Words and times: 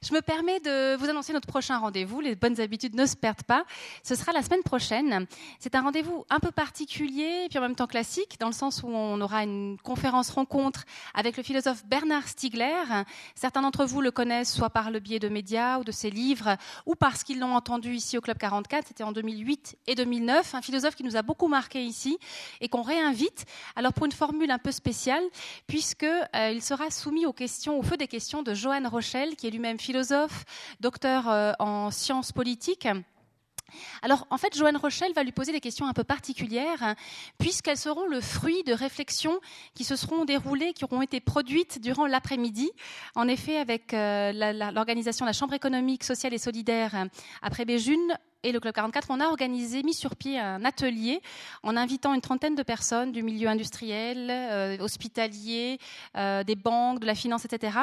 Je 0.00 0.14
me 0.14 0.20
permets 0.20 0.60
de 0.60 0.94
vous 0.96 1.08
annoncer 1.08 1.32
notre 1.32 1.48
prochain 1.48 1.76
rendez-vous. 1.78 2.20
Les 2.20 2.36
bonnes 2.36 2.60
habitudes 2.60 2.94
ne 2.94 3.04
se 3.04 3.16
perdent 3.16 3.42
pas. 3.42 3.64
Ce 4.04 4.14
sera 4.14 4.30
la 4.32 4.42
semaine 4.42 4.62
prochaine. 4.62 5.26
C'est 5.58 5.74
un 5.74 5.82
rendez-vous 5.82 6.24
un 6.30 6.38
peu 6.38 6.52
particulier, 6.52 7.48
puis 7.50 7.58
en 7.58 7.62
même 7.62 7.74
temps 7.74 7.88
classique, 7.88 8.36
dans 8.38 8.46
le 8.46 8.52
sens 8.52 8.84
où 8.84 8.88
on 8.88 9.20
aura 9.20 9.42
une 9.42 9.76
conférence 9.82 10.30
rencontre 10.30 10.84
avec 11.14 11.36
le 11.36 11.42
philosophe 11.42 11.84
Bernard 11.84 12.28
Stiegler. 12.28 12.84
Certains 13.34 13.62
d'entre 13.62 13.86
vous 13.86 14.00
le 14.00 14.12
connaissent 14.12 14.52
soit 14.52 14.70
par 14.70 14.92
le 14.92 15.00
biais 15.00 15.18
de 15.18 15.28
médias 15.28 15.80
ou 15.80 15.84
de 15.84 15.90
ses 15.90 16.10
livres, 16.10 16.56
ou 16.86 16.94
parce 16.94 17.24
qu'ils 17.24 17.40
l'ont 17.40 17.56
entendu 17.56 17.92
ici 17.92 18.16
au 18.16 18.20
Club 18.20 18.38
44. 18.38 18.86
C'était 18.86 19.04
en 19.04 19.10
2008 19.10 19.78
et 19.88 19.96
2009. 19.96 20.54
Un 20.54 20.62
philosophe 20.62 20.94
qui 20.94 21.02
nous 21.02 21.16
a 21.16 21.22
beaucoup 21.22 21.48
marqué 21.48 21.82
ici 21.82 22.18
et 22.60 22.68
qu'on 22.68 22.82
réinvite. 22.82 23.46
Alors 23.74 23.92
pour 23.92 24.06
une 24.06 24.12
formule 24.12 24.52
un 24.52 24.58
peu 24.58 24.70
spéciale, 24.70 25.24
puisque 25.66 26.04
euh, 26.04 26.60
sera 26.60 26.90
soumis 26.90 27.26
aux 27.26 27.32
questions, 27.32 27.78
au 27.78 27.82
feu 27.82 27.96
des 27.96 28.06
questions 28.06 28.44
de 28.44 28.54
Johan 28.54 28.88
Rochelle, 28.88 29.34
qui 29.34 29.48
est 29.48 29.50
lui-même 29.50 29.78
philosophe, 29.78 29.87
docteur 30.80 31.28
euh, 31.28 31.52
en 31.58 31.90
sciences 31.90 32.32
politiques. 32.32 32.88
Alors, 34.02 34.26
en 34.30 34.38
fait, 34.38 34.56
Joanne 34.56 34.76
Rochelle 34.76 35.12
va 35.12 35.22
lui 35.22 35.32
poser 35.32 35.52
des 35.52 35.60
questions 35.60 35.86
un 35.86 35.92
peu 35.92 36.04
particulières, 36.04 36.94
puisqu'elles 37.38 37.76
seront 37.76 38.06
le 38.06 38.20
fruit 38.20 38.62
de 38.64 38.72
réflexions 38.72 39.40
qui 39.74 39.84
se 39.84 39.94
seront 39.96 40.24
déroulées, 40.24 40.72
qui 40.72 40.84
auront 40.84 41.02
été 41.02 41.20
produites 41.20 41.80
durant 41.80 42.06
l'après-midi. 42.06 42.70
En 43.14 43.28
effet, 43.28 43.58
avec 43.58 43.92
euh, 43.92 44.32
l'organisation 44.72 45.26
de 45.26 45.28
la 45.28 45.34
Chambre 45.34 45.54
économique, 45.54 46.04
sociale 46.04 46.32
et 46.32 46.38
solidaire 46.38 47.06
après 47.42 47.64
Béjune, 47.64 48.16
et 48.44 48.52
le 48.52 48.60
Club 48.60 48.74
44, 48.74 49.08
on 49.10 49.20
a 49.20 49.26
organisé, 49.26 49.82
mis 49.82 49.94
sur 49.94 50.14
pied 50.14 50.38
un 50.38 50.64
atelier 50.64 51.20
en 51.62 51.76
invitant 51.76 52.14
une 52.14 52.20
trentaine 52.20 52.54
de 52.54 52.62
personnes 52.62 53.10
du 53.10 53.22
milieu 53.22 53.48
industriel, 53.48 54.28
euh, 54.30 54.78
hospitalier, 54.78 55.78
euh, 56.16 56.44
des 56.44 56.54
banques, 56.54 57.00
de 57.00 57.06
la 57.06 57.14
finance, 57.14 57.44
etc., 57.44 57.78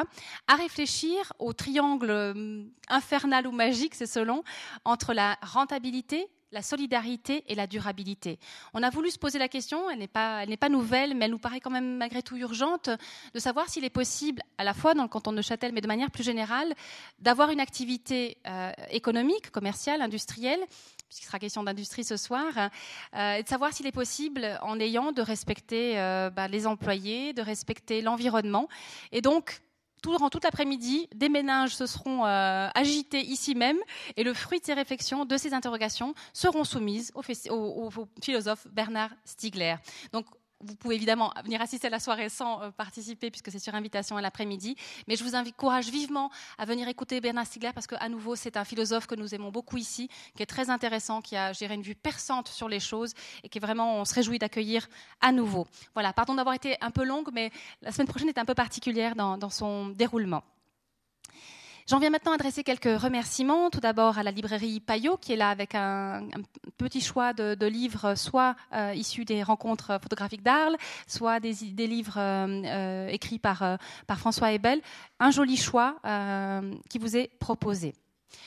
à 0.48 0.54
réfléchir 0.54 1.32
au 1.38 1.52
triangle 1.52 2.10
euh, 2.10 2.62
infernal 2.88 3.46
ou 3.46 3.52
magique, 3.52 3.94
c'est 3.94 4.06
selon, 4.06 4.42
entre 4.84 5.12
la 5.12 5.36
rentabilité, 5.42 6.26
la 6.52 6.62
solidarité 6.62 7.44
et 7.48 7.54
la 7.54 7.66
durabilité. 7.66 8.38
On 8.74 8.82
a 8.82 8.90
voulu 8.90 9.10
se 9.10 9.18
poser 9.18 9.38
la 9.38 9.48
question, 9.48 9.90
elle 9.90 9.98
n'est 9.98 10.06
pas, 10.06 10.68
nouvelle, 10.68 11.14
mais 11.14 11.26
elle 11.26 11.30
nous 11.30 11.38
paraît 11.38 11.60
quand 11.60 11.70
même 11.70 11.96
malgré 11.96 12.22
tout 12.22 12.36
urgente, 12.36 12.90
de 13.34 13.38
savoir 13.38 13.68
s'il 13.68 13.84
est 13.84 13.90
possible, 13.90 14.42
à 14.58 14.64
la 14.64 14.74
fois 14.74 14.94
dans 14.94 15.02
le 15.02 15.08
canton 15.08 15.32
de 15.32 15.42
Châtel, 15.42 15.72
mais 15.72 15.80
de 15.80 15.86
manière 15.86 16.10
plus 16.10 16.24
générale, 16.24 16.74
d'avoir 17.18 17.50
une 17.50 17.60
activité 17.60 18.38
euh, 18.46 18.72
économique, 18.90 19.50
commerciale, 19.50 20.02
industrielle, 20.02 20.60
puisqu'il 21.08 21.26
sera 21.26 21.38
question 21.38 21.62
d'industrie 21.62 22.04
ce 22.04 22.16
soir, 22.16 22.52
euh, 23.14 23.34
et 23.34 23.42
de 23.42 23.48
savoir 23.48 23.72
s'il 23.72 23.86
est 23.86 23.92
possible, 23.92 24.58
en 24.62 24.80
ayant 24.80 25.12
de 25.12 25.22
respecter 25.22 25.98
euh, 25.98 26.30
bah, 26.30 26.48
les 26.48 26.66
employés, 26.66 27.32
de 27.32 27.42
respecter 27.42 28.02
l'environnement, 28.02 28.68
et 29.12 29.20
donc 29.20 29.60
durant 30.12 30.30
toute 30.30 30.44
l'après-midi, 30.44 31.08
des 31.14 31.28
ménages 31.28 31.74
se 31.74 31.86
seront 31.86 32.24
euh, 32.24 32.68
agités 32.74 33.20
ici 33.20 33.54
même 33.54 33.78
et 34.16 34.24
le 34.24 34.34
fruit 34.34 34.60
de 34.60 34.64
ces 34.64 34.74
réflexions, 34.74 35.24
de 35.24 35.36
ces 35.36 35.54
interrogations, 35.54 36.14
seront 36.32 36.64
soumises 36.64 37.12
au, 37.14 37.90
philosophe 38.22 38.66
Bernard 38.70 39.10
Stiegler. 39.24 39.76
Vous 40.66 40.76
pouvez 40.76 40.96
évidemment 40.96 41.32
venir 41.44 41.60
assister 41.60 41.86
à 41.86 41.90
la 41.90 42.00
soirée 42.00 42.28
sans 42.28 42.62
euh, 42.62 42.70
participer 42.70 43.30
puisque 43.30 43.50
c'est 43.50 43.58
sur 43.58 43.74
invitation 43.74 44.16
à 44.16 44.20
l'après-midi. 44.20 44.76
Mais 45.08 45.16
je 45.16 45.24
vous 45.24 45.34
encourage 45.34 45.88
vivement 45.88 46.30
à 46.58 46.64
venir 46.64 46.88
écouter 46.88 47.20
Bernard 47.20 47.46
Stiegler 47.46 47.72
parce 47.72 47.86
qu'à 47.86 48.08
nouveau, 48.08 48.36
c'est 48.36 48.56
un 48.56 48.64
philosophe 48.64 49.06
que 49.06 49.14
nous 49.14 49.34
aimons 49.34 49.50
beaucoup 49.50 49.76
ici, 49.76 50.08
qui 50.36 50.42
est 50.42 50.46
très 50.46 50.70
intéressant, 50.70 51.20
qui 51.20 51.36
a 51.36 51.52
géré 51.52 51.74
une 51.74 51.82
vue 51.82 51.94
perçante 51.94 52.48
sur 52.48 52.68
les 52.68 52.80
choses 52.80 53.14
et 53.42 53.48
qui 53.48 53.58
vraiment, 53.58 54.00
on 54.00 54.04
se 54.04 54.14
réjouit 54.14 54.38
d'accueillir 54.38 54.88
à 55.20 55.32
nouveau. 55.32 55.66
Voilà, 55.94 56.12
pardon 56.12 56.34
d'avoir 56.34 56.54
été 56.54 56.76
un 56.80 56.90
peu 56.90 57.04
longue, 57.04 57.30
mais 57.32 57.50
la 57.82 57.92
semaine 57.92 58.08
prochaine 58.08 58.28
est 58.28 58.38
un 58.38 58.44
peu 58.44 58.54
particulière 58.54 59.14
dans 59.14 59.50
son 59.50 59.88
déroulement. 59.88 60.42
J'en 61.88 62.00
viens 62.00 62.10
maintenant 62.10 62.32
à 62.32 62.34
adresser 62.34 62.64
quelques 62.64 63.00
remerciements. 63.00 63.70
Tout 63.70 63.78
d'abord 63.78 64.18
à 64.18 64.24
la 64.24 64.32
librairie 64.32 64.80
Payot, 64.80 65.18
qui 65.18 65.32
est 65.32 65.36
là 65.36 65.50
avec 65.50 65.76
un, 65.76 66.26
petit 66.78 67.00
choix 67.00 67.32
de, 67.32 67.66
livres, 67.66 68.16
soit 68.16 68.56
euh, 68.74 68.92
issus 68.92 69.24
des 69.24 69.44
rencontres 69.44 70.00
photographiques 70.02 70.42
d'Arles, 70.42 70.76
soit 71.06 71.38
des, 71.38 71.52
livres 71.86 72.18
euh, 72.18 72.62
euh, 72.64 73.08
écrits 73.08 73.38
par, 73.38 73.78
par 74.08 74.18
François 74.18 74.50
Ebel. 74.50 74.80
Un 75.20 75.30
joli 75.30 75.56
choix 75.56 75.96
qui 76.90 76.98
vous 76.98 77.16
est 77.16 77.30
proposé. 77.38 77.94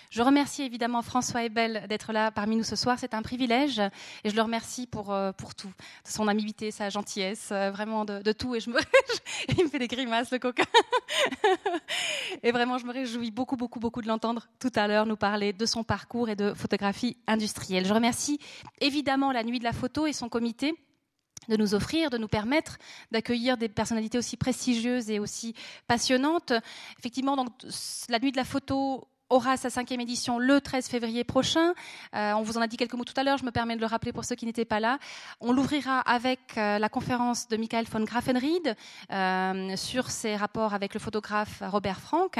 Je 0.09 0.21
remercie 0.21 0.63
évidemment 0.63 1.01
François 1.01 1.43
Ebel 1.43 1.85
d'être 1.87 2.11
là 2.11 2.31
parmi 2.31 2.55
nous 2.55 2.63
ce 2.63 2.75
soir. 2.75 2.97
C'est 2.99 3.13
un 3.13 3.21
privilège 3.21 3.79
et 4.23 4.29
je 4.29 4.35
le 4.35 4.41
remercie 4.41 4.87
pour, 4.87 5.11
euh, 5.11 5.31
pour 5.31 5.53
tout, 5.55 5.71
son 6.03 6.27
amabilité, 6.27 6.71
sa 6.71 6.89
gentillesse, 6.89 7.49
euh, 7.51 7.69
vraiment 7.71 8.05
de, 8.05 8.31
tout. 8.31 8.55
Et 8.55 8.59
je 8.59 8.69
me, 8.69 8.79
il 9.57 9.63
me 9.63 9.69
fait 9.69 9.79
des 9.79 9.87
grimaces, 9.87 10.31
le 10.31 10.39
coquin. 10.39 10.63
et 12.43 12.51
vraiment, 12.51 12.77
je 12.77 12.85
me 12.85 12.91
réjouis 12.91 13.31
beaucoup, 13.31 13.55
beaucoup, 13.55 13.79
beaucoup 13.79 14.01
de 14.01 14.07
l'entendre 14.07 14.47
tout 14.59 14.71
à 14.75 14.87
l'heure 14.87 15.05
nous 15.05 15.17
parler 15.17 15.53
de 15.53 15.65
son 15.65 15.83
parcours 15.83 16.29
et 16.29 16.35
de 16.35 16.53
photographie 16.53 17.17
industrielle. 17.27 17.85
Je 17.85 17.93
remercie 17.93 18.39
évidemment 18.81 19.31
la 19.31 19.43
Nuit 19.43 19.59
de 19.59 19.63
la 19.63 19.73
Photo 19.73 20.07
et 20.07 20.13
son 20.13 20.29
comité 20.29 20.73
de 21.49 21.57
nous 21.57 21.73
offrir, 21.73 22.09
de 22.09 22.17
nous 22.17 22.27
permettre 22.27 22.77
d'accueillir 23.11 23.57
des 23.57 23.69
personnalités 23.69 24.17
aussi 24.17 24.37
prestigieuses 24.37 25.09
et 25.09 25.19
aussi 25.19 25.55
passionnantes. 25.87 26.53
Effectivement, 26.99 27.35
donc, 27.35 27.49
la 28.09 28.19
nuit 28.19 28.31
de 28.31 28.37
la 28.37 28.45
photo 28.45 29.07
aura 29.29 29.57
sa 29.57 29.69
cinquième 29.69 30.01
édition 30.01 30.39
le 30.39 30.61
13 30.61 30.87
février 30.87 31.23
prochain. 31.23 31.73
Euh, 32.15 32.33
on 32.33 32.41
vous 32.41 32.57
en 32.57 32.61
a 32.61 32.67
dit 32.67 32.77
quelques 32.77 32.93
mots 32.93 33.03
tout 33.03 33.13
à 33.15 33.23
l'heure, 33.23 33.37
je 33.37 33.45
me 33.45 33.51
permets 33.51 33.75
de 33.75 33.81
le 33.81 33.85
rappeler 33.85 34.11
pour 34.11 34.25
ceux 34.25 34.35
qui 34.35 34.45
n'étaient 34.45 34.65
pas 34.65 34.79
là. 34.79 34.99
On 35.39 35.51
l'ouvrira 35.51 35.99
avec 36.01 36.39
euh, 36.57 36.79
la 36.79 36.89
conférence 36.89 37.47
de 37.47 37.57
Michael 37.57 37.85
von 37.85 38.03
Grafenried 38.03 38.75
euh, 39.11 39.75
sur 39.75 40.09
ses 40.09 40.35
rapports 40.35 40.73
avec 40.73 40.93
le 40.93 40.99
photographe 40.99 41.63
Robert 41.65 41.99
Frank. 41.99 42.39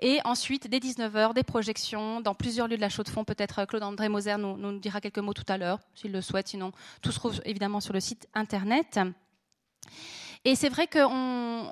Et 0.00 0.20
ensuite, 0.24 0.68
dès 0.68 0.78
19h, 0.78 1.34
des 1.34 1.42
projections 1.42 2.20
dans 2.20 2.34
plusieurs 2.34 2.68
lieux 2.68 2.76
de 2.76 2.80
la 2.80 2.88
Chaux-de-Fonds. 2.88 3.24
Peut-être 3.24 3.64
Claude-André 3.64 4.08
Moser 4.08 4.36
nous, 4.38 4.56
nous 4.56 4.78
dira 4.78 5.00
quelques 5.00 5.18
mots 5.18 5.34
tout 5.34 5.44
à 5.48 5.58
l'heure, 5.58 5.78
s'il 5.94 6.12
le 6.12 6.20
souhaite. 6.20 6.48
Sinon, 6.48 6.72
tout 7.02 7.12
se 7.12 7.18
trouve 7.18 7.40
évidemment 7.44 7.80
sur 7.80 7.92
le 7.92 8.00
site 8.00 8.28
Internet. 8.34 8.98
Et 10.44 10.54
c'est 10.54 10.68
vrai 10.68 10.86
qu'on 10.86 11.70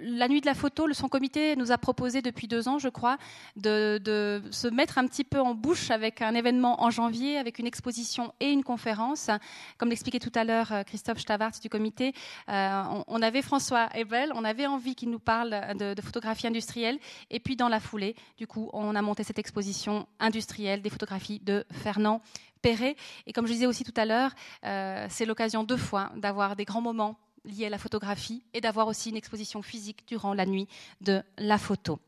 la 0.00 0.28
nuit 0.28 0.40
de 0.40 0.46
la 0.46 0.54
photo, 0.54 0.90
son 0.92 1.08
comité 1.08 1.56
nous 1.56 1.72
a 1.72 1.78
proposé 1.78 2.22
depuis 2.22 2.48
deux 2.48 2.68
ans, 2.68 2.78
je 2.78 2.88
crois, 2.88 3.18
de, 3.56 4.42
se 4.50 4.68
mettre 4.68 4.98
un 4.98 5.06
petit 5.06 5.24
peu 5.24 5.40
en 5.40 5.54
bouche 5.54 5.90
avec 5.90 6.22
un 6.22 6.34
événement 6.34 6.82
en 6.82 6.90
janvier, 6.90 7.38
avec 7.38 7.58
une 7.58 7.66
exposition 7.66 8.32
et 8.40 8.50
une 8.50 8.64
conférence. 8.64 9.30
Comme 9.78 9.88
l'expliquait 9.90 10.18
tout 10.18 10.32
à 10.34 10.44
l'heure 10.44 10.72
euh, 10.72 10.82
Christophe 10.82 11.18
Stavart 11.18 11.52
du 11.60 11.68
comité, 11.68 12.12
euh, 12.48 12.82
on, 13.06 13.22
avait 13.22 13.42
François 13.42 13.88
Ebel, 13.94 14.32
on 14.34 14.44
avait 14.44 14.66
envie 14.66 14.94
qu'il 14.94 15.10
nous 15.10 15.18
parle 15.18 15.76
de, 15.78 16.00
photographie 16.00 16.46
industrielle, 16.46 16.98
et 17.30 17.40
puis 17.40 17.56
dans 17.56 17.68
la 17.68 17.80
foulée, 17.80 18.16
du 18.38 18.46
coup, 18.46 18.70
on 18.72 18.94
a 18.94 19.02
monté 19.02 19.22
cette 19.22 19.38
exposition 19.38 20.06
industrielle 20.18 20.82
des 20.82 20.90
photographies 20.90 21.40
de 21.40 21.64
Fernand 21.70 22.22
Perret. 22.62 22.96
Et 23.26 23.32
comme 23.32 23.46
je 23.46 23.52
disais 23.52 23.66
aussi 23.66 23.84
tout 23.84 23.94
à 23.96 24.04
l'heure, 24.04 24.32
euh, 24.64 25.06
c'est 25.08 25.24
l'occasion 25.24 25.64
deux 25.64 25.76
fois 25.76 26.10
d'avoir 26.16 26.56
des 26.56 26.64
grands 26.64 26.82
moments 26.82 27.18
liées 27.44 27.66
à 27.66 27.70
la 27.70 27.78
photographie 27.78 28.42
et 28.54 28.60
d'avoir 28.60 28.86
aussi 28.86 29.10
une 29.10 29.16
exposition 29.16 29.62
physique 29.62 30.06
durant 30.06 30.34
la 30.34 30.46
nuit 30.46 30.68
de 31.00 31.22
la 31.38 31.58
photo. 31.58 31.98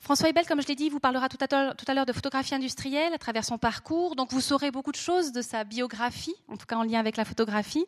François 0.00 0.28
Ebel, 0.28 0.46
comme 0.46 0.62
je 0.62 0.68
l'ai 0.68 0.76
dit, 0.76 0.88
vous 0.88 1.00
parlera 1.00 1.28
tout 1.28 1.36
à 1.42 1.94
l'heure 1.94 2.06
de 2.06 2.12
photographie 2.12 2.54
industrielle 2.54 3.12
à 3.12 3.18
travers 3.18 3.44
son 3.44 3.58
parcours. 3.58 4.16
Donc 4.16 4.32
vous 4.32 4.40
saurez 4.40 4.70
beaucoup 4.70 4.92
de 4.92 4.96
choses 4.96 5.32
de 5.32 5.42
sa 5.42 5.64
biographie, 5.64 6.34
en 6.48 6.56
tout 6.56 6.66
cas 6.66 6.76
en 6.76 6.84
lien 6.84 7.00
avec 7.00 7.16
la 7.16 7.24
photographie. 7.24 7.84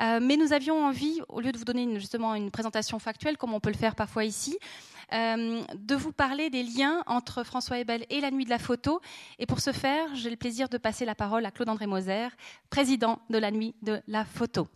Euh, 0.00 0.20
mais 0.22 0.36
nous 0.36 0.52
avions 0.52 0.84
envie, 0.84 1.20
au 1.28 1.40
lieu 1.40 1.50
de 1.50 1.58
vous 1.58 1.64
donner 1.64 1.98
justement 1.98 2.34
une 2.34 2.50
présentation 2.50 2.98
factuelle, 2.98 3.36
comme 3.38 3.54
on 3.54 3.58
peut 3.58 3.70
le 3.70 3.76
faire 3.76 3.96
parfois 3.96 4.24
ici, 4.24 4.58
euh, 5.12 5.62
de 5.74 5.94
vous 5.94 6.12
parler 6.12 6.50
des 6.50 6.62
liens 6.62 7.02
entre 7.06 7.42
François 7.42 7.78
Ebel 7.78 8.04
et 8.10 8.20
la 8.20 8.30
nuit 8.30 8.44
de 8.44 8.50
la 8.50 8.58
photo. 8.58 9.00
Et 9.38 9.46
pour 9.46 9.60
ce 9.60 9.72
faire, 9.72 10.14
j'ai 10.14 10.30
le 10.30 10.36
plaisir 10.36 10.68
de 10.68 10.78
passer 10.78 11.04
la 11.04 11.14
parole 11.14 11.46
à 11.46 11.50
Claude-André 11.50 11.86
Moser, 11.86 12.28
président 12.70 13.18
de 13.30 13.38
la 13.38 13.50
nuit 13.50 13.74
de 13.82 14.00
la 14.06 14.24
photo. 14.24 14.68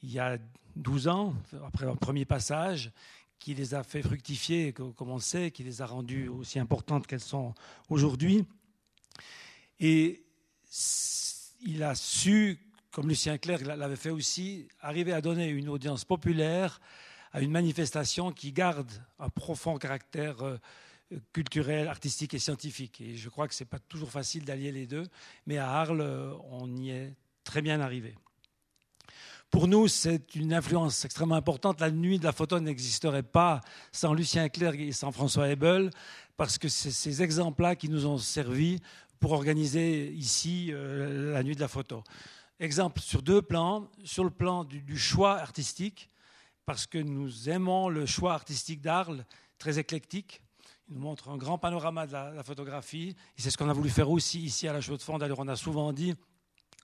il 0.04 0.12
y 0.12 0.20
a 0.20 0.38
12 0.76 1.08
ans, 1.08 1.34
après 1.66 1.88
un 1.88 1.96
premier 1.96 2.26
passage, 2.26 2.92
qui 3.40 3.56
les 3.56 3.74
a 3.74 3.82
fait 3.82 4.04
fructifier, 4.04 4.72
comme 4.72 5.10
on 5.10 5.18
sait, 5.18 5.50
qui 5.50 5.64
les 5.64 5.82
a 5.82 5.88
rendues 5.88 6.28
aussi 6.28 6.60
importantes 6.60 7.08
qu'elles 7.08 7.20
sont 7.22 7.56
aujourd'hui. 7.90 8.46
Et 9.80 10.24
il 11.66 11.82
a 11.82 11.96
su, 11.96 12.60
comme 12.92 13.10
Lucien 13.10 13.40
Clerc 13.40 13.66
l'avait 13.66 13.96
fait 13.96 14.12
aussi, 14.12 14.68
arriver 14.80 15.12
à 15.12 15.22
donner 15.22 15.48
une 15.48 15.70
audience 15.70 16.06
populaire 16.06 16.80
à 17.32 17.42
une 17.42 17.52
manifestation 17.52 18.32
qui 18.32 18.52
garde 18.52 18.92
un 19.20 19.30
profond 19.30 19.78
caractère 19.78 20.44
euh, 20.44 20.58
culturel, 21.34 21.88
artistique 21.88 22.34
et 22.34 22.40
scientifique. 22.40 23.02
Et 23.02 23.16
je 23.16 23.30
crois 23.30 23.48
que 23.48 23.54
ce 23.54 23.64
n'est 23.64 23.70
pas 23.70 23.80
toujours 23.80 24.12
facile 24.12 24.46
d'allier 24.46 24.72
les 24.72 24.88
deux, 24.88 25.08
mais 25.46 25.58
à 25.58 25.70
Arles, 25.70 26.38
on 26.50 26.76
y 26.76 26.92
est 26.92 27.14
très 27.44 27.62
bien 27.62 27.82
arrivé. 27.82 28.16
Pour 29.50 29.68
nous, 29.68 29.90
c'est 29.90 30.36
une 30.36 30.54
influence 30.54 31.04
extrêmement 31.04 31.36
importante. 31.36 31.82
La 31.82 31.92
nuit 31.92 32.20
de 32.20 32.24
la 32.24 32.32
photo 32.32 32.60
n'existerait 32.62 33.24
pas 33.24 33.60
sans 33.92 34.14
Lucien 34.14 34.48
Clerc 34.48 34.76
et 34.76 34.94
sans 34.94 35.12
François 35.12 35.50
Hebel, 35.50 35.90
parce 36.38 36.58
que 36.58 36.70
c'est 36.70 36.92
ces 36.92 37.22
exemples-là 37.22 37.76
qui 37.76 37.90
nous 37.90 38.06
ont 38.06 38.18
servi 38.18 38.80
pour 39.20 39.34
organiser 39.34 40.10
ici 40.14 40.70
euh, 40.72 41.34
la 41.34 41.44
nuit 41.44 41.56
de 41.56 41.60
la 41.60 41.68
photo. 41.68 42.02
Exemple 42.62 43.02
sur 43.02 43.22
deux 43.22 43.42
plans. 43.42 43.90
Sur 44.06 44.24
le 44.24 44.30
plan 44.30 44.64
du 44.64 44.98
choix 44.98 45.38
artistique, 45.38 46.11
parce 46.66 46.86
que 46.86 46.98
nous 46.98 47.50
aimons 47.50 47.90
le 47.90 48.06
choix 48.06 48.34
artistique 48.34 48.82
d'Arles, 48.82 49.26
très 49.58 49.80
éclectique. 49.80 50.42
Il 50.88 50.96
nous 50.96 51.02
montre 51.02 51.30
un 51.30 51.38
grand 51.38 51.58
panorama 51.58 52.06
de 52.06 52.14
la, 52.14 52.44
photographie. 52.44 53.16
Et 53.38 53.42
c'est 53.42 53.50
ce 53.50 53.58
qu'on 53.58 53.70
a 53.70 53.74
voulu 53.74 53.90
faire 53.90 54.10
aussi 54.10 54.42
ici 54.42 54.68
à 54.68 54.74
la 54.74 54.82
Chaux-de-Fonds. 54.82 55.18
D'ailleurs, 55.18 55.40
on 55.40 55.48
a 55.48 55.56
souvent 55.56 55.94
dit 55.94 56.16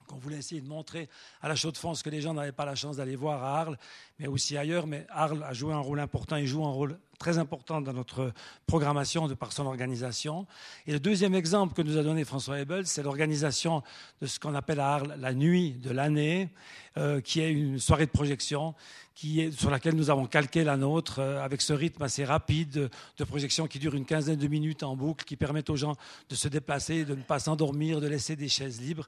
qu'on 0.07 0.17
voulait 0.17 0.37
essayer 0.37 0.61
de 0.61 0.67
montrer 0.67 1.09
à 1.41 1.49
la 1.49 1.55
Chaux-de-Fonds 1.55 1.93
ce 1.93 2.03
que 2.03 2.09
les 2.09 2.21
gens 2.21 2.33
n'avaient 2.33 2.53
pas 2.53 2.65
la 2.65 2.75
chance 2.75 2.97
d'aller 2.97 3.15
voir 3.15 3.43
à 3.43 3.59
Arles, 3.59 3.77
mais 4.19 4.27
aussi 4.27 4.57
ailleurs. 4.57 4.87
Mais 4.87 5.05
Arles 5.09 5.43
a 5.43 5.53
joué 5.53 5.73
un 5.73 5.79
rôle 5.79 5.99
important, 5.99 6.37
il 6.37 6.47
joue 6.47 6.65
un 6.65 6.71
rôle 6.71 6.99
très 7.17 7.37
important 7.37 7.81
dans 7.81 7.93
notre 7.93 8.31
programmation 8.65 9.27
de 9.27 9.33
par 9.33 9.51
son 9.51 9.65
organisation. 9.65 10.45
Et 10.85 10.91
le 10.91 10.99
deuxième 10.99 11.35
exemple 11.35 11.73
que 11.73 11.81
nous 11.81 11.97
a 11.97 12.03
donné 12.03 12.23
François 12.23 12.59
Hebel, 12.59 12.85
c'est 12.85 13.03
l'organisation 13.03 13.81
de 14.21 14.27
ce 14.27 14.39
qu'on 14.39 14.55
appelle 14.55 14.79
à 14.79 14.93
Arles 14.95 15.15
la 15.19 15.33
nuit 15.33 15.73
de 15.73 15.91
l'année, 15.91 16.49
euh, 16.97 17.21
qui 17.21 17.41
est 17.41 17.51
une 17.51 17.79
soirée 17.79 18.05
de 18.05 18.11
projection 18.11 18.75
qui 19.17 19.41
est, 19.41 19.51
sur 19.51 19.71
laquelle 19.71 19.95
nous 19.95 20.11
avons 20.11 20.27
calqué 20.27 20.63
la 20.63 20.77
nôtre 20.77 21.19
euh, 21.19 21.43
avec 21.43 21.61
ce 21.61 21.73
rythme 21.73 22.03
assez 22.03 22.23
rapide 22.23 22.89
de 23.17 23.23
projection 23.23 23.67
qui 23.67 23.79
dure 23.79 23.95
une 23.95 24.05
quinzaine 24.05 24.37
de 24.37 24.47
minutes 24.47 24.83
en 24.83 24.95
boucle, 24.95 25.25
qui 25.25 25.35
permet 25.35 25.67
aux 25.71 25.75
gens 25.75 25.95
de 26.29 26.35
se 26.35 26.47
déplacer, 26.47 27.03
de 27.03 27.15
ne 27.15 27.23
pas 27.23 27.39
s'endormir, 27.39 27.99
de 27.99 28.07
laisser 28.07 28.35
des 28.35 28.47
chaises 28.47 28.79
libres 28.79 29.07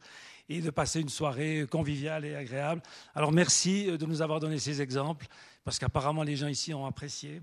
et 0.50 0.62
de 0.62 0.70
passer 0.72 1.00
une 1.00 1.10
soirée 1.10 1.68
conviviale 1.70 2.26
et 2.26 2.36
agréable. 2.36 2.82
Alors 3.14 3.32
merci 3.32 3.88
euh, 3.88 3.98
de 3.98 4.06
nous 4.08 4.24
avoir 4.24 4.40
donné 4.40 4.58
ces 4.58 4.82
exemples, 4.82 5.28
parce 5.64 5.78
qu'apparemment 5.78 6.24
les 6.24 6.36
gens 6.36 6.48
ici 6.48 6.74
ont 6.74 6.88
apprécié. 6.88 7.42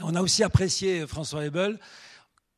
On 0.00 0.14
a 0.14 0.22
aussi 0.22 0.44
apprécié 0.44 1.06
François 1.08 1.44
Hebel, 1.44 1.78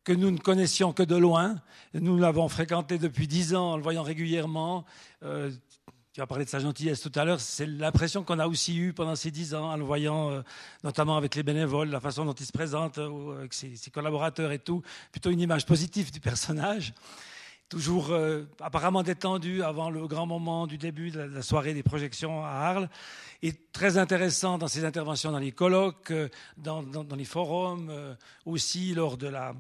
que 0.04 0.12
nous 0.12 0.30
ne 0.30 0.38
connaissions 0.38 0.92
que 0.92 1.02
de 1.02 1.16
loin. 1.16 1.56
Nous 1.94 2.18
l'avons 2.18 2.48
fréquenté 2.48 2.98
depuis 2.98 3.26
dix 3.26 3.54
ans 3.54 3.72
en 3.72 3.76
le 3.76 3.82
voyant 3.82 4.02
régulièrement. 4.02 4.84
Euh, 5.22 5.50
tu 6.12 6.20
as 6.20 6.26
parlé 6.26 6.44
de 6.44 6.50
sa 6.50 6.58
gentillesse 6.58 7.00
tout 7.00 7.12
à 7.14 7.24
l'heure. 7.24 7.40
C'est 7.40 7.66
l'impression 7.66 8.24
qu'on 8.24 8.38
a 8.38 8.46
aussi 8.46 8.76
eue 8.76 8.92
pendant 8.92 9.16
ces 9.16 9.30
dix 9.30 9.54
ans 9.54 9.70
en 9.70 9.76
le 9.76 9.84
voyant, 9.84 10.30
euh, 10.30 10.42
notamment 10.84 11.16
avec 11.16 11.34
les 11.34 11.42
bénévoles, 11.42 11.88
la 11.88 12.00
façon 12.00 12.26
dont 12.26 12.34
il 12.34 12.44
se 12.44 12.52
présente, 12.52 12.98
euh, 12.98 13.38
avec 13.38 13.54
ses, 13.54 13.90
collaborateurs 13.90 14.52
et 14.52 14.58
tout. 14.58 14.82
Plutôt 15.10 15.30
une 15.30 15.40
image 15.40 15.64
positive 15.64 16.12
du 16.12 16.20
personnage. 16.20 16.92
Toujours 17.70 18.12
apparemment 18.60 19.02
détendu 19.02 19.62
avant 19.62 19.90
le 19.90 20.06
grand 20.08 20.26
moment 20.26 20.66
du 20.66 20.76
début 20.76 21.10
de 21.10 21.20
la 21.20 21.40
soirée 21.40 21.72
des 21.72 21.84
projections 21.84 22.44
à 22.44 22.48
Arles 22.48 22.90
est 23.42 23.72
très 23.72 23.96
intéressant 23.96 24.58
dans 24.58 24.68
ses 24.68 24.84
interventions 24.84 25.32
dans 25.32 25.38
les 25.38 25.52
colloques, 25.52 26.10
euh, 26.10 26.28
dans, 26.56 26.84
les 27.16 27.24
forums, 27.24 27.88
euh, 27.90 28.14
aussi 28.44 28.94
lors 28.94 29.16
de 29.16 29.28
la, 29.28 29.54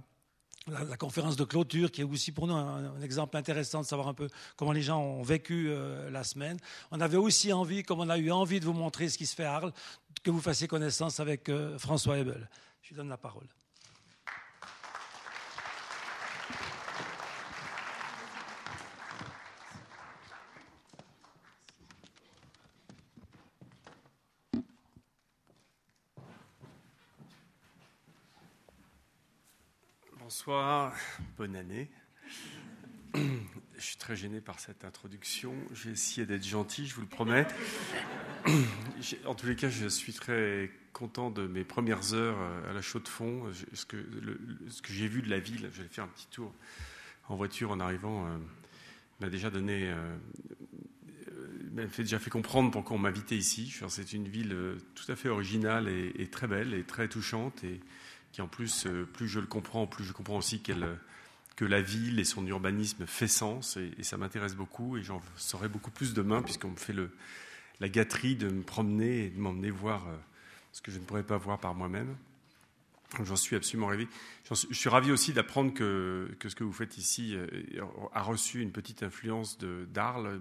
conférence 0.98 1.36
de 1.36 1.44
clôture, 1.44 1.90
qui 1.90 2.02
est 2.02 2.04
aussi 2.04 2.32
pour 2.32 2.46
nous 2.46 2.54
un, 2.54 3.00
exemple 3.00 3.36
intéressant 3.36 3.80
de 3.80 3.86
savoir 3.86 4.08
un 4.08 4.14
peu 4.14 4.28
comment 4.56 4.72
les 4.72 4.82
gens 4.82 5.00
ont 5.00 5.22
vécu 5.22 5.68
euh, 5.68 6.10
la 6.10 6.22
semaine. 6.22 6.58
On 6.90 7.00
avait 7.00 7.16
aussi 7.16 7.52
envie, 7.52 7.82
comme 7.82 8.00
on 8.00 8.08
a 8.10 8.18
eu 8.18 8.30
envie 8.30 8.60
de 8.60 8.66
vous 8.66 8.74
montrer 8.74 9.08
ce 9.08 9.18
qui 9.18 9.26
se 9.26 9.34
fait 9.34 9.44
à 9.44 9.54
Arles, 9.54 9.72
que 10.22 10.30
vous 10.30 10.40
fassiez 10.40 10.68
connaissance 10.68 11.18
avec 11.18 11.50
François 11.78 12.18
Hebel. 12.18 12.48
Je 12.82 12.90
lui 12.90 12.96
donne 12.96 13.08
la 13.08 13.16
parole. 13.16 13.46
Bonsoir, 30.40 30.94
bonne 31.36 31.54
année. 31.54 31.90
Je 33.14 33.20
suis 33.78 33.98
très 33.98 34.16
gêné 34.16 34.40
par 34.40 34.58
cette 34.58 34.86
introduction. 34.86 35.52
J'ai 35.74 35.90
essayé 35.90 36.24
d'être 36.24 36.46
gentil, 36.46 36.86
je 36.86 36.94
vous 36.94 37.02
le 37.02 37.06
promets. 37.06 37.46
En 39.26 39.34
tous 39.34 39.44
les 39.44 39.54
cas, 39.54 39.68
je 39.68 39.86
suis 39.86 40.14
très 40.14 40.70
content 40.94 41.30
de 41.30 41.46
mes 41.46 41.62
premières 41.62 42.14
heures 42.14 42.38
à 42.66 42.72
la 42.72 42.80
chaux 42.80 43.00
de 43.00 43.08
fond. 43.08 43.52
Ce 43.74 43.84
que, 43.84 43.98
j'ai 44.84 45.08
vu 45.08 45.20
de 45.20 45.28
la 45.28 45.40
ville, 45.40 45.68
j'allais 45.74 45.90
faire 45.90 46.04
un 46.04 46.08
petit 46.08 46.28
tour 46.28 46.54
en 47.28 47.36
voiture 47.36 47.70
en 47.72 47.78
arrivant, 47.78 48.24
euh, 48.24 48.38
m'a 49.20 49.28
déjà 49.28 49.50
donné, 49.50 49.90
euh, 49.90 50.16
m'a 51.72 51.84
déjà 51.84 52.18
fait 52.18 52.30
comprendre 52.30 52.70
pourquoi 52.70 52.96
on 52.96 53.00
m'invitait 53.00 53.36
ici. 53.36 53.78
C'est 53.88 54.14
une 54.14 54.26
ville 54.26 54.54
euh, 54.54 54.78
tout 54.94 55.12
à 55.12 55.16
fait 55.16 55.28
originale 55.28 55.90
et, 55.90 56.28
très 56.28 56.46
belle 56.46 56.72
et 56.72 56.84
très 56.84 57.08
touchante. 57.08 57.62
Qui 58.32 58.42
en 58.42 58.48
plus, 58.48 58.86
euh, 58.86 59.04
plus 59.04 59.28
je 59.28 59.40
le 59.40 59.46
comprends, 59.46 59.86
plus 59.86 60.04
je 60.04 60.12
comprends 60.12 60.36
aussi 60.36 60.62
que 60.62 61.64
la 61.64 61.82
ville 61.82 62.18
et 62.18 62.24
son 62.24 62.46
urbanisme 62.46 63.06
fait 63.06 63.28
sens, 63.28 63.76
et, 63.76 64.02
ça 64.02 64.16
m'intéresse 64.16 64.54
beaucoup, 64.54 64.96
et 64.96 65.02
j'en 65.02 65.20
saurai 65.36 65.68
beaucoup 65.68 65.90
plus 65.90 66.14
demain, 66.14 66.42
puisqu'on 66.42 66.70
me 66.70 66.76
fait 66.76 66.94
la 67.80 67.88
gâterie 67.88 68.36
de 68.36 68.48
me 68.48 68.62
promener 68.62 69.26
et 69.26 69.30
de 69.30 69.38
m'emmener 69.38 69.70
voir 69.70 70.08
euh, 70.08 70.16
ce 70.72 70.80
que 70.80 70.90
je 70.90 70.98
ne 70.98 71.04
pourrais 71.04 71.24
pas 71.24 71.36
voir 71.36 71.58
par 71.58 71.74
moi-même. 71.74 72.16
J'en 73.24 73.34
suis 73.34 73.56
absolument 73.56 73.88
ravi. 73.88 74.06
je 74.48 74.72
suis 74.72 74.88
ravi 74.88 75.10
aussi 75.10 75.32
d'apprendre 75.32 75.74
que, 75.74 76.30
ce 76.46 76.54
que 76.54 76.62
vous 76.62 76.72
faites 76.72 76.96
ici 76.96 77.34
euh, 77.34 77.48
a 78.12 78.22
reçu 78.22 78.62
une 78.62 78.70
petite 78.70 79.02
influence 79.02 79.58
d'Arles, 79.58 80.40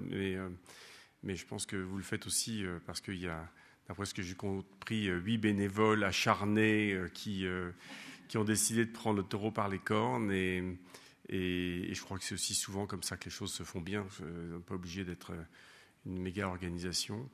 mais 1.23 1.35
je 1.35 1.45
pense 1.47 1.65
que 1.65 1.75
vous 1.75 1.97
le 1.97 2.03
faites 2.03 2.27
aussi 2.27 2.63
parce 2.85 3.01
qu'il 3.01 3.19
y 3.19 3.27
a 3.27 3.49
d'après 3.89 4.05
ce 4.05 4.13
que 4.13 4.21
j'ai 4.21 4.35
compris, 4.35 5.09
euh, 5.09 5.17
huit 5.17 5.39
bénévoles 5.39 6.03
acharnés 6.03 6.93
euh, 6.93 7.09
qui, 7.09 7.45
euh, 7.45 7.71
qui 8.27 8.37
ont 8.37 8.43
décidé 8.43 8.85
de 8.85 8.91
prendre 8.91 9.17
le 9.17 9.23
taureau 9.23 9.51
par 9.51 9.67
les 9.67 9.79
cornes. 9.79 10.31
Et, 10.31 10.63
et, 11.27 11.93
je 11.93 12.01
crois 12.03 12.19
que 12.19 12.23
c'est 12.23 12.35
aussi 12.35 12.53
souvent 12.53 12.85
comme 12.85 13.01
ça 13.01 13.17
que 13.17 13.25
les 13.25 13.31
choses 13.31 13.51
se 13.51 13.63
font 13.63 13.81
bien. 13.81 14.05
On 14.21 14.57
n'est 14.57 14.63
pas 14.63 14.75
obligé 14.75 15.03
d'être 15.03 15.33
une 16.05 16.21
méga 16.21 16.47
organisation. 16.47 17.29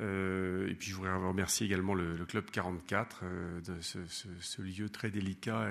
et 0.00 0.74
puis 0.78 0.90
je 0.90 0.94
voudrais 0.96 1.14
remercier 1.14 1.66
également 1.66 1.94
le, 1.94 2.24
Club 2.26 2.50
44 2.50 3.24
de 3.64 3.80
ce, 3.80 4.62
lieu 4.62 4.88
très 4.88 5.10
délicat 5.10 5.70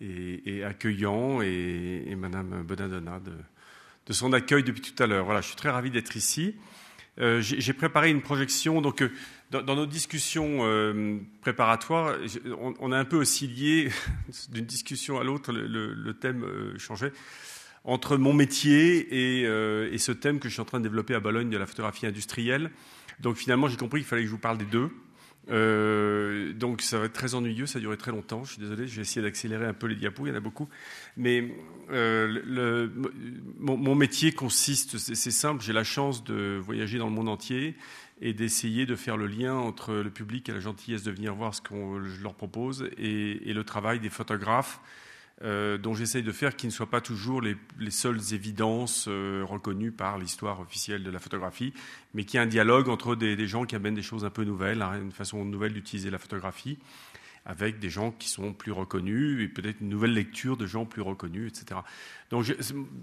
et, 0.00 0.50
et 0.50 0.64
accueillant 0.64 1.40
et, 1.42 2.14
Madame 2.16 2.62
Bonadonna 2.62 3.18
de, 3.18 3.32
de, 4.06 4.12
son 4.12 4.32
accueil 4.32 4.62
depuis 4.62 4.82
tout 4.82 5.02
à 5.02 5.06
l'heure. 5.06 5.24
Voilà, 5.24 5.40
je 5.40 5.48
suis 5.48 5.56
très 5.56 5.70
ravi 5.70 5.90
d'être 5.90 6.16
ici. 6.16 6.56
Euh, 7.20 7.40
j'ai 7.40 7.72
préparé 7.72 8.10
une 8.10 8.22
projection. 8.22 8.80
Donc, 8.80 9.02
euh, 9.02 9.10
dans, 9.50 9.74
nos 9.74 9.86
discussions 9.86 10.58
euh, 10.60 11.18
préparatoires, 11.40 12.16
on, 12.80 12.92
a 12.92 12.98
un 12.98 13.04
peu 13.04 13.16
oscillé 13.16 13.90
d'une 14.50 14.66
discussion 14.66 15.18
à 15.18 15.24
l'autre, 15.24 15.52
le, 15.52 16.12
thème 16.14 16.44
changeait 16.78 17.12
entre 17.84 18.16
mon 18.16 18.32
métier 18.32 18.98
et, 18.98 19.42
et, 19.42 19.98
ce 19.98 20.12
thème 20.12 20.40
que 20.40 20.48
je 20.48 20.54
suis 20.54 20.60
en 20.60 20.66
train 20.66 20.78
de 20.78 20.82
développer 20.82 21.14
à 21.14 21.20
Bologne 21.20 21.48
de 21.48 21.56
la 21.56 21.66
photographie 21.66 22.06
industrielle. 22.06 22.70
Donc 23.20 23.36
finalement, 23.36 23.68
j'ai 23.68 23.76
compris 23.76 24.00
qu'il 24.00 24.08
fallait 24.08 24.22
que 24.22 24.28
je 24.28 24.32
vous 24.32 24.38
parle 24.38 24.58
des 24.58 24.64
deux. 24.64 24.90
Euh, 25.50 26.52
donc 26.52 26.82
ça 26.82 26.98
va 26.98 27.06
être 27.06 27.12
très 27.12 27.34
ennuyeux, 27.34 27.66
ça 27.66 27.78
a 27.78 27.96
très 27.96 28.10
longtemps. 28.10 28.44
Je 28.44 28.52
suis 28.52 28.60
désolé, 28.60 28.86
je 28.86 28.96
vais 28.96 29.02
essayer 29.02 29.22
d'accélérer 29.22 29.66
un 29.66 29.72
peu 29.72 29.86
les 29.86 29.94
diapos, 29.94 30.26
il 30.26 30.30
y 30.30 30.32
en 30.32 30.36
a 30.36 30.40
beaucoup. 30.40 30.68
Mais 31.16 31.54
euh, 31.90 32.40
le, 32.44 32.92
mon, 33.58 33.94
métier 33.94 34.32
consiste, 34.32 34.98
c'est 34.98 35.30
simple, 35.30 35.62
j'ai 35.62 35.72
la 35.72 35.84
chance 35.84 36.24
de 36.24 36.60
voyager 36.62 36.98
dans 36.98 37.06
le 37.06 37.14
monde 37.14 37.28
entier 37.28 37.76
et 38.20 38.32
d'essayer 38.34 38.84
de 38.84 38.96
faire 38.96 39.16
le 39.16 39.26
lien 39.26 39.54
entre 39.54 39.94
le 39.94 40.10
public 40.10 40.48
et 40.48 40.52
la 40.52 40.60
gentillesse 40.60 41.02
de 41.02 41.10
venir 41.10 41.34
voir 41.34 41.54
ce 41.54 41.62
qu'on 41.62 41.98
leur 41.98 42.34
propose 42.34 42.88
et, 42.98 43.52
le 43.52 43.64
travail 43.64 44.00
des 44.00 44.10
photographes 44.10 44.80
euh, 45.44 45.78
dont 45.78 45.94
j'essaye 45.94 46.24
de 46.24 46.32
faire 46.32 46.56
qui 46.56 46.66
ne 46.66 46.72
soient 46.72 46.90
pas 46.90 47.00
toujours 47.00 47.40
les, 47.40 47.56
seules 47.90 48.34
évidences 48.34 49.06
euh, 49.06 49.44
reconnues 49.46 49.92
par 49.92 50.18
l'histoire 50.18 50.60
officielle 50.60 51.04
de 51.04 51.10
la 51.10 51.20
photographie, 51.20 51.72
mais 52.12 52.24
qui 52.24 52.36
ait 52.36 52.40
un 52.40 52.46
dialogue 52.46 52.88
entre 52.88 53.14
des, 53.14 53.46
gens 53.46 53.64
qui 53.64 53.76
amènent 53.76 53.94
des 53.94 54.02
choses 54.02 54.24
un 54.24 54.30
peu 54.30 54.42
nouvelles, 54.42 54.82
hein, 54.82 55.00
une 55.00 55.12
façon 55.12 55.44
nouvelle 55.44 55.74
d'utiliser 55.74 56.10
la 56.10 56.18
photographie, 56.18 56.78
avec 57.46 57.78
des 57.78 57.88
gens 57.88 58.10
qui 58.10 58.28
sont 58.28 58.52
plus 58.52 58.72
reconnus 58.72 59.40
et 59.40 59.48
peut-être 59.48 59.80
une 59.80 59.88
nouvelle 59.88 60.12
lecture 60.12 60.56
de 60.56 60.66
gens 60.66 60.86
plus 60.86 61.02
reconnus, 61.02 61.52
etc. 61.52 61.80
Donc 62.30 62.44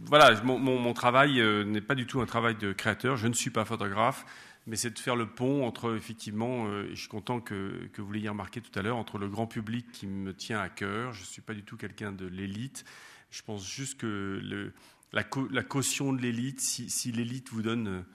voilà, 0.04 0.42
mon, 0.44 0.94
travail 0.94 1.40
euh, 1.40 1.64
n'est 1.64 1.80
pas 1.80 1.96
du 1.96 2.06
tout 2.06 2.20
un 2.20 2.26
travail 2.26 2.56
de 2.56 2.74
créateur, 2.74 3.16
je 3.16 3.28
ne 3.28 3.34
suis 3.34 3.50
pas 3.50 3.64
photographe, 3.64 4.26
mais 4.68 4.76
c'est 4.76 4.90
de 4.90 5.00
faire 5.00 5.16
le 5.16 5.28
pont 5.28 5.66
entre, 5.66 5.96
effectivement, 5.96 6.68
euh, 6.68 6.86
et 6.86 6.96
je 6.96 7.02
suis 7.02 7.10
content 7.10 7.40
que, 7.40 7.90
vous 7.98 8.12
l'ayez 8.12 8.30
remarqué 8.30 8.62
tout 8.62 8.78
à 8.78 8.82
l'heure, 8.82 8.98
entre 8.98 9.18
le 9.18 9.28
grand 9.28 9.48
public 9.48 9.92
qui 9.92 10.08
me 10.08 10.34
tient 10.34 10.60
à 10.60 10.70
cœur, 10.70 11.14
je 11.14 11.22
ne 11.22 11.26
suis 11.26 11.42
pas 11.42 11.54
du 11.54 11.64
tout 11.64 11.78
quelqu'un 11.78 12.12
de 12.12 12.26
l'élite, 12.26 12.84
je 13.30 13.42
pense 13.44 13.70
juste 13.70 14.00
que 14.00 14.72
la, 15.12 15.24
caution 15.64 16.14
de 16.14 16.22
l'élite, 16.22 16.62
si, 16.62 17.12
l'élite 17.12 17.50
vous 17.50 17.62
donne 17.62 18.06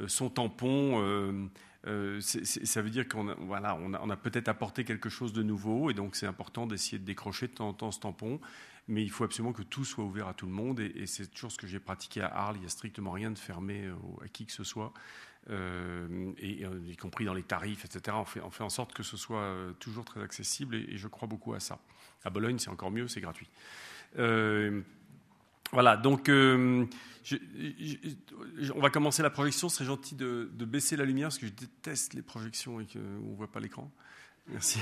euh, 0.00 0.08
son 0.08 0.30
tampon, 0.30 1.00
euh, 1.86 2.20
ça 2.20 2.82
veut 2.82 2.90
dire 2.90 3.08
qu'on 3.08 3.28
a, 3.28 3.34
voilà, 3.34 3.76
on 3.76 4.10
a, 4.10 4.16
peut-être 4.16 4.48
apporté 4.48 4.84
quelque 4.84 5.08
chose 5.08 5.32
de 5.32 5.42
nouveau, 5.42 5.90
et 5.90 5.94
donc 5.94 6.14
c'est 6.14 6.26
important 6.26 6.66
d'essayer 6.66 6.98
de 6.98 7.04
décrocher 7.04 7.48
de 7.48 7.52
temps 7.52 7.68
en 7.68 7.74
temps 7.74 7.90
ce 7.90 8.00
tampon, 8.00 8.40
mais 8.86 9.02
il 9.02 9.10
faut 9.10 9.24
absolument 9.24 9.52
que 9.52 9.62
tout 9.62 9.84
soit 9.84 10.04
ouvert 10.04 10.28
à 10.28 10.34
tout 10.34 10.46
le 10.46 10.52
monde, 10.52 10.78
et, 10.78 11.06
c'est 11.06 11.26
toujours 11.26 11.50
ce 11.50 11.58
que 11.58 11.66
j'ai 11.66 11.80
pratiqué 11.80 12.20
à 12.20 12.28
Arles, 12.28 12.56
il 12.56 12.60
n'y 12.60 12.66
a 12.66 12.70
strictement 12.70 13.10
rien 13.10 13.32
de 13.32 13.38
fermé 13.38 13.90
à 14.24 14.28
qui 14.28 14.46
que 14.46 14.52
ce 14.52 14.62
soit. 14.62 14.92
Euh, 15.50 16.32
et, 16.38 16.64
euh, 16.64 16.80
y 16.88 16.96
compris 16.96 17.24
dans 17.24 17.34
les 17.34 17.44
tarifs, 17.44 17.84
etc. 17.84 18.16
On 18.16 18.24
fait, 18.24 18.40
en 18.40 18.68
sorte 18.68 18.92
que 18.92 19.04
ce 19.04 19.16
soit 19.16 19.42
euh, 19.42 19.72
toujours 19.78 20.04
très 20.04 20.20
accessible 20.20 20.74
et, 20.74 20.96
je 20.96 21.06
crois 21.06 21.28
beaucoup 21.28 21.54
à 21.54 21.60
ça. 21.60 21.78
À 22.24 22.30
Bologne, 22.30 22.58
c'est 22.58 22.70
encore 22.70 22.90
mieux, 22.90 23.06
c'est 23.06 23.20
gratuit. 23.20 23.48
voilà, 25.72 25.96
donc 25.96 26.28
on 26.28 26.88
va 28.80 28.90
commencer 28.90 29.22
la 29.22 29.30
projection. 29.30 29.68
Ce 29.68 29.76
serait 29.76 29.86
gentil 29.86 30.16
de, 30.16 30.48
baisser 30.64 30.96
la 30.96 31.04
lumière 31.04 31.28
parce 31.28 31.38
que 31.38 31.46
je 31.46 31.52
déteste 31.52 32.14
les 32.14 32.22
projections 32.22 32.80
et 32.80 32.86
qu'on 32.86 32.98
ne 32.98 33.36
voit 33.36 33.50
pas 33.50 33.60
l'écran. 33.60 33.92
Merci. 34.48 34.80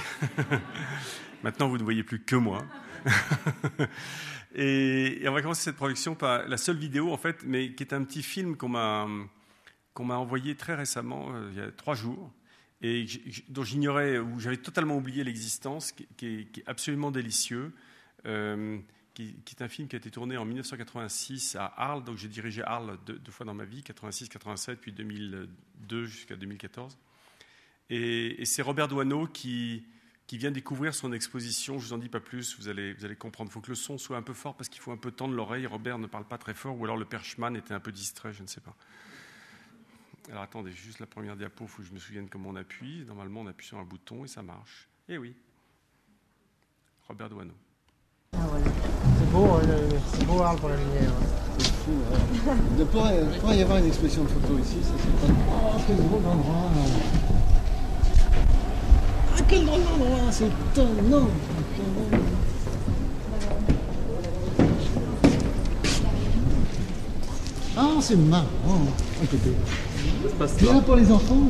Maintenant, 1.43 1.69
vous 1.69 1.79
ne 1.79 1.85
voyez 1.85 2.05
plus 2.05 2.23
que 2.23 2.37
moi. 2.37 2.65
et, 4.55 5.23
et, 5.23 5.29
on 5.29 5.33
va 5.33 5.43
commencer 5.43 5.63
cette 5.63 5.77
projection 5.77 6.15
par 6.15 6.47
la 6.47 6.57
seule 6.59 6.77
vidéo, 6.77 7.13
en 7.13 7.17
fait, 7.17 7.43
mais 7.45 7.75
qui 7.75 7.83
est 7.83 7.95
un 7.95 8.05
petit 8.05 8.23
film 8.23 8.57
qu'on 8.57 8.69
m'a 8.69 9.07
qu'on 9.95 10.05
m'a 10.05 10.17
envoyé 10.17 10.57
très 10.57 10.75
récemment, 10.75 11.35
euh, 11.35 11.49
il 11.53 11.59
y 11.59 11.63
a 11.63 11.71
trois 11.71 11.95
jours, 11.95 12.33
et 12.83 13.07
dont 13.49 13.63
j'ignorais, 13.63 14.19
où 14.19 14.39
j'avais 14.41 14.59
totalement 14.59 14.97
oublié 14.97 15.25
l'existence, 15.25 15.93
qui, 15.93 16.29
est 16.29 16.63
absolument 16.67 17.11
délicieux, 17.11 17.73
euh, 18.27 18.79
qui, 19.15 19.37
est 19.51 19.63
un 19.63 19.69
film 19.69 19.89
qui 19.89 19.97
a 19.97 19.99
été 19.99 20.11
tourné 20.11 20.37
en 20.37 20.45
1986 20.45 21.57
à 21.57 21.73
Arles. 21.77 22.05
Donc 22.05 22.19
j'ai 22.19 22.29
dirigé 22.29 22.63
Arles 22.63 22.99
deux, 23.07 23.31
fois 23.31 23.47
dans 23.47 23.55
ma 23.55 23.65
vie, 23.65 23.81
86-87, 23.83 24.77
puis 24.77 24.93
2002 24.93 26.05
jusqu'à 26.05 26.37
2014. 26.37 26.99
Et, 27.91 28.45
c'est 28.45 28.63
Robert 28.63 28.89
Doisneau 28.89 29.29
qui, 29.29 29.87
qui 30.27 30.37
vient 30.37 30.51
découvrir 30.51 30.95
son 30.95 31.13
exposition. 31.13 31.79
Je 31.79 31.87
vous 31.87 31.93
en 31.93 31.99
dis 31.99 32.09
pas 32.09 32.21
plus, 32.21 32.59
vous 32.59 32.69
allez, 32.69 32.93
vous 32.95 33.05
allez 33.05 33.17
comprendre. 33.17 33.51
Il 33.51 33.53
faut 33.53 33.61
que 33.61 33.71
le 33.71 33.77
son 33.77 33.97
soit 33.97 34.17
un 34.17 34.23
peu 34.23 34.35
fort 34.35 34.57
parce 34.57 34.69
qu'il 34.69 34.83
faut 34.83 34.91
un 34.91 34.97
peu 34.97 35.13
tendre 35.13 35.35
l'oreille. 35.35 35.67
Robert 35.67 35.99
ne 35.99 36.09
parle 36.09 36.27
pas 36.27 36.39
très 36.39 36.55
fort, 36.55 36.79
ou 36.79 36.85
alors 36.85 36.97
le 36.97 37.05
perchman 37.05 37.57
était 37.57 37.73
un 37.73 37.81
peu 37.81 37.93
distrait, 37.93 38.33
je 38.33 38.43
ne 38.43 38.49
sais 38.49 38.61
pas. 38.61 38.77
Alors 40.31 40.43
attendez, 40.43 40.73
juste 40.73 41.01
la 41.01 41.07
première 41.07 41.37
diapo, 41.37 41.65
il 41.65 41.69
faut 41.69 41.83
que 41.83 41.89
je 41.89 41.93
me 41.93 41.99
souvienne 41.99 42.29
comment 42.29 42.49
on 42.51 42.57
appuie. 42.57 43.05
Normalement, 43.07 43.43
on 43.43 43.47
appuie 43.47 43.67
sur 43.67 43.79
un 43.79 43.85
bouton 43.85 44.25
et 44.25 44.29
ça 44.29 44.43
marche. 44.43 44.89
Eh 45.09 45.19
oui. 45.19 45.37
Robert 47.07 47.29
Douaneau. 47.29 47.53
Ah 48.33 48.39
voilà. 48.49 48.65
C'est 49.19 49.31
beau, 49.31 49.45
hein, 49.45 49.63
c'est 50.13 50.27
beau 50.27 50.41
Arles 50.41 50.59
pour 50.59 50.71
la 50.71 50.77
lumière. 50.77 51.13
C'est 51.59 51.73
fou. 51.73 51.93
Hein. 52.11 52.57
Il 52.79 52.87
pourrait, 52.87 53.59
y 53.59 53.63
avoir 53.63 53.79
une 53.79 53.87
exposition 53.87 54.25
de 54.25 54.29
photos 54.29 54.61
ici, 54.61 54.83
ça 54.83 54.95
c'est 54.99 55.27
pas. 55.27 55.33
Oh, 55.51 55.81
quel 55.87 55.97
drôle 55.97 56.23
d'endroit. 56.23 56.71
Ah, 59.37 59.43
quel 59.47 59.67
drôle 59.67 59.83
d'endroit, 59.83 60.33
c'est 60.33 60.47
étonnant. 60.47 61.29
Ah, 67.77 67.91
c'est 68.01 68.17
marrant. 68.17 68.47
À 69.23 69.27
côté. 69.27 69.51
C'est 70.47 70.67
là 70.67 70.81
pour 70.81 70.97
les 70.97 71.11
enfants 71.11 71.49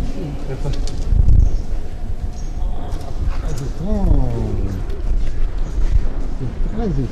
étrange. 3.64 4.18
C'est 6.38 6.76
très 6.76 6.86
étrange. 6.86 7.04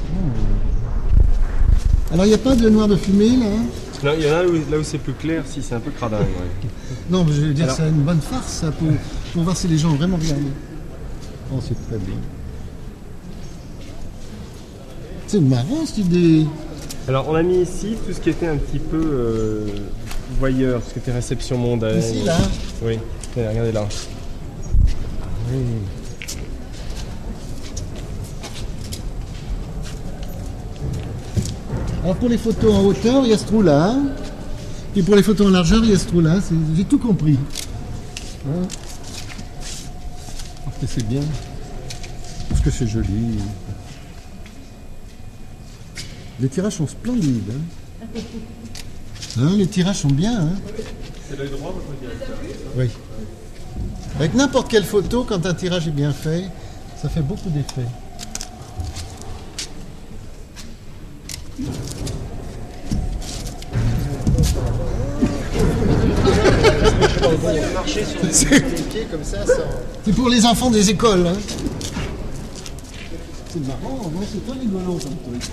Alors 2.12 2.24
il 2.26 2.28
n'y 2.28 2.34
a 2.34 2.38
pas 2.38 2.54
de 2.54 2.68
noir 2.68 2.88
de 2.88 2.96
fumée 2.96 3.36
là 3.36 3.46
hein? 3.46 3.64
Non, 4.04 4.10
il 4.18 4.26
y 4.26 4.28
en 4.28 4.34
a 4.34 4.42
là 4.42 4.78
où, 4.78 4.82
c'est 4.82 4.98
plus 4.98 5.12
clair, 5.12 5.44
si 5.46 5.62
c'est 5.62 5.76
un 5.76 5.80
peu 5.80 5.92
cradin. 5.92 6.18
non, 7.08 7.24
mais 7.24 7.32
je 7.32 7.40
veux 7.42 7.54
dire, 7.54 7.70
c'est 7.70 7.88
une 7.88 8.02
bonne 8.02 8.20
farce 8.20 8.54
ça, 8.54 8.72
pour, 8.72 8.88
pour 9.32 9.44
voir 9.44 9.56
si 9.56 9.68
les 9.68 9.78
gens 9.78 9.90
ont 9.90 9.94
vraiment 9.94 10.16
regardé. 10.16 10.42
Oh, 11.54 11.60
c'est 11.60 11.80
très 11.86 11.98
bien. 11.98 12.16
C'est 15.28 15.40
marrant 15.40 15.86
cette 15.86 15.98
idée. 15.98 16.46
Alors 17.08 17.28
on 17.28 17.34
a 17.34 17.42
mis 17.42 17.60
ici 17.62 17.96
tout 18.06 18.12
ce 18.12 18.20
qui 18.20 18.30
était 18.30 18.46
un 18.46 18.56
petit 18.56 18.78
peu 18.78 19.00
euh, 19.02 19.66
voyeur, 20.38 20.80
tout 20.80 20.88
ce 20.88 20.92
qui 20.94 20.98
était 21.00 21.12
réception 21.12 21.58
mondaine. 21.58 21.98
Ici, 21.98 22.22
là 22.24 22.38
Oui, 22.82 22.98
regardez 23.36 23.72
là. 23.72 23.86
Oui. 25.50 25.58
Alors 32.04 32.16
pour 32.16 32.28
les 32.28 32.38
photos 32.38 32.74
en 32.74 32.84
hauteur, 32.84 33.22
il 33.24 33.30
y 33.30 33.32
a 33.32 33.38
ce 33.38 33.46
trou 33.46 33.62
là. 33.62 33.94
Et 34.94 35.02
pour 35.02 35.16
les 35.16 35.22
photos 35.22 35.46
en 35.46 35.50
largeur, 35.50 35.80
il 35.82 35.90
y 35.90 35.94
a 35.94 35.98
ce 35.98 36.06
trou 36.06 36.20
là. 36.20 36.38
J'ai 36.76 36.84
tout 36.84 36.98
compris. 36.98 37.38
Hein 38.46 38.66
Parce 40.64 40.76
que 40.78 40.86
c'est 40.86 41.06
bien. 41.08 41.22
Parce 42.48 42.60
que 42.60 42.70
c'est 42.70 42.86
joli. 42.86 43.38
Les 46.42 46.48
tirages 46.48 46.74
sont 46.74 46.88
splendides. 46.88 47.52
Hein. 47.52 48.20
Hein, 49.38 49.52
les 49.56 49.68
tirages 49.68 50.00
sont 50.00 50.08
bien. 50.08 50.40
Hein. 50.40 50.54
C'est 51.30 51.38
l'œil 51.38 51.50
droit, 51.50 51.72
votre 51.72 52.00
directeur 52.00 52.36
Oui. 52.76 52.90
Avec 54.18 54.34
n'importe 54.34 54.68
quelle 54.68 54.82
photo, 54.82 55.22
quand 55.22 55.46
un 55.46 55.54
tirage 55.54 55.86
est 55.86 55.92
bien 55.92 56.12
fait, 56.12 56.46
ça 57.00 57.08
fait 57.08 57.20
beaucoup 57.20 57.48
d'effets. 57.48 57.86
C'est 70.02 70.12
pour 70.12 70.28
les 70.28 70.44
enfants 70.44 70.70
des 70.72 70.90
écoles. 70.90 71.24
Hein. 71.24 71.36
C'est 73.52 73.64
marrant, 73.64 74.10
c'est 74.32 74.44
pas 74.44 74.54
rigolo 74.54 74.98
comme 74.98 75.38
truc. 75.38 75.50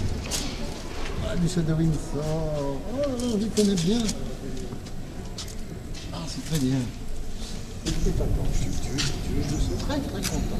Ah, 1.32 1.36
Michel 1.44 1.64
de 1.64 1.74
Windsor. 1.74 2.24
Oh, 2.26 3.38
je 3.40 3.62
connais 3.62 3.76
bien. 3.76 4.00
Ah, 6.12 6.18
c'est 6.28 6.44
très 6.50 6.58
bien. 6.58 6.78
Je 7.86 7.92
suis 7.92 8.02
très 9.78 10.00
très 10.00 10.22
content. 10.22 10.58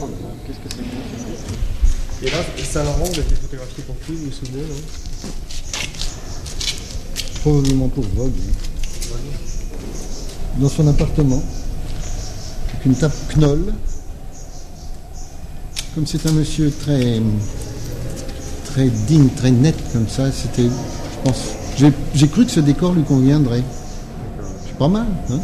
Oh 0.00 0.08
qu'est-ce 0.44 0.58
que 0.58 0.68
c'est 0.70 0.82
bien. 0.82 1.00
Et 2.22 2.30
là, 2.30 2.38
Saint-Laurent, 2.64 3.04
vous 3.04 3.20
avez 3.20 3.36
photographié 3.36 3.84
pour 3.84 3.94
qui, 4.00 4.12
vous 4.12 4.24
vous 4.24 4.32
souvenez 4.32 4.64
Probablement 7.40 7.88
pour 7.90 8.04
Vogue. 8.16 8.32
Dans 10.58 10.68
son 10.68 10.88
appartement. 10.88 11.42
Avec 12.70 12.86
une 12.86 12.96
table 12.96 13.14
Knoll. 13.36 13.72
Comme 15.94 16.06
c'est 16.08 16.26
un 16.26 16.32
monsieur 16.32 16.72
très 16.72 17.20
très 18.80 18.88
digne, 18.88 19.28
très 19.36 19.50
net 19.50 19.76
comme 19.92 20.08
ça. 20.08 20.32
C'était, 20.32 20.64
je 20.64 21.18
pense, 21.24 21.50
j'ai 22.14 22.28
cru 22.28 22.46
que 22.46 22.50
ce 22.50 22.60
décor 22.60 22.94
lui 22.94 23.02
conviendrait. 23.02 23.62
C'est 24.66 24.78
pas 24.78 24.88
mal, 24.88 25.06
hein 25.30 25.38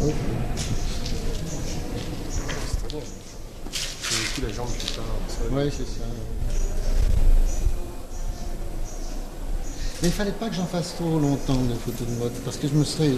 Oui, 5.51 5.63
c'est 5.71 5.83
ça. 5.83 6.05
Mais 10.01 10.09
il 10.09 10.11
fallait 10.11 10.31
pas 10.31 10.49
que 10.49 10.55
j'en 10.55 10.65
fasse 10.65 10.95
trop 10.95 11.19
longtemps 11.19 11.53
de 11.55 11.73
photos 11.73 12.07
de 12.07 12.19
mode, 12.19 12.31
parce 12.43 12.57
que 12.57 12.67
je 12.67 12.73
me 12.73 12.83
serais, 12.83 13.11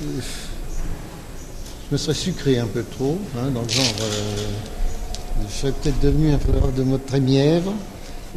je 0.00 1.92
me 1.92 1.96
serais 1.96 2.14
sucré 2.14 2.58
un 2.58 2.66
peu 2.66 2.84
trop, 2.84 3.18
hein, 3.36 3.50
dans 3.54 3.62
le 3.62 3.68
genre, 3.68 3.84
euh, 4.00 4.36
je 5.48 5.54
serais 5.54 5.72
peut-être 5.72 6.00
devenu 6.00 6.32
un 6.32 6.38
photographe 6.38 6.74
de 6.74 6.82
mode 6.82 7.04
très 7.06 7.20
mièvre. 7.20 7.72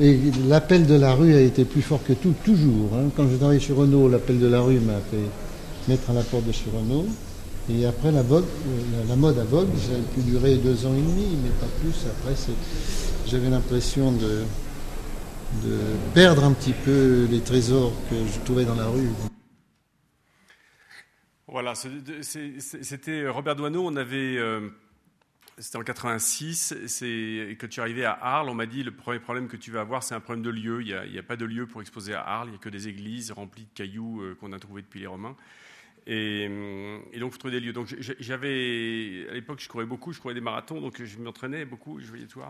Et 0.02 0.18
l'appel 0.48 0.86
de 0.86 0.96
la 0.96 1.14
rue 1.14 1.34
a 1.36 1.42
été 1.42 1.66
plus 1.66 1.82
fort 1.82 2.02
que 2.04 2.14
tout, 2.14 2.34
toujours. 2.46 2.92
Hein. 2.96 3.10
Quand 3.18 3.30
je 3.30 3.36
travaillais 3.36 3.60
chez 3.60 3.74
Renault, 3.74 4.08
l'appel 4.08 4.40
de 4.40 4.48
la 4.48 4.62
rue 4.62 4.80
m'a 4.80 5.00
fait 5.12 5.18
mettre 5.90 6.10
à 6.10 6.14
la 6.14 6.22
porte 6.22 6.46
de 6.46 6.54
chez 6.54 6.70
Renault. 6.74 7.06
Et 7.70 7.86
après 7.86 8.12
la, 8.12 8.24
vogue, 8.24 8.46
la, 8.98 9.10
la 9.10 9.16
mode 9.16 9.38
à 9.38 9.44
Vogue, 9.44 9.68
ça 9.78 9.94
a 9.94 10.16
pu 10.16 10.22
durer 10.22 10.56
deux 10.56 10.86
ans 10.86 10.94
et 10.94 11.02
demi, 11.02 11.38
mais 11.44 11.50
pas 11.60 11.68
plus. 11.82 11.94
Après, 12.08 12.34
j'avais 13.28 13.50
l'impression 13.50 14.12
de, 14.12 14.44
perdre 16.14 16.46
un 16.46 16.54
petit 16.54 16.74
peu 16.74 17.28
les 17.30 17.42
trésors 17.42 17.94
que 18.10 18.16
je 18.16 18.40
trouvais 18.46 18.66
dans 18.66 18.76
la 18.76 18.88
rue. 18.88 19.10
Voilà, 21.48 21.74
c'était 21.76 23.28
Robert 23.28 23.56
Doisneau. 23.56 23.86
On 23.86 23.96
avait, 23.96 24.38
euh, 24.38 24.70
c'était 25.60 25.78
en 25.78 25.84
86. 25.84 26.76
C'est 26.88 27.58
quand 27.60 27.68
tu 27.68 27.82
arrivé 27.82 28.06
à 28.06 28.14
Arles, 28.14 28.50
on 28.50 28.54
m'a 28.54 28.66
dit 28.66 28.84
le 28.84 28.92
premier 28.92 29.20
problème 29.20 29.48
que 29.48 29.58
tu 29.58 29.72
vas 29.72 29.82
avoir, 29.82 30.04
c'est 30.04 30.16
un 30.16 30.20
problème 30.20 30.44
de 30.44 30.50
lieu. 30.50 30.82
Il 30.82 31.12
n'y 31.12 31.18
a, 31.18 31.24
pas 31.24 31.36
de 31.36 31.46
lieu 31.46 31.68
pour 31.68 31.82
exposer 31.82 32.14
à 32.14 32.22
Arles. 32.22 32.48
Il 32.48 32.52
n'y 32.52 32.58
a 32.58 32.60
que 32.60 32.70
des 32.70 32.88
églises 32.88 33.32
remplies 33.32 33.66
de 33.66 33.74
cailloux 33.74 34.22
euh, 34.22 34.36
qu'on 34.36 34.54
a 34.54 34.60
trouvés 34.60 34.82
depuis 34.82 35.02
les 35.02 35.08
Romains. 35.08 35.36
Et, 36.08 36.46
et, 36.46 37.20
donc, 37.20 37.30
il 37.30 37.32
faut 37.32 37.38
trouver 37.38 37.60
des 37.60 37.60
lieux. 37.60 37.74
Donc, 37.74 37.96
j'avais, 38.00 39.28
à 39.30 39.34
l'époque, 39.34 39.60
je 39.60 39.70
courais 39.70 39.86
beaucoup, 39.86 40.12
je 40.12 40.20
courais 40.20 40.34
des 40.34 40.42
marathons, 40.42 40.82
donc 40.82 41.04
je 41.04 41.20
m'entraînais 41.20 41.66
beaucoup, 41.66 42.00
je 42.00 42.08
voyais 42.08 42.26
tout. 42.26 42.42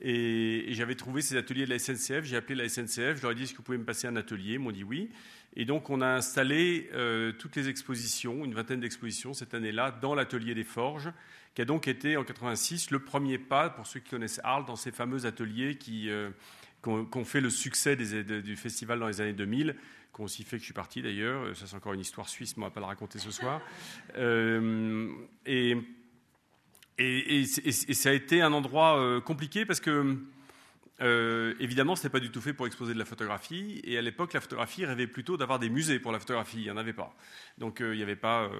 Et, 0.00 0.70
et 0.70 0.74
j'avais 0.74 0.96
trouvé 0.96 1.22
ces 1.22 1.36
ateliers 1.36 1.64
de 1.64 1.70
la 1.70 1.78
SNCF. 1.78 2.24
J'ai 2.24 2.36
appelé 2.36 2.56
la 2.56 2.68
SNCF, 2.68 3.16
je 3.16 3.22
leur 3.22 3.32
ai 3.32 3.34
dit 3.34 3.44
est-ce 3.44 3.52
que 3.52 3.58
vous 3.58 3.62
pouvez 3.62 3.78
me 3.78 3.84
passer 3.84 4.08
un 4.08 4.16
atelier? 4.16 4.54
Ils 4.54 4.58
m'ont 4.58 4.72
dit 4.72 4.84
oui. 4.84 5.10
Et 5.54 5.64
donc, 5.64 5.90
on 5.90 6.00
a 6.00 6.08
installé 6.08 6.90
euh, 6.92 7.32
toutes 7.32 7.56
les 7.56 7.68
expositions, 7.68 8.44
une 8.44 8.54
vingtaine 8.54 8.80
d'expositions 8.80 9.32
cette 9.32 9.54
année-là, 9.54 9.90
dans 9.90 10.14
l'atelier 10.14 10.54
des 10.54 10.64
Forges, 10.64 11.12
qui 11.54 11.62
a 11.62 11.64
donc 11.64 11.88
été 11.88 12.16
en 12.16 12.24
86 12.24 12.90
le 12.90 13.00
premier 13.00 13.38
pas, 13.38 13.70
pour 13.70 13.86
ceux 13.86 14.00
qui 14.00 14.10
connaissent 14.10 14.40
Arles, 14.44 14.66
dans 14.66 14.76
ces 14.76 14.90
fameux 14.90 15.26
ateliers 15.26 15.76
qui, 15.76 16.10
euh, 16.10 16.30
ont, 16.86 17.24
fait 17.24 17.40
le 17.40 17.50
succès 17.50 17.96
du 17.96 18.56
festival 18.56 18.98
dans 19.00 19.08
les 19.08 19.20
années 19.20 19.32
2000 19.32 19.74
qui 20.14 20.20
ont 20.20 20.24
aussi 20.24 20.42
fait 20.42 20.56
que 20.56 20.60
je 20.60 20.64
suis 20.64 20.74
parti 20.74 21.02
d'ailleurs. 21.02 21.54
Ça, 21.56 21.66
c'est 21.66 21.76
encore 21.76 21.92
une 21.92 22.00
histoire 22.00 22.28
suisse, 22.28 22.56
mais 22.56 22.62
on 22.62 22.66
ne 22.66 22.70
va 22.70 22.74
pas 22.74 22.80
la 22.80 22.86
raconter 22.86 23.18
ce 23.18 23.30
soir. 23.30 23.60
Euh, 24.16 25.10
et, 25.46 25.76
et, 26.98 27.44
ça 27.44 28.08
a 28.08 28.12
été 28.12 28.42
un 28.42 28.52
endroit 28.52 29.20
compliqué 29.20 29.64
parce 29.64 29.78
que 29.78 30.16
euh, 31.00 31.54
évidemment, 31.60 31.94
ce 31.94 32.00
n'était 32.00 32.12
pas 32.12 32.20
du 32.20 32.30
tout 32.30 32.40
fait 32.40 32.52
pour 32.52 32.66
exposer 32.66 32.92
de 32.92 32.98
la 32.98 33.04
photographie. 33.04 33.80
Et 33.84 33.96
à 33.98 34.02
l'époque, 34.02 34.32
la 34.32 34.40
photographie 34.40 34.84
rêvait 34.84 35.06
plutôt 35.06 35.36
d'avoir 35.36 35.58
des 35.58 35.68
musées 35.68 36.00
pour 36.00 36.12
la 36.12 36.18
photographie. 36.18 36.58
Il 36.58 36.64
n'y 36.64 36.70
en 36.70 36.76
avait 36.76 36.92
pas. 36.92 37.14
Donc, 37.58 37.80
euh, 37.80 37.94
il 37.94 37.98
n'y 37.98 38.02
avait 38.02 38.16
pas 38.16 38.44
euh, 38.44 38.50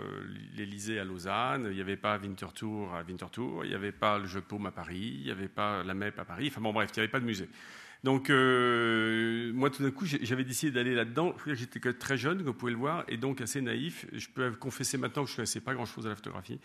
l'Élysée 0.55 1.01
à 1.01 1.05
Lausanne, 1.05 1.67
il 1.71 1.75
n'y 1.75 1.81
avait 1.81 1.97
pas 1.97 2.19
Winterthur 2.19 2.95
à 2.95 3.03
Winterthur, 3.03 3.65
il 3.65 3.71
n'y 3.71 3.75
avait 3.75 3.93
pas 3.93 4.19
le 4.19 4.27
Jeu 4.27 4.41
Paume 4.41 4.67
à 4.67 4.71
Paris, 4.71 5.15
il 5.19 5.25
n'y 5.25 5.31
avait 5.31 5.49
pas 5.49 5.83
la 5.83 5.95
MEP 5.95 6.19
à 6.19 6.25
Paris. 6.25 6.49
Enfin, 6.49 6.61
bon, 6.61 6.73
bref, 6.73 6.91
il 6.95 7.01
n'y 7.01 7.03
avait 7.03 7.11
pas 7.11 7.21
de 7.21 7.27
musée. 7.27 7.49
Donc, 8.05 8.29
moi, 8.29 9.71
tout 9.71 9.83
d'un 9.83 9.91
coup, 9.91 10.07
j'avais 10.07 10.45
décidé 10.45 10.71
d'aller 10.71 10.95
là-dedans. 10.95 11.35
J'étais 11.47 11.81
très 11.95 12.17
jeune, 12.17 12.39
comme 12.39 12.47
vous 12.47 12.55
pouvez 12.55 12.71
le 12.71 12.79
voir, 12.79 13.05
et 13.09 13.17
donc 13.17 13.41
assez 13.41 13.61
naïf. 13.61 14.07
Je 14.13 14.29
peux 14.29 14.53
confesser 14.53 14.99
maintenant 14.99 15.25
que 15.25 15.29
je 15.29 15.33
ne 15.33 15.37
connaissais 15.39 15.61
pas 15.61 15.75
grand-chose 15.75 16.07
à 16.07 16.11
la 16.11 16.15
photographie. 16.15 16.61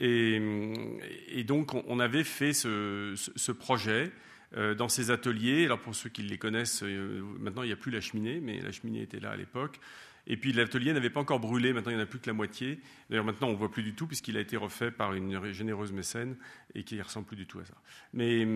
Et, 0.00 1.44
donc, 1.46 1.74
on, 1.74 2.00
avait 2.00 2.24
fait 2.24 2.54
ce 2.54 3.52
projet. 3.52 4.10
Euh, 4.56 4.74
dans 4.74 4.88
ces 4.90 5.10
ateliers. 5.10 5.64
Alors 5.64 5.80
pour 5.80 5.94
ceux 5.94 6.10
qui 6.10 6.22
les 6.22 6.36
connaissent, 6.36 6.82
euh, 6.82 7.22
maintenant 7.40 7.62
il 7.62 7.68
n'y 7.68 7.72
a 7.72 7.76
plus 7.76 7.90
la 7.90 8.02
cheminée, 8.02 8.38
mais 8.42 8.60
la 8.60 8.70
cheminée 8.70 9.00
était 9.00 9.18
là 9.18 9.30
à 9.30 9.36
l'époque. 9.36 9.80
Et 10.26 10.36
puis 10.36 10.52
l'atelier 10.52 10.92
n'avait 10.92 11.08
pas 11.08 11.20
encore 11.20 11.40
brûlé, 11.40 11.72
maintenant 11.72 11.90
il 11.90 11.94
n'y 11.94 12.00
en 12.00 12.04
a 12.04 12.06
plus 12.06 12.18
que 12.18 12.26
la 12.26 12.34
moitié. 12.34 12.78
D'ailleurs 13.08 13.24
maintenant 13.24 13.48
on 13.48 13.52
ne 13.52 13.56
voit 13.56 13.70
plus 13.70 13.82
du 13.82 13.94
tout 13.94 14.06
puisqu'il 14.06 14.36
a 14.36 14.40
été 14.40 14.58
refait 14.58 14.90
par 14.90 15.14
une 15.14 15.52
généreuse 15.52 15.92
mécène 15.92 16.36
et 16.74 16.84
qui 16.84 16.96
ne 16.96 17.02
ressemble 17.02 17.26
plus 17.26 17.36
du 17.36 17.46
tout 17.46 17.60
à 17.60 17.64
ça. 17.64 17.72
Mais 18.12 18.46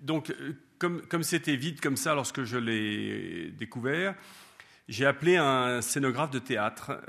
donc 0.00 0.30
euh, 0.30 0.52
comme 0.78 1.22
c'était 1.24 1.56
vide 1.56 1.80
comme 1.80 1.96
ça 1.96 2.14
lorsque 2.14 2.44
je 2.44 2.56
l'ai 2.56 3.50
découvert, 3.50 4.14
j'ai 4.88 5.06
appelé 5.06 5.36
un 5.38 5.80
scénographe 5.80 6.30
de 6.30 6.38
théâtre, 6.38 7.00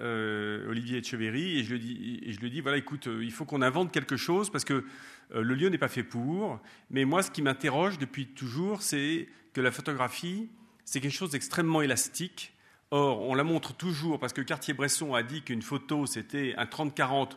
Olivier 0.69 0.99
Echeverry, 0.99 1.59
et 1.59 1.63
je, 1.63 1.73
lui 1.73 2.47
ai 2.47 2.49
dit, 2.51 2.61
voilà, 2.61 2.77
écoute, 2.77 3.09
il 3.19 3.31
faut 3.31 3.45
qu'on 3.45 3.63
invente 3.63 3.91
quelque 3.91 4.15
chose, 4.15 4.51
parce 4.51 4.63
que 4.63 4.85
le 5.31 5.55
lieu 5.55 5.69
n'est 5.69 5.77
pas 5.77 5.87
fait 5.87 6.03
pour. 6.03 6.59
Mais 6.89 7.05
moi, 7.05 7.23
ce 7.23 7.31
qui 7.31 7.41
m'interroge 7.41 7.97
depuis 7.97 8.27
toujours, 8.27 8.81
c'est 8.81 9.27
que 9.53 9.61
la 9.61 9.71
photographie, 9.71 10.49
c'est 10.85 10.99
quelque 10.99 11.15
chose 11.15 11.31
d'extrêmement 11.31 11.81
élastique. 11.81 12.53
Or, 12.91 13.21
on 13.21 13.33
la 13.33 13.43
montre 13.43 13.73
toujours 13.75 14.19
parce 14.19 14.33
que 14.33 14.41
Cartier-Bresson 14.41 15.13
a 15.15 15.23
dit 15.23 15.41
qu'une 15.41 15.61
photo, 15.61 16.05
c'était 16.05 16.53
un 16.57 16.65
30-40, 16.65 17.31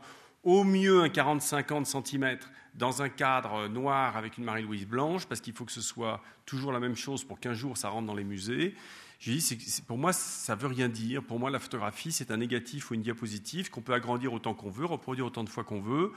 au 0.45 0.65
mieux 0.65 1.03
un 1.03 1.09
40-50 1.09 1.85
cm 1.85 2.39
dans 2.75 3.01
un 3.03 3.09
cadre 3.09 3.69
noir 3.69 4.17
avec 4.17 4.37
une 4.37 4.45
Marie-Louise 4.45 4.87
blanche, 4.87 5.27
parce 5.27 5.41
qu'il 5.41 5.55
faut 5.55 5.65
que 5.65 5.73
ce 5.73 5.81
soit 5.81 6.23
toujours 6.45 6.73
la 6.73 6.81
même 6.81 6.95
chose 6.95 7.25
pour 7.25 7.41
qu'un 7.41 7.55
jour 7.55 7.77
ça 7.77 7.89
rentre 7.89 8.07
dans 8.07 8.15
les 8.15 8.25
musées. 8.25 8.75
J'ai 9.19 9.35
dit, 9.35 9.83
pour 9.87 9.97
moi, 9.97 10.13
ça 10.13 10.55
ne 10.55 10.61
veut 10.61 10.67
rien 10.67 10.89
dire. 10.89 11.23
Pour 11.23 11.39
moi, 11.39 11.51
la 11.51 11.59
photographie, 11.59 12.13
c'est 12.13 12.31
un 12.31 12.37
négatif 12.37 12.91
ou 12.91 12.95
une 12.95 13.03
diapositive 13.03 13.71
qu'on 13.71 13.81
peut 13.81 13.95
agrandir 13.95 14.33
autant 14.33 14.53
qu'on 14.53 14.71
veut, 14.71 14.85
reproduire 14.85 15.27
autant 15.27 15.43
de 15.43 15.49
fois 15.49 15.65
qu'on 15.65 15.81
veut. 15.81 16.13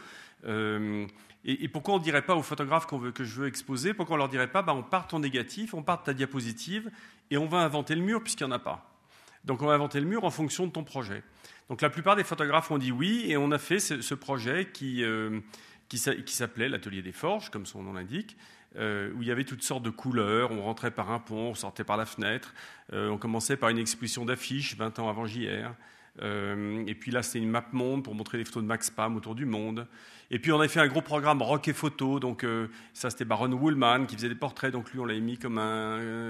Euh, 0.45 1.07
et, 1.45 1.69
pourquoi 1.69 1.95
on 1.95 1.99
ne 1.99 2.03
dirait 2.03 2.25
pas 2.25 2.35
aux 2.35 2.43
photographes 2.43 2.91
veut, 2.91 3.11
que 3.11 3.23
je 3.23 3.41
veux 3.41 3.47
exposer, 3.47 3.93
pourquoi 3.93 4.15
on 4.15 4.17
ne 4.17 4.23
leur 4.23 4.29
dirait 4.29 4.51
pas, 4.51 4.61
bah, 4.61 4.73
on 4.73 4.83
part 4.83 5.07
ton 5.07 5.19
négatif, 5.19 5.73
on 5.73 5.81
part 5.81 6.03
ta 6.03 6.13
diapositive, 6.13 6.91
et 7.31 7.37
on 7.37 7.45
va 7.45 7.59
inventer 7.59 7.95
le 7.95 8.01
mur 8.01 8.21
puisqu'il 8.21 8.45
n'y 8.45 8.51
en 8.51 8.55
a 8.55 8.59
pas. 8.59 8.93
Donc 9.45 9.61
on 9.61 9.67
va 9.67 9.73
inventer 9.73 10.01
le 10.01 10.05
mur 10.05 10.25
en 10.25 10.31
fonction 10.31 10.67
de 10.67 10.71
ton 10.71 10.83
projet. 10.83 11.23
Donc 11.69 11.81
la 11.81 11.89
plupart 11.89 12.17
des 12.17 12.25
photographes 12.25 12.69
ont 12.71 12.77
dit 12.77 12.91
oui, 12.91 13.25
et 13.27 13.37
on 13.37 13.51
a 13.51 13.57
fait 13.57 13.79
ce, 13.79 14.13
projet 14.13 14.69
qui, 14.73 15.03
euh, 15.03 15.39
qui 15.87 15.97
s'appelait 15.97 16.67
l'Atelier 16.67 17.01
des 17.01 17.13
Forges, 17.13 17.49
comme 17.49 17.65
son 17.65 17.83
nom 17.83 17.93
l'indique, 17.93 18.35
euh, 18.75 19.11
où 19.15 19.23
il 19.23 19.27
y 19.27 19.31
avait 19.31 19.45
toutes 19.45 19.63
sortes 19.63 19.81
de 19.81 19.89
couleurs. 19.89 20.51
On 20.51 20.61
rentrait 20.61 20.91
par 20.91 21.11
un 21.11 21.19
pont, 21.19 21.49
on 21.49 21.55
sortait 21.55 21.83
par 21.83 21.97
la 21.97 22.05
fenêtre. 22.05 22.53
Euh, 22.93 23.09
on 23.09 23.17
commençait 23.17 23.57
par 23.57 23.69
une 23.69 23.79
exposition 23.79 24.25
d'affiches 24.25 24.75
20 24.77 24.99
ans 24.99 25.09
avant 25.09 25.25
JR. 25.25 25.73
Euh, 26.21 26.83
et 26.85 26.93
puis 26.93 27.11
là, 27.11 27.23
c'était 27.23 27.39
une 27.39 27.49
map 27.49 27.65
monde 27.71 28.03
pour 28.03 28.13
montrer 28.13 28.37
les 28.37 28.45
photos 28.45 28.61
de 28.61 28.67
Max 28.67 28.91
Pam 28.91 29.15
autour 29.15 29.33
du 29.33 29.45
monde. 29.45 29.87
Et 30.29 30.37
puis 30.37 30.51
on 30.51 30.59
avait 30.59 30.67
fait 30.67 30.79
un 30.79 30.87
gros 30.87 31.01
programme 31.01 31.41
rock 31.41 31.67
et 31.67 31.73
photo. 31.73 32.19
Donc 32.19 32.45
ça, 32.93 33.09
c'était 33.09 33.25
Baron 33.25 33.51
Woolman 33.51 34.05
qui 34.05 34.15
faisait 34.15 34.29
des 34.29 34.35
portraits. 34.35 34.71
Donc 34.71 34.91
lui, 34.91 34.99
on 34.99 35.05
l'avait 35.05 35.19
mis 35.19 35.39
comme 35.39 35.59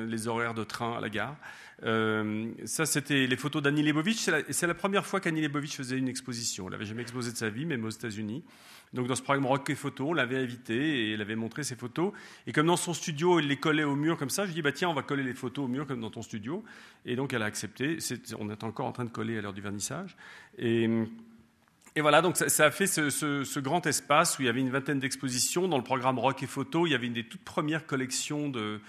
les 0.08 0.28
horaires 0.30 0.54
de 0.54 0.64
train 0.64 0.96
à 0.96 1.02
la 1.02 1.10
gare. 1.10 1.36
ça, 1.84 2.86
c'était 2.86 3.28
les 3.28 3.36
photos 3.36 3.62
d'Annie 3.62 3.84
Lebovitch. 3.84 4.30
C'est 4.50 4.68
la, 4.68 4.74
première 4.74 5.06
fois 5.06 5.20
qu'Annie 5.20 5.42
Lebovitch 5.42 5.76
faisait 5.76 5.98
une 5.98 6.08
exposition. 6.08 6.68
Elle 6.68 6.72
n'avait 6.72 6.86
jamais 6.86 7.02
exposé 7.02 7.34
de 7.34 7.38
sa 7.38 7.50
vie, 7.50 7.66
même 7.66 7.84
aux 7.84 7.90
États-Unis. 7.90 8.46
Donc 8.94 9.08
dans 9.08 9.16
ce 9.16 9.22
programme 9.22 9.46
Rock 9.46 9.70
et 9.70 9.76
Photo, 9.76 10.10
on 10.10 10.14
l'avait 10.14 10.38
invité 10.38 10.76
et 10.76 11.14
il 11.14 11.22
avait 11.22 11.36
montré 11.36 11.64
ses 11.64 11.76
photos. 11.76 12.12
Et 12.48 12.54
comme 12.54 12.68
dans 12.68 12.78
son 12.78 12.94
studio, 12.94 13.40
il 13.40 13.48
les 13.48 13.58
collait 13.58 13.84
au 13.84 13.96
mur 13.96 14.18
comme 14.18 14.32
ça, 14.32 14.46
je 14.48 14.52
dis 14.52 14.62
bah 14.62 14.72
tiens, 14.72 14.90
on 14.90 14.94
va 14.94 15.04
coller 15.04 15.24
les 15.24 15.36
photos 15.36 15.66
au 15.66 15.68
mur 15.68 15.86
comme 15.86 16.02
dans 16.02 16.10
ton 16.10 16.24
studio. 16.24 16.64
Et 17.06 17.16
donc 17.16 17.34
elle 17.34 17.44
a 17.44 17.46
accepté. 17.46 17.98
on 18.40 18.50
est 18.50 18.64
encore 18.64 18.88
en 18.88 18.92
train 18.92 19.06
de 19.06 19.12
coller 19.12 19.38
à 19.38 19.42
l'heure 19.42 19.54
du 19.54 19.62
vernissage. 19.62 20.18
Et, 20.58 20.90
voilà, 21.98 22.22
donc 22.22 22.38
ça, 22.38 22.66
a 22.66 22.72
fait 22.72 22.88
ce, 22.88 23.60
grand 23.60 23.86
espace 23.86 24.40
où 24.40 24.42
il 24.42 24.46
y 24.46 24.50
avait 24.50 24.62
une 24.62 24.70
vingtaine 24.70 25.00
d'expositions. 25.00 25.68
Dans 25.68 25.78
le 25.78 25.84
programme 25.84 26.18
Rock 26.18 26.42
et 26.44 26.48
Photo, 26.48 26.88
il 26.88 26.92
y 26.92 26.96
avait 26.96 27.08
une 27.08 27.14
des 27.14 27.26
toutes 27.26 27.44
premières 27.44 27.86
collections 27.86 28.48
de, 28.48 28.80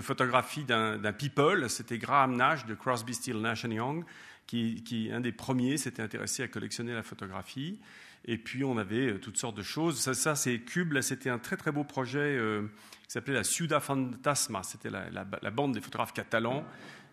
photographies 0.00 0.64
d'un 0.64 1.12
people. 1.12 1.70
C'était 1.70 1.98
Graham 1.98 2.36
Nash 2.36 2.66
de 2.66 2.74
Crosby, 2.74 3.14
Still, 3.14 3.36
Nash 3.36 3.64
Young, 3.64 4.04
qui 4.46 5.10
un 5.12 5.20
des 5.20 5.32
premiers 5.32 5.76
s'était 5.76 6.02
intéressé 6.02 6.42
à 6.42 6.48
collectionner 6.48 6.92
la 6.92 7.04
photographie. 7.04 7.78
Et 8.26 8.38
puis 8.38 8.64
on 8.64 8.76
avait 8.76 9.12
euh, 9.12 9.18
toutes 9.18 9.38
sortes 9.38 9.56
de 9.56 9.62
choses. 9.62 9.98
Ça, 9.98 10.34
c'est 10.34 10.58
Cube. 10.58 11.00
C'était 11.00 11.30
un 11.30 11.38
très 11.38 11.56
très 11.56 11.72
beau 11.72 11.84
projet 11.84 12.18
euh, 12.18 12.62
qui 13.04 13.12
s'appelait 13.12 13.34
la 13.34 13.44
Ciudad 13.44 13.80
Fantasma. 13.80 14.62
C'était 14.62 14.90
la, 14.90 15.50
bande 15.50 15.72
des 15.72 15.80
photographes 15.80 16.12
catalans, 16.12 16.64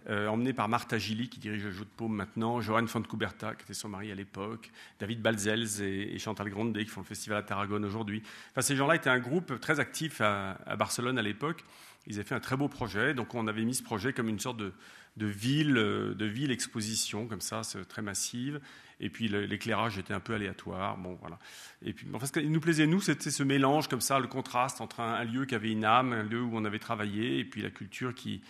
euh, 0.09 0.27
emmenée 0.27 0.53
par 0.53 0.69
Martha 0.69 0.97
Gilly, 0.97 1.29
qui 1.29 1.39
dirige 1.39 1.63
le 1.65 1.71
jeu 1.71 1.85
de 1.85 1.89
paume 1.95 2.15
maintenant, 2.15 2.61
Johan 2.61 2.87
Fontcuberta, 2.87 3.53
qui 3.55 3.63
était 3.63 3.73
son 3.73 3.89
mari 3.89 4.11
à 4.11 4.15
l'époque, 4.15 4.71
David 4.99 5.21
Balzels 5.21 5.81
et, 5.81 6.17
Chantal 6.17 6.49
Grande, 6.49 6.75
qui 6.75 6.85
font 6.85 7.01
le 7.01 7.05
festival 7.05 7.37
à 7.37 7.43
Tarragone 7.43 7.85
aujourd'hui. 7.85 8.23
Enfin, 8.51 8.61
ces 8.61 8.75
gens-là 8.75 8.95
étaient 8.95 9.11
un 9.11 9.19
groupe 9.19 9.59
très 9.59 9.79
actif 9.79 10.19
à 10.19 10.75
Barcelone 10.77 11.19
à 11.19 11.21
l'époque. 11.21 11.63
Ils 12.07 12.15
avaient 12.15 12.27
fait 12.27 12.35
un 12.35 12.39
très 12.39 12.57
beau 12.57 12.67
projet. 12.67 13.13
Donc 13.13 13.33
on 13.33 13.47
avait 13.47 13.63
mis 13.63 13.75
ce 13.75 13.83
projet 13.83 14.13
comme 14.13 14.29
une 14.29 14.39
sorte 14.39 14.57
de, 14.57 14.73
de 15.17 15.27
ville, 15.27 15.73
de 15.73 16.25
ville 16.25 16.51
exposition, 16.51 17.27
comme 17.27 17.41
ça, 17.41 17.61
très 17.87 18.01
massive. 18.01 18.59
Et 18.99 19.09
puis 19.09 19.27
l'éclairage 19.27 19.97
était 19.97 20.13
un 20.13 20.19
peu 20.19 20.33
aléatoire. 20.33 20.97
Bon, 20.97 21.17
voilà. 21.19 21.37
Et 21.83 21.93
puis, 21.93 22.07
enfin, 22.13 22.25
ce 22.25 22.31
qui 22.31 22.47
nous 22.47 22.59
plaisait, 22.59 22.87
nous, 22.87 23.01
c'était 23.01 23.31
ce 23.31 23.43
mélange 23.43 23.87
comme 23.87 24.01
ça, 24.01 24.19
le 24.19 24.27
contraste 24.27 24.81
entre 24.81 25.01
un, 25.01 25.23
lieu 25.23 25.45
qui 25.45 25.55
avait 25.55 25.71
une 25.71 25.85
âme, 25.85 26.13
un 26.13 26.23
lieu 26.23 26.41
où 26.41 26.51
on 26.53 26.65
avait 26.65 26.79
travaillé, 26.79 27.39
et 27.39 27.43
puis 27.43 27.61
la 27.61 27.69
culture 27.69 28.15
qui, 28.15 28.41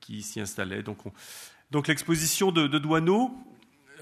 qui 0.00 0.22
s'y 0.22 0.40
installait. 0.40 0.82
Donc, 0.82 0.98
donc 1.70 1.88
l'exposition 1.88 2.52
de, 2.52 2.66
de 2.66 2.78
Douaneau, 2.78 3.32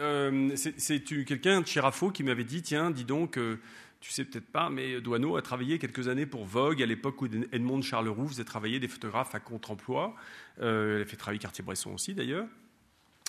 euh, 0.01 0.51
c'est 0.57 1.01
quelqu'un 1.01 1.61
de 1.61 1.67
Chirafo 1.67 2.11
qui 2.11 2.25
m'avait 2.25 2.45
dit, 2.45 2.63
tiens, 2.63 2.91
dis 2.91 3.05
donc, 3.05 3.37
euh, 3.37 3.61
tu 4.01 4.11
sais 4.11 4.25
peut-être 4.25 4.51
pas, 4.51 4.71
mais 4.71 5.01
Douaneau 5.01 5.37
a 5.37 5.43
travaillé 5.43 5.79
quelques 5.79 6.09
années 6.09 6.27
pour 6.27 6.45
Vogue, 6.45 6.83
à 6.83 6.87
l'époque 6.87 7.21
où 7.23 7.27
Edmond 7.27 7.83
Charleroux 7.83 8.29
faisait 8.29 8.45
travailler 8.45 8.81
des 8.81 8.89
photographes 8.89 9.35
à 9.35 9.41
contre-emploi. 9.41 10.15
Euh, 10.61 10.97
elle 10.97 11.03
a 11.03 11.05
fait 11.05 11.17
travailler 11.17 11.39
Cartier-Bresson 11.39 11.93
aussi, 11.93 12.15
d'ailleurs. 12.15 12.47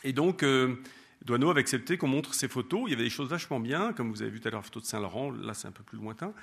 Et 0.03 0.13
donc, 0.13 0.43
Douaneau 1.25 1.51
avait 1.51 1.59
accepté 1.59 1.97
qu'on 1.97 2.07
montre 2.07 2.33
ses 2.33 2.47
photos. 2.47 2.83
Il 2.87 2.91
y 2.91 2.93
avait 2.93 3.03
des 3.03 3.09
choses 3.09 3.29
vachement 3.29 3.59
bien, 3.59 3.93
comme 3.93 4.11
vous 4.11 4.21
avez 4.21 4.31
vu 4.31 4.39
tout 4.39 4.47
à 4.47 4.51
l'heure 4.51 4.61
la 4.61 4.65
photo 4.65 4.79
de 4.79 4.85
Saint-Laurent, 4.85 5.31
là 5.31 5.53
c'est 5.53 5.67
un 5.67 5.71
peu 5.71 5.83
plus 5.83 5.97
lointain. 5.97 6.33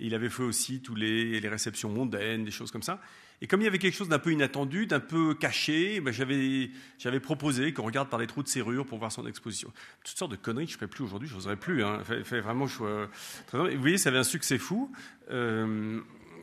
Il 0.00 0.14
avait 0.14 0.28
fait 0.28 0.42
aussi 0.42 0.80
tous 0.80 0.94
les, 0.94 1.40
réceptions 1.48 1.90
mondaines, 1.90 2.44
des 2.44 2.50
choses 2.50 2.70
comme 2.70 2.82
ça. 2.82 3.00
Et 3.40 3.46
comme 3.46 3.60
il 3.60 3.64
y 3.64 3.68
avait 3.68 3.78
quelque 3.78 3.94
chose 3.94 4.08
d'un 4.08 4.18
peu 4.18 4.32
inattendu, 4.32 4.86
d'un 4.86 5.00
peu 5.00 5.34
caché, 5.34 6.00
ben 6.00 6.12
j'avais, 6.12 7.20
proposé 7.20 7.72
qu'on 7.72 7.84
regarde 7.84 8.08
par 8.08 8.18
les 8.18 8.26
trous 8.26 8.42
de 8.42 8.48
serrure 8.48 8.84
pour 8.84 8.98
voir 8.98 9.12
son 9.12 9.26
exposition. 9.26 9.72
Toutes 10.04 10.18
sortes 10.18 10.32
de 10.32 10.36
conneries 10.36 10.66
que 10.66 10.72
je 10.72 10.76
ne 10.76 10.78
ferais 10.80 10.90
plus 10.90 11.04
aujourd'hui, 11.04 11.28
je 11.28 11.34
n'oserais 11.34 11.56
plus. 11.56 11.84
Hein. 11.84 12.02
Fait, 12.04 12.40
vraiment, 12.40 12.66
je, 12.66 13.06
vous 13.52 13.80
voyez, 13.80 13.98
ça 13.98 14.08
avait 14.08 14.18
un 14.18 14.24
succès 14.24 14.58
fou. 14.58 14.90
Euh, 15.30 16.00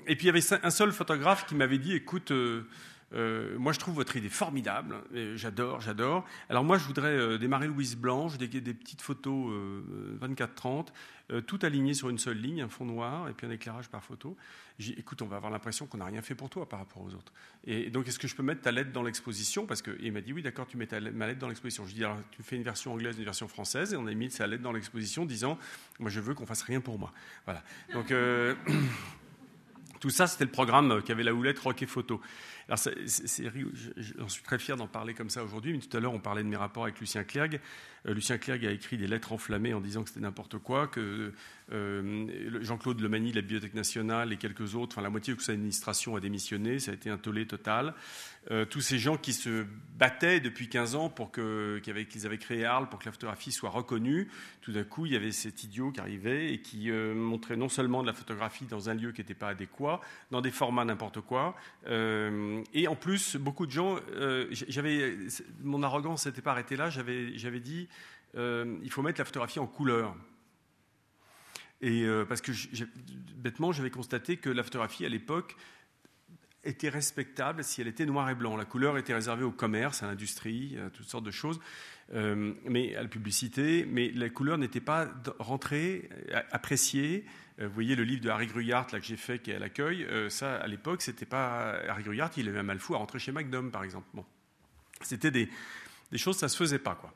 et 0.08 0.16
puis 0.16 0.28
il 0.28 0.28
y 0.28 0.30
avait 0.30 0.64
un 0.64 0.70
seul 0.70 0.92
photographe 0.92 1.46
qui 1.48 1.56
m'avait 1.56 1.80
dit, 1.80 1.94
écoute, 1.94 2.32
euh, 2.32 2.64
euh, 3.16 3.58
moi, 3.58 3.72
je 3.72 3.80
trouve 3.80 3.96
votre 3.96 4.16
idée 4.16 4.30
formidable. 4.30 4.96
J'adore, 5.36 5.82
j'adore. 5.82 6.26
Alors 6.50 6.64
moi, 6.64 6.78
je 6.78 6.86
voudrais 6.86 7.16
euh, 7.16 7.38
démarrer 7.38 7.68
Louise 7.68 7.96
Blanche, 7.96 8.38
des, 8.38 8.48
petites 8.48 9.02
photos 9.02 9.52
24-30, 10.22 10.88
tout 11.48 11.60
aligné 11.62 11.94
sur 11.94 12.10
une 12.10 12.18
seule 12.18 12.38
ligne, 12.38 12.62
un 12.62 12.70
fond 12.70 12.86
noir 12.86 13.30
et 13.30 13.34
puis 13.34 13.48
un 13.48 13.52
éclairage 13.52 13.90
par 13.90 14.04
photo. 14.04 14.36
J'ai 14.78 14.98
écoute, 15.00 15.22
on 15.22 15.26
va 15.26 15.38
avoir 15.38 15.52
l'impression 15.52 15.86
qu'on 15.86 16.00
n'a 16.00 16.06
rien 16.06 16.22
fait 16.22 16.36
pour 16.36 16.50
toi 16.50 16.68
par 16.68 16.80
rapport 16.80 17.02
aux 17.02 17.14
autres. 17.14 17.32
Et 17.66 17.90
donc, 17.90 18.08
est-ce 18.08 18.20
que 18.20 18.28
je 18.28 18.36
peux 18.36 18.44
mettre 18.44 18.62
ta 18.62 18.72
lettre 18.72 18.92
dans 18.92 19.04
l'exposition? 19.04 19.66
Parce 19.66 19.82
qu'il 19.82 20.12
m'a 20.12 20.22
dit, 20.22 20.34
oui, 20.34 20.42
d'accord, 20.42 20.68
tu 20.68 20.76
mets 20.78 20.88
ta, 20.88 21.00
ma 21.00 21.28
lettre 21.28 21.40
dans 21.40 21.48
l'exposition. 21.48 21.86
Je 21.86 21.94
dis, 21.94 22.04
alors, 22.04 22.18
tu 22.32 22.44
fais 22.44 22.58
une 22.58 22.64
version 22.64 22.92
anglaise, 22.92 23.18
une 23.18 23.24
version 23.24 23.48
française, 23.48 23.94
et 23.94 23.98
on 23.98 24.06
a 24.08 24.14
mis 24.14 24.30
sa 24.30 24.46
lettre 24.46 24.64
dans 24.64 24.74
l'exposition, 24.74 25.26
disant, 25.26 25.58
moi, 26.00 26.10
je 26.10 26.20
veux 26.20 26.34
qu'on 26.34 26.46
fasse 26.46 26.64
rien 26.64 26.82
pour 26.82 27.00
moi. 27.00 27.14
Voilà. 27.46 27.64
Donc, 27.94 28.14
tout 30.02 30.10
ça, 30.10 30.28
c'était 30.28 30.46
le 30.46 30.52
programme 30.52 31.02
qui 31.04 31.12
avait 31.12 31.24
la 31.24 31.34
houlette 31.34 31.60
rock 31.60 31.82
et 31.82 31.86
photo. 31.86 32.22
Alors, 32.68 32.80
j'en 34.18 34.30
suis 34.30 34.44
très 34.44 34.58
fier 34.58 34.76
d'en 34.76 34.88
parler 34.88 35.14
comme 35.14 35.30
ça 35.30 35.44
aujourd'hui, 35.44 35.74
mais 35.74 35.80
tout 35.80 35.96
à 35.96 36.00
l'heure, 36.00 36.14
on 36.14 36.20
parlait 36.20 36.44
de 36.44 36.48
mes 36.48 36.56
rapports 36.56 36.84
avec 36.84 37.00
Lucien 37.00 37.24
Clergue. 37.24 37.60
Euh, 38.08 38.14
Lucien 38.14 38.38
Clergue 38.38 38.66
a 38.66 38.72
écrit 38.72 38.98
des 38.98 39.08
lettres 39.08 39.32
enflammées 39.32 39.74
en 39.74 39.82
disant 39.82 40.04
que 40.04 40.10
c'était 40.10 40.22
n'importe 40.22 40.58
quoi, 40.58 40.88
que 40.88 41.34
euh, 41.72 42.62
Jean-Claude 42.62 43.00
Lemanie 43.02 43.32
de 43.32 43.38
la 43.38 43.42
Bibliothèque 43.42 43.74
nationale 43.74 44.32
et 44.32 44.38
quelques 44.38 44.76
autres, 44.76 44.96
enfin 44.96 45.02
la 45.02 45.10
moitié 45.10 45.34
de 45.34 45.42
sa 45.42 45.54
administration 45.54 46.16
a 46.16 46.20
démissionné, 46.20 46.80
ça 46.80 46.92
a 46.92 46.94
été 46.94 47.10
un 47.10 47.18
tollé 47.18 47.48
total. 47.48 47.94
Euh, 48.52 48.66
tous 48.66 48.82
ces 48.82 49.00
gens 49.00 49.18
qui 49.18 49.34
se 49.34 49.66
battaient 49.98 50.40
depuis 50.40 50.70
15 50.70 50.94
ans 50.96 51.10
pour 51.10 51.32
qu'ils 51.32 52.26
avaient 52.26 52.38
créé 52.38 52.64
Arles 52.64 52.90
pour 52.90 53.00
que 53.00 53.06
la 53.06 53.12
photographie 53.12 53.52
soit 53.52 53.72
reconnue, 53.72 54.30
tout 54.62 54.72
d'un 54.72 54.84
coup, 54.84 55.08
il 55.08 55.14
y 55.14 55.16
avait 55.16 55.32
cet 55.32 55.64
idiot 55.64 55.92
qui 55.92 56.00
arrivait 56.00 56.54
et 56.54 56.62
qui 56.62 56.92
montrait 56.92 57.56
non 57.56 57.70
seulement 57.70 58.02
de 58.02 58.08
la 58.08 58.14
photographie 58.14 58.66
dans 58.66 58.90
un 58.90 58.94
lieu 58.94 59.12
qui 59.12 59.22
n'était 59.22 59.34
pas 59.34 59.50
adéquat, 59.50 60.00
dans 60.30 60.42
des 60.42 60.52
formats 60.52 60.86
n'importe 60.86 61.22
quoi, 61.22 61.56
et 62.74 62.88
en 62.88 62.96
plus, 62.96 63.36
beaucoup 63.36 63.66
de 63.66 63.72
gens, 63.72 64.00
j'avais, 64.52 65.18
mon 65.64 65.84
arrogance 65.84 66.26
n'était 66.26 66.42
pas 66.42 66.52
arrêtée 66.52 66.76
là, 66.76 66.90
j'avais, 66.90 67.60
dit, 67.60 67.88
euh, 68.38 68.78
il 68.84 68.92
faut 68.92 69.02
mettre 69.02 69.20
la 69.20 69.26
photographie 69.26 69.60
en 69.60 69.68
couleur. 69.68 70.16
Et 71.82 72.04
euh, 72.04 72.26
parce 72.26 72.42
que 72.42 72.52
bêtement, 73.36 73.72
j'avais 73.72 73.90
constaté 73.90 74.38
que 74.38 74.50
la 74.50 74.64
photographie 74.64 75.06
à 75.06 75.10
l'époque 75.10 75.56
était 76.64 76.90
respectable 76.90 77.64
si 77.64 77.82
elle 77.82 77.88
était 77.88 78.06
noir 78.06 78.30
et 78.30 78.36
blanc. 78.36 78.58
La 78.58 78.66
couleur 78.66 78.98
était 78.98 79.14
réservée 79.14 79.44
au 79.44 79.52
commerce, 79.52 80.02
à 80.02 80.08
l'industrie, 80.08 80.78
à 80.84 80.90
toutes 80.90 81.08
sortes 81.08 81.24
de 81.26 81.32
choses, 81.32 81.60
euh, 82.14 82.54
mais 82.66 82.96
à 82.96 83.04
la 83.04 83.08
publicité. 83.08 83.86
Mais 83.88 84.12
la 84.12 84.30
couleur 84.30 84.58
n'était 84.58 84.80
pas 84.82 85.08
rentrée, 85.38 86.10
appréciée. 86.52 87.26
Vous 87.58 87.70
voyez 87.70 87.96
le 87.96 88.04
livre 88.04 88.22
de 88.22 88.30
Harry 88.30 88.48
Gruyart 88.48 88.88
là, 88.92 89.00
que 89.00 89.06
j'ai 89.06 89.18
fait, 89.18 89.40
qui 89.40 89.52
est 89.52 89.56
à 89.56 89.60
l'accueil. 89.60 90.08
ça, 90.30 90.56
à 90.56 90.68
l'époque, 90.68 91.02
c'était 91.02 91.26
pas 91.26 91.72
Harry 91.88 92.04
Gruyart. 92.04 92.32
Il 92.38 92.50
avait 92.50 92.60
un 92.60 92.64
mal 92.64 92.80
fou 92.80 92.96
à 92.96 92.98
rentrer 92.98 93.20
chez 93.20 93.32
Magnum, 93.32 93.72
par 93.72 93.84
exemple. 93.84 94.08
Bon. 94.14 94.26
C'était 95.02 95.32
des, 95.32 95.50
choses, 96.16 96.38
ça 96.38 96.48
se 96.48 96.58
faisait 96.58 96.80
pas, 96.80 96.96
quoi. 96.96 97.14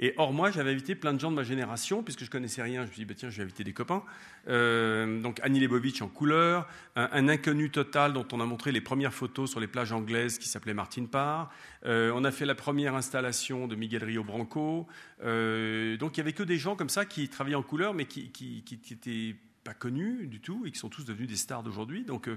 Et 0.00 0.14
or, 0.16 0.32
moi, 0.32 0.52
j'avais 0.52 0.70
invité 0.70 0.94
plein 0.94 1.12
de 1.12 1.18
gens 1.18 1.30
de 1.32 1.34
ma 1.34 1.42
génération, 1.42 2.04
puisque 2.04 2.24
je 2.24 2.30
connaissais 2.30 2.62
rien. 2.62 2.82
Je 2.82 2.86
me 2.86 2.92
suis 2.92 3.00
dit, 3.00 3.04
bah, 3.04 3.14
tiens, 3.16 3.30
je 3.30 3.38
vais 3.38 3.42
inviter 3.42 3.64
des 3.64 3.72
copains. 3.72 4.04
Euh, 4.46 5.20
donc, 5.20 5.40
Annie 5.42 5.58
Lebovitch 5.58 6.00
en 6.02 6.08
couleur, 6.08 6.68
un, 6.94 7.28
inconnu 7.28 7.70
total 7.70 8.12
dont 8.12 8.26
on 8.30 8.40
a 8.40 8.44
montré 8.44 8.70
les 8.70 8.80
premières 8.80 9.12
photos 9.12 9.50
sur 9.50 9.58
les 9.58 9.66
plages 9.66 9.90
anglaises 9.90 10.38
qui 10.38 10.46
s'appelait 10.46 10.72
Martin 10.72 11.06
Parr. 11.06 11.50
Euh, 11.84 12.12
on 12.14 12.22
a 12.22 12.30
fait 12.30 12.46
la 12.46 12.54
première 12.54 12.94
installation 12.94 13.66
de 13.66 13.74
Miguel 13.74 14.04
Rio 14.04 14.22
Branco. 14.22 14.86
Euh, 15.24 15.96
donc, 15.96 16.16
il 16.16 16.20
y 16.20 16.22
avait 16.22 16.32
que 16.32 16.44
des 16.44 16.58
gens 16.58 16.76
comme 16.76 16.90
ça 16.90 17.04
qui 17.04 17.28
travaillaient 17.28 17.56
en 17.56 17.64
couleur, 17.64 17.92
mais 17.92 18.04
qui, 18.04 18.30
étaient 18.70 19.34
connus 19.74 20.26
du 20.26 20.40
tout 20.40 20.64
et 20.66 20.70
qui 20.70 20.78
sont 20.78 20.88
tous 20.88 21.04
devenus 21.04 21.28
des 21.28 21.36
stars 21.36 21.62
d'aujourd'hui. 21.62 22.04
Donc 22.04 22.28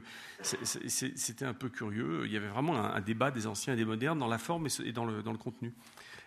c'était 0.41 1.45
un 1.45 1.53
peu 1.53 1.69
curieux. 1.69 2.23
Il 2.25 2.31
y 2.31 2.37
avait 2.37 2.47
vraiment 2.47 2.83
un, 2.83 3.01
débat 3.01 3.31
des 3.31 3.47
anciens 3.47 3.73
et 3.73 3.77
des 3.77 3.85
modernes 3.85 4.19
dans 4.19 4.27
la 4.27 4.37
forme 4.37 4.67
et 4.83 4.91
dans 4.91 5.05
le, 5.05 5.23
dans 5.23 5.31
le 5.31 5.37
contenu. 5.37 5.73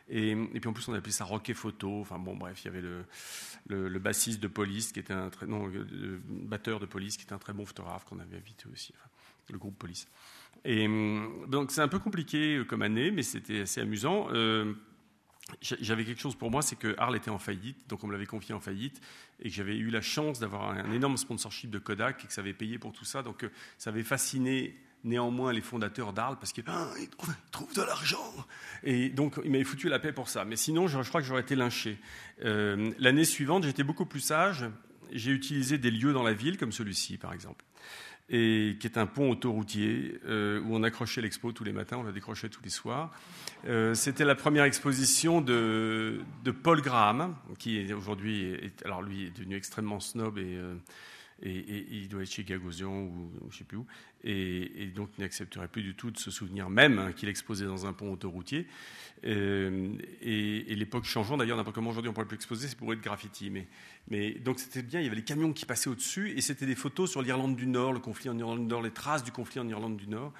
Et, 0.08 0.36
puis 0.36 0.68
en 0.68 0.72
plus, 0.72 0.86
on 0.88 0.94
appelait 0.94 1.12
ça 1.12 1.24
rock 1.24 1.48
et 1.48 1.54
photo. 1.54 2.00
Enfin 2.00 2.18
bon, 2.18 2.36
bref, 2.36 2.62
il 2.62 2.66
y 2.66 2.68
avait 2.68 2.82
le, 2.82 3.04
le, 3.68 3.98
bassiste 3.98 4.40
de 4.40 4.48
police 4.48 4.92
qui 4.92 5.00
était 5.00 5.14
un 5.14 5.30
très. 5.30 5.46
Non, 5.46 5.66
le 5.66 6.20
batteur 6.28 6.78
de 6.78 6.86
police 6.86 7.16
qui 7.16 7.24
était 7.24 7.32
un 7.32 7.38
très 7.38 7.52
bon 7.52 7.64
photographe 7.64 8.04
qu'on 8.04 8.18
avait 8.18 8.36
invité 8.36 8.66
aussi. 8.72 8.92
le 9.50 9.58
groupe 9.58 9.78
police. 9.78 10.06
Et 10.64 10.86
donc 11.48 11.70
c'est 11.70 11.82
un 11.82 11.88
peu 11.88 11.98
compliqué 11.98 12.56
euh, 12.56 12.64
comme 12.64 12.82
année, 12.82 13.10
mais 13.10 13.22
c'était 13.22 13.60
assez 13.62 13.80
amusant. 13.80 14.28
Euh, 14.32 14.72
j'avais 15.60 16.04
quelque 16.04 16.20
chose 16.20 16.36
pour 16.36 16.50
moi, 16.50 16.62
c'est 16.62 16.76
que 16.76 16.94
Arles 16.98 17.16
était 17.16 17.30
en 17.30 17.38
faillite, 17.38 17.88
donc 17.88 18.02
on 18.02 18.06
me 18.06 18.12
l'avait 18.12 18.26
confié 18.26 18.54
en 18.54 18.60
faillite, 18.60 19.00
et 19.40 19.48
que 19.48 19.54
j'avais 19.54 19.76
eu 19.76 19.90
la 19.90 20.00
chance 20.00 20.40
d'avoir 20.40 20.70
un 20.70 20.92
énorme 20.92 21.16
sponsorship 21.16 21.70
de 21.70 21.78
Kodak 21.78 22.24
et 22.24 22.26
que 22.26 22.32
ça 22.32 22.40
avait 22.40 22.54
payé 22.54 22.78
pour 22.78 22.92
tout 22.92 23.04
ça. 23.04 23.22
Donc 23.22 23.44
euh, 23.44 23.50
ça 23.78 23.90
avait 23.90 24.02
fasciné 24.02 24.78
néanmoins 25.04 25.52
les 25.52 25.60
fondateurs 25.60 26.12
d'Arles 26.12 26.38
parce 26.38 26.52
qu'ils 26.52 26.64
ah, 26.66 26.88
trouvent 27.50 27.74
de 27.74 27.82
l'argent. 27.82 28.32
Et 28.82 29.10
donc, 29.10 29.38
il 29.44 29.50
m'avait 29.50 29.64
foutu 29.64 29.88
la 29.88 29.98
paix 29.98 30.12
pour 30.12 30.28
ça. 30.28 30.44
Mais 30.44 30.56
sinon, 30.56 30.88
je, 30.88 30.98
crois 31.06 31.20
que 31.20 31.26
j'aurais 31.26 31.42
été 31.42 31.54
lynché. 31.54 31.98
Euh, 32.42 32.90
l'année 32.98 33.24
suivante, 33.24 33.64
j'étais 33.64 33.84
beaucoup 33.84 34.06
plus 34.06 34.20
sage. 34.20 34.64
J'ai 35.12 35.30
utilisé 35.30 35.76
des 35.76 35.90
lieux 35.90 36.14
dans 36.14 36.22
la 36.22 36.32
ville, 36.32 36.56
comme 36.56 36.72
celui-ci, 36.72 37.18
par 37.18 37.34
exemple, 37.34 37.64
et 38.30 38.76
qui 38.80 38.86
est 38.86 38.96
un 38.96 39.06
pont 39.06 39.30
autoroutier 39.30 40.18
euh, 40.26 40.60
où 40.62 40.74
on 40.74 40.82
accrochait 40.82 41.20
l'expo 41.20 41.52
tous 41.52 41.64
les 41.64 41.72
matins, 41.72 41.98
on 41.98 42.02
la 42.02 42.12
décrochait 42.12 42.48
tous 42.48 42.62
les 42.62 42.70
soirs. 42.70 43.10
Euh, 43.66 43.94
c'était 43.94 44.24
la 44.24 44.34
première 44.34 44.64
exposition 44.64 45.40
de, 45.40 46.20
de 46.42 46.50
Paul 46.50 46.80
Graham, 46.80 47.34
qui 47.58 47.92
aujourd'hui, 47.92 48.56
alors 48.84 49.02
lui, 49.02 49.26
est 49.26 49.36
devenu 49.36 49.56
extrêmement 49.56 50.00
snob 50.00 50.38
et 50.38 50.58
et, 51.44 51.86
il 51.90 52.08
doit 52.08 52.22
être 52.22 52.30
chez 52.30 52.44
Gagosian 52.44 53.02
ou, 53.02 53.30
je 53.42 53.46
ne 53.46 53.52
sais 53.52 53.64
plus 53.64 53.76
où, 53.76 53.86
et, 54.24 54.90
donc 54.94 55.10
il 55.18 55.20
n'accepterait 55.20 55.68
plus 55.68 55.82
du 55.82 55.94
tout 55.94 56.10
de 56.10 56.18
se 56.18 56.30
souvenir 56.30 56.70
même 56.70 56.98
hein, 56.98 57.12
qu'il 57.12 57.28
exposait 57.28 57.66
dans 57.66 57.86
un 57.86 57.92
pont 57.92 58.12
autoroutier. 58.12 58.66
Euh, 59.24 59.92
et, 60.22 60.74
l'époque 60.74 61.04
changeant, 61.04 61.36
d'ailleurs, 61.36 61.56
n'importe 61.56 61.74
comment 61.74 61.90
aujourd'hui 61.90 62.10
on 62.10 62.14
pourrait 62.14 62.26
plus 62.26 62.36
exposer, 62.36 62.68
c'est 62.68 62.78
pour 62.78 62.92
être 62.92 63.00
graffiti. 63.00 63.52
Mais, 64.08 64.32
donc 64.32 64.58
c'était 64.58 64.82
bien, 64.82 65.00
il 65.00 65.04
y 65.04 65.06
avait 65.06 65.16
les 65.16 65.24
camions 65.24 65.52
qui 65.52 65.66
passaient 65.66 65.90
au-dessus, 65.90 66.32
et 66.36 66.40
c'était 66.40 66.66
des 66.66 66.74
photos 66.74 67.10
sur 67.10 67.22
l'Irlande 67.22 67.56
du 67.56 67.66
Nord, 67.66 67.92
le 67.92 68.00
conflit 68.00 68.30
en 68.30 68.38
Irlande 68.38 68.60
du 68.60 68.66
Nord, 68.66 68.82
les 68.82 68.90
traces 68.90 69.24
du 69.24 69.32
conflit 69.32 69.60
en 69.60 69.68
Irlande 69.68 69.96
du 69.96 70.08
Nord. 70.08 70.32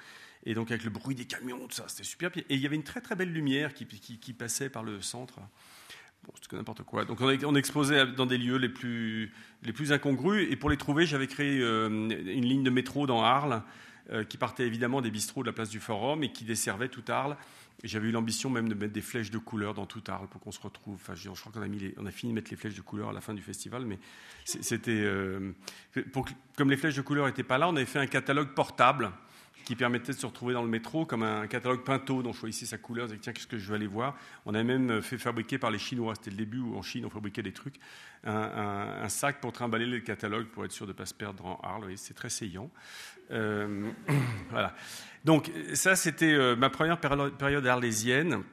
Et 0.47 0.53
donc 0.53 0.69
avec 0.69 0.83
le 0.83 0.91
bruit 0.91 1.15
des 1.15 1.25
camions, 1.25 1.67
tout 1.67 1.75
ça, 1.75 1.85
c'était 1.87 2.03
super. 2.03 2.31
Et 2.37 2.45
il 2.49 2.59
y 2.59 2.67
avait 2.67 2.75
une 2.75 2.83
très 2.83 3.01
très 3.01 3.15
belle 3.15 3.31
lumière 3.31 3.73
qui 3.73 4.33
passait 4.33 4.69
par 4.69 4.83
le 4.83 5.01
centre. 5.01 5.39
Bon, 6.25 6.33
c'est 6.41 6.53
n'importe 6.53 6.83
quoi. 6.83 7.05
Donc 7.05 7.21
on, 7.21 7.55
exposait 7.55 8.05
dans 8.07 8.25
des 8.25 8.37
lieux 8.37 8.57
les 8.57 8.69
plus, 8.69 9.31
les 9.63 9.73
plus 9.73 9.91
incongrus. 9.91 10.47
Et 10.49 10.55
pour 10.55 10.69
les 10.69 10.77
trouver, 10.77 11.05
j'avais 11.05 11.27
créé 11.27 11.59
euh, 11.61 11.87
une 11.87 12.45
ligne 12.45 12.63
de 12.63 12.69
métro 12.69 13.05
dans 13.05 13.21
Arles 13.21 13.61
euh, 14.11 14.23
qui 14.23 14.37
partait 14.37 14.65
évidemment 14.65 15.01
des 15.01 15.11
bistrots 15.11 15.41
de 15.41 15.47
la 15.47 15.53
place 15.53 15.69
du 15.69 15.79
Forum 15.79 16.23
et 16.23 16.31
qui 16.31 16.43
desservait 16.43 16.89
tout 16.89 17.03
Arles. 17.07 17.37
J'avais 17.83 18.07
eu 18.07 18.11
l'ambition 18.11 18.49
même 18.49 18.69
de 18.69 18.73
mettre 18.73 18.93
des 18.93 19.01
flèches 19.01 19.29
de 19.29 19.37
couleur 19.37 19.73
dans 19.73 19.85
tout 19.85 20.01
Arles 20.07 20.27
pour 20.27 20.41
qu'on 20.41 20.51
se 20.51 20.61
retrouve. 20.61 20.95
Enfin, 20.95 21.13
je, 21.13 21.29
crois 21.29 21.51
qu'on 21.51 21.61
a 21.61 22.11
fini 22.11 22.31
de 22.31 22.35
mettre 22.35 22.49
les 22.49 22.57
flèches 22.57 22.75
de 22.75 22.81
couleur 22.81 23.09
à 23.09 23.13
la 23.13 23.21
fin 23.21 23.33
du 23.33 23.41
festival, 23.41 23.85
mais 23.85 23.99
c'était. 24.45 24.91
Euh, 24.91 25.51
comme 26.57 26.71
les 26.71 26.77
flèches 26.77 26.95
de 26.95 27.01
couleur 27.01 27.27
n'étaient 27.27 27.43
pas 27.43 27.57
là, 27.57 27.67
on 27.67 27.75
avait 27.75 27.85
fait 27.85 27.99
un 27.99 28.07
catalogue 28.07 28.53
portable 28.55 29.11
qui 29.65 29.75
permettait 29.75 30.13
de 30.13 30.17
se 30.17 30.25
retrouver 30.25 30.53
dans 30.53 30.61
le 30.61 30.69
métro 30.69 31.05
comme 31.05 31.23
un 31.23 31.47
catalogue 31.47 31.83
Pinto 31.83 32.21
dont 32.21 32.31
je 32.31 32.39
choisissais 32.39 32.67
sa 32.67 32.77
couleur. 32.77 33.07
Je 33.07 33.15
tiens, 33.15 33.33
qu'est-ce 33.33 33.47
que 33.47 33.57
je 33.57 33.67
vais 33.67 33.75
aller 33.75 33.87
voir? 33.87 34.15
On 34.45 34.53
a 34.53 34.63
même 34.63 35.01
fait 35.01 35.17
fabriquer 35.17 35.57
par 35.57 35.71
les 35.71 35.79
Chinois, 35.79 36.13
c'était 36.15 36.31
le 36.31 36.37
début 36.37 36.59
où 36.59 36.77
en 36.77 36.81
Chine 36.81 37.05
on 37.05 37.09
fabriquait 37.09 37.41
des 37.41 37.51
trucs, 37.51 37.75
un, 38.23 39.09
sac 39.09 39.41
pour 39.41 39.51
trimballer 39.51 39.85
le 39.85 39.99
catalogue 39.99 40.47
pour 40.47 40.65
être 40.65 40.71
sûr 40.71 40.85
de 40.85 40.91
ne 40.91 40.97
pas 40.97 41.05
se 41.05 41.13
perdre 41.13 41.45
en 41.45 41.59
Arles. 41.63 41.93
C'est 41.97 42.13
très 42.13 42.29
saillant. 42.29 42.69
Euh, 43.31 43.91
voilà. 44.49 44.75
Donc 45.25 45.51
ça, 45.73 45.95
c'était 45.95 46.33
euh, 46.33 46.55
ma 46.55 46.69
première 46.69 46.99
période 46.99 47.67
arlésienne. 47.67 48.43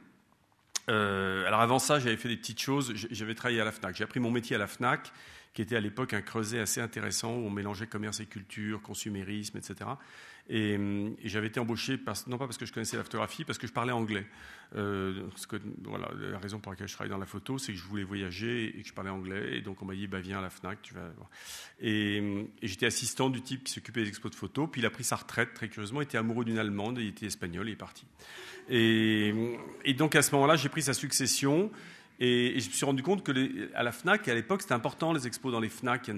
Euh, 0.88 1.46
alors 1.46 1.61
avant 1.61 1.79
ça, 1.79 1.98
j'avais 2.01 2.16
fait 2.16 2.29
des 2.29 2.37
petites 2.37 2.61
choses. 2.61 2.92
J'avais 3.11 3.35
travaillé 3.35 3.61
à 3.61 3.64
la 3.64 3.72
FNAC. 3.72 3.96
J'ai 3.96 4.05
appris 4.05 4.20
mon 4.20 4.31
métier 4.31 4.57
à 4.57 4.59
la 4.59 4.66
FNAC, 4.66 5.12
qui 5.55 5.62
était 5.62 5.77
à 5.77 5.81
l'époque 5.81 6.14
un 6.14 6.22
creuset 6.22 6.61
assez 6.61 6.81
intéressant 6.81 7.35
où 7.35 7.46
on 7.46 7.51
mélangeait 7.51 7.87
commerce 7.87 8.20
et 8.20 8.27
culture, 8.27 8.81
consumérisme, 8.83 9.59
etc. 9.59 9.90
Et, 10.48 10.78
j'avais 11.24 11.46
été 11.46 11.61
embauché, 11.61 11.98
non 12.26 12.37
pas 12.37 12.46
parce 12.46 12.59
que 12.59 12.66
je 12.66 12.72
connaissais 12.72 12.96
la 12.96 13.05
photographie, 13.05 13.44
parce 13.44 13.59
que 13.59 13.66
je 13.66 13.72
parlais 13.72 13.92
anglais. 13.92 14.26
Euh, 14.74 15.28
voilà, 15.83 16.11
la 16.18 16.38
raison 16.38 16.59
pour 16.59 16.72
laquelle 16.72 16.88
je 16.88 16.94
travaille 16.94 17.11
dans 17.11 17.18
la 17.18 17.26
photo, 17.26 17.59
c'est 17.59 17.72
que 17.72 17.78
je 17.78 17.85
voulais 17.85 18.05
voyager 18.05 18.76
et 18.76 18.83
que 18.83 18.88
je 18.88 18.92
parlais 18.92 19.11
anglais. 19.11 19.57
Et 19.57 19.61
donc 19.61 19.83
on 19.83 19.85
m'a 19.85 19.94
dit, 19.94 20.07
bah, 20.07 20.20
viens 20.20 20.38
à 20.38 20.42
la 20.42 20.50
FNAC, 20.50 20.92
voir. 20.92 21.31
Et, 21.81 22.48
j'étais 22.62 22.87
assistant 22.87 23.31
du 23.31 23.42
type 23.42 23.64
qui 23.64 23.72
s'occupait 23.72 24.02
des 24.02 24.09
expos 24.09 24.31
de 24.31 24.37
photos. 24.37 24.68
Puis 24.70 24.81
il 24.81 24.87
a 24.87 24.90
pris 24.90 25.05
sa 25.05 25.16
retraite, 25.16 25.55
très 25.55 25.68
curieusement, 25.68 26.00
il 26.00 26.05
était 26.05 26.18
amoureux 26.18 26.44
d'une 26.44 26.59
Allemande, 26.59 26.98
il 26.98 27.09
était 27.09 27.26
espagnol, 27.26 27.68
il 27.68 27.72
est 27.72 27.76
parti. 27.76 28.05
Et, 28.68 29.33
donc 29.96 30.16
à 30.16 30.22
ce 30.22 30.35
moment-là, 30.35 30.57
j'ai 30.57 30.68
pris 30.68 30.83
sa 30.83 30.94
succession. 30.94 31.70
Et, 32.18 32.59
je 32.61 32.68
me 32.68 32.72
suis 32.72 32.85
rendu 32.85 33.02
compte 33.02 33.22
que 33.22 33.70
à 33.74 33.83
la 33.83 33.92
FNAC, 33.92 34.28
à 34.28 34.35
l'époque, 34.35 34.62
c'était 34.62 34.74
important 34.74 35.12
les 35.12 35.26
expos 35.26 35.52
dans 35.52 35.61
les 35.61 35.68
FNAC. 35.68 36.11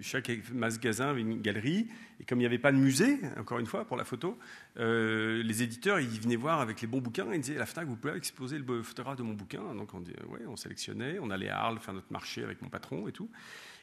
Chaque 0.00 0.30
magasin 0.52 1.08
avait 1.08 1.20
une 1.20 1.40
galerie. 1.40 1.88
Et 2.20 2.24
comme 2.24 2.38
il 2.38 2.42
n'y 2.42 2.46
avait 2.46 2.58
pas 2.58 2.72
de 2.72 2.76
musée, 2.76 3.18
encore 3.38 3.58
une 3.58 3.66
fois, 3.66 3.84
pour 3.84 3.96
la 3.96 4.04
photo, 4.04 4.38
les 4.76 5.62
éditeurs, 5.62 6.00
ils 6.00 6.20
venaient 6.20 6.36
voir 6.36 6.60
avec 6.60 6.80
les 6.80 6.86
bons 6.86 7.00
bouquins. 7.00 7.26
Ils 7.32 7.40
disaient, 7.40 7.58
la 7.58 7.66
FNAC, 7.66 7.86
vous 7.86 7.96
pouvez 7.96 8.16
exposer 8.16 8.58
le 8.58 8.82
photographe 8.82 9.16
de 9.16 9.22
mon 9.22 9.34
bouquin. 9.34 9.74
Donc 9.74 9.94
on, 9.94 10.00
dit, 10.00 10.12
ouais, 10.28 10.40
on 10.46 10.56
sélectionnait. 10.56 11.18
On 11.20 11.30
allait 11.30 11.48
à 11.48 11.58
Arles 11.58 11.78
faire 11.80 11.94
notre 11.94 12.12
marché 12.12 12.44
avec 12.44 12.62
mon 12.62 12.68
patron 12.68 13.08
et 13.08 13.12
tout. 13.12 13.28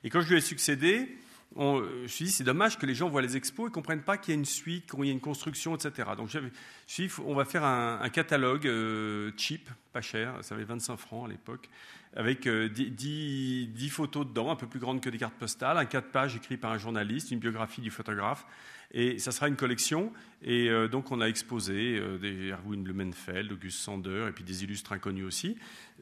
Et 0.03 0.09
quand 0.09 0.21
je 0.21 0.29
lui 0.29 0.37
ai 0.37 0.41
succédé, 0.41 1.17
on, 1.55 1.83
je 1.83 2.01
me 2.03 2.07
suis 2.07 2.25
dit, 2.25 2.31
c'est 2.31 2.43
dommage 2.43 2.77
que 2.77 2.85
les 2.85 2.95
gens 2.95 3.09
voient 3.09 3.21
les 3.21 3.35
expos 3.35 3.65
et 3.65 3.69
ne 3.69 3.73
comprennent 3.73 4.03
pas 4.03 4.17
qu'il 4.17 4.33
y 4.33 4.37
a 4.37 4.39
une 4.39 4.45
suite, 4.45 4.89
qu'il 4.89 5.05
y 5.05 5.09
a 5.09 5.11
une 5.11 5.19
construction, 5.19 5.75
etc. 5.75 6.09
Donc, 6.15 6.29
je 6.29 6.39
me 6.39 6.49
suis 6.87 7.07
dit, 7.07 7.13
on 7.25 7.35
va 7.35 7.45
faire 7.45 7.65
un, 7.65 8.09
catalogue 8.09 8.67
euh, 8.67 9.31
cheap, 9.35 9.69
pas 9.91 10.01
cher, 10.01 10.37
ça 10.41 10.55
avait 10.55 10.63
25 10.63 10.95
francs 10.95 11.25
à 11.27 11.29
l'époque, 11.29 11.69
avec 12.15 12.47
10, 12.47 12.47
euh, 12.49 13.89
photos 13.89 14.27
dedans, 14.27 14.51
un 14.51 14.55
peu 14.55 14.67
plus 14.67 14.79
grandes 14.79 15.01
que 15.01 15.09
des 15.09 15.17
cartes 15.17 15.35
postales, 15.35 15.77
un 15.77 15.85
4 15.85 16.11
pages 16.11 16.35
écrit 16.35 16.57
par 16.57 16.71
un 16.71 16.77
journaliste, 16.77 17.31
une 17.31 17.39
biographie 17.39 17.81
du 17.81 17.91
photographe. 17.91 18.45
Et 18.93 19.19
ça 19.19 19.31
sera 19.31 19.47
une 19.47 19.55
collection. 19.55 20.11
Et 20.41 20.69
euh, 20.69 20.89
donc, 20.89 21.11
on 21.11 21.21
a 21.21 21.27
exposé 21.27 22.01
des 22.19 22.51
Erwin 22.51 22.83
Blumenfeld, 22.83 23.51
Auguste 23.53 23.79
Sander, 23.79 24.27
et 24.27 24.31
puis 24.31 24.43
des 24.43 24.63
illustres 24.63 24.91
inconnus 24.91 25.25
aussi. 25.25 25.57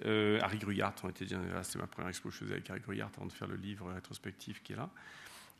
Harry 0.05 0.57
Gruyart, 0.57 0.95
on 1.03 1.09
était, 1.09 1.25
c'était 1.27 1.79
ma 1.79 1.87
première 1.87 2.09
expo 2.09 2.29
que 2.29 2.35
je 2.35 2.39
faisais 2.39 2.53
avec 2.53 2.69
Harry 2.69 2.79
Gruyart 2.79 3.11
avant 3.17 3.27
de 3.27 3.33
faire 3.33 3.47
le 3.47 3.57
livre 3.57 3.91
rétrospectif 3.93 4.63
qui 4.63 4.73
est 4.73 4.77
là. 4.77 4.89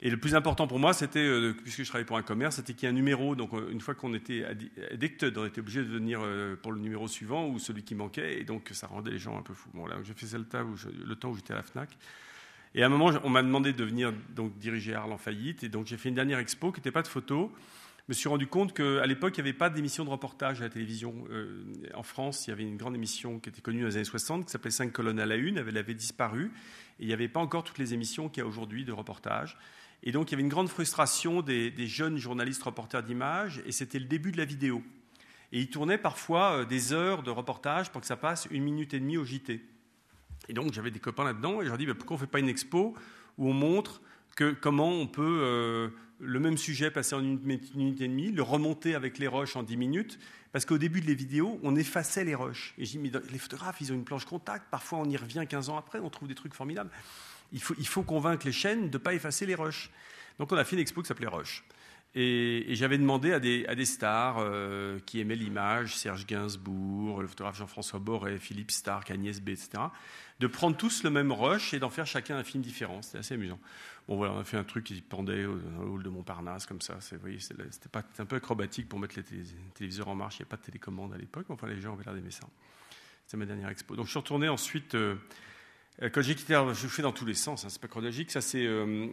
Et 0.01 0.09
le 0.09 0.17
plus 0.17 0.33
important 0.33 0.65
pour 0.65 0.79
moi, 0.79 0.93
c'était, 0.93 1.19
euh, 1.19 1.53
puisque 1.53 1.83
je 1.83 1.87
travaillais 1.87 2.05
pour 2.05 2.17
un 2.17 2.23
commerce, 2.23 2.55
c'était 2.55 2.73
qu'il 2.73 2.83
y 2.83 2.85
ait 2.85 2.93
un 2.93 2.95
numéro. 2.95 3.35
Donc, 3.35 3.53
euh, 3.53 3.69
une 3.69 3.81
fois 3.81 3.95
qu'on 3.95 4.13
était 4.13 4.45
addicted, 4.91 5.37
on 5.37 5.45
était 5.45 5.59
obligé 5.59 5.81
de 5.81 5.89
venir 5.89 6.21
euh, 6.23 6.55
pour 6.55 6.71
le 6.71 6.79
numéro 6.79 7.07
suivant 7.09 7.49
ou 7.49 7.59
celui 7.59 7.83
qui 7.83 7.95
manquait. 7.95 8.39
Et 8.39 8.45
donc, 8.45 8.69
ça 8.71 8.87
rendait 8.87 9.11
les 9.11 9.19
gens 9.19 9.37
un 9.37 9.41
peu 9.41 9.53
fous. 9.53 9.69
Bon, 9.73 9.85
là, 9.87 9.97
j'ai 10.03 10.13
fait 10.13 10.25
ça 10.25 10.37
le, 10.37 10.45
temps 10.45 10.61
où 10.61 10.75
le 11.05 11.15
temps 11.15 11.29
où 11.29 11.35
j'étais 11.35 11.51
à 11.51 11.57
la 11.57 11.63
FNAC. 11.63 11.97
Et 12.75 12.83
à 12.83 12.85
un 12.85 12.89
moment, 12.89 13.11
on 13.23 13.29
m'a 13.29 13.43
demandé 13.43 13.73
de 13.73 13.83
venir 13.83 14.13
donc, 14.35 14.57
diriger 14.57 14.93
Arles 14.93 15.11
en 15.11 15.17
faillite. 15.17 15.63
Et 15.65 15.69
donc, 15.69 15.87
j'ai 15.87 15.97
fait 15.97 16.07
une 16.07 16.15
dernière 16.15 16.39
expo 16.39 16.71
qui 16.71 16.79
n'était 16.79 16.91
pas 16.91 17.01
de 17.01 17.07
photos. 17.09 17.49
Je 18.07 18.13
me 18.13 18.13
suis 18.13 18.29
rendu 18.29 18.47
compte 18.47 18.73
qu'à 18.73 19.05
l'époque, 19.05 19.37
il 19.37 19.43
n'y 19.43 19.49
avait 19.49 19.57
pas 19.57 19.69
d'émission 19.69 20.05
de 20.05 20.09
reportage 20.09 20.61
à 20.61 20.63
la 20.63 20.69
télévision. 20.69 21.13
en 21.93 22.03
France, 22.03 22.47
il 22.47 22.51
y 22.51 22.53
avait 22.53 22.63
une 22.63 22.77
grande 22.77 22.95
émission 22.95 23.39
qui 23.39 23.49
était 23.49 23.61
connue 23.61 23.81
dans 23.81 23.87
les 23.87 23.97
années 23.97 24.05
60, 24.05 24.45
qui 24.45 24.51
s'appelait 24.51 24.71
5 24.71 24.91
colonnes 24.91 25.19
à 25.19 25.25
la 25.25 25.35
une. 25.35 25.57
Elle 25.57 25.77
avait 25.77 25.93
disparu. 25.93 26.51
Et 26.99 27.03
il 27.03 27.07
n'y 27.07 27.13
avait 27.13 27.27
pas 27.27 27.39
encore 27.39 27.63
toutes 27.63 27.77
les 27.77 27.93
émissions 27.93 28.29
qu'il 28.29 28.41
y 28.41 28.45
a 28.45 28.47
aujourd'hui 28.47 28.85
de 28.85 28.91
reportage. 28.91 29.57
Et 30.03 30.11
donc 30.11 30.29
il 30.29 30.31
y 30.31 30.35
avait 30.35 30.43
une 30.43 30.49
grande 30.49 30.69
frustration 30.69 31.41
des, 31.41 31.73
jeunes 31.87 32.17
journalistes 32.17 32.63
reporters 32.63 33.03
d'images, 33.03 33.61
et 33.65 33.71
c'était 33.71 33.99
le 33.99 34.05
début 34.05 34.31
de 34.31 34.37
la 34.37 34.45
vidéo. 34.45 34.81
Et 35.51 35.59
ils 35.59 35.69
tournaient 35.69 35.97
parfois 35.97 36.59
euh, 36.59 36.65
des 36.65 36.93
heures 36.93 37.23
de 37.23 37.31
reportage 37.31 37.91
pour 37.91 38.01
que 38.01 38.07
ça 38.07 38.15
passe 38.15 38.47
une 38.51 38.63
minute 38.63 38.93
et 38.93 38.99
demie 38.99 39.17
au 39.17 39.25
JT. 39.25 39.61
Et 40.47 40.53
donc 40.53 40.73
j'avais 40.73 40.91
des 40.91 40.99
copains 40.99 41.23
là-dedans, 41.23 41.61
et 41.61 41.65
je 41.65 41.69
leur 41.69 41.77
dis 41.77 41.85
bah, 41.85 41.95
pourquoi 41.95 42.15
on 42.15 42.19
ne 42.19 42.25
fait 42.25 42.31
pas 42.31 42.39
une 42.39 42.49
expo 42.49 42.95
où 43.37 43.49
on 43.49 43.53
montre 43.53 44.01
que, 44.35 44.51
comment 44.51 44.89
on 44.89 45.07
peut 45.07 45.41
euh, 45.41 45.89
le 46.19 46.39
même 46.39 46.57
sujet 46.57 46.91
passer 46.91 47.15
en 47.15 47.19
une 47.19 47.39
minute 47.39 48.01
et 48.01 48.07
demie, 48.07 48.31
le 48.31 48.43
remonter 48.43 48.95
avec 48.95 49.17
les 49.17 49.27
rushs 49.27 49.55
en 49.55 49.63
dix 49.63 49.77
minutes, 49.77 50.19
parce 50.51 50.65
qu'au 50.65 50.77
début 50.77 51.01
de 51.01 51.07
les 51.07 51.15
vidéos, 51.15 51.59
on 51.63 51.75
effaçait 51.75 52.23
les 52.23 52.35
rushs. 52.35 52.73
Et 52.77 52.85
je 52.85 52.91
dis, 52.91 52.99
mais 52.99 53.11
les 53.31 53.37
photographes, 53.37 53.81
ils 53.81 53.91
ont 53.91 53.95
une 53.95 54.05
planche 54.05 54.25
contact, 54.25 54.65
parfois 54.71 54.99
on 54.99 55.09
y 55.09 55.17
revient 55.17 55.45
15 55.47 55.69
ans 55.69 55.77
après, 55.77 55.99
on 55.99 56.09
trouve 56.09 56.27
des 56.27 56.35
trucs 56.35 56.53
formidables 56.53 56.89
il 57.51 57.61
faut, 57.61 58.03
convaincre 58.03 58.45
les 58.45 58.51
chaînes 58.51 58.89
de 58.89 58.97
ne 58.97 59.03
pas 59.03 59.13
effacer 59.13 59.45
les 59.45 59.55
rushs. 59.55 59.89
Donc 60.37 60.51
on 60.51 60.57
a 60.57 60.63
fait 60.63 60.75
une 60.75 60.81
expo 60.81 61.01
qui 61.01 61.07
s'appelait 61.07 61.27
Rush. 61.27 61.63
Et, 62.15 62.65
j'avais 62.69 62.97
demandé 62.97 63.33
à 63.33 63.39
des, 63.39 63.85
stars 63.85 64.37
euh, 64.39 64.99
qui 65.05 65.19
aimaient 65.19 65.35
l'image, 65.35 65.95
Serge 65.95 66.25
Gainsbourg, 66.25 67.21
le 67.21 67.27
photographe 67.27 67.57
Jean-François 67.57 67.99
Boré, 67.99 68.39
Philippe 68.39 68.71
Stark, 68.71 69.11
Agnès 69.11 69.41
B, 69.41 69.49
etc., 69.49 69.69
de 70.39 70.47
prendre 70.47 70.75
tous 70.75 71.03
le 71.03 71.09
même 71.09 71.31
rush 71.31 71.73
et 71.73 71.79
d'en 71.79 71.89
faire 71.89 72.07
chacun 72.07 72.37
un 72.37 72.43
film 72.43 72.63
différent. 72.63 73.01
C'était 73.01 73.19
assez 73.19 73.35
amusant. 73.35 73.59
Bon 74.07 74.15
voilà, 74.15 74.33
on 74.33 74.39
a 74.39 74.43
fait 74.43 74.57
un 74.57 74.63
truc 74.63 74.85
qui 74.85 75.01
pendait 75.01 75.43
dans 75.43 75.83
le 75.83 75.89
hall 75.89 76.01
de 76.01 76.09
Montparnasse, 76.09 76.65
comme 76.65 76.81
ça. 76.81 76.97
C'était 76.99 77.19
un 78.19 78.25
peu 78.25 78.37
acrobatique 78.37 78.89
pour 78.89 78.97
mettre 78.97 79.15
les 79.17 79.43
téléviseurs 79.75 80.07
en 80.07 80.15
marche. 80.15 80.37
Il 80.37 80.41
n'y 80.41 80.43
avait 80.43 80.49
pas 80.49 80.57
de 80.57 80.63
télécommande 80.63 81.13
à 81.13 81.17
l'époque, 81.17 81.45
enfin 81.49 81.67
les 81.67 81.79
gens 81.79 81.93
avaient 81.93 82.05
l'air 82.05 82.15
d'aimer 82.15 82.31
ça. 82.31 82.47
C'était 83.25 83.37
ma 83.37 83.45
dernière 83.45 83.69
expo. 83.69 83.95
Donc 83.95 84.05
je 84.05 84.11
suis 84.11 84.19
retourné 84.19 84.49
ensuite... 84.49 84.95
Euh, 84.95 85.15
quand 86.07 86.21
j'ai 86.21 86.33
quitté 86.33 86.55
Arles, 86.55 86.73
je 86.73 86.87
fais 86.87 87.01
dans 87.01 87.11
tous 87.11 87.25
les 87.25 87.33
sens, 87.33 87.65
hein, 87.65 87.67
c'est 87.69 87.81
pas 87.81 87.89
chronologique. 87.89 88.31
Ça, 88.31 88.39
c'est 88.39 88.65
euh, 88.65 89.07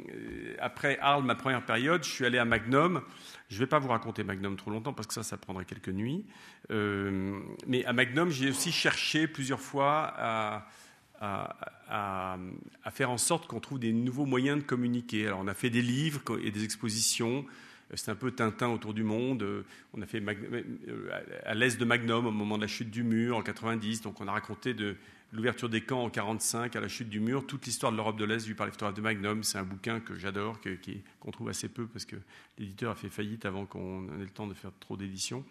après 0.61 0.99
Arles, 1.01 1.25
ma 1.25 1.35
première 1.35 1.65
période, 1.67 2.05
je 2.05 2.11
suis 2.11 2.25
allé 2.25 2.39
à 2.39 2.45
Magnum. 2.45 3.03
Je 3.49 3.57
ne 3.57 3.61
vais 3.61 3.67
pas 3.67 3.81
vous 3.81 3.89
raconter 3.89 4.23
Magnum 4.23 4.57
trop 4.57 4.71
longtemps 4.71 4.93
parce 4.93 5.09
que 5.09 5.15
ça, 5.15 5.25
ça 5.25 5.37
prendrait 5.37 5.65
quelques 5.65 5.89
nuits. 5.89 6.25
Euh, 6.71 7.41
mais 7.67 7.85
à 7.87 7.93
Magnum, 7.93 8.31
j'ai 8.31 8.51
aussi 8.51 8.71
cherché 8.71 9.27
plusieurs 9.27 9.61
fois 9.61 10.15
à, 10.17 10.69
faire 12.93 13.11
en 13.11 13.19
sorte 13.19 13.49
qu'on 13.49 13.61
trouve 13.61 13.81
des 13.81 13.93
nouveaux 13.93 14.27
moyens 14.27 14.59
de 14.59 14.65
communiquer. 14.65 15.27
Alors, 15.27 15.41
on 15.41 15.49
a 15.49 15.55
fait 15.55 15.71
des 15.71 15.83
livres 15.83 16.21
et 16.41 16.53
des 16.53 16.63
expositions. 16.63 17.45
C'est 17.95 18.11
un 18.11 18.17
peu 18.17 18.31
Tintin 18.31 18.69
autour 18.69 18.95
du 18.95 19.03
monde. 19.03 19.65
On 19.93 20.03
a 20.03 20.07
fait 20.07 20.23
à 21.45 21.55
l'est 21.55 21.81
de 21.81 21.85
Magnum 21.85 22.27
au 22.27 22.31
moment 22.31 22.57
de 22.59 22.63
la 22.63 22.69
chute 22.69 22.91
du 22.91 23.03
mur 23.03 23.37
en 23.37 23.43
90. 23.43 24.03
Donc, 24.03 24.21
on 24.21 24.29
a 24.29 24.33
raconté 24.33 24.73
de 24.73 24.97
l'ouverture 25.37 25.69
des 25.69 25.83
camps 25.83 25.99
en 25.99 26.09
1945 26.09 26.77
à 26.77 26.81
la 26.81 26.89
chute 26.89 27.09
du 27.09 27.21
mur, 27.21 27.47
toute 27.47 27.67
l'histoire 27.67 27.93
de 27.93 27.97
l'Europe 27.97 28.17
de 28.17 28.25
l'Est 28.25 28.47
vue 28.47 28.55
par 28.55 28.67
les 28.67 28.73
photographes 28.73 28.97
de 28.97 29.03
Magnum. 29.03 29.43
C'est 29.43 29.59
un 29.59 29.65
bouquin 29.65 30.01
que 30.01 30.17
j'adore, 30.17 30.59
qu'on 31.21 31.31
trouve 31.31 31.49
assez 31.49 31.69
peu 31.69 31.87
parce 31.87 32.05
que 32.05 32.17
l'éditeur 32.59 32.93
a 32.93 32.95
fait 32.95 33.11
faillite 33.11 33.45
avant 33.45 33.67
qu'on 33.67 34.07
ait 34.21 34.25
le 34.25 34.31
temps 34.31 34.47
de 34.47 34.55
faire 34.55 34.73
trop 34.81 34.97
d'éditions. 34.97 35.45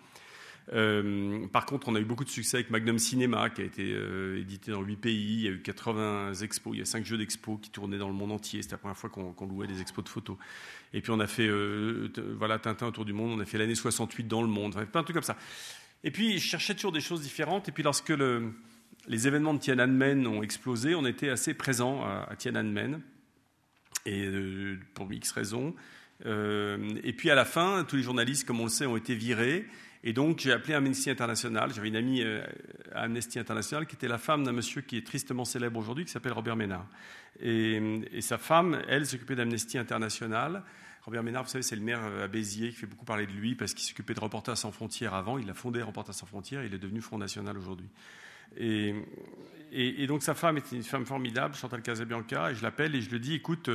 Euh, 0.73 1.47
par 1.47 1.65
contre, 1.65 1.89
on 1.89 1.95
a 1.95 1.99
eu 1.99 2.05
beaucoup 2.05 2.23
de 2.23 2.29
succès 2.29 2.57
avec 2.57 2.71
Magnum 2.71 2.97
Cinéma, 2.97 3.49
qui 3.49 3.61
a 3.61 3.65
été 3.65 3.83
euh, 3.93 4.39
édité 4.39 4.71
dans 4.71 4.81
8 4.81 4.95
pays. 4.95 5.35
Il 5.35 5.41
y 5.41 5.47
a 5.47 5.51
eu 5.51 5.61
80 5.61 6.33
expos, 6.35 6.73
il 6.73 6.79
y 6.79 6.81
a 6.81 6.85
5 6.85 7.05
jeux 7.05 7.17
d'expos 7.17 7.59
qui 7.61 7.69
tournaient 7.69 7.97
dans 7.97 8.07
le 8.07 8.15
monde 8.15 8.31
entier. 8.31 8.61
C'était 8.61 8.73
la 8.73 8.79
première 8.79 8.97
fois 8.97 9.09
qu'on 9.09 9.45
louait 9.45 9.67
des 9.67 9.81
expos 9.81 10.03
de 10.03 10.09
photos. 10.09 10.37
Et 10.93 11.01
puis 11.01 11.11
on 11.11 11.19
a 11.19 11.27
fait 11.27 11.47
euh, 11.47 12.09
voilà, 12.37 12.57
Tintin 12.57 12.87
autour 12.87 13.05
du 13.05 13.13
monde, 13.13 13.31
on 13.37 13.39
a 13.39 13.45
fait 13.45 13.57
l'année 13.57 13.75
68 13.75 14.27
dans 14.27 14.41
le 14.41 14.47
monde, 14.47 14.73
plein 14.73 15.01
de 15.01 15.05
trucs 15.05 15.13
comme 15.15 15.23
ça. 15.23 15.37
Et 16.03 16.11
puis 16.11 16.39
je 16.39 16.47
cherchais 16.47 16.73
toujours 16.73 16.91
des 16.91 17.01
choses 17.01 17.21
différentes. 17.21 17.69
Et 17.69 17.71
puis 17.71 17.83
lorsque 17.83 18.09
le, 18.09 18.51
les 19.07 19.27
événements 19.27 19.53
de 19.53 19.59
Tiananmen 19.59 20.25
ont 20.27 20.43
explosé, 20.43 20.95
on 20.95 21.05
était 21.05 21.29
assez 21.29 21.53
présents 21.53 22.03
à, 22.03 22.35
Tiananmen, 22.35 23.01
et 24.05 24.25
euh, 24.25 24.79
pour 24.93 25.11
X 25.11 25.31
raisons. 25.31 25.75
Euh, 26.25 26.89
et 27.03 27.13
puis 27.13 27.29
à 27.29 27.35
la 27.35 27.45
fin, 27.45 27.83
tous 27.83 27.97
les 27.97 28.03
journalistes, 28.03 28.45
comme 28.45 28.59
on 28.59 28.65
le 28.65 28.69
sait, 28.69 28.85
ont 28.85 28.97
été 28.97 29.15
virés. 29.15 29.65
Et 30.03 30.13
donc 30.13 30.39
j'ai 30.39 30.51
appelé 30.51 30.75
Amnesty 30.75 31.09
International. 31.09 31.71
J'avais 31.73 31.87
une 31.87 31.95
amie 31.95 32.21
euh, 32.21 32.43
à 32.93 33.01
Amnesty 33.01 33.39
International 33.39 33.87
qui 33.87 33.95
était 33.95 34.07
la 34.07 34.19
femme 34.19 34.43
d'un 34.43 34.51
monsieur 34.51 34.81
qui 34.81 34.97
est 34.97 35.05
tristement 35.05 35.45
célèbre 35.45 35.79
aujourd'hui, 35.79 36.05
qui 36.05 36.11
s'appelle 36.11 36.33
Robert 36.33 36.55
Ménard. 36.55 36.87
Et, 37.41 37.81
et, 38.13 38.21
sa 38.21 38.37
femme, 38.37 38.81
elle, 38.87 39.05
s'occupait 39.05 39.35
d'Amnesty 39.35 39.77
International. 39.77 40.63
Robert 41.03 41.23
Ménard, 41.23 41.43
vous 41.43 41.49
savez, 41.49 41.63
c'est 41.63 41.75
le 41.75 41.81
maire 41.81 42.01
à 42.03 42.27
Béziers 42.27 42.69
qui 42.69 42.75
fait 42.75 42.87
beaucoup 42.87 43.05
parler 43.05 43.27
de 43.27 43.31
lui 43.31 43.55
parce 43.55 43.73
qu'il 43.73 43.85
s'occupait 43.85 44.13
de 44.13 44.19
Reporters 44.19 44.57
sans 44.57 44.71
frontières 44.71 45.13
avant. 45.13 45.37
Il 45.37 45.49
a 45.49 45.53
fondé 45.53 45.81
Reporters 45.81 46.15
sans 46.15 46.25
frontières 46.25 46.61
et 46.61 46.67
il 46.67 46.73
est 46.73 46.79
devenu 46.79 47.01
Front 47.01 47.17
National 47.17 47.57
aujourd'hui. 47.57 47.87
Et, 48.57 48.93
donc 50.07 50.23
sa 50.23 50.33
femme 50.33 50.57
était 50.57 50.75
une 50.75 50.83
femme 50.83 51.05
formidable, 51.05 51.55
Chantal 51.55 51.81
Casabianca, 51.81 52.51
et 52.51 52.55
je 52.55 52.63
l'appelle 52.63 52.95
et 52.95 53.01
je 53.01 53.09
lui 53.09 53.19
dis, 53.19 53.35
écoute, 53.35 53.69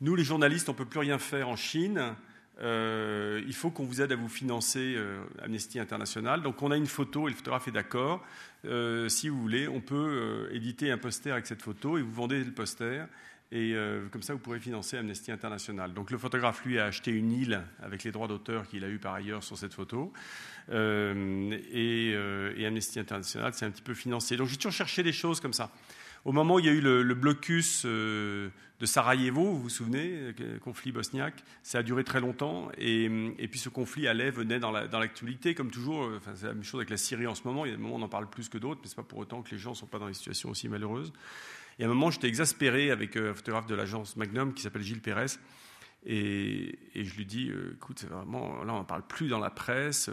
nous 0.00 0.14
les 0.14 0.24
journalistes, 0.24 0.68
on 0.68 0.72
ne 0.72 0.78
peut 0.78 0.84
plus 0.84 1.00
rien 1.00 1.18
faire 1.18 1.48
en 1.48 1.56
Chine, 1.56 2.14
euh, 2.62 3.42
il 3.46 3.54
faut 3.54 3.70
qu'on 3.70 3.84
vous 3.84 4.02
aide 4.02 4.12
à 4.12 4.16
vous 4.16 4.28
financer 4.28 4.94
euh, 4.96 5.22
Amnesty 5.42 5.78
International. 5.78 6.42
Donc 6.42 6.62
on 6.62 6.70
a 6.70 6.76
une 6.76 6.86
photo 6.86 7.26
et 7.26 7.30
le 7.30 7.36
photographe 7.36 7.68
est 7.68 7.72
d'accord. 7.72 8.22
Euh, 8.66 9.08
si 9.08 9.28
vous 9.28 9.40
voulez, 9.40 9.66
on 9.66 9.80
peut 9.80 10.48
éditer 10.52 10.90
un 10.90 10.98
poster 10.98 11.30
avec 11.30 11.46
cette 11.46 11.62
photo 11.62 11.96
et 11.96 12.02
vous 12.02 12.12
vendez 12.12 12.44
le 12.44 12.52
poster. 12.52 13.06
Et 13.52 13.74
comme 14.12 14.22
ça, 14.22 14.32
vous 14.32 14.38
pourrez 14.38 14.60
financer 14.60 14.96
Amnesty 14.96 15.32
International. 15.32 15.92
Donc 15.92 16.12
le 16.12 16.18
photographe, 16.18 16.64
lui, 16.64 16.78
a 16.78 16.84
acheté 16.84 17.10
une 17.10 17.32
île 17.32 17.62
avec 17.82 18.04
les 18.04 18.12
droits 18.12 18.28
d'auteur 18.28 18.68
qu'il 18.68 18.84
a 18.84 18.88
eu 18.88 18.98
par 18.98 19.14
ailleurs 19.14 19.42
sur 19.42 19.58
cette 19.58 19.74
photo. 19.74 20.12
Euh, 20.70 21.58
euh, 21.74 22.54
et, 22.56 22.66
Amnesty 22.66 23.00
International 23.00 23.52
c'est 23.54 23.66
un 23.66 23.70
petit 23.70 23.82
peu 23.82 23.94
financé. 23.94 24.36
Donc 24.36 24.48
j'ai 24.48 24.56
toujours 24.56 24.72
cherché 24.72 25.02
des 25.02 25.12
choses 25.12 25.40
comme 25.40 25.52
ça. 25.52 25.70
Au 26.24 26.32
moment 26.32 26.56
où 26.56 26.58
il 26.58 26.66
y 26.66 26.68
a 26.68 26.72
eu 26.72 26.80
le, 26.80 27.14
blocus 27.14 27.84
euh, 27.86 28.50
de 28.78 28.86
Sarajevo, 28.86 29.42
vous 29.42 29.62
vous 29.62 29.68
souvenez, 29.70 30.34
le 30.38 30.58
conflit 30.58 30.92
bosniaque, 30.92 31.42
ça 31.62 31.78
a 31.78 31.82
duré 31.82 32.04
très 32.04 32.20
longtemps. 32.20 32.70
Et, 32.76 33.08
puis 33.50 33.58
ce 33.58 33.70
conflit 33.70 34.06
allait, 34.06 34.30
venait 34.30 34.60
dans 34.60 34.70
l'actualité, 34.70 35.54
comme 35.54 35.70
toujours. 35.70 36.10
Enfin, 36.16 36.32
c'est 36.34 36.46
la 36.46 36.52
même 36.52 36.62
chose 36.62 36.80
avec 36.80 36.90
la 36.90 36.98
Syrie 36.98 37.26
en 37.26 37.34
ce 37.34 37.42
moment. 37.44 37.64
Il 37.64 37.70
y 37.70 37.72
a 37.72 37.76
des 37.76 37.82
moments 37.82 37.96
où 37.96 37.98
on 37.98 38.02
en 38.02 38.08
parle 38.08 38.28
plus 38.28 38.50
que 38.50 38.58
d'autres, 38.58 38.80
mais 38.82 38.88
ce 38.88 38.92
n'est 38.92 39.02
pas 39.02 39.08
pour 39.08 39.18
autant 39.18 39.42
que 39.42 39.50
les 39.50 39.58
gens 39.58 39.70
ne 39.70 39.76
sont 39.76 39.86
pas 39.86 39.98
dans 39.98 40.08
des 40.08 40.14
situations 40.14 40.50
aussi 40.50 40.68
malheureuses. 40.68 41.12
Et 41.80 41.84
à 41.84 41.86
un 41.86 41.88
moment, 41.88 42.10
j'étais 42.10 42.28
exaspéré 42.28 42.90
avec 42.90 43.16
un 43.16 43.32
photographe 43.32 43.66
de 43.66 43.74
l'agence 43.74 44.14
Magnum 44.16 44.52
qui 44.52 44.62
s'appelle 44.62 44.82
Gilles 44.82 45.00
Pérez, 45.00 45.38
et, 46.04 46.78
je 46.94 47.14
lui 47.16 47.24
dis, 47.24 47.50
euh, 47.50 47.72
écoute, 47.74 48.04
vraiment, 48.04 48.62
là, 48.64 48.74
on 48.74 48.76
n'en 48.76 48.84
parle 48.84 49.06
plus 49.06 49.28
dans 49.28 49.38
la 49.38 49.50
presse. 49.50 50.10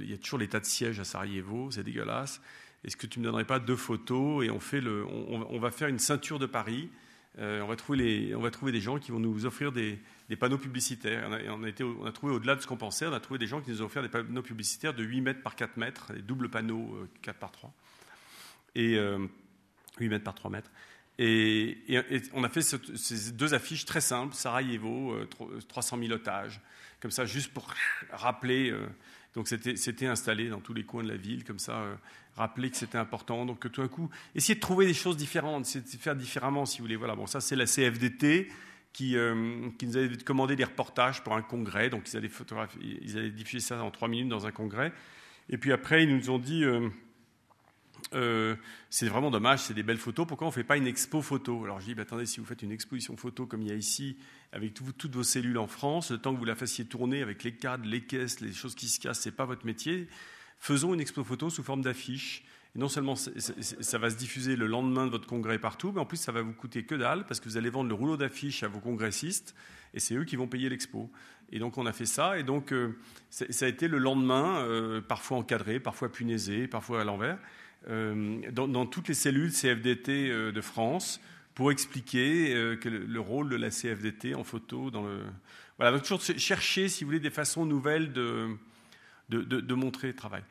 il 0.00 0.10
y 0.10 0.12
a 0.12 0.18
toujours 0.18 0.38
l'état 0.38 0.60
de 0.60 0.66
siège 0.66 1.00
à 1.00 1.04
Sarajevo, 1.04 1.70
c'est 1.70 1.82
dégueulasse. 1.82 2.42
Est-ce 2.84 2.98
que 2.98 3.06
tu 3.06 3.18
ne 3.18 3.24
me 3.24 3.28
donnerais 3.28 3.46
pas 3.46 3.58
deux 3.58 3.76
photos 3.76 4.44
et 4.44 4.50
on, 4.50 4.60
fait 4.60 4.82
le, 4.82 5.06
on, 5.06 5.58
va 5.58 5.70
faire 5.70 5.88
une 5.88 5.98
ceinture 5.98 6.38
de 6.38 6.46
Paris 6.46 6.90
euh, 7.38 7.60
on, 7.60 7.66
va 7.66 7.76
trouver 7.76 7.98
les, 7.98 8.72
des 8.72 8.80
gens 8.80 8.98
qui 8.98 9.10
vont 9.10 9.18
nous 9.18 9.44
offrir 9.44 9.72
des, 9.72 9.98
panneaux 10.38 10.56
publicitaires. 10.56 11.28
On 11.50 12.04
a, 12.04 12.12
trouvé 12.12 12.32
au-delà 12.32 12.56
de 12.56 12.60
ce 12.60 12.66
qu'on 12.66 12.78
pensait, 12.78 13.06
on 13.06 13.12
a 13.12 13.20
trouvé 13.20 13.38
des 13.38 13.46
gens 13.46 13.60
qui 13.60 13.70
nous 13.70 13.82
ont 13.82 13.86
offert 13.86 14.02
des 14.02 14.08
panneaux 14.08 14.42
publicitaires 14.42 14.94
de 14.94 15.02
8 15.02 15.20
mètres 15.20 15.42
par 15.42 15.54
4 15.54 15.76
mètres, 15.76 16.12
des 16.14 16.22
doubles 16.22 16.48
panneaux 16.48 16.96
4 17.22 17.34
euh, 17.34 17.38
par 17.38 17.52
3. 17.52 17.72
Et 18.74 18.98
8 19.98 20.08
mètres 20.08 20.24
par 20.24 20.34
3 20.34 20.50
mètres. 20.50 20.70
Et, 21.18 21.78
on 22.34 22.44
a 22.44 22.48
fait 22.48 22.62
ces 22.62 23.32
deux 23.32 23.54
affiches 23.54 23.84
très 23.84 24.00
simples, 24.00 24.34
Sarajevo, 24.34 25.16
300 25.68 25.98
000 25.98 26.12
otages, 26.12 26.60
comme 27.00 27.10
ça, 27.10 27.24
juste 27.24 27.52
pour 27.52 27.72
rappeler. 28.10 28.74
donc 29.34 29.48
c'était 29.48 30.06
installé 30.06 30.48
dans 30.48 30.60
tous 30.60 30.74
les 30.74 30.84
coins 30.84 31.02
de 31.02 31.08
la 31.08 31.16
ville, 31.16 31.44
comme 31.44 31.58
ça, 31.58 31.84
rappeler 32.36 32.70
que 32.70 32.76
c'était 32.76 32.98
important. 32.98 33.46
Donc 33.46 33.60
tout 33.72 33.80
d'un 33.80 33.88
coup, 33.88 34.10
essayer 34.34 34.54
de 34.54 34.60
trouver 34.60 34.86
des 34.86 34.94
choses 34.94 35.16
différentes, 35.16 35.64
de 35.64 35.98
faire 35.98 36.16
différemment, 36.16 36.66
si 36.66 36.78
vous 36.78 36.84
voulez. 36.84 36.96
Voilà, 36.96 37.16
bon, 37.16 37.26
ça 37.26 37.40
c'est 37.40 37.56
la 37.56 37.66
CFDT 37.66 38.48
qui, 38.92 39.16
euh, 39.16 39.68
qui, 39.78 39.86
nous 39.86 39.96
avait 39.96 40.16
commandé 40.18 40.56
des 40.56 40.64
reportages 40.64 41.22
pour 41.22 41.34
un 41.34 41.42
congrès. 41.42 41.90
Donc 41.90 42.12
ils 42.12 42.16
allaient, 42.16 42.30
ils 42.80 43.18
allaient 43.18 43.30
diffuser 43.30 43.66
ça 43.66 43.82
en 43.82 43.90
trois 43.90 44.08
minutes 44.08 44.28
dans 44.28 44.46
un 44.46 44.52
congrès. 44.52 44.92
Et 45.48 45.58
puis 45.58 45.72
après, 45.72 46.04
ils 46.04 46.14
nous 46.14 46.30
ont 46.30 46.38
dit. 46.38 46.64
Euh, 48.12 48.54
c'est 48.88 49.08
vraiment 49.08 49.30
dommage, 49.30 49.60
c'est 49.60 49.74
des 49.74 49.82
belles 49.82 49.98
photos. 49.98 50.26
Pourquoi 50.26 50.46
on 50.46 50.50
ne 50.50 50.54
fait 50.54 50.64
pas 50.64 50.76
une 50.76 50.86
expo 50.86 51.22
photo? 51.22 51.64
Alors 51.64 51.80
je 51.80 51.86
dis, 51.86 51.94
bah, 51.94 52.02
attendez, 52.02 52.26
si 52.26 52.40
vous 52.40 52.46
faites 52.46 52.62
une 52.62 52.72
exposition 52.72 53.16
photo 53.16 53.46
comme 53.46 53.62
il 53.62 53.68
y 53.68 53.72
a 53.72 53.74
ici, 53.74 54.16
avec 54.52 54.74
toutes 54.74 55.14
vos 55.14 55.24
cellules 55.24 55.58
en 55.58 55.66
France, 55.66 56.10
le 56.12 56.18
temps 56.18 56.32
que 56.32 56.38
vous 56.38 56.44
la 56.44 56.54
fassiez 56.54 56.84
tourner 56.84 57.22
avec 57.22 57.42
les 57.42 57.52
cadres, 57.52 57.86
les 57.86 58.02
caisses, 58.02 58.40
les 58.40 58.52
choses 58.52 58.74
qui 58.74 58.88
se 58.88 59.00
cassent, 59.00 59.20
c'est 59.20 59.32
pas 59.32 59.44
votre 59.44 59.66
métier 59.66 60.08
faisons 60.58 60.94
une 60.94 61.00
expo 61.00 61.24
photo 61.24 61.50
sous 61.50 61.62
forme 61.62 61.82
d'affiche. 61.82 62.44
Et 62.74 62.78
non 62.78 62.88
seulement 62.88 63.14
ça 63.16 63.98
va 63.98 64.10
se 64.10 64.16
diffuser 64.16 64.56
le 64.56 64.66
lendemain 64.66 65.06
de 65.06 65.10
votre 65.10 65.26
congrès 65.26 65.58
partout, 65.58 65.92
mais 65.92 66.00
en 66.00 66.06
plus 66.06 66.18
ça 66.18 66.32
va 66.32 66.42
vous 66.42 66.52
coûter 66.52 66.84
que 66.84 66.94
dalle 66.94 67.24
parce 67.26 67.40
que 67.40 67.48
vous 67.48 67.56
allez 67.56 67.70
vendre 67.70 67.88
le 67.88 67.94
rouleau 67.94 68.16
d'affiches 68.16 68.62
à 68.62 68.68
vos 68.68 68.80
congressistes 68.80 69.54
et 69.94 70.00
c'est 70.00 70.14
eux 70.14 70.24
qui 70.24 70.36
vont 70.36 70.46
payer 70.46 70.68
l'expo. 70.68 71.10
Et 71.50 71.58
donc 71.58 71.78
on 71.78 71.86
a 71.86 71.92
fait 71.92 72.06
ça 72.06 72.38
et 72.38 72.42
donc 72.42 72.72
euh, 72.72 72.98
ça 73.30 73.64
a 73.64 73.68
été 73.68 73.88
le 73.88 73.98
lendemain, 73.98 74.58
euh, 74.58 75.00
parfois 75.00 75.38
encadré, 75.38 75.80
parfois 75.80 76.12
punaisé, 76.12 76.68
parfois 76.68 77.00
à 77.00 77.04
l'envers, 77.04 77.38
euh, 77.88 78.40
dans, 78.52 78.86
toutes 78.86 79.08
les 79.08 79.14
cellules 79.14 79.52
CFDT 79.52 80.52
de 80.52 80.60
France 80.60 81.20
pour 81.54 81.70
expliquer 81.70 82.76
que 82.80 82.88
le, 82.88 83.20
rôle 83.20 83.48
de 83.48 83.56
la 83.56 83.70
CFDT 83.70 84.34
en 84.34 84.44
photo 84.44 84.90
voilà 85.78 85.92
donc 85.92 86.02
toujours 86.02 86.20
chercher 86.20 86.88
si 86.88 87.04
vous 87.04 87.08
voulez 87.08 87.20
des 87.20 87.30
façons 87.30 87.64
nouvelles 87.64 88.12
de 88.12 89.74
montrer 89.74 90.08
le 90.08 90.14
travail. 90.14 90.42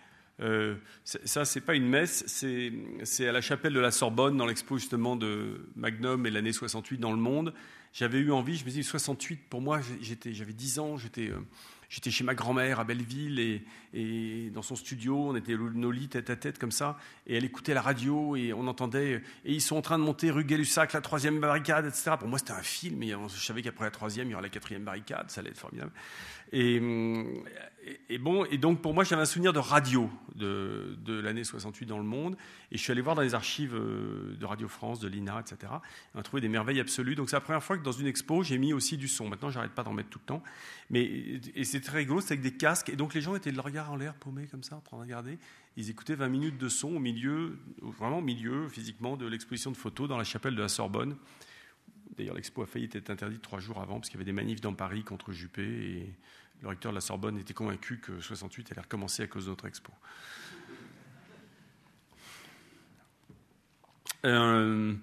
Euh, 0.41 0.76
ça, 1.04 1.45
c'est 1.45 1.62
pas 1.62 1.76
une 1.76 1.88
messe, 1.88 2.26
c'est 2.28 3.28
à 3.28 3.32
la 3.32 3.41
chapelle 3.41 3.74
de 3.74 3.80
la 3.80 3.91
Sorbonne, 3.91 4.38
dans 4.38 4.45
l'expo 4.45 4.78
justement 4.78 5.15
de 5.15 5.65
Magnum 5.76 6.26
et 6.26 6.32
l'année 6.32 6.52
68 6.52 6.98
dans 6.98 7.12
le 7.12 7.17
monde. 7.17 7.54
J'avais 7.93 8.19
eu 8.19 8.32
envie, 8.32 8.58
je 8.58 8.65
me 8.65 8.69
dis 8.69 8.84
68, 8.84 9.48
pour 9.50 9.62
moi, 9.62 9.80
j'avais 10.02 10.54
10 10.54 10.80
ans, 10.80 10.98
euh, 11.17 11.30
J'étais 11.88 12.12
chez 12.12 12.26
ma 12.26 12.36
grand-mère 12.36 12.82
à 12.82 12.84
Belleville 12.84 13.39
et, 13.39 13.63
dans 14.53 14.62
son 14.62 14.75
studio, 14.75 15.29
on 15.29 15.36
était 15.36 15.55
nos 15.55 15.91
lits 15.91 16.08
tête 16.08 16.29
à 16.29 16.36
tête 16.36 16.60
comme 16.60 16.71
ça, 16.71 16.97
et 17.27 17.36
elle 17.38 17.45
écoutait 17.45 17.73
la 17.73 17.81
radio 17.81 18.36
et 18.36 18.53
on 18.53 18.67
entendait, 18.67 19.21
et 19.45 19.53
ils 19.53 19.62
sont 19.62 19.77
en 19.77 19.81
train 19.81 19.97
de 19.97 20.03
monter 20.03 20.31
rue 20.31 20.43
Gay-Lussac, 20.43 20.93
la 20.93 21.01
troisième 21.01 21.39
barricade, 21.39 21.86
etc. 21.86 22.12
Pour 22.19 22.27
moi, 22.27 22.39
c'était 22.39 22.53
un 22.53 22.63
film, 22.63 23.01
et 23.03 23.10
je 23.10 23.45
savais 23.45 23.62
qu'après 23.62 23.86
la 23.86 23.91
troisième, 23.91 24.27
il 24.27 24.31
y 24.31 24.34
aurait 24.34 24.43
la 24.43 24.49
quatrième 24.49 24.84
barricade, 24.84 25.29
ça 25.31 25.41
allait 25.41 25.51
être 25.51 25.60
formidable. 25.60 25.91
Et, 26.51 26.81
et, 28.10 28.17
bon, 28.17 28.45
et 28.45 28.58
donc 28.58 28.81
pour 28.81 28.93
moi, 28.93 29.03
j'avais 29.03 29.21
un 29.21 29.25
souvenir 29.25 29.51
de 29.51 29.60
radio 29.60 30.10
de, 30.36 30.95
de 31.03 31.19
l'année 31.19 31.43
68 31.43 31.86
dans 31.86 31.97
le 31.97 32.03
monde. 32.03 32.38
Et 32.71 32.77
je 32.77 32.84
suis 32.84 32.91
allé 32.91 33.01
voir 33.01 33.15
dans 33.15 33.21
les 33.21 33.36
archives 33.36 33.75
euh, 33.75 34.36
de 34.39 34.45
Radio 34.45 34.67
France, 34.67 34.99
de 34.99 35.08
l'INA, 35.08 35.39
etc. 35.39 35.73
On 36.13 36.19
a 36.19 36.23
trouvé 36.23 36.41
des 36.41 36.47
merveilles 36.47 36.79
absolues. 36.79 37.15
Donc 37.15 37.29
c'est 37.29 37.36
la 37.36 37.41
première 37.41 37.63
fois 37.63 37.77
que 37.77 37.84
dans 37.84 37.91
une 37.91 38.08
expo, 38.08 38.43
j'ai 38.43 38.58
mis 38.58 38.73
aussi 38.73 38.97
du 38.97 39.08
son. 39.08 39.27
Maintenant, 39.27 39.49
j'arrête 39.49 39.71
pas 39.71 39.84
d'en 39.84 39.93
mettre 39.93 40.10
tout 40.10 40.19
le 40.19 40.25
temps. 40.25 40.43
Mais, 40.89 41.03
et 41.55 41.63
c'est 41.63 41.81
très 41.81 41.99
rigolo, 41.99 42.21
c'est 42.21 42.34
avec 42.34 42.41
des 42.41 42.53
casques. 42.53 42.89
Et 42.89 42.95
donc 42.95 43.13
les 43.13 43.21
gens 43.21 43.36
étaient 43.36 43.51
de 43.51 43.55
le 43.55 43.62
regard 43.62 43.85
en 43.91 43.95
l'air, 43.95 44.15
paumés 44.15 44.48
comme 44.48 44.63
ça, 44.63 44.76
en 44.76 44.82
train 44.82 44.98
de 44.98 45.02
regarder. 45.02 45.38
Ils 45.78 45.89
écoutaient 45.89 46.15
20 46.15 46.30
minutes 46.30 46.58
de 46.58 46.69
son 46.69 46.95
au 46.95 47.00
milieu, 47.00 47.58
vraiment 47.82 48.19
au 48.19 48.21
milieu, 48.21 48.67
physiquement, 48.69 49.17
de 49.17 49.26
l'exposition 49.26 49.71
de 49.71 49.78
photos 49.78 50.08
dans 50.08 50.17
la 50.17 50.24
chapelle 50.24 50.56
de 50.56 50.62
la 50.62 50.69
Sorbonne. 50.69 51.15
D'ailleurs, 52.17 52.36
l'expo 52.36 52.62
a 52.62 52.65
failli 52.65 52.89
être 52.93 53.10
interdite 53.10 53.41
trois 53.41 53.60
jours 53.60 53.82
avant, 53.82 53.95
parce 53.95 54.10
qu'il 54.10 54.15
y 54.15 54.19
avait 54.19 54.26
des 54.26 54.32
manifs 54.32 54.62
dans 54.62 54.74
Paris 54.74 55.04
contre 55.04 55.32
Juppé. 55.32 55.63
Et 55.63 56.13
le 56.62 56.67
recteur 56.67 56.91
de 56.91 56.95
la 56.95 57.02
Sorbonne 57.02 57.38
était 57.38 57.54
convaincu 57.54 58.00
que 58.00 58.19
68 58.21 58.71
allait 58.71 58.82
recommencer 58.82 59.24
à 59.24 59.28
cause 59.28 59.45
de 59.45 59.50
notre 59.50 59.65
expo. 59.65 59.91
Euh, 64.26 64.95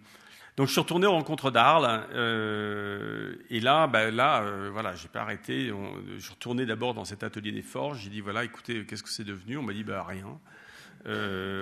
donc 0.57 0.67
je 0.67 0.73
suis 0.73 0.81
retourné 0.81 1.07
aux 1.07 1.13
rencontres 1.13 1.51
d'Arles 1.51 2.07
euh, 2.13 3.37
et 3.51 3.61
là, 3.61 3.87
ben 3.87 4.15
là, 4.15 4.43
euh, 4.43 4.71
voilà, 4.73 4.95
j'ai 4.95 5.09
pas 5.09 5.23
arrêté. 5.23 5.73
je 6.17 6.21
suis 6.21 6.33
retourné 6.33 6.67
d'abord 6.67 6.95
dans 6.95 7.05
cet 7.05 7.23
atelier 7.23 7.53
des 7.53 7.63
forges. 7.63 8.01
J'ai 8.01 8.11
dit 8.11 8.21
voilà, 8.21 8.45
écoutez, 8.45 8.85
qu'est-ce 8.85 9.03
que 9.03 9.09
c'est 9.09 9.25
devenu? 9.25 9.57
On 9.57 9.63
m'a 9.63 9.73
dit 9.73 9.85
bah 9.85 10.05
rien. 10.07 10.39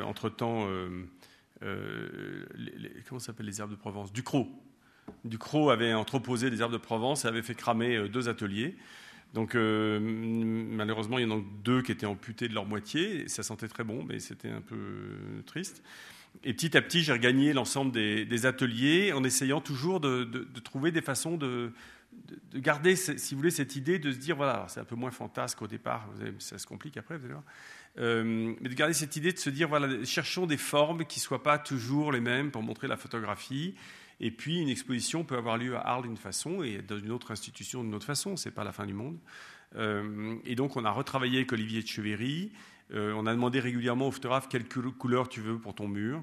entre 0.05 0.29
temps, 0.29 0.69
comment 1.61 3.21
s'appellent 3.21 3.47
les 3.47 3.61
herbes 3.61 3.71
de 3.71 3.77
Provence? 3.77 4.13
Ducrot. 4.13 4.49
Ducrot 5.25 5.71
avait 5.71 5.93
entreposé 5.95 6.51
des 6.51 6.61
herbes 6.61 6.73
de 6.73 6.79
Provence 6.79 7.25
et 7.25 7.29
avait 7.29 7.43
fait 7.43 7.55
cramer 7.55 8.09
deux 8.09 8.29
ateliers. 8.29 8.77
Donc 9.35 9.55
euh, 9.55 10.01
malheureusement, 10.01 11.19
il 11.19 11.29
y 11.29 11.33
en 11.33 11.39
a 11.39 11.43
deux 11.63 11.83
qui 11.83 11.93
étaient 11.93 12.07
amputés 12.07 12.49
de 12.49 12.55
leur 12.55 12.67
moitié. 12.67 13.29
Ça 13.29 13.43
sentait 13.43 13.69
très 13.69 13.85
bon, 13.85 14.05
mais 14.05 14.19
c'était 14.19 14.51
un 14.51 14.61
peu 14.61 14.77
triste. 15.47 15.83
Et 16.45 16.55
petit 16.55 16.77
à 16.77 16.83
petit, 16.83 17.03
j'ai 17.03 17.13
regagné 17.13 17.53
l'ensemble 17.53 17.93
des, 17.93 18.47
ateliers 18.47 19.13
en 19.13 19.25
essayant 19.25 19.61
toujours 19.61 20.01
de, 20.01 20.49
trouver 20.65 20.91
des 20.91 21.03
façons 21.03 21.37
de, 21.37 21.73
garder, 22.55 22.97
si 22.97 23.35
vous 23.35 23.39
voulez, 23.39 23.51
cette 23.51 23.77
idée 23.77 23.99
de 23.99 24.11
se 24.13 24.19
dire, 24.19 24.37
voilà, 24.37 24.67
c'est 24.69 24.81
un 24.81 24.85
peu 24.85 24.97
moins 24.97 25.11
fantasque 25.11 25.61
au 25.63 25.67
départ, 25.67 26.09
ça 26.39 26.59
se 26.59 26.67
complique 26.67 26.97
après, 26.97 27.19
vous 27.19 27.25
allez 27.25 27.35
voir. 27.35 27.45
Euh, 27.99 28.55
mais 28.61 28.69
de 28.69 28.75
garder 28.75 28.95
cette 28.95 29.17
idée 29.17 29.33
de 29.33 29.39
se 29.39 29.51
dire, 29.51 29.69
voilà, 29.69 30.05
cherchons 30.05 30.47
des 30.47 30.57
formes 30.57 31.05
qui 31.05 31.19
ne 31.19 31.23
soient 31.23 31.43
pas 31.43 31.59
toujours 31.59 32.13
les 32.13 32.21
mêmes 32.21 32.51
pour 32.51 32.63
montrer 32.63 32.89
la 32.89 32.97
photographie, 32.97 33.75
et 34.21 34.31
puis, 34.31 34.61
une 34.61 34.69
exposition 34.69 35.25
peut 35.25 35.37
avoir 35.37 35.57
lieu 35.57 35.77
à 35.77 35.81
Arles 35.81 36.03
d'une 36.03 36.17
façon 36.19 36.63
et 36.63 36.83
dans 36.83 36.99
une 36.99 37.11
autre 37.11 37.31
institution 37.31 37.83
d'une 37.83 37.95
autre 37.95 38.07
façon. 38.07 38.37
Ce 38.37 38.49
n'est 38.49 38.55
pas 38.55 38.65
la 38.65 38.73
fin 38.73 38.85
du 38.85 38.93
monde. 38.93 39.19
Euh, 39.77 40.37
et 40.45 40.55
donc, 40.55 40.77
on 40.77 40.85
a 40.85 40.91
retravaillé 40.91 41.39
avec 41.39 41.53
Olivier 41.53 41.83
de 41.83 41.87
Cheverry. 41.87 42.53
Euh, 42.93 43.13
on 43.17 43.27
a 43.27 43.33
demandé 43.33 43.61
régulièrement 43.61 44.09
aux 44.09 44.11
photographes 44.11 44.49
quelle 44.49 44.67
couleur 44.69 45.29
tu 45.29 45.41
veux 45.41 45.59
pour 45.59 45.75
ton 45.75 45.87
mur. 45.89 46.23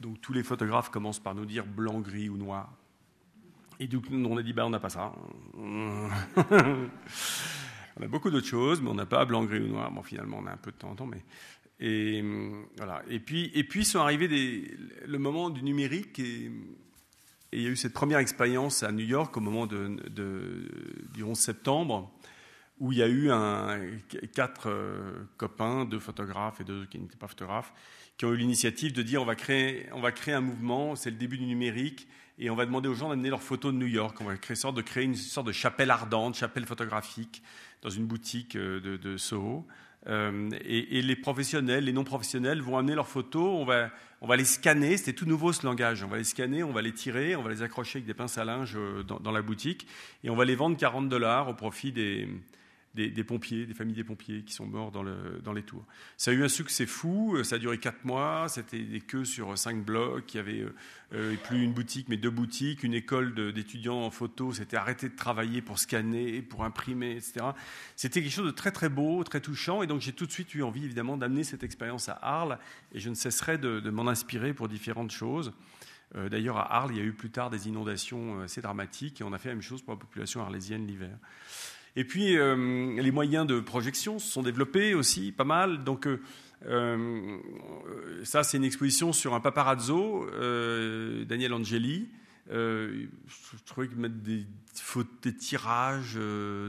Donc, 0.00 0.20
tous 0.20 0.32
les 0.32 0.42
photographes 0.42 0.90
commencent 0.90 1.18
par 1.20 1.34
nous 1.34 1.44
dire 1.44 1.66
blanc, 1.66 2.00
gris 2.00 2.28
ou 2.28 2.36
noir. 2.36 2.72
Et 3.78 3.86
donc, 3.86 4.04
on 4.10 4.36
a 4.36 4.42
dit, 4.42 4.52
bah, 4.52 4.66
on 4.66 4.70
n'a 4.70 4.80
pas 4.80 4.90
ça. 4.90 5.12
on 5.58 6.08
a 8.00 8.08
beaucoup 8.08 8.30
d'autres 8.30 8.46
choses, 8.46 8.80
mais 8.80 8.90
on 8.90 8.94
n'a 8.94 9.06
pas 9.06 9.24
blanc, 9.24 9.44
gris 9.44 9.60
ou 9.60 9.68
noir. 9.68 9.90
Bon, 9.90 10.02
finalement, 10.02 10.38
on 10.40 10.46
a 10.46 10.52
un 10.52 10.56
peu 10.56 10.70
de 10.70 10.76
temps 10.76 10.90
en 10.90 10.94
temps, 10.94 11.06
mais 11.06 11.24
et, 11.80 12.22
voilà. 12.76 13.02
et, 13.08 13.18
puis, 13.20 13.84
sont 13.84 14.00
arrivés 14.00 14.28
le 15.06 15.18
moment 15.18 15.50
du 15.50 15.62
numérique 15.62 16.18
et, 16.18 16.50
il 17.52 17.62
y 17.62 17.66
a 17.66 17.70
eu 17.70 17.76
cette 17.76 17.94
première 17.94 18.20
expérience 18.20 18.84
à 18.84 18.92
New 18.92 19.04
York 19.04 19.36
au 19.36 19.40
moment 19.40 19.66
du 19.66 21.24
11 21.24 21.36
septembre 21.36 22.12
où 22.80 22.92
il 22.92 22.98
y 22.98 23.02
a 23.02 23.08
eu 23.08 23.30
un, 23.30 23.78
quatre 24.34 24.68
euh, 24.70 25.12
copains, 25.36 25.84
deux 25.84 25.98
photographes 25.98 26.60
et 26.60 26.64
deux 26.64 26.86
qui 26.86 26.98
n'étaient 26.98 27.16
pas 27.16 27.28
photographes, 27.28 27.72
qui 28.16 28.24
ont 28.24 28.32
eu 28.32 28.36
l'initiative 28.36 28.94
de 28.94 29.02
dire 29.02 29.20
on 29.20 29.26
va 29.26 29.34
créer, 29.34 29.86
on 29.92 30.00
va 30.00 30.12
créer 30.12 30.34
un 30.34 30.40
mouvement, 30.40 30.96
c'est 30.96 31.10
le 31.10 31.16
début 31.16 31.36
du 31.36 31.44
numérique, 31.44 32.08
et 32.38 32.48
on 32.48 32.56
va 32.56 32.64
demander 32.64 32.88
aux 32.88 32.94
gens 32.94 33.10
d'amener 33.10 33.28
leurs 33.28 33.42
photos 33.42 33.72
de 33.74 33.78
New 33.78 33.86
York. 33.86 34.18
On 34.22 34.24
va 34.24 34.36
créer 34.36 35.04
une 35.04 35.14
sorte 35.14 35.46
de 35.46 35.52
chapelle 35.52 35.90
ardente, 35.90 36.36
chapelle 36.36 36.64
photographique 36.64 37.42
dans 37.82 37.90
une 37.90 38.06
boutique 38.06 38.56
euh, 38.56 38.80
de, 38.80 38.96
de 38.96 39.18
Soho. 39.18 39.66
Euh, 40.06 40.48
et, 40.64 41.02
les 41.02 41.16
professionnels, 41.16 41.84
les 41.84 41.92
non 41.92 42.04
professionnels 42.04 42.62
vont 42.62 42.78
amener 42.78 42.94
leurs 42.94 43.08
photos, 43.08 43.60
on 43.60 43.66
va, 43.66 43.90
on 44.22 44.26
va 44.26 44.36
les 44.36 44.46
scanner, 44.46 44.96
c'était 44.96 45.12
tout 45.12 45.26
nouveau 45.26 45.52
ce 45.52 45.66
langage, 45.66 46.02
on 46.02 46.08
va 46.08 46.16
les 46.16 46.24
scanner, 46.24 46.62
on 46.62 46.72
va 46.72 46.80
les 46.80 46.94
tirer, 46.94 47.36
on 47.36 47.42
va 47.42 47.50
les 47.50 47.60
accrocher 47.60 47.98
avec 47.98 48.06
des 48.06 48.14
pinces 48.14 48.38
à 48.38 48.44
linge 48.46 48.78
dans 49.06 49.30
la 49.30 49.42
boutique, 49.42 49.86
et 50.24 50.30
on 50.30 50.36
va 50.36 50.46
les 50.46 50.54
vendre 50.54 50.78
40 50.78 51.10
dollars 51.10 51.50
au 51.50 51.54
profit 51.54 51.92
des, 51.92 52.26
des, 52.94 53.24
pompiers, 53.24 53.66
des 53.66 53.74
familles 53.74 53.94
des 53.94 54.04
pompiers 54.04 54.42
qui 54.42 54.52
sont 54.52 54.66
morts 54.66 54.90
dans, 54.90 55.02
le, 55.02 55.40
dans, 55.44 55.52
les 55.52 55.62
tours. 55.62 55.84
Ça 56.16 56.32
a 56.32 56.34
eu 56.34 56.42
un 56.42 56.48
succès 56.48 56.86
fou, 56.86 57.36
euh, 57.36 57.44
ça 57.44 57.56
a 57.56 57.58
duré 57.58 57.78
quatre 57.78 58.04
mois, 58.04 58.46
c'était 58.48 58.80
des 58.80 59.00
queues 59.00 59.24
sur 59.24 59.56
cinq 59.56 59.84
blocs, 59.84 60.34
il 60.34 60.36
y 60.36 60.40
avait 60.40 60.60
euh, 60.60 60.74
euh, 61.14 61.36
plus 61.44 61.62
une 61.62 61.72
boutique 61.72 62.08
mais 62.08 62.16
deux 62.16 62.30
boutiques, 62.30 62.82
une 62.82 62.94
école 62.94 63.52
d'étudiants 63.52 64.00
en 64.00 64.10
photo 64.10 64.52
s'était 64.52 64.76
arrêtée 64.76 65.08
de 65.08 65.14
travailler 65.14 65.62
pour 65.62 65.78
scanner, 65.78 66.42
pour 66.42 66.64
imprimer, 66.64 67.12
etc. 67.12 67.46
C'était 67.94 68.22
quelque 68.22 68.32
chose 68.32 68.46
de 68.46 68.50
très 68.50 68.72
très 68.72 68.88
beau, 68.88 69.22
très 69.22 69.40
touchant, 69.40 69.82
et 69.82 69.86
donc 69.86 70.00
j'ai 70.00 70.12
tout 70.12 70.26
de 70.26 70.32
suite 70.32 70.52
eu 70.54 70.64
envie 70.64 70.84
évidemment 70.84 71.16
d'amener 71.16 71.44
cette 71.44 71.62
expérience 71.62 72.08
à 72.08 72.18
Arles, 72.20 72.58
et 72.92 72.98
je 72.98 73.08
ne 73.08 73.14
cesserai 73.14 73.58
de, 73.58 73.88
m'en 73.90 74.08
inspirer 74.08 74.52
pour 74.52 74.68
différentes 74.68 75.12
choses. 75.12 75.52
D'ailleurs, 76.28 76.56
à 76.56 76.74
Arles, 76.74 76.90
il 76.90 76.96
y 76.96 77.00
a 77.00 77.04
eu 77.04 77.12
plus 77.12 77.30
tard 77.30 77.50
des 77.50 77.68
inondations 77.68 78.40
assez 78.40 78.60
dramatiques, 78.60 79.20
et 79.20 79.24
on 79.24 79.32
a 79.32 79.38
fait 79.38 79.48
la 79.48 79.54
même 79.54 79.62
chose 79.62 79.80
pour 79.80 79.94
la 79.94 80.00
population 80.00 80.42
arlésienne 80.42 80.84
l'hiver. 80.84 81.16
Et 81.96 82.04
puis, 82.04 82.36
euh, 82.36 83.00
les 83.00 83.10
moyens 83.10 83.46
de 83.46 83.60
projection 83.60 84.18
se 84.18 84.30
sont 84.30 84.42
développés 84.42 84.94
aussi, 84.94 85.32
pas 85.32 85.44
mal. 85.44 85.84
Donc, 85.84 86.06
euh, 86.06 86.20
euh, 86.66 87.38
ça, 88.24 88.42
c'est 88.42 88.58
une 88.58 88.64
exposition 88.64 89.12
sur 89.12 89.34
un 89.34 89.40
paparazzo, 89.40 90.26
Daniel 91.26 91.54
Angeli. 91.54 92.08
je 92.48 93.06
trouvais 93.66 93.88
que 93.88 93.94
mettre 93.94 94.16
des, 94.16 94.46
des 95.22 95.34
tirages 95.34 96.18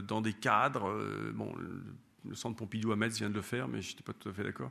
dans 0.06 0.20
des 0.20 0.32
cadres, 0.32 0.92
bon, 1.34 1.54
le 2.28 2.34
centre 2.34 2.56
Pompidou 2.56 2.92
à 2.92 2.96
Metz 2.96 3.16
vient 3.18 3.30
de 3.30 3.34
le 3.34 3.42
faire, 3.42 3.68
mais 3.68 3.82
je 3.82 3.90
n'étais 3.90 4.02
pas 4.02 4.12
tout 4.12 4.28
à 4.28 4.32
fait 4.32 4.44
d'accord. 4.44 4.70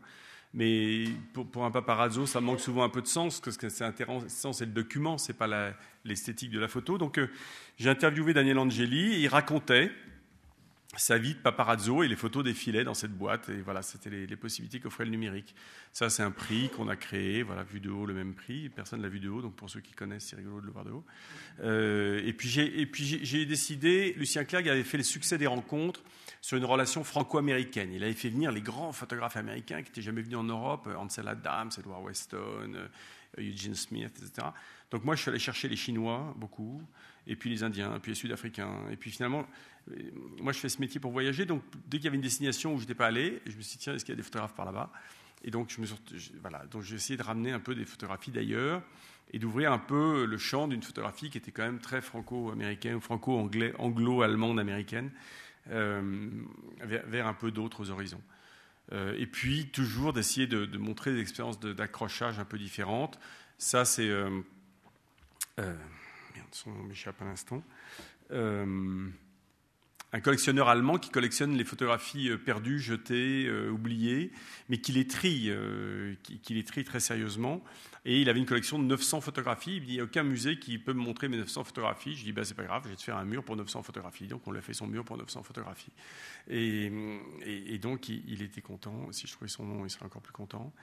Mais 0.54 1.06
pour, 1.34 1.64
un 1.64 1.72
paparazzo, 1.72 2.26
ça 2.26 2.42
manque 2.42 2.60
souvent 2.60 2.84
un 2.84 2.90
peu 2.90 3.02
de 3.02 3.08
sens, 3.08 3.40
parce 3.40 3.56
que 3.56 3.70
c'est 3.70 3.86
intéressant, 3.86 4.52
c'est 4.52 4.66
le 4.66 4.74
document, 4.74 5.18
c'est 5.18 5.38
pas 5.38 5.48
l'esthétique 6.04 6.52
de 6.52 6.60
la 6.60 6.68
photo. 6.68 6.98
Donc 6.98 7.22
j'ai 7.78 7.90
interviewé 7.90 8.34
Daniel 8.34 8.58
Angeli, 8.58 9.14
et 9.14 9.20
il 9.22 9.28
racontait 9.30 9.92
sa 10.98 11.18
vie 11.18 11.36
de 11.36 11.40
paparazzo 11.40 12.04
et 12.04 12.08
les 12.10 12.18
photos 12.18 12.44
défilaient 12.44 12.84
dans 12.84 12.94
cette 12.94 13.14
boîte. 13.14 13.48
Et 13.50 13.62
voilà, 13.62 13.82
c'était 13.82 14.10
les, 14.10 14.36
possibilités 14.36 14.80
qu'offrait 14.80 15.06
le 15.06 15.12
numérique. 15.12 15.56
Ça, 15.94 16.10
c'est 16.10 16.24
un 16.24 16.32
prix 16.32 16.70
qu'on 16.70 16.90
a 16.90 16.98
créé. 16.98 17.44
Voilà, 17.44 17.64
vu 17.64 17.80
de 17.80 17.90
haut, 17.90 18.06
le 18.06 18.14
même 18.14 18.34
prix. 18.34 18.70
Personne 18.70 19.00
ne 19.00 19.04
l'a 19.04 19.10
vu 19.10 19.22
de 19.22 19.30
haut, 19.30 19.42
donc 19.42 19.56
pour 19.56 19.70
ceux 19.70 19.80
qui 19.80 19.94
connaissent, 19.94 20.26
c'est 20.26 20.36
rigolo 20.36 20.60
de 20.60 20.66
le 20.66 20.72
voir 20.72 20.84
de 20.84 20.92
haut. 20.92 21.06
Euh, 21.64 22.22
et 22.26 22.34
puis, 22.34 22.50
j'ai 22.50 23.46
décidé, 23.46 24.14
Lucien 24.18 24.44
Clerc 24.44 24.68
avait 24.68 24.84
fait 24.84 24.98
le 24.98 25.04
succès 25.04 25.38
des 25.38 25.48
rencontres 25.48 26.02
sur 26.42 26.58
une 26.58 26.66
relation 26.66 27.04
franco-américaine. 27.04 27.94
Il 27.94 28.04
avait 28.04 28.14
fait 28.14 28.30
venir 28.30 28.52
les 28.52 28.62
grands 28.62 28.92
photographes 28.92 29.38
américains 29.38 29.84
qui 29.84 29.92
n'étaient 29.92 30.02
jamais 30.02 30.22
venus 30.22 30.38
en 30.38 30.44
Europe, 30.44 30.90
Ansel 30.98 31.28
Adams, 31.28 31.70
Edward 31.78 32.04
Weston, 32.04 32.74
euh, 32.76 32.88
Eugene 33.38 33.76
Smith, 33.76 34.12
etc. 34.22 34.48
Donc 34.90 35.06
moi, 35.06 35.16
je 35.16 35.22
suis 35.22 35.30
allé 35.30 35.40
chercher 35.40 35.70
les 35.70 35.78
Chinois, 35.78 36.34
beaucoup, 36.38 36.82
et 37.28 37.36
puis 37.36 37.50
les 37.50 37.64
Indiens, 37.64 37.96
et 37.96 38.00
puis 38.00 38.12
les 38.12 38.16
Sud-Africains. 38.16 38.74
Et 38.92 38.98
puis 38.98 39.12
finalement, 39.12 39.46
moi, 40.40 40.54
je 40.54 40.60
fais 40.60 40.70
ce 40.70 40.80
métier 40.80 41.00
pour 41.00 41.12
voyager, 41.12 41.46
donc 41.46 41.64
dès 41.88 41.98
qu'il 41.98 42.06
y 42.06 42.08
avait 42.08 42.16
une 42.16 42.22
destination 42.22 42.74
où 42.74 42.78
je 42.78 42.82
n'étais 42.82 42.96
pas 42.96 43.08
allé, 43.08 43.42
je 43.46 43.56
me 43.56 43.62
suis 43.62 43.78
dit, 43.78 43.84
tiens, 43.84 43.96
est-ce 43.96 44.06
qu'il 44.06 44.14
y 44.14 44.16
a 44.16 44.18
des 44.18 44.24
photographes 44.24 44.56
par 44.56 44.66
là-bas? 44.66 44.92
Et 45.44 45.52
donc, 45.52 45.76
voilà, 46.42 46.64
j'ai 46.82 46.96
essayé 46.96 47.18
de 47.18 47.24
ramener 47.24 47.52
un 47.52 47.60
peu 47.60 47.74
des 47.74 47.86
photographies 47.86 48.32
d'ailleurs 48.32 48.84
et 49.32 49.40
d'ouvrir 49.40 49.72
un 49.72 49.80
peu 49.80 50.26
le 50.26 50.38
champ 50.38 50.68
d'une 50.68 50.84
photographie 50.84 51.30
qui 51.30 51.38
était 51.38 51.52
quand 51.52 51.64
même 51.64 51.80
très 51.80 52.02
franco-américaine 52.02 52.96
ou 52.96 53.02
franco-anglo-allemande 53.02 54.60
américaine 54.60 55.10
euh, 55.72 56.30
vers, 56.84 57.28
un 57.28 57.34
peu 57.34 57.52
d'autres 57.52 57.90
horizons. 57.90 58.22
Euh, 58.92 59.16
et 59.18 59.26
puis, 59.26 59.68
toujours 59.68 60.14
d'essayer 60.14 60.48
de, 60.48 60.78
montrer 60.78 61.14
des 61.14 61.22
expériences 61.22 61.60
d'accrochage 61.60 62.40
un 62.40 62.46
peu 62.46 62.58
différentes. 62.58 63.20
Ça, 63.58 63.86
c'est. 63.86 64.10
Euh, 64.10 64.42
merde, 65.58 66.48
son 66.52 66.72
m'échappe 66.84 67.22
à 67.22 67.26
l'instant 67.26 67.64
un 70.14 70.20
collectionneur 70.20 70.68
allemand 70.68 70.98
qui 70.98 71.10
collectionne 71.10 71.56
les 71.56 71.64
photographies 71.64 72.30
euh, 72.30 72.38
perdues, 72.38 72.80
jetées, 72.80 73.46
euh, 73.48 73.70
oubliées, 73.70 74.32
mais 74.70 74.78
qui 74.80 74.92
les 74.92 75.08
trie, 75.08 75.46
euh, 75.48 76.16
qui, 76.24 76.54
les 76.54 76.64
trie 76.64 76.84
très 76.84 77.00
sérieusement. 77.00 77.64
Et 78.04 78.20
il 78.20 78.30
avait 78.30 78.40
une 78.40 78.46
collection 78.46 78.80
de 78.80 78.84
900 78.86 79.22
photographies. 79.22 79.78
Il 79.78 79.86
dit, 79.86 79.92
il 79.94 79.96
n'y 79.96 80.02
a 80.02 80.04
aucun 80.04 80.24
musée 80.24 80.58
qui 80.60 80.78
peut 80.80 80.94
me 80.94 81.02
montrer 81.02 81.30
mes 81.30 81.38
900 81.38 81.64
photographies. 81.64 82.16
Je 82.16 82.24
dis, 82.24 82.34
bah, 82.34 82.44
c'est 82.44 82.56
pas 82.56 82.64
grave, 82.64 82.82
je 82.86 82.90
vais 82.90 82.96
te 82.96 83.04
faire 83.04 83.18
un 83.18 83.26
mur 83.26 83.44
pour 83.44 83.56
900 83.56 83.84
photographies. 83.84 84.28
Donc, 84.28 84.42
on 84.48 84.52
lui 84.52 84.60
a 84.60 84.62
fait 84.62 84.74
son 84.74 84.88
mur 84.88 85.06
pour 85.06 85.18
900 85.18 85.44
photographies. 85.44 85.94
Et, 86.50 86.90
donc, 87.80 88.10
il, 88.10 88.42
était 88.42 88.62
content. 88.62 89.12
Si 89.12 89.28
je 89.28 89.34
trouvais 89.34 89.50
son 89.50 89.66
nom, 89.66 89.86
il 89.86 89.90
serait 89.90 90.06
encore 90.06 90.24
plus 90.24 90.34
content. 90.34 90.74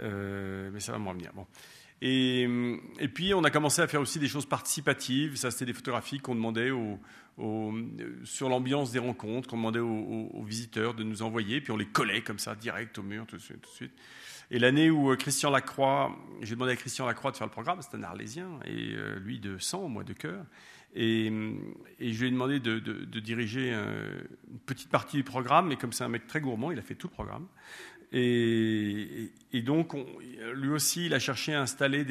mais 0.00 0.80
ça 0.80 0.92
va 0.92 0.98
me 0.98 1.08
revenir. 1.08 1.32
Bon. 1.34 1.46
Et, 2.04 2.48
et, 2.98 3.06
puis, 3.06 3.32
on 3.32 3.44
a 3.44 3.50
commencé 3.50 3.80
à 3.80 3.86
faire 3.86 4.00
aussi 4.00 4.18
des 4.18 4.26
choses 4.26 4.44
participatives. 4.44 5.36
Ça, 5.36 5.52
c'était 5.52 5.66
des 5.66 5.72
photographies 5.72 6.18
qu'on 6.18 6.34
demandait 6.34 6.72
aux, 6.72 6.98
sur 8.24 8.48
l'ambiance 8.48 8.90
des 8.90 8.98
rencontres, 8.98 9.48
qu'on 9.48 9.56
demandait 9.56 9.78
aux, 9.78 10.42
visiteurs 10.42 10.94
de 10.94 11.04
nous 11.04 11.22
envoyer, 11.22 11.60
puis 11.60 11.70
on 11.70 11.76
les 11.76 11.86
collait 11.86 12.22
comme 12.22 12.40
ça, 12.40 12.56
direct 12.56 12.98
au 12.98 13.04
mur, 13.04 13.24
tout 13.26 13.36
de 13.36 13.40
suite. 13.40 13.64
De. 13.80 13.88
Et 14.50 14.58
l'année 14.58 14.90
où 14.90 15.12
euh, 15.12 15.16
Christian 15.16 15.50
Lacroix, 15.50 16.18
j'ai 16.42 16.56
demandé 16.56 16.72
à 16.72 16.76
Christian 16.76 17.06
Lacroix 17.06 17.30
de 17.30 17.36
faire 17.36 17.46
le 17.46 17.52
programme, 17.52 17.78
c'est 17.80 17.96
un 17.96 18.02
Arlésien, 18.02 18.48
et 18.66 18.94
euh, 18.96 19.20
lui 19.20 19.38
de 19.38 19.58
sang, 19.58 19.88
moi 19.88 20.02
de 20.02 20.12
cœur. 20.12 20.44
Et, 20.94 21.32
et, 22.00 22.12
je 22.12 22.20
lui 22.20 22.28
ai 22.28 22.30
demandé 22.30 22.60
de, 22.60 22.78
diriger 23.20 23.72
une 23.72 24.58
petite 24.66 24.90
partie 24.90 25.16
du 25.16 25.24
programme, 25.24 25.68
mais 25.68 25.76
comme 25.76 25.92
c'est 25.92 26.04
un 26.04 26.08
mec 26.08 26.26
très 26.26 26.42
gourmand, 26.42 26.70
il 26.70 26.78
a 26.78 26.82
fait 26.82 26.96
tout 26.96 27.06
le 27.06 27.14
programme. 27.14 27.46
Et, 28.12 29.30
donc, 29.64 29.94
lui 30.54 30.68
aussi, 30.70 31.06
il 31.06 31.14
a 31.14 31.18
cherché 31.18 31.54
à 31.54 31.62
installer 31.62 32.04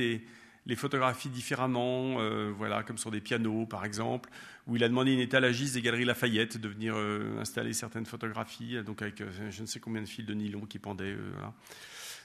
les 0.65 0.75
photographies 0.75 1.29
différemment, 1.29 2.19
euh, 2.19 2.51
voilà, 2.55 2.83
comme 2.83 2.97
sur 2.97 3.11
des 3.11 3.21
pianos 3.21 3.65
par 3.65 3.85
exemple, 3.85 4.29
où 4.67 4.75
il 4.75 4.83
a 4.83 4.89
demandé 4.89 5.11
à 5.11 5.13
une 5.13 5.19
étalagiste 5.19 5.75
des 5.75 5.81
Galeries 5.81 6.05
Lafayette 6.05 6.57
de 6.57 6.67
venir 6.67 6.93
euh, 6.95 7.39
installer 7.39 7.73
certaines 7.73 8.05
photographies, 8.05 8.77
donc 8.83 9.01
avec 9.01 9.21
euh, 9.21 9.29
je 9.49 9.61
ne 9.61 9.67
sais 9.67 9.79
combien 9.79 10.01
de 10.01 10.07
fils 10.07 10.25
de 10.25 10.33
nylon 10.33 10.61
qui 10.61 10.79
pendaient. 10.79 11.15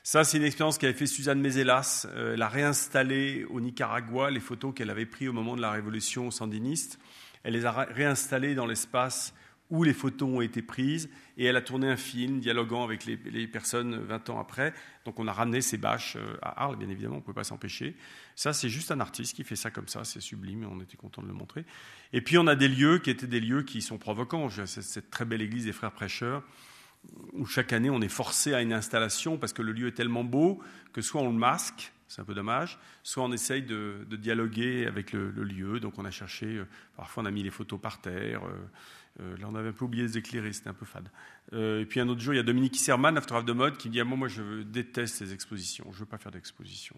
Ça, 0.03 0.23
c'est 0.23 0.37
une 0.37 0.45
expérience 0.45 0.79
qu'avait 0.79 0.93
fait 0.93 1.07
Suzanne 1.07 1.41
Mézelas. 1.41 2.07
elle 2.15 2.41
a 2.41 2.49
réinstallé 2.49 3.45
au 3.51 3.61
Nicaragua 3.61 4.31
les 4.31 4.41
photos 4.41 4.73
qu'elle 4.73 4.91
avait 4.91 5.07
prises 5.07 5.29
au 5.29 5.33
moment 5.33 5.57
de 5.57 5.61
la 5.61 5.73
révolution 5.73 6.31
sandiniste. 6.31 7.01
Elle 7.43 7.55
les 7.55 7.67
a 7.67 7.73
réinstallées 7.73 8.55
dans 8.55 8.67
l'espace 8.67 9.35
où 9.71 9.83
les 9.83 9.93
photos 9.93 10.29
ont 10.29 10.41
été 10.41 10.63
prises, 10.63 11.09
et 11.37 11.45
elle 11.45 11.57
a 11.57 11.61
tourné 11.61 11.89
un 11.89 11.97
film 11.97 12.41
dialoguant 12.41 12.85
avec 12.85 13.05
les, 13.05 13.47
personnes 13.49 13.99
20 13.99 14.31
ans 14.31 14.39
après. 14.39 14.73
Donc 15.05 15.19
on 15.19 15.27
a 15.27 15.33
ramené 15.33 15.61
ces 15.61 15.77
bâches 15.77 16.17
euh, 16.17 16.37
à 16.43 16.65
Arles, 16.65 16.77
bien 16.77 16.89
évidemment, 16.89 17.17
on 17.17 17.19
ne 17.19 17.23
pouvait 17.23 17.35
pas 17.35 17.45
s'empêcher. 17.45 17.97
Ça, 18.37 18.53
c'est 18.53 18.69
juste 18.69 18.91
un 18.91 19.01
artiste 19.01 19.35
qui 19.35 19.45
fait 19.45 19.57
ça 19.57 19.71
comme 19.71 19.89
ça, 19.89 20.05
c'est 20.05 20.21
sublime, 20.21 20.63
et 20.63 20.67
on 20.67 20.81
était 20.81 20.97
content 20.97 21.23
de 21.23 21.27
le 21.29 21.35
montrer. 21.35 21.65
Et 22.13 22.21
puis 22.21 22.39
on 22.39 22.47
a 22.47 22.55
des 22.55 22.69
lieux 22.69 22.99
qui 22.99 23.11
étaient 23.11 23.27
des 23.27 23.41
lieux 23.41 23.63
qui 23.63 23.83
sont 23.83 23.99
provocants. 23.99 24.49
Cette 24.67 25.11
très 25.11 25.25
belle 25.25 25.43
église 25.43 25.65
des 25.65 25.73
Frères 25.73 25.93
Prêcheurs, 25.93 26.43
où 27.33 27.47
chaque 27.47 27.73
année 27.73 27.91
on 27.91 28.01
est 28.01 28.09
forcé 28.09 28.55
à 28.55 28.63
une 28.63 28.73
installation 28.73 29.39
parce 29.39 29.53
que 29.53 29.63
le 29.63 29.73
lieu 29.73 29.89
est 29.89 29.93
tellement 29.93 30.25
beau 30.25 30.61
que 30.93 31.01
soit 31.01 31.21
on 31.21 31.31
le 31.31 31.39
masque, 31.39 31.93
c'est 32.09 32.23
un 32.23 32.25
peu 32.25 32.35
dommage. 32.35 32.79
Soit 33.03 33.25
on 33.25 33.33
essaye 33.33 33.63
de, 33.63 34.07
dialoguer 34.11 34.87
avec 34.87 35.13
le, 35.13 35.31
lieu. 35.31 35.81
Donc 35.81 35.99
on 35.99 36.05
a 36.05 36.11
cherché, 36.11 36.47
euh, 36.47 36.67
parfois 36.97 37.23
on 37.23 37.27
a 37.27 37.31
mis 37.31 37.43
les 37.43 37.51
photos 37.51 37.81
par 37.81 38.01
terre. 38.01 38.43
Euh, 39.21 39.37
là, 39.39 39.47
on 39.49 39.55
avait 39.55 39.71
un 39.71 39.73
peu 39.73 39.85
oublié 39.85 40.03
les 40.03 40.19
éclairer, 40.19 40.53
c'était 40.53 40.69
un 40.69 40.75
peu 40.75 40.85
fade. 40.85 41.09
Euh, 41.53 41.81
et 41.81 41.87
puis 41.87 42.01
un 42.01 42.09
autre 42.09 42.21
jour, 42.21 42.35
il 42.35 42.37
y 42.37 42.41
a 42.41 42.43
Dominique 42.43 42.77
Isserman, 42.77 43.15
photographe 43.17 43.45
de 43.45 43.53
mode, 43.53 43.77
qui 43.77 43.89
me 43.89 43.93
dit 43.93 44.01
ah, 44.01 44.05
moi, 44.05 44.19
moi, 44.19 44.29
je 44.29 44.63
déteste 44.63 45.17
ces 45.17 45.33
expositions, 45.33 45.85
je 45.91 45.97
ne 45.97 46.01
veux 46.01 46.07
pas 46.07 46.19
faire 46.19 46.33
d'exposition. 46.33 46.97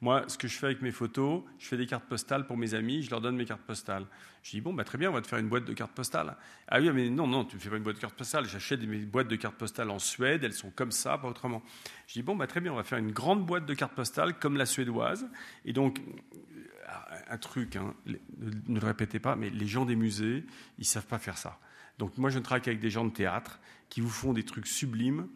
Moi, 0.00 0.24
ce 0.28 0.38
que 0.38 0.46
je 0.46 0.56
fais 0.56 0.66
avec 0.66 0.80
mes 0.80 0.92
photos, 0.92 1.42
je 1.58 1.66
fais 1.66 1.76
des 1.76 1.86
cartes 1.86 2.04
postales 2.04 2.46
pour 2.46 2.56
mes 2.56 2.74
amis, 2.74 3.02
je 3.02 3.10
leur 3.10 3.20
donne 3.20 3.36
mes 3.36 3.44
cartes 3.44 3.62
postales. 3.62 4.06
Je 4.44 4.52
dis 4.52 4.60
bon, 4.60 4.72
bah, 4.72 4.84
très 4.84 4.96
bien, 4.96 5.10
on 5.10 5.12
va 5.12 5.20
te 5.20 5.26
faire 5.26 5.40
une 5.40 5.48
boîte 5.48 5.64
de 5.64 5.72
cartes 5.72 5.92
postales. 5.92 6.36
Ah 6.68 6.80
oui, 6.80 6.90
mais 6.94 7.10
non, 7.10 7.26
non, 7.26 7.44
tu 7.44 7.56
ne 7.56 7.60
fais 7.60 7.68
pas 7.68 7.76
une 7.76 7.82
boîte 7.82 7.96
de 7.96 8.00
cartes 8.00 8.14
postales. 8.14 8.46
J'achète 8.46 8.78
des 8.80 8.86
boîtes 8.86 9.28
de 9.28 9.36
cartes 9.36 9.56
postales 9.56 9.90
en 9.90 9.98
Suède, 9.98 10.44
elles 10.44 10.52
sont 10.52 10.70
comme 10.70 10.92
ça, 10.92 11.18
pas 11.18 11.28
autrement. 11.28 11.62
Je 12.06 12.14
dis 12.14 12.22
bon, 12.22 12.36
bah, 12.36 12.46
très 12.46 12.60
bien, 12.60 12.72
on 12.72 12.76
va 12.76 12.84
faire 12.84 12.98
une 12.98 13.10
grande 13.10 13.44
boîte 13.44 13.66
de 13.66 13.74
cartes 13.74 13.94
postales 13.94 14.38
comme 14.38 14.56
la 14.56 14.66
suédoise. 14.66 15.28
Et 15.64 15.72
donc, 15.72 16.00
un 17.28 17.38
truc, 17.38 17.76
hein, 17.76 17.94
ne 18.06 18.80
le 18.80 18.86
répétez 18.86 19.18
pas, 19.18 19.36
mais 19.36 19.50
les 19.50 19.66
gens 19.66 19.84
des 19.84 19.96
musées, 19.96 20.44
ils 20.78 20.82
ne 20.82 20.86
savent 20.86 21.06
pas 21.06 21.18
faire 21.18 21.38
ça. 21.38 21.58
Donc 21.98 22.16
moi, 22.16 22.30
je 22.30 22.38
travaille 22.38 22.62
avec 22.66 22.80
des 22.80 22.90
gens 22.90 23.04
de 23.04 23.10
théâtre 23.10 23.60
qui 23.88 24.00
vous 24.00 24.10
font 24.10 24.32
des 24.32 24.44
trucs 24.44 24.66
sublimes, 24.66 25.28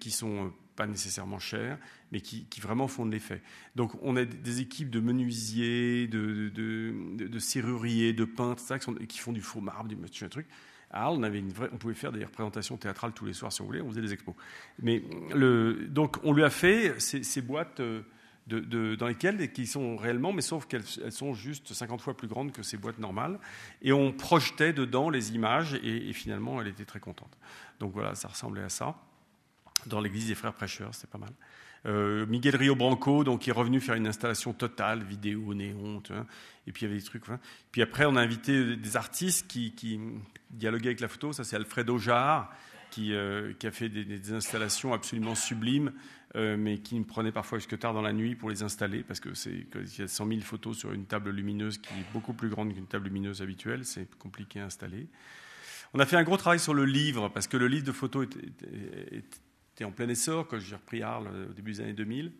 qui 0.00 0.10
sont 0.10 0.46
euh, 0.46 0.48
pas 0.76 0.86
nécessairement 0.86 1.38
chers, 1.38 1.78
mais 2.12 2.20
qui, 2.20 2.46
vraiment 2.60 2.88
font 2.88 3.06
de 3.06 3.12
l'effet. 3.12 3.42
Donc 3.76 3.92
on 4.02 4.16
a 4.16 4.24
des 4.24 4.60
équipes 4.60 4.90
de 4.90 5.00
menuisiers, 5.00 6.06
de, 6.06 7.38
serruriers, 7.38 8.12
de 8.12 8.24
peintres, 8.24 8.62
qui, 9.06 9.18
font 9.18 9.32
du 9.32 9.40
faux 9.40 9.60
marbre, 9.60 9.88
du 9.88 9.96
machin, 9.96 10.28
truc. 10.28 10.46
À 10.90 11.10
on, 11.10 11.22
avait 11.22 11.40
une 11.40 11.50
vraie, 11.50 11.68
on 11.72 11.76
pouvait 11.76 11.94
faire 11.94 12.12
des 12.12 12.24
représentations 12.24 12.76
théâtrales 12.76 13.12
tous 13.12 13.24
les 13.24 13.32
soirs 13.32 13.52
si 13.52 13.62
on 13.62 13.64
voulait, 13.64 13.80
on 13.80 13.88
faisait 13.88 14.02
des 14.02 14.12
expos. 14.12 14.34
Mais 14.80 15.02
donc 15.88 16.18
on 16.22 16.32
lui 16.32 16.44
a 16.44 16.50
fait 16.50 17.00
ces, 17.00 17.42
boîtes 17.42 17.80
euh, 17.80 18.02
dans 18.46 19.06
lesquelles, 19.06 19.52
qui 19.52 19.66
sont 19.66 19.96
réellement, 19.96 20.32
mais 20.32 20.42
sauf 20.42 20.66
qu'elles 20.66 20.84
sont 20.84 21.32
juste 21.32 21.72
50 21.72 22.00
fois 22.00 22.16
plus 22.16 22.28
grandes 22.28 22.52
que 22.52 22.62
ces 22.62 22.76
boîtes 22.76 22.98
normales. 22.98 23.38
Et 23.82 23.92
on 23.92 24.12
projetait 24.12 24.72
dedans 24.72 25.08
les 25.08 25.34
images, 25.34 25.74
et, 25.82 26.12
finalement, 26.12 26.60
elle 26.60 26.68
était 26.68 26.84
très 26.84 27.00
contente. 27.00 27.36
Donc 27.80 27.92
voilà, 27.92 28.14
ça 28.14 28.28
ressemblait 28.28 28.62
à 28.62 28.68
ça. 28.68 28.96
Dans 29.86 30.00
l'église 30.00 30.28
des 30.28 30.34
frères 30.34 30.52
prêcheurs, 30.52 30.94
c'était 30.94 31.10
pas 31.10 31.18
mal. 31.18 31.32
Euh, 31.86 32.24
Miguel 32.26 32.56
Rio 32.56 32.74
Branco, 32.74 33.24
donc, 33.24 33.46
est 33.46 33.52
revenu 33.52 33.80
faire 33.80 33.94
une 33.94 34.06
installation 34.06 34.52
totale, 34.52 35.02
vidéo, 35.02 35.54
néon, 35.54 36.02
et 36.66 36.72
puis 36.72 36.84
il 36.84 36.88
y 36.88 36.90
avait 36.90 37.00
des 37.00 37.04
trucs. 37.04 37.24
Puis 37.72 37.82
après, 37.82 38.06
on 38.06 38.16
a 38.16 38.22
invité 38.22 38.76
des 38.76 38.96
artistes 38.96 39.48
qui, 39.48 40.00
dialoguaient 40.50 40.88
avec 40.88 41.00
la 41.00 41.08
photo. 41.08 41.32
Ça, 41.32 41.44
c'est 41.44 41.56
Alfredo 41.56 41.98
Jarre, 41.98 42.50
qui, 42.90 43.12
euh, 43.12 43.52
a 43.62 43.70
fait 43.70 43.88
des, 43.88 44.32
installations 44.32 44.92
absolument 44.92 45.34
sublimes 45.34 45.92
euh, 46.36 46.56
mais 46.56 46.78
qui 46.78 46.98
me 46.98 47.04
prenait 47.04 47.30
parfois 47.30 47.58
jusque 47.58 47.78
tard 47.78 47.94
dans 47.94 48.02
la 48.02 48.12
nuit 48.12 48.34
pour 48.34 48.50
les 48.50 48.64
installer, 48.64 49.04
parce 49.04 49.20
que 49.20 49.34
c'est 49.34 49.66
y 49.98 50.02
a 50.02 50.08
100 50.08 50.26
000 50.26 50.40
photos 50.40 50.76
sur 50.76 50.92
une 50.92 51.06
table 51.06 51.30
lumineuse 51.30 51.78
qui 51.78 51.94
est 51.94 52.12
beaucoup 52.12 52.32
plus 52.32 52.48
grande 52.48 52.74
qu'une 52.74 52.88
table 52.88 53.04
lumineuse 53.04 53.40
habituelle, 53.40 53.84
c'est 53.84 54.12
compliqué 54.18 54.58
à 54.58 54.64
installer. 54.64 55.06
On 55.92 56.00
a 56.00 56.06
fait 56.06 56.16
un 56.16 56.24
gros 56.24 56.36
travail 56.36 56.58
sur 56.58 56.74
le 56.74 56.86
livre, 56.86 57.28
parce 57.28 57.46
que 57.46 57.56
le 57.56 57.68
livre 57.68 57.84
de 57.84 57.92
photos 57.92 58.26
était, 59.12 59.84
en 59.84 59.92
plein 59.92 60.08
essor 60.08 60.48
quand 60.48 60.58
j'ai 60.58 60.74
repris 60.74 61.02
Arles 61.02 61.28
au 61.50 61.52
début 61.52 61.70
des 61.70 61.80
années 61.82 61.92
2000. 61.92 62.32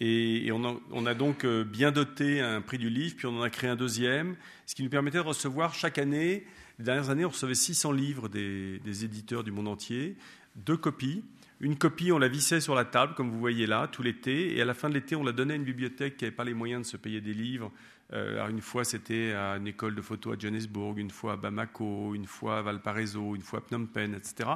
Et, 0.00 0.50
on, 0.52 1.06
a, 1.06 1.14
donc 1.14 1.44
euh, 1.44 1.64
bien 1.64 1.90
doté 1.90 2.40
un 2.40 2.62
prix 2.62 2.78
du 2.78 2.88
livre, 2.88 3.14
puis 3.14 3.26
on 3.26 3.40
en 3.40 3.42
a 3.42 3.50
créé 3.50 3.68
un 3.68 3.76
deuxième, 3.76 4.36
ce 4.64 4.74
qui 4.74 4.82
nous 4.82 4.88
permettait 4.88 5.18
de 5.18 5.22
recevoir 5.22 5.74
chaque 5.74 5.98
année, 5.98 6.46
les 6.78 6.84
dernières 6.84 7.10
années, 7.10 7.26
on 7.26 7.30
recevait 7.30 7.54
600 7.54 7.92
livres 7.92 8.28
des 8.28 9.04
éditeurs 9.04 9.44
du 9.44 9.50
monde 9.50 9.68
entier, 9.68 10.16
deux 10.56 10.76
copies 10.78 11.24
Une 11.60 11.76
copie, 11.76 12.12
on 12.12 12.18
la 12.18 12.28
vissait 12.28 12.60
sur 12.60 12.74
la 12.76 12.84
table, 12.84 13.14
comme 13.14 13.30
vous 13.30 13.38
voyez 13.40 13.66
là, 13.66 13.88
tout 13.88 14.02
l'été. 14.02 14.56
Et 14.56 14.62
à 14.62 14.64
la 14.64 14.74
fin 14.74 14.88
de 14.88 14.94
l'été, 14.94 15.16
on 15.16 15.24
la 15.24 15.32
donnait 15.32 15.54
à 15.54 15.56
une 15.56 15.64
bibliothèque 15.64 16.16
qui 16.16 16.24
n'avait 16.24 16.36
pas 16.36 16.44
les 16.44 16.54
moyens 16.54 16.82
de 16.82 16.86
se 16.86 16.96
payer 16.96 17.20
des 17.20 17.34
livres. 17.34 17.72
Euh, 18.12 18.46
une 18.48 18.60
fois, 18.60 18.84
c'était 18.84 19.32
à 19.32 19.56
une 19.56 19.66
école 19.66 19.94
de 19.94 20.02
photo 20.02 20.32
à 20.32 20.38
Johannesburg, 20.38 20.98
une 20.98 21.10
fois 21.10 21.32
à 21.32 21.36
Bamako, 21.36 22.14
une 22.14 22.26
fois 22.26 22.58
à 22.58 22.62
Valparaiso, 22.62 23.34
une 23.34 23.42
fois 23.42 23.58
à 23.58 23.62
Phnom 23.62 23.86
Penh, 23.86 24.14
etc. 24.14 24.50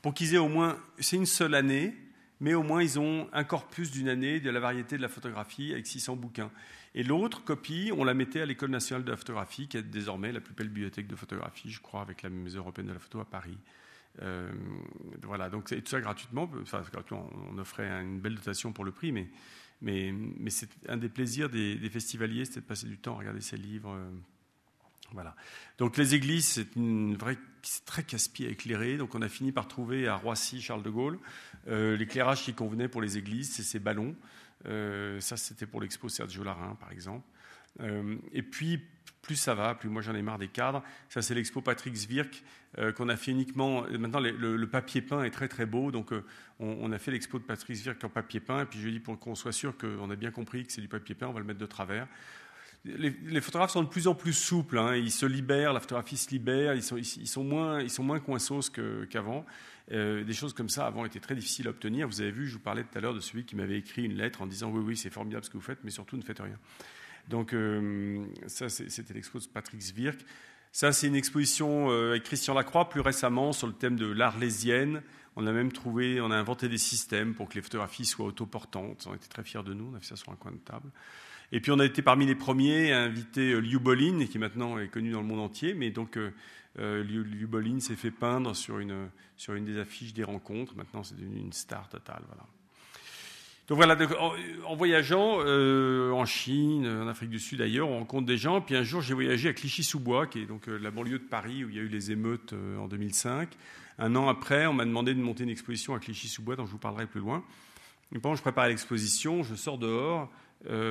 Pour 0.00 0.14
qu'ils 0.14 0.34
aient 0.34 0.38
au 0.38 0.48
moins, 0.48 0.78
c'est 0.98 1.16
une 1.16 1.26
seule 1.26 1.54
année, 1.54 1.94
mais 2.40 2.54
au 2.54 2.62
moins 2.62 2.82
ils 2.82 2.98
ont 2.98 3.28
un 3.32 3.44
corpus 3.44 3.90
d'une 3.90 4.08
année 4.08 4.40
de 4.40 4.50
la 4.50 4.60
variété 4.60 4.96
de 4.96 5.02
la 5.02 5.08
photographie 5.08 5.72
avec 5.72 5.86
600 5.86 6.16
bouquins. 6.16 6.50
Et 6.94 7.02
l'autre 7.02 7.44
copie, 7.44 7.92
on 7.96 8.04
la 8.04 8.14
mettait 8.14 8.40
à 8.40 8.46
l'École 8.46 8.70
nationale 8.70 9.04
de 9.04 9.10
la 9.10 9.16
photographie, 9.16 9.68
qui 9.68 9.76
est 9.76 9.82
désormais 9.82 10.32
la 10.32 10.40
plus 10.40 10.54
belle 10.54 10.68
bibliothèque 10.68 11.06
de 11.06 11.16
photographie, 11.16 11.70
je 11.70 11.80
crois, 11.80 12.00
avec 12.00 12.22
la 12.22 12.30
Musée 12.30 12.58
européenne 12.58 12.86
de 12.86 12.92
la 12.92 12.98
photo 12.98 13.20
à 13.20 13.26
Paris. 13.26 13.58
Euh, 14.22 14.50
voilà, 15.22 15.50
donc 15.50 15.68
tout 15.68 15.90
ça 15.90 16.00
gratuitement. 16.00 16.50
Enfin, 16.62 16.82
on 17.10 17.58
offrait 17.58 17.88
une 17.88 18.20
belle 18.20 18.36
dotation 18.36 18.72
pour 18.72 18.84
le 18.84 18.92
prix, 18.92 19.12
mais, 19.12 19.28
mais, 19.82 20.12
mais 20.12 20.50
c'est 20.50 20.70
un 20.88 20.96
des 20.96 21.08
plaisirs 21.08 21.50
des, 21.50 21.90
festivaliers, 21.90 22.44
c'était 22.44 22.60
de 22.60 22.66
passer 22.66 22.86
du 22.86 22.98
temps 22.98 23.14
à 23.14 23.18
regarder 23.18 23.40
ces 23.40 23.56
livres. 23.56 23.92
Euh, 23.92 24.10
voilà. 25.12 25.36
Donc 25.78 25.96
les 25.96 26.14
églises, 26.14 26.46
c'est 26.46 26.74
une 26.76 27.14
vraie, 27.16 27.38
très 27.84 28.02
casse-pied 28.02 28.48
à 28.48 28.50
éclairer. 28.50 28.96
Donc 28.96 29.14
on 29.14 29.22
a 29.22 29.28
fini 29.28 29.52
par 29.52 29.68
trouver 29.68 30.08
à 30.08 30.16
Roissy, 30.16 30.60
Charles 30.60 30.82
de 30.82 30.90
Gaulle, 30.90 31.18
euh, 31.68 31.96
l'éclairage 31.96 32.42
qui 32.42 32.54
convenait 32.54 32.88
pour 32.88 33.02
les 33.02 33.18
églises, 33.18 33.52
c'est 33.52 33.62
ces 33.62 33.78
ballons. 33.78 34.16
ça, 34.64 35.36
c'était 35.36 35.66
pour 35.66 35.80
l'expo 35.80 36.08
Sergio 36.08 36.42
Larin, 36.42 36.74
par 36.80 36.90
exemple. 36.90 37.26
et 38.32 38.42
puis 38.42 38.82
plus 39.26 39.36
ça 39.36 39.54
va, 39.54 39.74
plus 39.74 39.88
moi 39.88 40.02
j'en 40.02 40.14
ai 40.14 40.22
marre 40.22 40.38
des 40.38 40.48
cadres. 40.48 40.82
Ça, 41.08 41.20
c'est 41.20 41.34
l'expo 41.34 41.60
Patrick 41.60 41.94
Zwirk 41.94 42.44
euh, 42.78 42.92
qu'on 42.92 43.08
a 43.08 43.16
fait 43.16 43.32
uniquement. 43.32 43.82
Maintenant, 43.98 44.20
le, 44.20 44.66
papier 44.66 45.02
peint 45.02 45.24
est 45.24 45.30
très 45.30 45.48
très 45.48 45.66
beau, 45.66 45.90
donc 45.90 46.12
euh, 46.12 46.24
on, 46.60 46.92
a 46.92 46.98
fait 46.98 47.10
l'expo 47.10 47.38
de 47.38 47.44
Patrick 47.44 47.76
Zwirk 47.76 48.02
en 48.04 48.08
papier 48.08 48.40
peint. 48.40 48.62
Et 48.62 48.66
puis 48.66 48.80
je 48.80 48.88
dis 48.88 49.00
pour 49.00 49.18
qu'on 49.18 49.34
soit 49.34 49.52
sûr 49.52 49.76
qu'on 49.76 50.10
a 50.10 50.16
bien 50.16 50.30
compris 50.30 50.64
que 50.64 50.72
c'est 50.72 50.80
du 50.80 50.88
papier 50.88 51.14
peint, 51.14 51.26
on 51.26 51.32
va 51.32 51.40
le 51.40 51.46
mettre 51.46 51.58
de 51.58 51.66
travers. 51.66 52.06
Les, 52.84 53.40
photographes 53.40 53.72
sont 53.72 53.82
de 53.82 53.88
plus 53.88 54.06
en 54.06 54.14
plus 54.14 54.32
souples, 54.32 54.78
hein. 54.78 54.94
ils 54.94 55.10
se 55.10 55.26
libèrent, 55.26 55.72
la 55.72 55.80
photographie 55.80 56.16
se 56.16 56.30
libère, 56.30 56.74
ils 56.74 56.84
sont, 56.84 56.96
ils, 56.96 57.26
sont 57.26 57.42
moins, 57.42 57.80
ils 57.80 57.90
sont 57.90 58.06
qu'avant. 59.10 59.44
Euh, 59.92 60.24
des 60.24 60.32
choses 60.32 60.52
comme 60.52 60.68
ça 60.68 60.86
avant 60.86 61.04
étaient 61.04 61.20
très 61.20 61.34
difficiles 61.34 61.66
à 61.66 61.70
obtenir. 61.70 62.06
Vous 62.06 62.20
avez 62.20 62.30
vu, 62.30 62.46
je 62.46 62.54
vous 62.54 62.60
parlais 62.60 62.84
tout 62.84 62.96
à 62.96 63.00
l'heure 63.00 63.14
de 63.14 63.20
celui 63.20 63.44
qui 63.44 63.56
m'avait 63.56 63.78
écrit 63.78 64.04
une 64.04 64.16
lettre 64.16 64.42
en 64.42 64.46
disant 64.46 64.70
oui, 64.70 64.82
oui, 64.84 64.96
c'est 64.96 65.10
formidable 65.10 65.44
ce 65.44 65.50
que 65.50 65.56
vous 65.56 65.62
faites, 65.62 65.82
mais 65.82 65.90
surtout 65.90 66.16
ne 66.16 66.22
faites 66.22 66.40
rien. 66.40 66.58
Donc 67.28 67.52
euh, 67.52 68.24
ça, 68.46 68.68
c'était 68.68 69.14
l'expo 69.14 69.38
de 69.38 69.44
Patrick 69.46 69.80
Zwirk. 69.80 70.20
Ça, 70.72 70.92
c'est 70.92 71.06
une 71.06 71.16
exposition 71.16 71.90
euh, 71.90 72.10
avec 72.10 72.24
Christian 72.24 72.54
Lacroix 72.54 72.88
plus 72.88 73.00
récemment 73.00 73.52
sur 73.52 73.66
le 73.66 73.72
thème 73.72 73.96
de 73.96 74.06
l'arlésienne. 74.06 75.02
On 75.36 75.46
a 75.46 75.52
même 75.52 75.72
trouvé, 75.72 76.20
on 76.20 76.30
a 76.30 76.36
inventé 76.36 76.68
des 76.68 76.78
systèmes 76.78 77.34
pour 77.34 77.48
que 77.48 77.54
les 77.54 77.62
photographies 77.62 78.06
soient 78.06 78.26
autoportantes. 78.26 79.06
On 79.10 79.14
était 79.14 79.28
très 79.28 79.42
fiers 79.42 79.62
de 79.62 79.74
nous, 79.74 79.90
on 79.92 79.96
a 79.96 80.00
fait 80.00 80.06
ça 80.06 80.16
sur 80.16 80.32
un 80.32 80.36
coin 80.36 80.52
de 80.52 80.58
table. 80.58 80.90
Et 81.52 81.60
puis 81.60 81.70
on 81.70 81.78
a 81.78 81.84
été 81.84 82.02
parmi 82.02 82.26
les 82.26 82.34
premiers 82.34 82.92
à 82.92 83.02
inviter 83.02 83.52
euh, 83.52 83.60
Liu 83.60 83.78
Bolin, 83.78 84.26
qui 84.26 84.38
maintenant 84.38 84.78
est 84.78 84.88
connu 84.88 85.12
dans 85.12 85.20
le 85.20 85.26
monde 85.26 85.40
entier, 85.40 85.74
mais 85.74 85.90
donc 85.90 86.18
Liu, 86.78 87.46
Bolin 87.46 87.80
s'est 87.80 87.96
fait 87.96 88.10
peindre 88.10 88.54
sur 88.54 88.78
une, 88.78 89.08
sur 89.36 89.54
une 89.54 89.64
des 89.64 89.78
affiches 89.78 90.12
des 90.12 90.24
rencontres. 90.24 90.76
Maintenant, 90.76 91.02
c'est 91.02 91.16
devenu 91.16 91.38
une 91.38 91.52
star 91.52 91.88
totale. 91.88 92.22
Voilà. 92.26 92.46
Donc 93.68 93.78
voilà, 93.78 93.96
en, 94.64 94.76
voyageant 94.76 95.38
euh, 95.40 96.12
en 96.12 96.24
Chine, 96.24 96.86
en 96.86 97.08
Afrique 97.08 97.30
du 97.30 97.40
Sud 97.40 97.58
d'ailleurs, 97.58 97.88
on 97.88 97.98
rencontre 97.98 98.26
des 98.26 98.38
gens. 98.38 98.60
Puis 98.60 98.76
un 98.76 98.84
jour, 98.84 99.02
j'ai 99.02 99.12
voyagé 99.12 99.48
à 99.48 99.52
Clichy-sous-Bois, 99.52 100.28
qui 100.28 100.42
est 100.42 100.46
donc 100.46 100.68
euh, 100.68 100.78
la 100.78 100.92
banlieue 100.92 101.18
de 101.18 101.24
Paris 101.24 101.64
où 101.64 101.68
il 101.68 101.74
y 101.74 101.80
a 101.80 101.82
eu 101.82 101.88
les 101.88 102.12
émeutes 102.12 102.52
euh, 102.52 102.78
en 102.78 102.86
2005. 102.86 103.48
Un 103.98 104.14
an 104.14 104.28
après, 104.28 104.66
on 104.66 104.72
m'a 104.72 104.84
demandé 104.84 105.14
de 105.14 105.20
monter 105.20 105.42
une 105.42 105.50
exposition 105.50 105.96
à 105.96 105.98
Clichy-sous-Bois, 105.98 106.54
dont 106.54 106.66
je 106.66 106.70
vous 106.70 106.78
parlerai 106.78 107.06
plus 107.06 107.20
loin. 107.20 107.42
Pendant 108.12 108.34
que 108.34 108.38
je 108.38 108.42
prépare 108.42 108.68
l'exposition, 108.68 109.42
je 109.42 109.56
sors 109.56 109.78
dehors, 109.78 110.30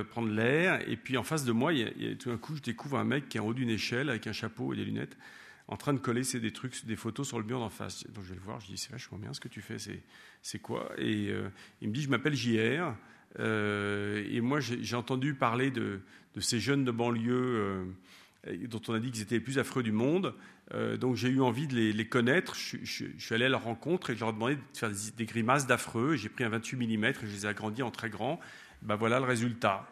prendre 0.09 0.29
l'air, 0.29 0.81
et 0.89 0.97
puis 0.97 1.15
en 1.15 1.23
face 1.23 1.45
de 1.45 1.53
moi, 1.53 1.71
tout 2.19 2.29
d'un 2.29 2.37
coup, 2.37 2.55
je 2.55 2.61
découvre 2.61 2.97
un 2.97 3.05
mec 3.05 3.29
qui 3.29 3.37
est 3.37 3.39
en 3.39 3.45
haut 3.45 3.53
d'une 3.53 3.69
échelle 3.69 4.09
avec 4.09 4.27
un 4.27 4.33
chapeau 4.33 4.73
et 4.73 4.75
des 4.75 4.83
lunettes 4.83 5.15
en 5.67 5.77
train 5.77 5.93
de 5.93 5.99
coller 5.99 6.21
des 6.21 6.51
trucs, 6.51 6.85
des 6.85 6.95
photos 6.95 7.27
sur 7.27 7.39
le 7.39 7.45
mur 7.45 7.59
d'en 7.59 7.69
face. 7.69 8.05
Donc 8.11 8.23
je 8.23 8.29
vais 8.29 8.35
le 8.35 8.41
voir, 8.41 8.59
je 8.59 8.67
dis 8.67 8.77
c'est 8.77 8.91
vachement 8.91 9.17
bien 9.17 9.33
ce 9.33 9.39
que 9.39 9.47
tu 9.47 9.61
fais, 9.61 9.77
c'est 10.41 10.59
quoi? 10.59 10.91
Et 10.97 11.29
euh, 11.29 11.49
il 11.81 11.89
me 11.89 11.93
dit 11.93 12.01
je 12.01 12.09
m'appelle 12.09 12.35
JR. 12.35 12.93
Euh, 13.39 14.25
et 14.29 14.39
moi 14.41 14.59
j'ai 14.59 14.95
entendu 14.95 15.33
parler 15.33 15.69
de, 15.71 15.99
ces 16.39 16.59
jeunes 16.59 16.85
de 16.85 16.91
banlieue 16.91 17.85
euh, 18.47 18.57
dont 18.67 18.81
on 18.87 18.93
a 18.93 18.99
dit 18.99 19.11
qu'ils 19.11 19.23
étaient 19.23 19.35
les 19.35 19.41
plus 19.41 19.59
affreux 19.59 19.83
du 19.83 19.91
monde. 19.91 20.35
donc 20.99 21.15
j'ai 21.15 21.29
eu 21.29 21.41
envie 21.41 21.67
de 21.67 21.75
les, 21.75 22.07
connaître. 22.07 22.55
Je, 22.55 22.77
suis 23.17 23.35
allé 23.35 23.45
à 23.45 23.49
leur 23.49 23.63
rencontre 23.63 24.11
et 24.11 24.15
je 24.15 24.19
leur 24.19 24.29
ai 24.29 24.33
demandé 24.33 24.55
de 24.55 24.61
faire 24.73 24.91
des, 25.17 25.25
grimaces 25.25 25.65
d'affreux. 25.65 26.15
J'ai 26.15 26.29
pris 26.29 26.43
un 26.43 26.49
28 26.49 26.77
mm 26.77 27.05
et 27.05 27.13
je 27.23 27.25
les 27.25 27.45
ai 27.45 27.49
agrandis 27.49 27.81
en 27.81 27.91
très 27.91 28.09
grand. 28.09 28.39
Ben 28.83 28.95
voilà 28.95 29.19
le 29.19 29.25
résultat. 29.25 29.89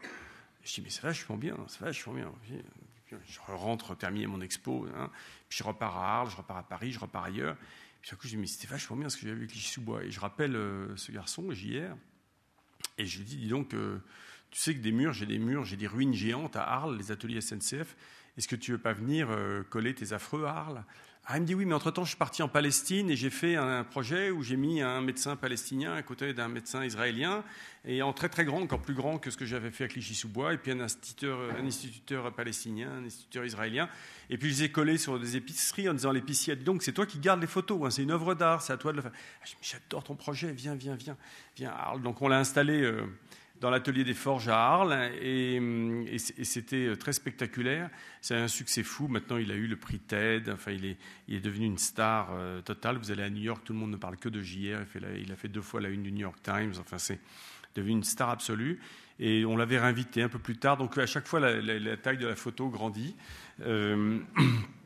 Je 0.64 0.76
dis 0.76 0.82
mais 0.82 0.90
c'est 0.90 1.02
vachement 1.02 1.36
bien, 1.36 1.58
c'est 1.68 1.82
vachement 1.82 2.14
bien. 2.14 2.32
Je 3.26 3.40
rentre 3.48 3.96
terminer 3.96 4.28
mon 4.28 4.42
expo. 4.42 4.88
Hein. 4.96 5.10
Je 5.54 5.64
repars 5.64 5.98
à 5.98 6.18
Arles, 6.18 6.32
je 6.32 6.36
repars 6.36 6.58
à 6.58 6.64
Paris, 6.64 6.92
je 6.92 7.00
repars 7.00 7.26
ailleurs. 7.26 7.56
Puis 8.02 8.10
d'un 8.10 8.18
coup, 8.18 8.24
je 8.24 8.30
dis, 8.30 8.38
mais 8.38 8.48
c'était 8.48 8.68
vachement 8.68 8.96
bien 8.96 9.08
ce 9.08 9.18
que 9.18 9.28
j'avais 9.28 9.40
vu 9.40 9.48
Clichy-sous-Bois. 9.48 10.04
Et 10.04 10.10
je 10.10 10.20
rappelle 10.20 10.56
euh, 10.56 10.96
ce 10.98 11.12
garçon, 11.12 11.52
JR, 11.52 11.96
et 12.98 13.06
je 13.06 13.20
lui 13.20 13.26
dis, 13.26 13.38
dis 13.38 13.48
donc, 13.50 13.76
euh, 13.76 14.00
tu 14.50 14.60
sais 14.60 14.74
que 14.74 14.80
des 14.80 14.92
murs, 14.92 15.14
j'ai 15.14 15.28
des 15.28 15.38
murs, 15.38 15.64
j'ai 15.64 15.78
des 15.78 15.86
ruines 15.86 16.14
géantes 16.14 16.56
à 16.56 16.64
Arles, 16.64 16.98
les 16.98 17.12
ateliers 17.12 17.40
SNCF. 17.40 17.96
Est-ce 18.36 18.48
que 18.48 18.56
tu 18.56 18.72
veux 18.72 18.80
pas 18.80 18.94
venir 18.94 19.28
euh, 19.30 19.62
coller 19.64 19.94
tes 19.94 20.12
affreux 20.12 20.46
à 20.46 20.56
Arles? 20.56 20.84
Ah, 21.26 21.38
il 21.38 21.42
me 21.42 21.46
dit 21.46 21.56
oui, 21.56 21.64
mais 21.64 21.74
entre-temps, 21.74 22.04
je 22.04 22.10
suis 22.10 22.18
parti 22.18 22.44
en 22.44 22.50
Palestine 22.50 23.10
et 23.10 23.16
j'ai 23.16 23.30
fait 23.30 23.56
un 23.56 23.86
projet 23.86 24.30
où 24.30 24.44
j'ai 24.44 24.58
mis 24.58 24.82
un 24.82 25.00
médecin 25.00 25.38
palestinien 25.38 25.94
à 25.94 26.02
côté 26.02 26.34
d'un 26.34 26.50
médecin 26.50 26.84
israélien, 26.84 27.46
et 27.86 28.02
en 28.02 28.12
très 28.12 28.28
très 28.28 28.44
grand, 28.44 28.62
encore 28.62 28.82
plus 28.82 28.94
grand 28.94 29.20
que 29.20 29.32
ce 29.32 29.38
que 29.38 29.46
j'avais 29.46 29.72
fait 29.72 29.86
à 29.86 29.88
Clichy-sous-Bois, 29.88 30.54
et 30.54 30.58
puis 30.58 30.72
un 30.72 30.82
instituteur, 30.82 32.34
palestinien, 32.34 32.92
un 32.92 33.06
instituteur 33.06 33.46
israélien. 33.46 33.88
Et 34.30 34.38
puis 34.38 34.50
je 34.50 34.60
les 34.60 34.64
ai 34.66 34.72
collés 34.72 34.98
sur 34.98 35.18
des 35.18 35.38
épiceries 35.38 35.88
en 35.88 35.94
disant 35.94 36.10
à 36.10 36.14
l'épicier, 36.14 36.58
donc 36.58 36.84
c'est 36.84 36.92
toi 36.92 37.06
qui 37.06 37.20
gardes 37.20 37.40
les 37.40 37.48
photos, 37.48 37.80
hein, 37.86 37.90
c'est 37.90 38.04
une 38.04 38.12
œuvre 38.12 38.36
d'art, 38.36 38.62
c'est 38.62 38.74
à 38.74 38.78
toi 38.78 38.92
de 38.92 38.98
le 38.98 39.04
faire. 39.04 39.12
Ah, 39.14 39.46
j'adore 39.62 40.04
ton 40.04 40.16
projet, 40.16 40.52
viens, 40.52 40.76
viens, 40.76 40.96
viens, 40.96 41.16
viens. 41.56 41.74
Donc 42.04 42.22
on 42.22 42.28
l'a 42.28 42.40
installé. 42.40 42.82
Euh, 42.82 43.08
dans 43.64 43.70
l'atelier 43.70 44.04
des 44.04 44.14
forges 44.14 44.50
à 44.50 44.58
Arles 44.58 44.94
et, 45.22 46.18
c'était 46.18 46.98
très 46.98 47.14
spectaculaire. 47.14 47.90
C'est 48.20 48.36
un 48.36 48.50
succès 48.50 48.84
fou. 48.84 49.08
Maintenant, 49.08 49.38
il 49.38 49.50
a 49.52 49.56
eu 49.56 49.68
le 49.68 49.78
prix 49.78 50.00
TED. 50.00 50.50
Enfin, 50.50 50.72
il 50.72 50.86
est, 50.86 50.98
il 51.30 51.36
est 51.36 51.40
devenu 51.40 51.66
une 51.68 51.78
star 51.78 52.32
euh, 52.34 52.62
totale. 52.62 52.98
Vous 52.98 53.10
allez 53.10 53.24
à 53.24 53.30
New 53.30 53.42
York, 53.42 53.62
tout 53.64 53.72
le 53.72 53.80
monde 53.80 53.92
ne 53.92 53.96
parle 53.96 54.18
que 54.18 54.28
de 54.28 54.42
JR. 54.42 54.80
Il 55.18 55.32
a 55.32 55.36
fait 55.38 55.48
deux 55.48 55.62
fois 55.62 55.80
la 55.80 55.88
une 55.88 56.04
du 56.04 56.12
New 56.12 56.20
York 56.20 56.40
Times. 56.44 56.74
Enfin, 56.78 56.98
c'est 56.98 57.22
devenu 57.74 57.94
une 57.94 58.04
star 58.04 58.32
absolue. 58.32 58.82
Et 59.18 59.46
on 59.46 59.56
l'avait 59.56 59.80
réinvité 59.80 60.22
un 60.22 60.30
peu 60.30 60.40
plus 60.40 60.58
tard. 60.58 60.76
Donc, 60.76 60.98
à 60.98 61.06
chaque 61.06 61.26
fois, 61.26 61.40
la, 61.40 61.96
taille 61.96 62.18
de 62.18 62.28
la 62.28 62.36
photo 62.36 62.68
grandit. 62.68 63.16
Euh, 63.62 64.20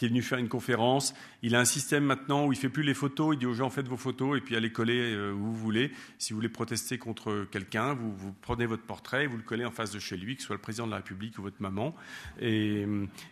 est 0.00 0.08
venu 0.08 0.22
faire 0.22 0.38
une 0.38 0.48
conférence. 0.48 1.14
Il 1.42 1.54
a 1.54 1.60
un 1.60 1.64
système 1.64 2.04
maintenant 2.04 2.46
où 2.46 2.52
il 2.52 2.58
fait 2.58 2.68
plus 2.68 2.82
les 2.82 2.94
photos. 2.94 3.34
Il 3.34 3.38
dit 3.38 3.46
aux 3.46 3.54
gens 3.54 3.68
faites 3.68 3.88
vos 3.88 3.96
photos 3.96 4.38
et 4.38 4.40
puis 4.40 4.56
allez 4.56 4.72
coller 4.72 5.12
euh, 5.14 5.32
où 5.32 5.38
vous 5.38 5.54
voulez. 5.54 5.92
Si 6.18 6.32
vous 6.32 6.38
voulez 6.38 6.48
protester 6.48 6.98
contre 6.98 7.46
quelqu'un, 7.50 7.94
vous, 7.94 8.34
prenez 8.40 8.66
votre 8.66 8.84
portrait, 8.84 9.26
vous 9.26 9.36
le 9.36 9.42
collez 9.42 9.64
en 9.64 9.70
face 9.70 9.90
de 9.92 9.98
chez 9.98 10.16
lui, 10.16 10.36
que 10.36 10.42
ce 10.42 10.46
soit 10.46 10.56
le 10.56 10.62
président 10.62 10.86
de 10.86 10.92
la 10.92 10.98
République 10.98 11.38
ou 11.38 11.42
votre 11.42 11.60
maman. 11.60 11.94
Et, 12.40 12.86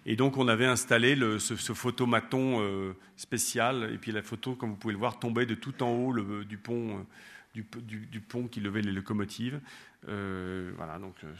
et 0.07 0.17
donc 0.17 0.37
on 0.37 0.49
avait 0.49 0.67
installé 0.67 1.17
ce, 1.39 1.57
ce, 1.57 1.73
photomaton 1.73 2.61
euh, 2.61 2.93
spécial. 3.17 3.91
Et 3.95 3.99
puis 3.99 4.13
la 4.13 4.23
photo, 4.23 4.55
comme 4.55 4.71
vous 4.71 4.77
pouvez 4.77 4.95
le 4.95 4.99
voir, 4.99 5.19
tombait 5.19 5.47
de 5.47 5.55
tout 5.55 5.83
en 5.83 5.91
haut 5.91 6.15
du 6.45 6.59
pont. 6.59 7.07
Du, 7.53 8.21
pont 8.21 8.47
qui 8.47 8.61
levait 8.61 8.81
les 8.81 8.93
locomotives. 8.93 9.61
Euh, 10.09 10.73
voilà, 10.77 10.99
donc, 10.99 11.17
euh, 11.25 11.33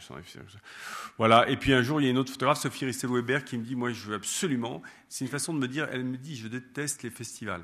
voilà. 1.17 1.49
Et 1.49 1.55
puis 1.55 1.73
un 1.73 1.81
jour, 1.81 2.01
il 2.01 2.03
y 2.03 2.07
a 2.07 2.11
une 2.11 2.17
autre 2.17 2.31
photographe, 2.31 2.59
Sophie 2.59 2.85
Ristel-Weber, 2.85 3.45
qui 3.45 3.57
me 3.57 3.63
dit 3.63 3.75
Moi, 3.75 3.91
je 3.91 4.07
veux 4.07 4.15
absolument. 4.15 4.81
C'est 5.07 5.23
une 5.23 5.31
façon 5.31 5.53
de 5.53 5.59
me 5.59 5.67
dire 5.67 5.87
Elle 5.91 6.03
me 6.03 6.17
dit 6.17 6.35
Je 6.35 6.47
déteste 6.47 7.03
les 7.03 7.09
festivals. 7.09 7.63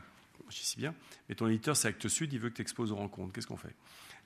Je 0.49 0.55
Si 0.57 0.77
bien, 0.77 0.95
mais 1.27 1.35
ton 1.35 1.47
éditeur, 1.47 1.75
c'est 1.75 1.89
Actes 1.89 2.07
Sud, 2.07 2.31
il 2.31 2.39
veut 2.39 2.49
que 2.49 2.55
tu 2.55 2.61
exposes 2.61 2.93
aux 2.93 2.95
rencontres. 2.95 3.33
Qu'est-ce 3.33 3.47
qu'on 3.47 3.57
fait? 3.57 3.75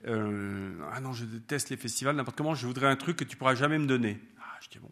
Euh, 0.05 0.72
Ah 0.91 0.99
non, 0.99 1.13
je 1.13 1.26
déteste 1.26 1.72
les 1.72 1.78
festivals. 1.78 2.15
N'importe 2.15 2.38
comment, 2.38 2.53
je 2.53 2.67
voudrais 2.67 2.88
un 2.88 2.95
truc 2.95 3.17
que 3.17 3.24
tu 3.24 3.38
pourras 3.38 3.55
jamais 3.55 3.80
me 3.80 3.88
donner. 3.88 4.19
Ah, 4.39 4.57
je 4.61 4.69
dis 4.69 4.80
Bon. 4.80 4.91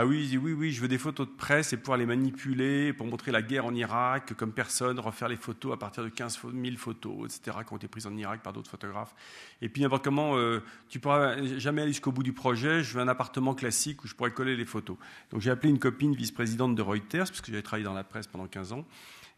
Ah 0.00 0.06
oui, 0.06 0.38
oui, 0.40 0.52
oui, 0.52 0.70
je 0.70 0.80
veux 0.80 0.86
des 0.86 0.96
photos 0.96 1.26
de 1.26 1.32
presse 1.32 1.72
et 1.72 1.76
pouvoir 1.76 1.98
les 1.98 2.06
manipuler 2.06 2.92
pour 2.92 3.04
montrer 3.08 3.32
la 3.32 3.42
guerre 3.42 3.66
en 3.66 3.74
Irak 3.74 4.32
comme 4.34 4.52
personne, 4.52 5.00
refaire 5.00 5.26
les 5.26 5.34
photos 5.34 5.74
à 5.74 5.76
partir 5.76 6.04
de 6.04 6.08
15 6.08 6.38
000 6.54 6.76
photos, 6.76 7.24
etc., 7.24 7.56
qui 7.66 7.72
ont 7.72 7.78
été 7.78 7.88
prises 7.88 8.06
en 8.06 8.16
Irak 8.16 8.40
par 8.44 8.52
d'autres 8.52 8.70
photographes. 8.70 9.12
Et 9.60 9.68
puis 9.68 9.82
n'importe 9.82 10.04
comment, 10.04 10.36
euh, 10.36 10.62
tu 10.88 11.00
pourras 11.00 11.42
jamais 11.56 11.82
aller 11.82 11.90
jusqu'au 11.90 12.12
bout 12.12 12.22
du 12.22 12.32
projet. 12.32 12.84
Je 12.84 12.94
veux 12.94 13.00
un 13.00 13.08
appartement 13.08 13.56
classique 13.56 14.04
où 14.04 14.06
je 14.06 14.14
pourrais 14.14 14.30
coller 14.30 14.54
les 14.54 14.66
photos. 14.66 14.96
Donc 15.32 15.40
j'ai 15.40 15.50
appelé 15.50 15.68
une 15.68 15.80
copine 15.80 16.14
vice-présidente 16.14 16.76
de 16.76 16.82
Reuters, 16.82 17.26
parce 17.26 17.40
que 17.40 17.48
j'avais 17.48 17.62
travaillé 17.62 17.84
dans 17.84 17.92
la 17.92 18.04
presse 18.04 18.28
pendant 18.28 18.46
15 18.46 18.74
ans. 18.74 18.86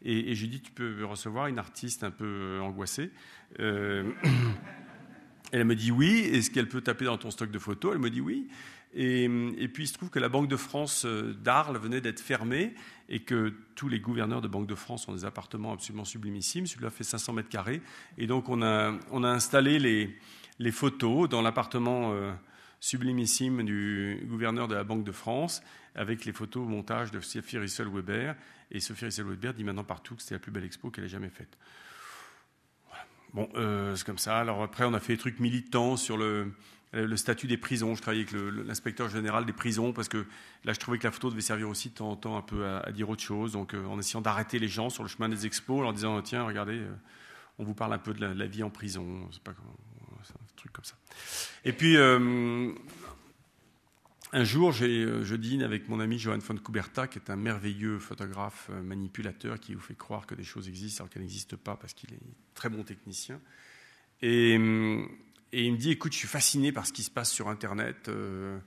Et, 0.04 0.30
et 0.30 0.34
j'ai 0.34 0.46
dit, 0.46 0.60
tu 0.60 0.72
peux 0.72 1.06
recevoir 1.06 1.46
une 1.46 1.58
artiste 1.58 2.04
un 2.04 2.10
peu 2.10 2.60
angoissée. 2.60 3.12
Euh, 3.60 4.12
elle 5.52 5.64
me 5.64 5.74
dit 5.74 5.90
oui. 5.90 6.28
Est-ce 6.34 6.50
qu'elle 6.50 6.68
peut 6.68 6.82
taper 6.82 7.06
dans 7.06 7.16
ton 7.16 7.30
stock 7.30 7.50
de 7.50 7.58
photos? 7.58 7.94
Elle 7.94 8.00
me 8.00 8.10
dit 8.10 8.20
oui. 8.20 8.46
Et, 8.92 9.28
puis 9.72 9.84
il 9.84 9.86
se 9.86 9.94
trouve 9.94 10.10
que 10.10 10.18
la 10.18 10.28
Banque 10.28 10.48
de 10.48 10.56
France 10.56 11.04
euh, 11.04 11.32
d'Arles 11.32 11.78
venait 11.78 12.00
d'être 12.00 12.20
fermée 12.20 12.74
et 13.08 13.20
que 13.20 13.54
tous 13.76 13.88
les 13.88 14.00
gouverneurs 14.00 14.40
de 14.40 14.48
Banque 14.48 14.66
de 14.66 14.74
France 14.74 15.06
ont 15.06 15.14
des 15.14 15.24
appartements 15.24 15.72
absolument 15.72 16.04
sublimissimes. 16.04 16.66
Celui-là 16.66 16.90
fait 16.90 17.04
500 17.04 17.34
mètres 17.34 17.48
carrés. 17.48 17.82
Et 18.18 18.26
donc 18.26 18.48
on 18.48 18.62
a, 18.62 18.98
installé 19.12 19.78
les, 20.58 20.72
photos 20.72 21.28
dans 21.28 21.40
l'appartement 21.40 22.12
euh, 22.12 22.32
sublimissime 22.80 23.64
du 23.64 24.24
gouverneur 24.28 24.66
de 24.66 24.74
la 24.74 24.82
Banque 24.82 25.04
de 25.04 25.12
France 25.12 25.62
avec 25.94 26.24
les 26.24 26.32
photos 26.32 26.66
montage 26.66 27.12
de 27.12 27.20
Sophie 27.20 27.58
Rissel-Weber. 27.58 28.34
Et 28.72 28.80
Sophie 28.80 29.04
Rissel-Weber 29.04 29.54
dit 29.54 29.64
maintenant 29.64 29.84
partout 29.84 30.16
que 30.16 30.22
c'était 30.22 30.34
la 30.34 30.40
plus 30.40 30.52
belle 30.52 30.64
expo 30.64 30.90
qu'elle 30.90 31.04
ait 31.04 31.08
jamais 31.08 31.30
faite. 31.30 31.56
Bon, 33.32 33.48
euh, 33.54 33.94
c'est 33.94 34.04
comme 34.04 34.18
ça. 34.18 34.38
Alors 34.38 34.62
après, 34.62 34.84
on 34.84 34.94
a 34.94 35.00
fait 35.00 35.14
des 35.14 35.18
trucs 35.18 35.38
militants 35.38 35.96
sur 35.96 36.16
le, 36.16 36.52
le 36.92 37.16
statut 37.16 37.46
des 37.46 37.56
prisons. 37.56 37.94
Je 37.94 38.02
travaillais 38.02 38.26
avec 38.28 38.66
l'inspecteur 38.66 39.08
général 39.08 39.44
des 39.46 39.52
prisons 39.52 39.92
parce 39.92 40.08
que 40.08 40.26
là, 40.64 40.72
je 40.72 40.78
trouvais 40.78 40.98
que 40.98 41.04
la 41.04 41.12
photo 41.12 41.30
devait 41.30 41.40
servir 41.40 41.68
aussi 41.68 41.90
de 41.90 41.94
temps 41.94 42.10
en 42.10 42.16
temps 42.16 42.36
un 42.36 42.42
peu 42.42 42.66
à, 42.66 42.90
dire 42.90 43.08
autre 43.08 43.22
chose. 43.22 43.52
Donc, 43.52 43.74
euh, 43.74 43.84
en 43.86 43.98
essayant 43.98 44.20
d'arrêter 44.20 44.58
les 44.58 44.68
gens 44.68 44.90
sur 44.90 45.02
le 45.02 45.08
chemin 45.08 45.28
des 45.28 45.46
expos, 45.46 45.78
en 45.78 45.82
leur 45.82 45.92
disant 45.92 46.20
tiens, 46.22 46.42
regardez, 46.42 46.78
euh, 46.78 46.92
on 47.58 47.64
vous 47.64 47.74
parle 47.74 47.92
un 47.92 47.98
peu 47.98 48.12
de 48.12 48.24
la, 48.26 48.46
vie 48.46 48.62
en 48.62 48.70
prison. 48.70 49.28
C'est 49.30 49.42
pas 49.42 49.52
un 49.52 50.56
truc 50.56 50.72
comme 50.72 50.84
ça. 50.84 50.96
Et 51.64 51.72
puis, 51.72 51.96
euh, 51.96 52.72
un 54.32 54.44
jour, 54.44 54.72
je 54.72 55.34
dîne 55.34 55.62
avec 55.62 55.88
mon 55.88 56.00
ami 56.00 56.18
Johan 56.18 56.38
von 56.38 56.56
Kuberta, 56.56 57.06
qui 57.06 57.18
est 57.18 57.30
un 57.30 57.36
merveilleux 57.36 57.98
photographe 57.98 58.70
manipulateur 58.82 59.60
qui 59.60 59.74
vous 59.74 59.80
fait 59.80 59.96
croire 59.96 60.26
que 60.26 60.34
des 60.34 60.44
choses 60.44 60.68
existent 60.68 61.02
alors 61.02 61.10
qu'elles 61.12 61.22
n'existent 61.22 61.56
pas 61.56 61.76
parce 61.76 61.94
qu'il 61.94 62.12
est 62.14 62.20
très 62.54 62.68
bon 62.68 62.82
technicien. 62.82 63.40
Et 64.22 64.58
et 65.52 65.64
il 65.66 65.72
me 65.72 65.78
dit, 65.78 65.90
écoute, 65.90 66.12
je 66.12 66.18
suis 66.18 66.28
fasciné 66.28 66.70
par 66.70 66.86
ce 66.86 66.92
qui 66.92 67.02
se 67.02 67.10
passe 67.10 67.30
sur 67.30 67.48
Internet. 67.48 68.08
Euh, 68.08 68.58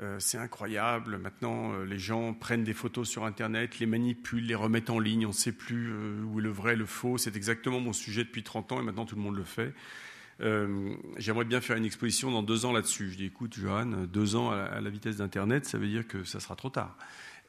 euh, 0.00 0.16
c'est 0.18 0.38
incroyable. 0.38 1.18
Maintenant, 1.18 1.72
euh, 1.72 1.84
les 1.84 1.98
gens 1.98 2.34
prennent 2.34 2.64
des 2.64 2.74
photos 2.74 3.08
sur 3.08 3.24
Internet, 3.24 3.78
les 3.78 3.86
manipulent, 3.86 4.46
les 4.46 4.56
remettent 4.56 4.90
en 4.90 4.98
ligne. 4.98 5.26
On 5.26 5.28
ne 5.28 5.34
sait 5.34 5.52
plus 5.52 5.92
où 6.24 6.40
est 6.40 6.42
le 6.42 6.50
vrai, 6.50 6.74
le 6.74 6.86
faux. 6.86 7.18
C'est 7.18 7.36
exactement 7.36 7.78
mon 7.78 7.92
sujet 7.92 8.24
depuis 8.24 8.42
30 8.42 8.72
ans 8.72 8.80
et 8.80 8.82
maintenant 8.82 9.06
tout 9.06 9.14
le 9.14 9.22
monde 9.22 9.36
le 9.36 9.44
fait. 9.44 9.72
J'aimerais 11.16 11.44
bien 11.44 11.60
faire 11.60 11.76
une 11.76 11.84
exposition 11.84 12.32
dans 12.32 12.42
deux 12.42 12.64
ans 12.64 12.72
là-dessus. 12.72 13.12
Je 13.12 13.16
dis, 13.16 13.26
écoute, 13.26 13.54
Johan, 13.56 13.86
deux 14.12 14.34
ans 14.34 14.50
à 14.50 14.80
la 14.80 14.90
vitesse 14.90 15.18
d'Internet, 15.18 15.64
ça 15.64 15.78
veut 15.78 15.86
dire 15.86 16.08
que 16.08 16.24
ça 16.24 16.40
sera 16.40 16.56
trop 16.56 16.70
tard. 16.70 16.98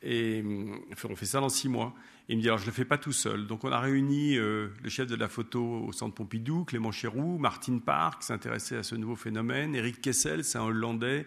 Et 0.03 0.43
on 1.09 1.15
fait 1.15 1.25
ça 1.25 1.39
dans 1.39 1.49
six 1.49 1.67
mois. 1.67 1.95
Il 2.27 2.37
me 2.37 2.41
dit 2.41 2.47
alors 2.47 2.57
je 2.57 2.63
ne 2.63 2.69
le 2.69 2.73
fais 2.73 2.85
pas 2.85 2.97
tout 2.97 3.11
seul. 3.11 3.45
Donc 3.45 3.63
on 3.63 3.71
a 3.71 3.79
réuni 3.79 4.35
euh, 4.37 4.69
le 4.83 4.89
chef 4.89 5.07
de 5.07 5.15
la 5.15 5.27
photo 5.27 5.85
au 5.87 5.91
centre 5.91 6.15
Pompidou, 6.15 6.65
Clément 6.65 6.91
Chéroux, 6.91 7.37
Martin 7.37 7.77
Park, 7.77 8.21
qui 8.21 8.27
s'intéressait 8.27 8.77
à 8.77 8.83
ce 8.83 8.95
nouveau 8.95 9.15
phénomène, 9.15 9.75
Eric 9.75 10.01
Kessel, 10.01 10.43
c'est 10.43 10.57
un 10.57 10.63
Hollandais 10.63 11.25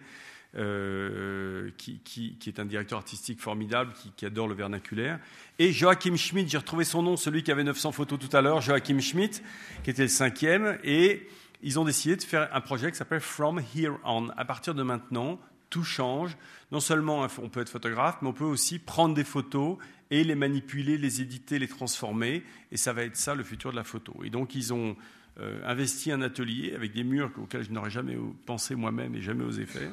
euh, 0.57 1.69
qui, 1.77 2.37
est 2.47 2.59
un 2.59 2.65
directeur 2.65 2.97
artistique 2.97 3.39
formidable, 3.39 3.93
qui, 4.17 4.25
adore 4.25 4.47
le 4.47 4.55
vernaculaire, 4.55 5.19
et 5.57 5.71
Joachim 5.71 6.15
Schmidt, 6.15 6.49
j'ai 6.49 6.57
retrouvé 6.57 6.83
son 6.83 7.03
nom, 7.03 7.17
celui 7.17 7.43
qui 7.43 7.51
avait 7.51 7.63
900 7.63 7.91
photos 7.91 8.19
tout 8.19 8.35
à 8.35 8.41
l'heure, 8.41 8.59
Joachim 8.59 8.99
Schmidt, 8.99 9.41
qui 9.83 9.91
était 9.91 10.01
le 10.01 10.09
cinquième, 10.09 10.79
et 10.83 11.27
ils 11.61 11.79
ont 11.79 11.85
décidé 11.85 12.15
de 12.15 12.23
faire 12.23 12.49
un 12.53 12.61
projet 12.61 12.91
qui 12.91 12.97
s'appelle 12.97 13.19
From 13.19 13.61
Here 13.75 13.93
On. 14.03 14.29
À 14.29 14.45
partir 14.45 14.73
de 14.73 14.81
maintenant, 14.81 15.39
tout 15.69 15.83
change. 15.83 16.35
Non 16.71 16.79
seulement 16.79 17.27
on 17.41 17.49
peut 17.49 17.61
être 17.61 17.69
photographe, 17.69 18.17
mais 18.21 18.29
on 18.29 18.33
peut 18.33 18.45
aussi 18.45 18.79
prendre 18.79 19.13
des 19.13 19.23
photos 19.23 19.77
et 20.11 20.23
les 20.23 20.35
manipuler, 20.35 20.97
les 20.97 21.21
éditer, 21.21 21.59
les 21.59 21.67
transformer. 21.67 22.43
Et 22.71 22.77
ça 22.77 22.93
va 22.93 23.03
être 23.03 23.17
ça 23.17 23.35
le 23.35 23.43
futur 23.43 23.71
de 23.71 23.75
la 23.75 23.83
photo. 23.83 24.13
Et 24.23 24.29
donc 24.29 24.55
ils 24.55 24.73
ont 24.73 24.95
euh, 25.39 25.59
investi 25.65 26.11
un 26.11 26.21
atelier 26.21 26.73
avec 26.73 26.91
des 26.91 27.03
murs 27.03 27.31
auxquels 27.37 27.63
je 27.63 27.71
n'aurais 27.71 27.89
jamais 27.89 28.17
pensé 28.45 28.75
moi-même 28.75 29.15
et 29.15 29.21
jamais 29.21 29.43
osé 29.43 29.65
faire. 29.65 29.91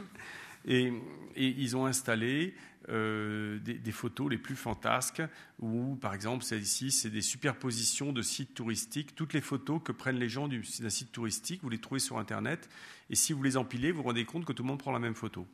Et, 0.67 0.93
ils 1.39 1.77
ont 1.77 1.85
installé 1.85 2.55
euh, 2.89 3.59
des, 3.59 3.93
photos 3.93 4.31
les 4.31 4.39
plus 4.39 4.57
fantasques, 4.57 5.23
où, 5.61 5.97
par 5.97 6.15
exemple, 6.15 6.45
celle-ci, 6.45 6.91
c'est 6.91 7.11
des 7.11 7.21
superpositions 7.21 8.13
de 8.13 8.23
sites 8.23 8.55
touristiques. 8.55 9.15
Toutes 9.15 9.33
les 9.33 9.41
photos 9.41 9.81
que 9.83 9.93
prennent 9.93 10.19
les 10.19 10.29
gens 10.29 10.49
d'un 10.49 10.91
site 10.91 11.13
touristique, 11.13 11.63
vous 11.63 11.71
les 11.71 11.79
trouvez 11.79 12.01
sur 12.01 12.19
Internet, 12.19 12.69
et 13.11 13.15
si 13.15 13.33
vous 13.33 13.43
les 13.43 13.57
empilez, 13.57 13.93
vous 13.93 13.99
vous 13.99 14.09
rendez 14.09 14.25
compte 14.25 14.45
que 14.45 14.53
tout 14.53 14.63
le 14.63 14.69
monde 14.69 14.79
prend 14.79 14.93
la 14.93 14.99
même 14.99 15.15
photo. 15.15 15.47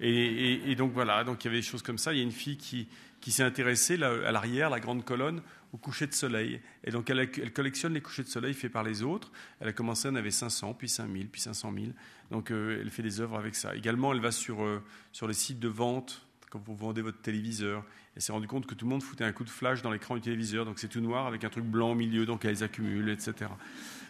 Et, 0.00 0.74
donc 0.76 0.92
voilà, 0.92 1.24
donc 1.24 1.44
il 1.44 1.48
y 1.48 1.50
avait 1.50 1.58
des 1.58 1.66
choses 1.66 1.82
comme 1.82 1.98
ça. 1.98 2.12
Il 2.12 2.18
y 2.18 2.20
a 2.20 2.24
une 2.24 2.32
fille 2.32 2.56
qui, 2.56 2.88
qui 3.20 3.32
s'est 3.32 3.42
intéressée 3.42 4.02
à 4.02 4.32
l'arrière, 4.32 4.70
la 4.70 4.80
grande 4.80 5.04
colonne, 5.04 5.42
au 5.72 5.76
coucher 5.76 6.06
de 6.06 6.14
soleil. 6.14 6.60
Et 6.84 6.90
donc 6.90 7.10
elle, 7.10 7.52
collectionne 7.52 7.94
les 7.94 8.00
couchers 8.00 8.22
de 8.22 8.28
soleil 8.28 8.54
faits 8.54 8.70
par 8.70 8.84
les 8.84 9.02
autres. 9.02 9.32
Elle 9.60 9.68
a 9.68 9.72
commencé, 9.72 10.08
elle 10.08 10.14
en 10.14 10.18
avait 10.18 10.30
500, 10.30 10.74
puis 10.74 10.88
5000, 10.88 11.28
puis 11.28 11.40
500 11.40 11.72
000. 11.74 11.86
Donc 12.30 12.50
euh, 12.50 12.78
elle 12.80 12.90
fait 12.90 13.02
des 13.02 13.20
œuvres 13.20 13.36
avec 13.36 13.54
ça. 13.54 13.74
Également, 13.74 14.12
elle 14.12 14.20
va 14.20 14.30
sur, 14.30 14.64
euh, 14.64 14.82
sur 15.12 15.26
les 15.26 15.34
sites 15.34 15.58
de 15.58 15.68
vente, 15.68 16.26
quand 16.54 16.62
vous 16.64 16.74
vendez 16.74 17.02
votre 17.02 17.20
téléviseur. 17.20 17.84
Elle 18.16 18.22
s'est 18.22 18.32
rendue 18.32 18.46
compte 18.46 18.66
que 18.66 18.74
tout 18.74 18.86
le 18.86 18.90
monde 18.90 19.02
foutait 19.02 19.24
un 19.24 19.32
coup 19.32 19.44
de 19.44 19.50
flash 19.50 19.82
dans 19.82 19.90
l'écran 19.90 20.14
du 20.14 20.22
téléviseur. 20.22 20.64
Donc 20.64 20.78
c'est 20.78 20.88
tout 20.88 21.00
noir 21.00 21.26
avec 21.26 21.44
un 21.44 21.50
truc 21.50 21.64
blanc 21.64 21.90
au 21.90 21.94
milieu, 21.94 22.24
donc 22.24 22.46
elle 22.46 22.52
les 22.52 22.62
accumule, 22.62 23.10
etc. 23.10 23.50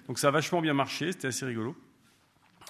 Donc 0.07 0.19
ça 0.19 0.29
a 0.29 0.31
vachement 0.31 0.61
bien 0.61 0.75
marché, 0.75 1.11
c'était 1.11 1.29
assez 1.29 1.47
rigolo. 1.47 1.75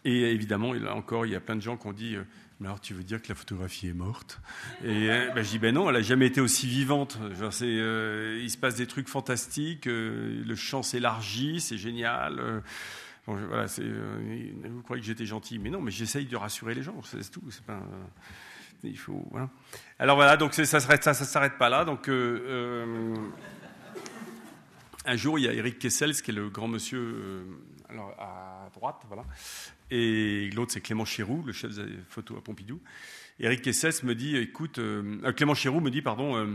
Et 0.07 0.22
évidemment, 0.33 0.72
là 0.72 0.95
encore, 0.95 1.27
il 1.27 1.33
y 1.33 1.35
a 1.35 1.41
plein 1.41 1.57
de 1.57 1.61
gens 1.61 1.77
qui 1.77 1.87
ont 1.87 1.93
dit 1.93 2.14
euh, 2.14 2.25
mais 2.61 2.68
alors, 2.68 2.81
tu 2.81 2.95
veux 2.95 3.03
dire 3.03 3.20
que 3.20 3.29
la 3.29 3.35
photographie 3.35 3.89
est 3.89 3.95
morte? 3.95 4.41
Et 4.85 5.11
euh, 5.11 5.31
ben, 5.35 5.43
je 5.43 5.51
dis, 5.51 5.59
ben 5.59 5.75
non, 5.75 5.89
elle 5.89 5.97
n'a 5.97 6.03
jamais 6.03 6.27
été 6.27 6.41
aussi 6.41 6.66
vivante. 6.66 7.18
Euh, 7.20 8.41
il 8.41 8.51
se 8.51 8.57
passe 8.57 8.77
des 8.77 8.87
trucs 8.87 9.09
fantastiques, 9.09 9.89
euh, 9.89 10.43
le 10.45 10.55
champ 10.55 10.83
s'élargit, 10.83 11.61
c'est 11.61 11.77
génial. 11.77 12.62
vous 13.27 14.83
croyez 14.83 15.01
que 15.01 15.07
j'étais 15.07 15.27
gentil, 15.27 15.59
mais 15.59 15.70
non, 15.70 15.81
mais 15.81 15.91
j'essaye 15.91 16.27
de 16.27 16.37
rassurer 16.37 16.75
les 16.75 16.83
gens, 16.83 17.03
c'est 17.03 17.29
tout. 17.31 17.43
Pas, 17.66 17.83
Alors 19.99 20.16
voilà, 20.16 20.37
donc 20.37 20.55
ça 20.55 20.62
ne 20.62 20.66
s'arrête, 20.66 21.59
pas 21.59 21.68
là. 21.68 21.85
Donc, 21.85 22.09
un 25.07 25.16
jour, 25.16 25.39
il 25.39 25.45
y 25.45 25.49
a 25.49 25.53
Eric 25.53 25.78
Kessels, 25.78 26.22
qui 26.22 26.30
est 26.30 26.35
le 26.35 26.49
grand 26.49 26.68
monsieur 26.68 27.45
alors, 27.89 28.14
à 28.18 28.70
droite, 28.74 29.03
voilà, 29.07 29.24
et 29.91 30.51
l'autre, 30.51 30.72
c'est 30.72 30.80
Clément 30.80 31.05
Chéroux, 31.05 31.43
le 31.47 31.53
chef 31.53 31.74
de 31.74 31.89
photo 32.09 32.37
à 32.37 32.43
Pompidou. 32.43 32.80
Eric 33.39 33.62
Kessès 33.62 34.03
me 34.03 34.14
dit, 34.14 34.37
écoute, 34.37 34.78
euh, 34.78 35.20
euh, 35.24 35.32
Clément 35.32 35.55
Chéroux 35.55 35.80
me 35.80 35.91
dit, 35.91 36.03
pardon, 36.03 36.47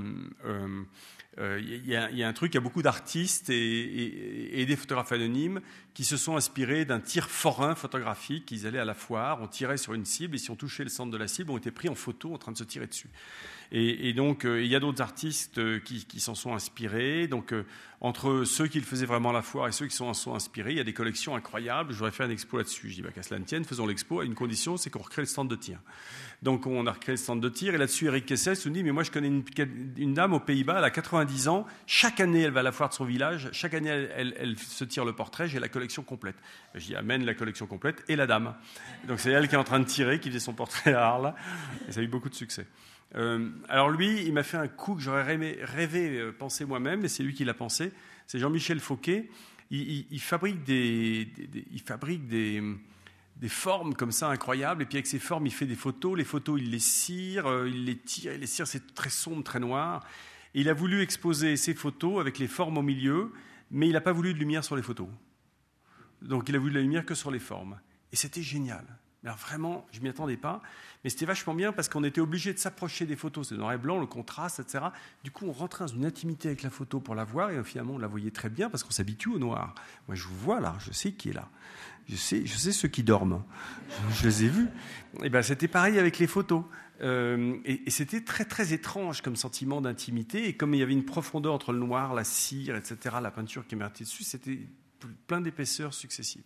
il 1.39 1.45
euh, 1.45 2.09
y, 2.11 2.23
a 2.23 2.27
un 2.27 2.33
truc, 2.33 2.53
il 2.53 2.55
y 2.55 2.57
a 2.57 2.61
beaucoup 2.61 2.81
d'artistes 2.81 3.49
et, 3.49 4.65
des 4.65 4.75
photographes 4.75 5.13
anonymes 5.13 5.61
qui 5.93 6.03
se 6.03 6.17
sont 6.17 6.35
inspirés 6.35 6.83
d'un 6.83 6.99
tir 6.99 7.29
forain 7.29 7.75
photographique. 7.75 8.51
Ils 8.51 8.67
allaient 8.67 8.79
à 8.79 8.85
la 8.85 8.93
foire, 8.93 9.41
on 9.41 9.47
tirait 9.47 9.77
sur 9.77 9.93
une 9.93 10.03
cible 10.03 10.35
et 10.35 10.37
si 10.37 10.51
on 10.51 10.57
touchait 10.57 10.83
le 10.83 10.89
centre 10.89 11.11
de 11.11 11.17
la 11.17 11.29
cible, 11.29 11.51
on 11.51 11.57
était 11.57 11.71
pris 11.71 11.87
en 11.87 11.95
photo 11.95 12.33
en 12.33 12.37
train 12.37 12.51
de 12.51 12.57
se 12.57 12.65
tirer 12.65 12.87
dessus. 12.87 13.09
Et, 13.71 14.13
donc, 14.13 14.45
il 14.45 14.65
y 14.65 14.75
a 14.75 14.79
d'autres 14.79 15.01
artistes 15.01 15.83
qui, 15.83 16.05
qui 16.05 16.19
s'en 16.19 16.33
sont 16.33 16.53
inspirés. 16.55 17.27
Donc, 17.27 17.53
entre 18.01 18.45
ceux 18.45 18.67
qui 18.67 18.79
le 18.79 18.85
faisaient 18.85 19.05
vraiment 19.05 19.33
la 19.33 19.41
foire 19.41 19.67
et 19.67 19.73
ceux 19.73 19.85
qui 19.85 19.95
s'en 19.95 20.13
sont 20.13 20.33
inspirés, 20.33 20.71
il 20.71 20.77
y 20.77 20.81
a 20.81 20.85
des 20.85 20.93
collections 20.93 21.35
incroyables. 21.35 21.91
Je 21.91 21.97
voudrais 21.97 22.11
faire 22.11 22.27
une 22.27 22.31
expo 22.31 22.57
là-dessus. 22.57 22.89
Je 22.89 22.95
dis, 22.95 23.01
bah, 23.01 23.09
qu'à 23.13 23.23
cela 23.23 23.39
ne 23.39 23.45
tienne, 23.45 23.65
faisons 23.65 23.85
l'expo 23.85 24.21
à 24.21 24.25
une 24.25 24.35
condition, 24.35 24.77
c'est 24.77 24.89
qu'on 24.89 25.01
recrée 25.01 25.21
le 25.21 25.27
stand 25.27 25.49
de 25.49 25.55
tir. 25.57 25.79
Donc, 26.41 26.65
on 26.65 26.87
a 26.87 26.93
recréé 26.93 27.13
le 27.13 27.17
stand 27.17 27.41
de 27.41 27.49
tir. 27.49 27.75
Et 27.75 27.77
là-dessus, 27.77 28.05
Eric 28.05 28.25
Kessel 28.25 28.55
nous 28.65 28.71
dit, 28.71 28.83
mais 28.83 28.93
moi, 28.93 29.03
je 29.03 29.11
connais 29.11 29.27
une, 29.27 30.13
dame 30.13 30.33
aux 30.33 30.39
Pays-Bas, 30.39 30.77
elle 30.77 30.85
a 30.85 30.91
90 30.91 31.49
ans. 31.49 31.65
Chaque 31.87 32.21
année, 32.21 32.43
elle 32.43 32.51
va 32.51 32.61
à 32.61 32.63
la 32.63 32.71
foire 32.71 32.87
de 32.87 32.93
son 32.93 33.03
village. 33.03 33.49
Chaque 33.51 33.73
année, 33.73 33.89
elle, 33.89 34.57
se 34.57 34.85
tire 34.85 35.03
le 35.03 35.13
portrait. 35.13 35.49
J'ai 35.49 35.59
la 35.59 35.67
collection 35.67 36.01
complète. 36.01 36.37
Je 36.75 36.85
dis, 36.85 36.95
amène 36.95 37.25
la 37.25 37.33
collection 37.33 37.67
complète 37.67 38.05
et 38.07 38.15
la 38.15 38.27
dame. 38.27 38.55
Donc, 39.09 39.19
c'est 39.19 39.31
elle 39.31 39.49
qui 39.49 39.55
est 39.55 39.59
en 39.59 39.65
train 39.65 39.81
de 39.81 39.85
tirer, 39.85 40.21
qui 40.21 40.29
faisait 40.29 40.39
son 40.39 40.53
portrait 40.53 40.93
à 40.93 41.05
Arles. 41.05 41.33
Et 41.89 41.91
ça 41.91 41.99
a 41.99 42.03
eu 42.03 42.07
beaucoup 42.07 42.29
de 42.29 42.35
succès. 42.35 42.65
Euh, 43.15 43.49
alors 43.67 43.89
lui, 43.89 44.23
il 44.23 44.33
m'a 44.33 44.43
fait 44.43 44.57
un 44.57 44.67
coup 44.67 44.95
que 44.95 45.01
j'aurais 45.01 45.23
rêvé, 45.23 46.19
euh, 46.19 46.31
penser 46.31 46.65
moi-même, 46.65 47.03
et 47.03 47.07
c'est 47.07 47.23
lui 47.23 47.33
qui 47.33 47.43
l'a 47.43 47.53
pensé 47.53 47.91
c'est 48.29 48.37
Jean-Michel 48.37 48.79
Fauquet. 48.79 49.27
Il, 49.71 50.19
fabrique, 50.19 50.63
des, 50.63 51.27
il 51.71 51.81
fabrique 51.81 52.27
des, 52.27 52.61
formes 53.47 53.95
comme 53.95 54.11
ça 54.11 54.29
incroyables, 54.29 54.83
et 54.83 54.85
puis 54.85 54.97
avec 54.97 55.07
ces 55.07 55.17
formes, 55.17 55.47
il 55.47 55.51
fait 55.51 55.65
des 55.65 55.75
photos. 55.75 56.15
Les 56.15 56.23
photos, 56.23 56.61
il 56.61 56.69
les 56.69 56.79
cire, 56.79 57.47
euh, 57.47 57.67
il 57.67 57.85
les 57.85 57.97
tire, 57.97 58.33
il 58.33 58.39
les 58.39 58.45
cire, 58.45 58.67
c'est 58.67 58.93
très 58.93 59.09
sombre, 59.09 59.43
très 59.43 59.59
noir. 59.59 60.05
Et 60.53 60.61
il 60.61 60.69
a 60.69 60.73
voulu 60.75 61.01
exposer 61.01 61.57
ces 61.57 61.73
photos 61.73 62.21
avec 62.21 62.37
les 62.37 62.47
formes 62.47 62.77
au 62.77 62.83
milieu, 62.83 63.33
mais 63.71 63.87
il 63.87 63.93
n'a 63.93 64.01
pas 64.01 64.11
voulu 64.11 64.35
de 64.35 64.39
lumière 64.39 64.63
sur 64.63 64.75
les 64.75 64.83
photos. 64.83 65.09
Donc 66.21 66.49
il 66.49 66.55
a 66.55 66.59
voulu 66.59 66.71
de 66.71 66.77
la 66.77 66.83
lumière 66.83 67.05
que 67.05 67.15
sur 67.15 67.31
les 67.31 67.39
formes. 67.39 67.79
Et 68.11 68.15
c'était 68.15 68.43
génial. 68.43 68.85
Alors 69.23 69.35
vraiment, 69.37 69.85
je 69.91 69.99
m'y 69.99 70.09
attendais 70.09 70.37
pas. 70.37 70.61
Mais 71.03 71.09
c'était 71.09 71.25
vachement 71.25 71.53
bien 71.53 71.73
parce 71.73 71.89
qu'on 71.89 72.03
était 72.03 72.21
obligé 72.21 72.53
de 72.53 72.59
s'approcher 72.59 73.05
des 73.05 73.15
photos. 73.15 73.49
C'est 73.49 73.55
noir 73.55 73.73
et 73.73 73.77
blanc, 73.77 73.99
le 73.99 74.05
contraste, 74.05 74.59
etc. 74.59 74.85
Du 75.23 75.31
coup, 75.31 75.45
on 75.45 75.51
rentrait 75.51 75.85
dans 75.85 75.93
une 75.93 76.05
intimité 76.05 76.47
avec 76.47 76.63
la 76.63 76.69
photo 76.69 76.99
pour 76.99 77.15
la 77.15 77.25
voir 77.25 77.51
et 77.51 77.63
finalement, 77.63 77.95
on 77.95 77.97
la 77.97 78.07
voyait 78.07 78.31
très 78.31 78.49
bien 78.49 78.69
parce 78.69 78.83
qu'on 78.83 78.91
s'habitue 78.91 79.29
au 79.29 79.39
noir. 79.39 79.75
Moi, 80.07 80.15
je 80.15 80.23
vous 80.23 80.37
vois 80.37 80.61
là, 80.61 80.75
je 80.79 80.91
sais 80.91 81.11
qui 81.11 81.29
est 81.29 81.33
là. 81.33 81.49
Je 82.07 82.15
sais, 82.15 82.45
je 82.45 82.57
sais 82.57 82.71
ceux 82.71 82.87
qui 82.87 83.03
dorment. 83.03 83.43
Je, 84.13 84.23
les 84.23 84.45
ai 84.45 84.47
vus. 84.47 84.67
Et 85.23 85.29
ben, 85.29 85.41
c'était 85.43 85.67
pareil 85.67 85.99
avec 85.99 86.17
les 86.17 86.27
photos. 86.27 86.63
Euh, 87.01 87.57
et, 87.65 87.89
c'était 87.89 88.21
très 88.21 88.45
très 88.45 88.73
étrange 88.73 89.21
comme 89.21 89.35
sentiment 89.35 89.79
d'intimité. 89.79 90.47
Et 90.47 90.55
comme 90.55 90.73
il 90.73 90.79
y 90.79 90.83
avait 90.83 90.93
une 90.93 91.05
profondeur 91.05 91.53
entre 91.53 91.71
le 91.71 91.79
noir, 91.79 92.13
la 92.13 92.23
cire, 92.23 92.75
etc., 92.75 93.17
la 93.21 93.31
peinture 93.31 93.67
qui 93.67 93.75
émergeait 93.75 94.05
dessus, 94.05 94.23
c'était 94.23 94.59
plein 95.27 95.41
d'épaisseurs 95.41 95.93
successives. 95.93 96.43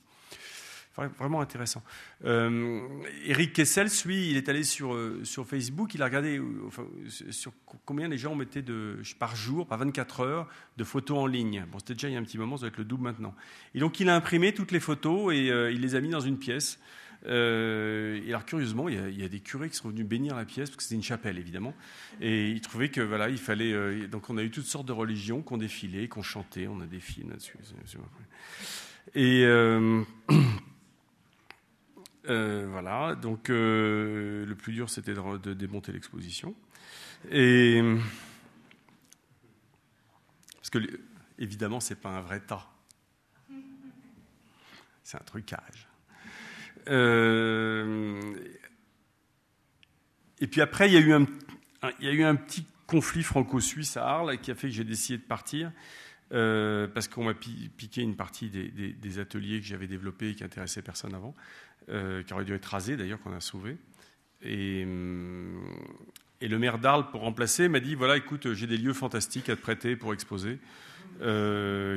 Vraiment 0.96 1.42
intéressant. 1.42 1.82
Euh, 2.24 2.88
Eric 3.26 3.54
Kessel, 3.54 3.88
lui, 4.06 4.30
il 4.30 4.38
est 4.38 4.48
allé 4.48 4.64
sur, 4.64 4.94
euh, 4.94 5.22
sur 5.24 5.48
Facebook, 5.48 5.96
il 5.96 6.02
a 6.04 6.06
regardé 6.06 6.40
enfin, 6.68 6.86
sur 7.32 7.52
combien 7.86 8.08
les 8.08 8.18
gens 8.18 8.36
mettaient 8.36 8.64
par 9.18 9.36
jour, 9.36 9.66
par 9.66 9.80
24 9.80 10.20
heures, 10.20 10.48
de 10.78 10.84
photos 10.84 11.18
en 11.18 11.26
ligne. 11.26 11.66
Bon, 11.72 11.80
c'était 11.80 11.96
déjà 11.96 12.10
il 12.10 12.14
y 12.14 12.16
a 12.16 12.20
un 12.20 12.24
petit 12.24 12.38
moment, 12.38 12.58
ça 12.58 12.62
doit 12.62 12.70
être 12.70 12.78
le 12.78 12.86
double 12.86 13.04
maintenant. 13.04 13.34
Et 13.74 13.80
donc, 13.80 14.00
il 14.00 14.08
a 14.08 14.16
imprimé 14.16 14.54
toutes 14.54 14.72
les 14.72 14.80
photos 14.80 15.34
et 15.34 15.48
il 15.48 15.82
les 15.82 15.96
a 15.96 16.02
mis 16.02 16.10
dans 16.10 16.20
une 16.20 16.38
pièce. 16.38 16.80
Euh, 17.26 18.22
et 18.26 18.30
alors 18.30 18.46
curieusement, 18.46 18.90
il 18.90 19.20
y, 19.20 19.24
a, 19.24 19.30
des 19.30 19.40
curés 19.40 19.70
qui 19.70 19.76
sont 19.76 19.90
venus 19.90 20.06
bénir 20.06 20.36
la 20.36 20.46
pièce 20.46 20.70
parce 20.70 20.78
que 20.78 20.84
c'était 20.84 20.96
une 20.96 21.04
chapelle 21.04 21.38
évidemment, 21.38 21.74
et 22.20 22.50
ils 22.50 22.62
trouvaient 22.62 22.90
que 22.90 23.02
voilà, 23.02 23.30
il 23.30 23.38
fallait. 23.38 23.72
Euh, 23.72 24.08
donc 24.08 24.30
on 24.30 24.38
a 24.38 24.44
eu 24.44 24.50
toutes 24.50 24.66
sortes 24.66 24.86
de 24.86 24.92
religions 24.92 25.42
qu'on 25.42 25.58
défilait, 25.58 26.08
qu'on 26.08 26.24
chantait, 26.24 26.68
on 26.68 26.82
a 26.82 26.86
des 26.86 27.00
là-dessus. 27.28 27.58
Et 29.16 29.44
euh, 29.46 30.04
voilà, 32.26 33.16
donc 33.16 33.50
le 33.50 34.54
plus 34.58 34.74
dur 34.74 34.90
c'était 34.90 35.14
de, 35.14 35.54
démonter 35.54 35.92
l'exposition, 35.92 36.56
et 37.32 37.82
parce 40.56 40.70
que 40.70 40.80
évidemment 41.38 41.80
c'est 41.80 42.00
pas 42.00 42.10
un 42.10 42.22
vrai 42.22 42.40
tas, 42.40 42.68
c'est 45.04 45.18
un 45.18 45.24
trucage. 45.26 45.88
Euh, 46.90 48.34
et 50.40 50.48
puis 50.48 50.62
après, 50.62 50.90
il 50.90 50.94
y 50.94 50.98
a 50.98 51.00
eu 51.00 51.14
un, 51.14 51.26
il 52.00 52.06
y 52.06 52.10
a 52.10 52.14
eu 52.14 52.24
un 52.24 52.36
petit 52.36 52.66
conflit 52.88 53.24
franco-suisse 53.24 53.98
à 53.98 54.06
Arles 54.06 54.38
qui 54.40 54.52
a 54.52 54.56
fait 54.56 54.68
que 54.68 54.74
j'ai 54.74 54.84
décidé 54.84 55.18
de 55.18 55.24
partir. 55.24 55.72
Euh, 56.32 56.88
parce 56.88 57.08
qu'on 57.08 57.26
m'a 57.26 57.36
piqué 57.36 58.02
une 58.02 58.16
partie 58.16 58.50
des, 58.50 59.20
ateliers 59.20 59.60
que 59.60 59.68
j'avais 59.68 59.86
développés 59.86 60.30
et 60.30 60.36
qui 60.36 60.44
intéressaient 60.44 60.82
personne 60.82 61.14
avant, 61.14 61.36
euh, 61.90 62.24
qui 62.24 62.34
auraient 62.34 62.46
dû 62.46 62.54
être 62.54 62.66
rasés 62.66 62.98
d'ailleurs, 62.98 63.22
qu'on 63.22 63.34
a 63.34 63.40
sauvé. 63.40 63.78
Et, 64.42 64.82
et, 64.82 66.48
le 66.48 66.60
maire 66.60 66.78
d'Arles, 66.78 67.10
pour 67.12 67.22
remplacer, 67.22 67.70
m'a 67.70 67.80
dit 67.80 67.96
voilà, 67.96 68.18
écoute, 68.18 68.54
j'ai 68.54 68.68
des 68.68 68.78
lieux 68.78 68.94
fantastiques 68.94 69.50
à 69.50 69.56
te 69.56 69.62
prêter 69.62 69.96
pour 69.96 70.14
exposer, 70.14 70.60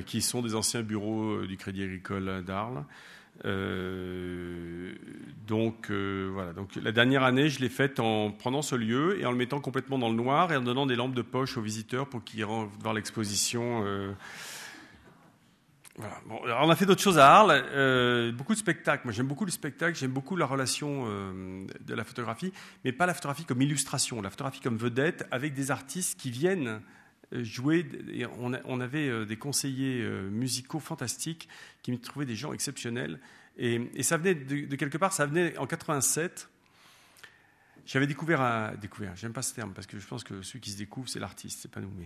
qui 0.06 0.22
sont 0.22 0.42
des 0.42 0.54
anciens 0.54 0.82
bureaux 0.82 1.44
du 1.44 1.56
Crédit 1.56 1.82
Agricole 1.82 2.44
d'Arles. 2.44 2.84
Euh, 3.44 4.92
donc 5.46 5.90
euh, 5.90 6.30
voilà. 6.32 6.52
Donc 6.52 6.74
la 6.76 6.92
dernière 6.92 7.22
année, 7.22 7.48
je 7.48 7.60
l'ai 7.60 7.68
faite 7.68 8.00
en 8.00 8.30
prenant 8.30 8.62
ce 8.62 8.74
lieu 8.74 9.20
et 9.20 9.26
en 9.26 9.30
le 9.30 9.36
mettant 9.36 9.60
complètement 9.60 9.98
dans 9.98 10.08
le 10.08 10.16
noir 10.16 10.52
et 10.52 10.56
en 10.56 10.62
donnant 10.62 10.86
des 10.86 10.96
lampes 10.96 11.14
de 11.14 11.22
poche 11.22 11.56
aux 11.56 11.62
visiteurs 11.62 12.08
pour 12.08 12.24
qu'ils 12.24 12.44
rentrent 12.44 12.72
voir 12.80 12.94
l'exposition. 12.94 13.82
Euh. 13.84 14.12
On 16.28 16.70
a 16.70 16.76
fait 16.76 16.84
d'autres 16.84 17.02
choses 17.02 17.18
à 17.18 17.32
Arles, 17.32 18.32
beaucoup 18.32 18.52
de 18.52 18.58
spectacles. 18.58 19.02
Moi, 19.04 19.12
j'aime 19.12 19.26
beaucoup 19.26 19.46
le 19.46 19.50
spectacle, 19.50 19.96
j'aime 19.96 20.10
beaucoup 20.10 20.36
la 20.36 20.46
relation 20.46 21.06
de 21.06 21.94
la 21.94 22.04
photographie, 22.04 22.52
mais 22.84 22.92
pas 22.92 23.06
la 23.06 23.14
photographie 23.14 23.44
comme 23.44 23.62
illustration, 23.62 24.20
la 24.20 24.30
photographie 24.30 24.60
comme 24.60 24.76
vedette, 24.76 25.26
avec 25.30 25.54
des 25.54 25.70
artistes 25.70 26.20
qui 26.20 26.30
viennent 26.30 26.82
jouer. 27.32 27.86
On, 28.38 28.80
avait 28.80 29.08
euh, 29.08 29.24
des 29.24 29.36
conseillers 29.36 30.02
euh, 30.02 30.28
musicaux 30.30 30.80
fantastiques 30.80 31.48
qui 31.82 31.92
me 31.92 31.98
trouvaient 31.98 32.26
des 32.26 32.36
gens 32.36 32.52
exceptionnels. 32.52 33.20
Et, 33.58 34.02
ça 34.02 34.16
venait 34.16 34.34
de, 34.34 34.76
quelque 34.76 34.98
part, 34.98 35.12
ça 35.12 35.26
venait 35.26 35.56
en 35.58 35.66
87. 35.66 36.48
J'avais 37.86 38.06
découvert, 38.06 38.40
un, 38.40 38.74
découvert, 38.74 39.14
j'aime 39.16 39.32
pas 39.32 39.42
ce 39.42 39.54
terme 39.54 39.72
parce 39.72 39.86
que 39.86 39.98
je 39.98 40.06
pense 40.06 40.24
que 40.24 40.42
celui 40.42 40.60
qui 40.60 40.70
se 40.70 40.76
découvre, 40.76 41.08
c'est 41.08 41.20
l'artiste, 41.20 41.60
c'est 41.62 41.70
pas 41.70 41.80
nous. 41.80 41.88
Euh, 41.88 42.04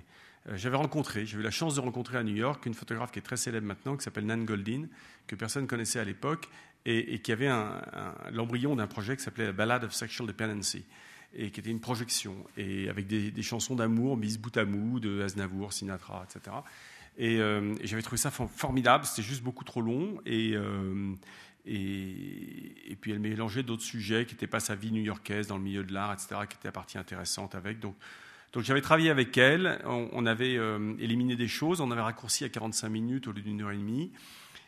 j'avais 0.54 0.76
rencontré, 0.76 1.26
j'ai 1.26 1.38
eu 1.38 1.42
la 1.42 1.50
chance 1.50 1.74
de 1.74 1.80
rencontrer 1.80 2.18
à 2.18 2.22
New 2.22 2.34
York 2.34 2.64
une 2.66 2.74
photographe 2.74 3.12
qui 3.12 3.18
est 3.18 3.22
très 3.22 3.36
célèbre 3.36 3.66
maintenant, 3.66 3.96
qui 3.96 4.04
s'appelle 4.04 4.26
Nan 4.26 4.44
Goldin, 4.44 4.86
que 5.26 5.36
personne 5.36 5.66
connaissait 5.66 6.00
à 6.00 6.04
l'époque, 6.04 6.48
et, 6.86 7.20
qui 7.20 7.32
avait 7.32 7.50
l'embryon 8.32 8.74
d'un 8.74 8.86
projet 8.86 9.16
qui 9.16 9.22
s'appelait 9.22 9.46
la 9.46 9.52
Ballad 9.52 9.84
of 9.84 9.92
Sexual 9.92 10.26
Dependency 10.26 10.84
et 11.34 11.50
qui 11.50 11.60
était 11.60 11.70
une 11.70 11.80
projection, 11.80 12.34
et 12.56 12.88
avec 12.88 13.06
des, 13.06 13.42
chansons 13.42 13.76
d'amour 13.76 14.16
mises 14.16 14.38
bout 14.38 14.56
à 14.56 14.64
de 14.64 15.22
Aznavour, 15.22 15.72
Sinatra, 15.72 16.26
etc. 16.28 16.56
Euh, 17.20 17.74
et, 17.80 17.86
j'avais 17.86 18.02
trouvé 18.02 18.16
ça 18.16 18.30
formidable, 18.30 19.04
c'était 19.04 19.22
juste 19.22 19.42
beaucoup 19.42 19.64
trop 19.64 19.80
long, 19.80 20.20
euh, 20.26 21.14
et, 21.66 22.90
et, 22.90 22.96
puis 22.96 23.12
elle 23.12 23.20
mélangeait 23.20 23.62
d'autres 23.62 23.82
sujets 23.82 24.26
qui 24.26 24.34
n'étaient 24.34 24.48
pas 24.48 24.60
sa 24.60 24.74
vie 24.74 24.90
new-yorkaise 24.90 25.46
dans 25.46 25.56
le 25.56 25.62
milieu 25.62 25.84
de 25.84 25.92
l'art, 25.92 26.12
etc., 26.12 26.40
qui 26.48 26.56
étaient 26.56 26.68
la 26.68 26.72
partie 26.72 26.98
intéressante 26.98 27.54
avec. 27.54 27.78
Donc, 27.78 27.94
donc 28.52 28.64
j'avais 28.64 28.80
travaillé 28.80 29.10
avec 29.10 29.36
elle, 29.38 29.80
on, 29.84 30.26
avait 30.26 30.56
euh, 30.56 30.94
éliminé 30.98 31.36
des 31.36 31.48
choses, 31.48 31.80
on 31.80 31.90
avait 31.90 32.00
raccourci 32.00 32.44
à 32.44 32.48
45 32.48 32.88
minutes 32.88 33.28
au 33.28 33.32
lieu 33.32 33.42
d'une 33.42 33.62
heure 33.62 33.70
et 33.70 33.76
demie. 33.76 34.10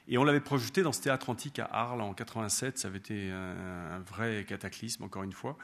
Et 0.08 0.18
on 0.18 0.24
l'avait 0.24 0.40
projeté 0.40 0.82
dans 0.82 0.92
ce 0.92 1.00
théâtre 1.00 1.30
antique 1.30 1.58
à 1.58 1.64
Arles 1.64 2.00
en 2.00 2.12
87. 2.12 2.76
Ça 2.78 2.88
avait 2.88 2.98
été 2.98 3.30
un 3.30 4.00
vrai 4.00 4.44
cataclysme, 4.48 5.04
encore 5.04 5.22
une 5.22 5.32
fois. 5.32 5.56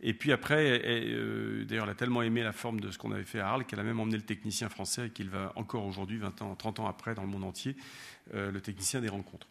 Et 0.00 0.12
puis 0.12 0.32
après, 0.32 0.82
euh, 0.84 1.64
d'ailleurs, 1.64 1.84
elle 1.84 1.90
a 1.90 1.94
tellement 1.94 2.22
aimé 2.22 2.42
la 2.42 2.52
forme 2.52 2.80
de 2.80 2.90
ce 2.90 2.98
qu'on 2.98 3.12
avait 3.12 3.24
fait 3.24 3.40
à 3.40 3.48
Arles 3.48 3.64
qu'elle 3.64 3.80
a 3.80 3.84
même 3.84 4.00
emmené 4.00 4.16
le 4.16 4.22
technicien 4.22 4.68
français 4.68 5.06
et 5.06 5.10
qu'il 5.10 5.30
va 5.30 5.52
encore 5.56 5.86
aujourd'hui, 5.86 6.18
20 6.18 6.42
ans, 6.42 6.54
30 6.54 6.80
ans 6.80 6.86
après, 6.86 7.14
dans 7.14 7.22
le 7.22 7.28
monde 7.28 7.44
entier, 7.44 7.76
euh, 8.34 8.50
le 8.50 8.60
technicien 8.60 9.00
des 9.00 9.08
rencontres. 9.08 9.46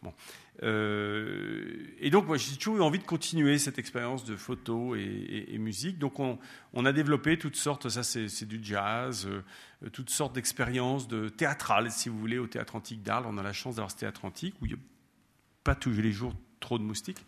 Euh, 0.62 1.94
et 1.98 2.10
donc, 2.10 2.26
moi, 2.26 2.36
j'ai 2.36 2.56
toujours 2.56 2.76
eu 2.76 2.82
envie 2.82 2.98
de 2.98 3.04
continuer 3.04 3.58
cette 3.58 3.78
expérience 3.78 4.24
de 4.24 4.36
photo 4.36 4.94
et, 4.94 5.56
musique. 5.58 5.98
Donc, 5.98 6.20
on, 6.20 6.84
a 6.84 6.92
développé 6.92 7.38
toutes 7.38 7.56
sortes, 7.56 7.88
ça 7.88 8.02
c'est 8.02 8.46
du 8.46 8.60
jazz, 8.62 9.28
toutes 9.92 10.10
sortes 10.10 10.34
d'expériences 10.34 11.08
de 11.08 11.28
théâtrales, 11.28 11.90
si 11.90 12.08
vous 12.08 12.18
voulez, 12.18 12.38
au 12.38 12.46
théâtre 12.46 12.76
antique 12.76 13.02
d'Arles. 13.02 13.26
On 13.26 13.38
a 13.38 13.42
la 13.42 13.52
chance 13.52 13.76
d'avoir 13.76 13.90
ce 13.90 13.96
théâtre 13.96 14.24
antique 14.24 14.54
où 14.60 14.66
il 14.66 14.68
n'y 14.68 14.78
a 14.78 14.82
pas 15.64 15.74
tous 15.74 15.90
les 15.90 16.12
jours 16.12 16.34
trop 16.60 16.78
de 16.78 16.84
moustiques. 16.84 17.24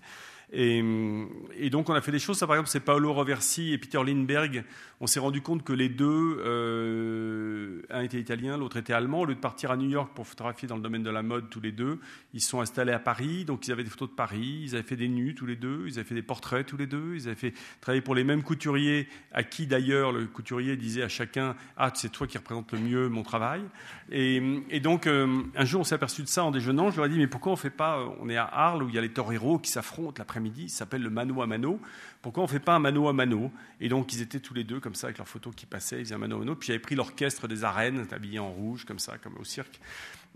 Et, 0.52 1.70
donc 1.70 1.90
on 1.90 1.94
a 1.94 2.00
fait 2.00 2.12
des 2.12 2.18
choses. 2.18 2.38
Ça, 2.38 2.46
par 2.46 2.56
exemple, 2.56 2.70
c'est 2.70 2.80
Paolo 2.80 3.12
Roversi 3.12 3.72
et 3.72 3.78
Peter 3.78 4.02
Lindbergh. 4.04 4.64
On 5.00 5.06
s'est 5.06 5.20
rendu 5.20 5.42
compte 5.42 5.62
que 5.62 5.72
les 5.72 5.90
deux, 5.90 6.38
euh, 6.40 7.82
un 7.90 8.00
était 8.02 8.18
italien, 8.18 8.56
l'autre 8.56 8.78
était 8.78 8.92
allemand. 8.92 9.20
Au 9.20 9.24
lieu 9.26 9.34
de 9.34 9.40
partir 9.40 9.70
à 9.70 9.76
New 9.76 9.90
York 9.90 10.12
pour 10.14 10.26
photographier 10.26 10.68
dans 10.68 10.76
le 10.76 10.82
domaine 10.82 11.02
de 11.02 11.10
la 11.10 11.22
mode 11.22 11.50
tous 11.50 11.60
les 11.60 11.72
deux, 11.72 11.98
ils 12.32 12.40
sont 12.40 12.60
installés 12.60 12.92
à 12.92 12.98
Paris. 12.98 13.44
Donc 13.44 13.66
ils 13.66 13.72
avaient 13.72 13.84
des 13.84 13.90
photos 13.90 14.08
de 14.08 14.14
Paris, 14.14 14.62
ils 14.62 14.74
avaient 14.74 14.86
fait 14.86 14.96
des 14.96 15.08
nus 15.08 15.34
tous 15.34 15.46
les 15.46 15.56
deux, 15.56 15.84
ils 15.86 15.98
avaient 15.98 16.08
fait 16.08 16.14
des 16.14 16.22
portraits 16.22 16.64
tous 16.64 16.76
les 16.76 16.86
deux, 16.86 17.16
ils 17.16 17.26
avaient 17.26 17.34
fait 17.34 17.52
travailler 17.80 18.00
pour 18.00 18.14
les 18.14 18.24
mêmes 18.24 18.42
couturiers, 18.42 19.08
à 19.32 19.42
qui 19.42 19.66
d'ailleurs 19.66 20.12
le 20.12 20.26
couturier 20.26 20.76
disait 20.76 21.02
à 21.02 21.08
chacun 21.08 21.56
Ah, 21.76 21.90
c'est 21.94 22.10
toi 22.10 22.26
qui 22.26 22.38
représente 22.38 22.72
le 22.72 22.78
mieux 22.78 23.08
mon 23.08 23.22
travail. 23.22 23.62
Et, 24.10 24.40
donc 24.80 25.06
euh, 25.06 25.42
un 25.56 25.64
jour 25.64 25.80
on 25.80 25.84
s'est 25.84 25.96
aperçu 25.96 26.22
de 26.22 26.28
ça 26.28 26.44
en 26.44 26.52
déjeunant. 26.52 26.90
Je 26.90 26.96
leur 26.96 27.06
ai 27.06 27.08
dit 27.08 27.18
Mais 27.18 27.26
pourquoi 27.26 27.52
on 27.52 27.56
fait 27.56 27.70
pas 27.70 28.06
On 28.20 28.28
est 28.28 28.36
à 28.36 28.44
Arles 28.44 28.84
où 28.84 28.88
il 28.88 28.94
y 28.94 28.98
a 28.98 29.02
les 29.02 29.12
toreros 29.12 29.58
qui 29.58 29.70
s'affrontent 29.70 30.22
midi 30.40 30.68
s'appelle 30.68 31.02
le 31.02 31.10
mano 31.10 31.42
à 31.42 31.46
mano. 31.46 31.80
Pourquoi 32.22 32.42
on 32.42 32.46
ne 32.46 32.50
fait 32.50 32.60
pas 32.60 32.74
un 32.74 32.78
mano 32.78 33.08
à 33.08 33.12
mano? 33.12 33.52
Et 33.80 33.88
donc, 33.88 34.12
ils 34.12 34.22
étaient 34.22 34.40
tous 34.40 34.54
les 34.54 34.64
deux 34.64 34.80
comme 34.80 34.94
ça, 34.94 35.08
avec 35.08 35.18
leurs 35.18 35.28
photos 35.28 35.54
qui 35.54 35.66
passaient, 35.66 35.98
ils 35.98 36.04
faisaient 36.04 36.14
un 36.14 36.18
mano 36.18 36.36
à 36.36 36.38
mano. 36.40 36.56
Puis 36.56 36.68
j'avais 36.68 36.78
pris 36.78 36.94
l'orchestre 36.94 37.48
des 37.48 37.64
arènes, 37.64 38.06
habillé 38.10 38.38
en 38.38 38.50
rouge, 38.50 38.84
comme 38.84 38.98
ça, 38.98 39.18
comme 39.18 39.36
au 39.38 39.44
cirque. 39.44 39.80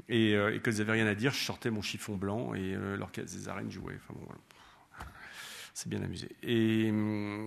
Et, 0.08 0.34
euh, 0.34 0.58
quand 0.62 0.70
ils 0.70 0.78
n'avaient 0.78 0.92
rien 0.92 1.06
à 1.06 1.14
dire, 1.14 1.32
je 1.32 1.44
sortais 1.44 1.70
mon 1.70 1.82
chiffon 1.82 2.16
blanc 2.16 2.54
et 2.54 2.74
euh, 2.74 2.96
l'orchestre 2.96 3.36
des 3.36 3.48
arènes 3.48 3.70
jouait. 3.70 3.96
Enfin, 3.96 4.18
bon, 4.18 4.26
C'est 5.74 5.88
bien 5.88 6.02
amusé. 6.02 6.28
Et, 6.42 6.92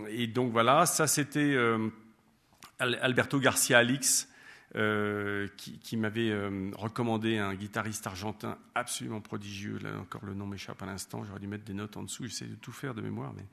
et, 0.09 0.27
donc, 0.27 0.51
voilà, 0.51 0.85
ça 0.85 1.07
c'était 1.07 1.39
euh, 1.39 1.89
Alberto 2.79 3.39
Garcia 3.39 3.77
Alix. 3.77 4.29
Euh, 4.75 5.47
qui, 5.55 5.97
m'avait 5.97 6.31
euh, 6.31 6.71
recommandé 6.75 7.37
un 7.37 7.53
guitariste 7.53 8.07
argentin 8.07 8.57
absolument 8.73 9.21
prodigieux. 9.21 9.77
Là 9.83 9.91
encore, 10.01 10.25
le 10.25 10.33
nom 10.33 10.47
m'échappe 10.47 10.81
à 10.81 10.87
l'instant. 10.87 11.23
J'aurais 11.23 11.39
dû 11.39 11.47
mettre 11.47 11.63
des 11.63 11.75
notes 11.75 11.95
en 11.95 12.01
dessous. 12.01 12.25
J'essaie 12.25 12.45
de 12.45 12.55
tout 12.55 12.71
faire 12.71 12.95
de 12.95 13.01
mémoire, 13.01 13.33
mais 13.35 13.45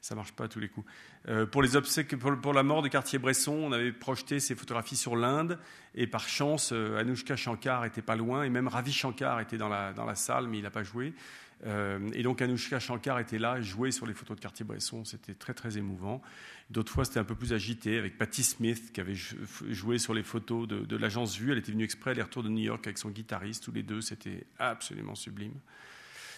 ça 0.00 0.14
marche 0.14 0.30
pas 0.30 0.44
à 0.44 0.48
tous 0.48 0.60
les 0.60 0.68
coups. 0.68 0.86
Euh, 1.28 1.44
pour 1.44 1.62
les 1.62 1.74
obsèques, 1.74 2.16
pour, 2.16 2.54
la 2.54 2.62
mort 2.62 2.82
de 2.82 2.88
Cartier-Bresson, 2.88 3.52
on 3.52 3.72
avait 3.72 3.90
projeté 3.90 4.38
ses 4.38 4.54
photographies 4.54 4.94
sur 4.94 5.16
l'Inde, 5.16 5.58
et 5.96 6.06
par 6.06 6.28
chance, 6.28 6.70
Anushka 6.70 7.34
Shankar 7.34 7.84
était 7.84 8.00
pas 8.00 8.14
loin, 8.14 8.44
et 8.44 8.48
même 8.48 8.68
Ravi 8.68 8.92
Shankar 8.92 9.40
était 9.40 9.58
dans 9.58 9.68
la, 9.68 9.92
dans 9.92 10.04
la 10.04 10.14
salle, 10.14 10.46
mais 10.46 10.58
il 10.58 10.62
n'a 10.62 10.70
pas 10.70 10.84
joué. 10.84 11.14
Et 11.64 12.22
donc 12.22 12.40
Anushka 12.40 12.78
Shankar 12.78 13.18
était 13.18 13.38
là, 13.38 13.60
jouait 13.60 13.90
sur 13.90 14.06
les 14.06 14.14
photos 14.14 14.36
de 14.36 14.40
Cartier-Bresson. 14.40 15.04
C'était 15.04 15.34
très 15.34 15.54
très 15.54 15.76
émouvant. 15.76 16.22
D'autres 16.70 16.92
fois, 16.92 17.04
c'était 17.04 17.18
un 17.18 17.24
peu 17.24 17.34
plus 17.34 17.52
agité, 17.52 17.98
avec 17.98 18.16
Patti 18.16 18.44
Smith, 18.44 18.92
qui 18.92 19.00
avait 19.00 19.16
joué 19.70 19.98
sur 19.98 20.14
les 20.14 20.22
photos 20.22 20.68
de, 20.68 20.96
l'agence 20.96 21.36
Vue. 21.36 21.50
Elle 21.50 21.58
était 21.58 21.72
venue 21.72 21.82
exprès 21.82 22.12
aller-retour 22.12 22.44
de 22.44 22.48
New 22.48 22.62
York 22.62 22.86
avec 22.86 22.96
son 22.96 23.10
guitariste, 23.10 23.64
tous 23.64 23.72
les 23.72 23.82
deux. 23.82 24.00
C'était 24.00 24.44
absolument 24.58 25.16
sublime. 25.16 25.54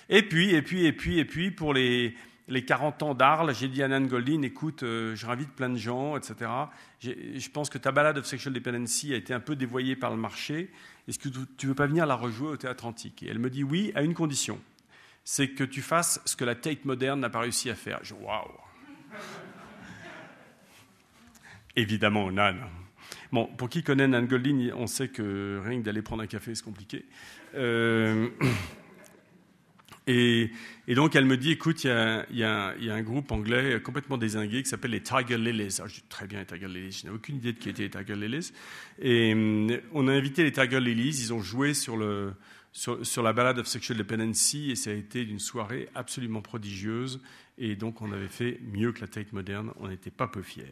Et 0.08 0.22
puis, 0.22 0.54
et 0.54 0.62
puis, 0.62 0.86
et 0.86 0.92
puis, 0.92 1.18
et 1.18 1.26
puis, 1.26 1.50
pour 1.50 1.74
les, 1.74 2.14
les 2.48 2.64
40 2.64 3.02
ans 3.02 3.14
d'Arles, 3.14 3.54
j'ai 3.54 3.68
dit 3.68 3.82
à 3.82 3.88
Nan 3.88 4.06
Goldin, 4.06 4.40
écoute, 4.40 4.82
euh, 4.84 5.14
je 5.14 5.26
réinvite 5.26 5.50
plein 5.50 5.68
de 5.68 5.76
gens, 5.76 6.16
etc. 6.16 6.50
Je 7.00 7.48
pense 7.50 7.68
que 7.68 7.76
ta 7.76 7.92
balade 7.92 8.16
of 8.16 8.24
sexual 8.24 8.54
dependency 8.54 9.12
a 9.12 9.16
été 9.16 9.34
un 9.34 9.40
peu 9.40 9.54
dévoyée 9.54 9.96
par 9.96 10.10
le 10.10 10.16
marché. 10.16 10.70
Est-ce 11.08 11.18
que 11.18 11.28
tu 11.58 11.66
veux 11.66 11.74
pas 11.74 11.86
venir 11.86 12.06
la 12.06 12.14
rejouer 12.14 12.48
au 12.48 12.56
théâtre 12.56 12.86
antique? 12.86 13.22
Et 13.22 13.28
elle 13.28 13.38
me 13.38 13.50
dit 13.50 13.64
oui, 13.64 13.92
à 13.94 14.02
une 14.02 14.14
condition. 14.14 14.58
C'est 15.24 15.50
que 15.50 15.64
tu 15.64 15.82
fasses 15.82 16.20
ce 16.24 16.36
que 16.36 16.44
la 16.44 16.54
Tate 16.54 16.84
moderne 16.84 17.20
n'a 17.20 17.30
pas 17.30 17.40
réussi 17.40 17.70
à 17.70 17.74
faire. 17.74 18.00
Je 18.02 18.14
waouh 18.14 18.48
Évidemment, 21.76 22.30
Nan. 22.30 22.58
Bon, 23.30 23.46
pour 23.46 23.68
qui 23.68 23.82
connaît 23.82 24.08
Nan 24.08 24.26
Goldin, 24.26 24.70
on 24.74 24.86
sait 24.86 25.08
que 25.08 25.60
rien 25.64 25.78
que 25.78 25.84
d'aller 25.84 26.02
prendre 26.02 26.22
un 26.22 26.26
café, 26.26 26.54
c'est 26.54 26.64
compliqué. 26.64 27.06
Euh, 27.54 28.28
Et, 30.06 30.50
donc 30.88 31.14
elle 31.14 31.24
me 31.24 31.36
dit, 31.36 31.52
écoute, 31.52 31.84
il 31.84 31.88
y, 31.88 32.42
a, 32.42 32.74
un 32.74 33.02
groupe 33.02 33.30
anglais 33.30 33.80
complètement 33.82 34.18
désingué 34.18 34.62
qui 34.62 34.68
s'appelle 34.68 34.90
les 34.90 35.02
Tiger 35.02 35.38
Lilies. 35.38 35.78
Ah, 35.80 35.86
je 35.86 35.94
dis 35.94 36.04
très 36.08 36.26
bien 36.26 36.40
les 36.40 36.46
Tiger 36.46 36.68
Lilies, 36.68 37.00
je 37.02 37.06
n'ai 37.06 37.14
aucune 37.14 37.36
idée 37.36 37.52
de 37.52 37.58
qui 37.58 37.68
étaient 37.68 37.84
les 37.84 37.90
Tiger 37.90 38.16
Lilies. 38.16 38.52
Et 39.00 39.32
hum, 39.32 39.70
on 39.92 40.08
a 40.08 40.12
invité 40.12 40.42
les 40.42 40.52
Tiger 40.52 40.80
Lilies, 40.80 41.20
ils 41.20 41.32
ont 41.32 41.40
joué 41.40 41.72
sur, 41.74 41.96
le, 41.96 42.34
sur, 42.72 43.22
la 43.22 43.32
ballade 43.32 43.58
of 43.58 43.66
sexual 43.66 43.98
dependency 43.98 44.70
et 44.70 44.76
ça 44.76 44.90
a 44.90 44.94
été 44.94 45.22
une 45.22 45.38
soirée 45.38 45.88
absolument 45.94 46.40
prodigieuse. 46.40 47.20
Et 47.58 47.76
donc 47.76 48.00
on 48.00 48.10
avait 48.12 48.28
fait 48.28 48.58
mieux 48.72 48.92
que 48.92 49.02
la 49.02 49.08
Tate 49.08 49.32
moderne, 49.32 49.72
on 49.78 49.88
n'était 49.88 50.10
pas 50.10 50.26
peu 50.26 50.42
fiers. 50.42 50.64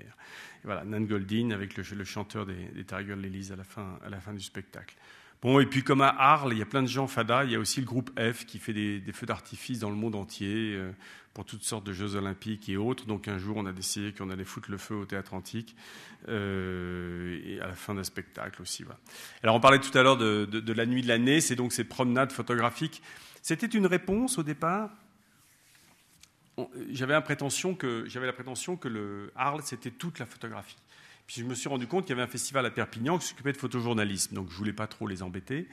voilà, 0.65 0.85
Nan 0.85 1.07
Goldin 1.07 1.51
avec 1.51 1.77
le, 1.77 2.05
chanteur 2.05 2.47
des, 2.47 2.69
des, 2.75 2.85
Tiger 2.85 3.17
Lilies 3.17 3.53
à 3.53 3.57
la 3.57 3.65
fin, 3.65 3.99
à 4.05 4.09
la 4.09 4.21
fin 4.21 4.33
du 4.33 4.41
spectacle. 4.41 4.97
Bon, 5.43 5.59
et 5.59 5.65
puis 5.65 5.83
comme 5.83 6.03
à 6.03 6.09
Arles, 6.09 6.53
il 6.53 6.59
y 6.59 6.63
a 6.63 6.67
plein 6.67 6.83
de 6.83 6.89
gens 6.89 7.07
fada, 7.07 7.45
il 7.45 7.51
y 7.51 7.55
a 7.55 7.59
aussi 7.59 7.81
le 7.81 7.87
groupe 7.87 8.11
F 8.19 8.45
qui 8.45 8.59
fait 8.59 8.75
des, 8.75 9.03
feux 9.13 9.25
d'artifice 9.25 9.79
dans 9.79 9.89
le 9.89 9.97
monde 9.97 10.15
entier 10.15 10.75
euh, 10.75 10.93
pour 11.35 11.45
toutes 11.45 11.63
sortes 11.63 11.85
de 11.85 11.93
Jeux 11.93 12.17
olympiques 12.17 12.69
et 12.69 12.77
autres. 12.77 13.07
Donc 13.07 13.29
un 13.29 13.39
jour, 13.39 13.57
on 13.57 13.67
a 13.67 13.73
décidé 13.73 14.13
qu'on 14.13 14.31
allait 14.31 14.45
foutre 14.45 14.71
le 14.71 14.79
feu 14.79 14.95
au 14.97 15.05
théâtre 15.05 15.35
antique 15.35 15.77
euh, 16.29 17.41
et 17.45 17.61
à 17.61 17.69
la 17.69 17.75
fin 17.75 17.95
d'un 17.95 18.05
spectacle 18.05 18.61
aussi. 18.61 18.85
Alors 19.43 19.55
on 19.55 19.61
parlait 19.61 19.79
tout 19.79 19.97
à 19.97 20.03
l'heure 20.03 20.17
de, 20.17 20.73
la 20.73 20.87
nuit 20.87 21.03
de 21.03 21.09
l'année, 21.09 21.41
c'est 21.41 21.57
donc 21.57 21.73
ces 21.73 21.85
promenades 21.85 22.33
photographiques. 22.33 23.03
C'était 23.43 23.67
une 23.67 23.87
réponse 23.87 24.39
au 24.39 24.43
départ? 24.43 24.91
J'avais 26.91 27.15
la 27.15 27.23
prétention 27.23 27.75
que, 27.75 28.89
le 28.89 29.33
Arles, 29.35 29.63
c'était 29.65 29.91
toute 29.91 30.19
la 30.19 30.27
photographie. 30.27 30.77
Puis 31.27 31.41
je 31.41 31.47
me 31.47 31.55
suis 31.55 31.69
rendu 31.69 31.87
compte 31.87 32.05
qu'il 32.05 32.11
y 32.11 32.19
avait 32.19 32.29
un 32.29 32.31
festival 32.31 32.67
à 32.67 32.71
Perpignan 32.71 33.17
qui 33.17 33.29
s'occupait 33.29 33.53
de 33.53 33.57
photojournalisme, 33.57 34.35
donc 34.35 34.51
je 34.51 34.57
voulais 34.57 34.73
pas 34.73 34.89
trop 34.89 35.07
les 35.07 35.23
embêter. 35.23 35.69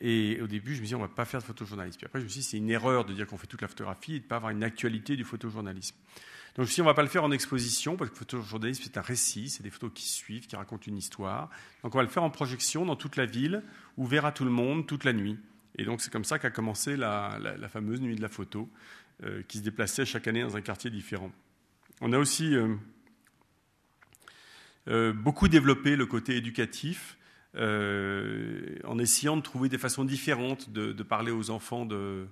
Et 0.00 0.40
au 0.40 0.46
début, 0.46 0.74
je 0.74 0.80
me 0.80 0.86
dit, 0.86 0.94
on 0.94 1.00
va 1.00 1.08
pas 1.08 1.24
faire 1.24 1.40
de 1.40 1.46
photojournalisme. 1.46 1.98
Puis 1.98 2.06
après, 2.06 2.20
je 2.20 2.24
me 2.24 2.28
suis 2.28 2.40
dit, 2.40 2.46
c'est 2.46 2.56
une 2.56 2.70
erreur 2.70 3.04
de 3.04 3.12
dire 3.12 3.26
qu'on 3.26 3.36
fait 3.36 3.46
toute 3.46 3.62
la 3.62 3.68
photographie 3.68 4.16
et 4.16 4.20
de 4.20 4.24
pas 4.24 4.36
avoir 4.36 4.50
une 4.50 4.62
actualité 4.62 5.16
du 5.16 5.24
photojournalisme. 5.24 5.96
Donc 6.54 6.56
je 6.56 6.60
me 6.62 6.66
suis 6.66 6.74
dit, 6.76 6.82
on 6.82 6.86
va 6.86 6.94
pas 6.94 7.02
le 7.02 7.08
faire 7.08 7.24
en 7.24 7.30
exposition, 7.30 7.96
parce 7.96 8.10
que 8.10 8.14
le 8.14 8.18
photojournalisme, 8.18 8.82
c'est 8.84 8.96
un 8.96 9.02
récit, 9.02 9.48
c'est 9.48 9.62
des 9.62 9.70
photos 9.70 9.90
qui 9.94 10.08
suivent, 10.08 10.46
qui 10.46 10.56
racontent 10.56 10.84
une 10.86 10.96
histoire. 10.96 11.50
Donc 11.82 11.94
on 11.94 11.98
va 11.98 12.04
le 12.04 12.10
faire 12.10 12.22
en 12.22 12.30
projection 12.30 12.84
dans 12.84 12.96
toute 12.96 13.16
la 13.16 13.26
ville, 13.26 13.62
ouvert 13.96 14.24
à 14.24 14.32
tout 14.32 14.44
le 14.44 14.50
monde, 14.50 14.86
toute 14.86 15.04
la 15.04 15.12
nuit. 15.12 15.36
Et 15.76 15.84
donc 15.84 16.00
c'est 16.00 16.12
comme 16.12 16.24
ça 16.24 16.38
qu'a 16.38 16.50
commencé 16.50 16.96
la, 16.96 17.38
fameuse 17.68 18.00
nuit 18.00 18.16
de 18.16 18.22
la 18.22 18.28
photo, 18.28 18.68
euh, 19.24 19.42
qui 19.48 19.58
se 19.58 19.62
déplaçait 19.62 20.04
chaque 20.04 20.28
année 20.28 20.42
dans 20.42 20.56
un 20.56 20.60
quartier 20.60 20.90
différent. 20.90 21.32
On 22.00 22.12
a 22.12 22.18
aussi... 22.18 22.54
Euh, 22.54 22.76
euh, 24.88 25.12
beaucoup 25.12 25.48
développé 25.48 25.96
le 25.96 26.06
côté 26.06 26.36
éducatif 26.36 27.17
en 27.56 28.98
essayant 28.98 29.36
de 29.36 29.42
trouver 29.42 29.68
des 29.68 29.78
façons 29.78 30.04
différentes 30.04 30.70
de, 30.70 31.02
parler 31.02 31.32
aux 31.32 31.50
enfants 31.50 31.86
de, 31.86 32.26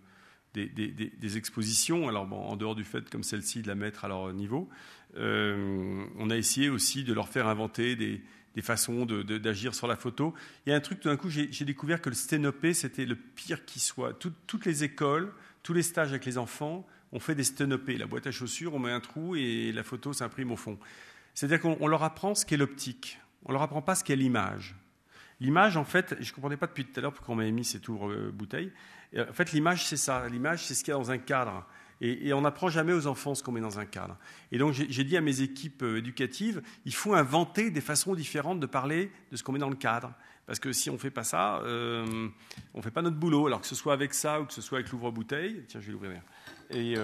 des, 0.55 1.37
expositions. 1.37 2.09
Alors, 2.09 2.31
en 2.33 2.57
dehors 2.57 2.75
du 2.75 2.85
fait, 2.85 3.09
comme 3.11 3.23
celle-ci, 3.23 3.63
de 3.63 3.69
la 3.69 3.75
mettre 3.75 4.05
à 4.05 4.09
leur 4.09 4.33
niveau, 4.33 4.69
euh, 5.17 6.05
on 6.19 6.31
a 6.31 6.37
essayé 6.37 6.69
aussi 6.69 7.05
de 7.05 7.13
leur 7.13 7.29
faire 7.29 7.47
inventer 7.47 7.97
des, 7.97 8.23
façons 8.63 9.05
d'agir 9.05 9.75
sur 9.75 9.87
la 9.87 9.97
photo. 9.97 10.35
Il 10.65 10.71
y 10.71 10.73
a 10.73 10.77
un 10.77 10.81
truc, 10.81 11.01
tout 11.01 11.09
d'un 11.09 11.17
coup, 11.17 11.29
j'ai 11.29 11.65
découvert 11.65 12.01
que 12.01 12.09
le 12.09 12.15
sténopé, 12.15 12.73
c'était 12.73 13.05
le 13.05 13.17
pire 13.17 13.65
qui 13.65 13.81
soit. 13.81 14.15
toutes 14.15 14.65
les 14.65 14.83
écoles, 14.83 15.33
tous 15.63 15.75
les 15.75 15.83
stages 15.83 16.09
avec 16.09 16.25
les 16.25 16.39
enfants, 16.39 16.87
on 17.13 17.21
fait 17.21 17.35
des 17.35 17.45
sténopés. 17.45 17.99
La 17.99 18.07
boîte 18.07 18.27
à 18.27 18.33
chaussures, 18.33 18.75
on 18.75 18.79
met 18.79 18.91
un 18.91 19.01
trou 19.01 19.37
et 19.37 19.73
la 19.73 19.83
photo 19.83 20.13
s'imprime 20.13 20.53
au 20.53 20.57
fond. 20.57 20.79
C'est-à-dire 21.35 21.61
qu'on 21.61 21.87
leur 21.87 22.03
apprend 22.03 22.35
ce 22.35 22.47
qu'est 22.47 22.57
l'optique. 22.57 23.19
On 23.45 23.53
leur 23.53 23.63
apprend 23.63 23.83
pas 23.83 23.95
ce 23.95 24.05
qu'est 24.05 24.17
l'image. 24.17 24.75
L'image, 25.41 25.77
en 25.77 25.85
fait, 25.85 26.17
je 26.21 26.31
ne 26.31 26.35
comprenais 26.35 26.57
pas 26.57 26.67
depuis 26.67 26.85
tout 26.85 26.99
à 26.99 27.03
l'heure 27.03 27.13
pourquoi 27.13 27.35
on 27.35 27.37
m'avait 27.37 27.53
mis 27.53 27.79
euh, 27.89 28.31
bouteilles. 28.33 28.73
En 29.17 29.33
fait, 29.33 29.53
l'image, 29.53 29.87
c'est 29.87 29.97
ça. 29.97 30.29
L'image, 30.29 30.65
c'est 30.65 30.75
ce 30.75 30.83
qu'il 30.83 30.93
y 30.93 30.95
a 30.95 30.99
dans 30.99 31.11
un 31.11 31.19
cadre. 31.19 31.67
Et, 32.01 32.33
on 32.35 32.43
n'apprend 32.43 32.69
jamais 32.69 32.93
aux 32.93 33.07
enfants 33.07 33.35
ce 33.35 33.43
qu'on 33.43 33.53
met 33.53 33.61
dans 33.61 33.79
un 33.79 33.87
cadre. 33.87 34.19
Et 34.53 34.59
donc, 34.59 34.75
j'ai 34.75 35.05
dit 35.05 35.17
à 35.17 35.23
mes 35.23 35.41
équipes 35.41 35.83
euh, 35.83 35.99
éducatives, 35.99 36.63
il 36.85 36.95
faut 36.95 37.15
inventer 37.15 37.71
des 37.71 37.81
façons 37.81 38.15
différentes 38.15 38.61
de 38.61 38.67
parler 38.67 39.11
de 39.31 39.37
ce 39.37 39.43
qu'on 39.43 39.53
met 39.53 39.59
dans 39.59 39.71
le 39.71 39.77
cadre. 39.77 40.13
Parce 40.47 40.61
que 40.61 40.73
si 40.73 40.91
on 40.91 40.95
ne 40.95 40.99
fait 40.99 41.11
pas 41.11 41.25
ça, 41.25 41.59
euh, 41.65 42.29
on 42.75 42.79
ne 42.79 42.83
fait 42.83 42.91
pas 42.91 43.03
notre 43.03 43.17
boulot. 43.17 43.47
Alors 43.47 43.61
que 43.61 43.67
ce 43.67 43.75
soit 43.75 43.93
avec 43.93 44.15
ça 44.15 44.41
ou 44.41 44.45
que 44.45 44.53
ce 44.53 44.63
soit 44.63 44.79
avec 44.79 44.91
l'ouvre-bouteille, 44.93 45.65
tiens, 45.67 45.81
je 45.81 45.87
vais 45.87 45.93
l'ouvrir. 45.93 46.23
Et 46.71 46.95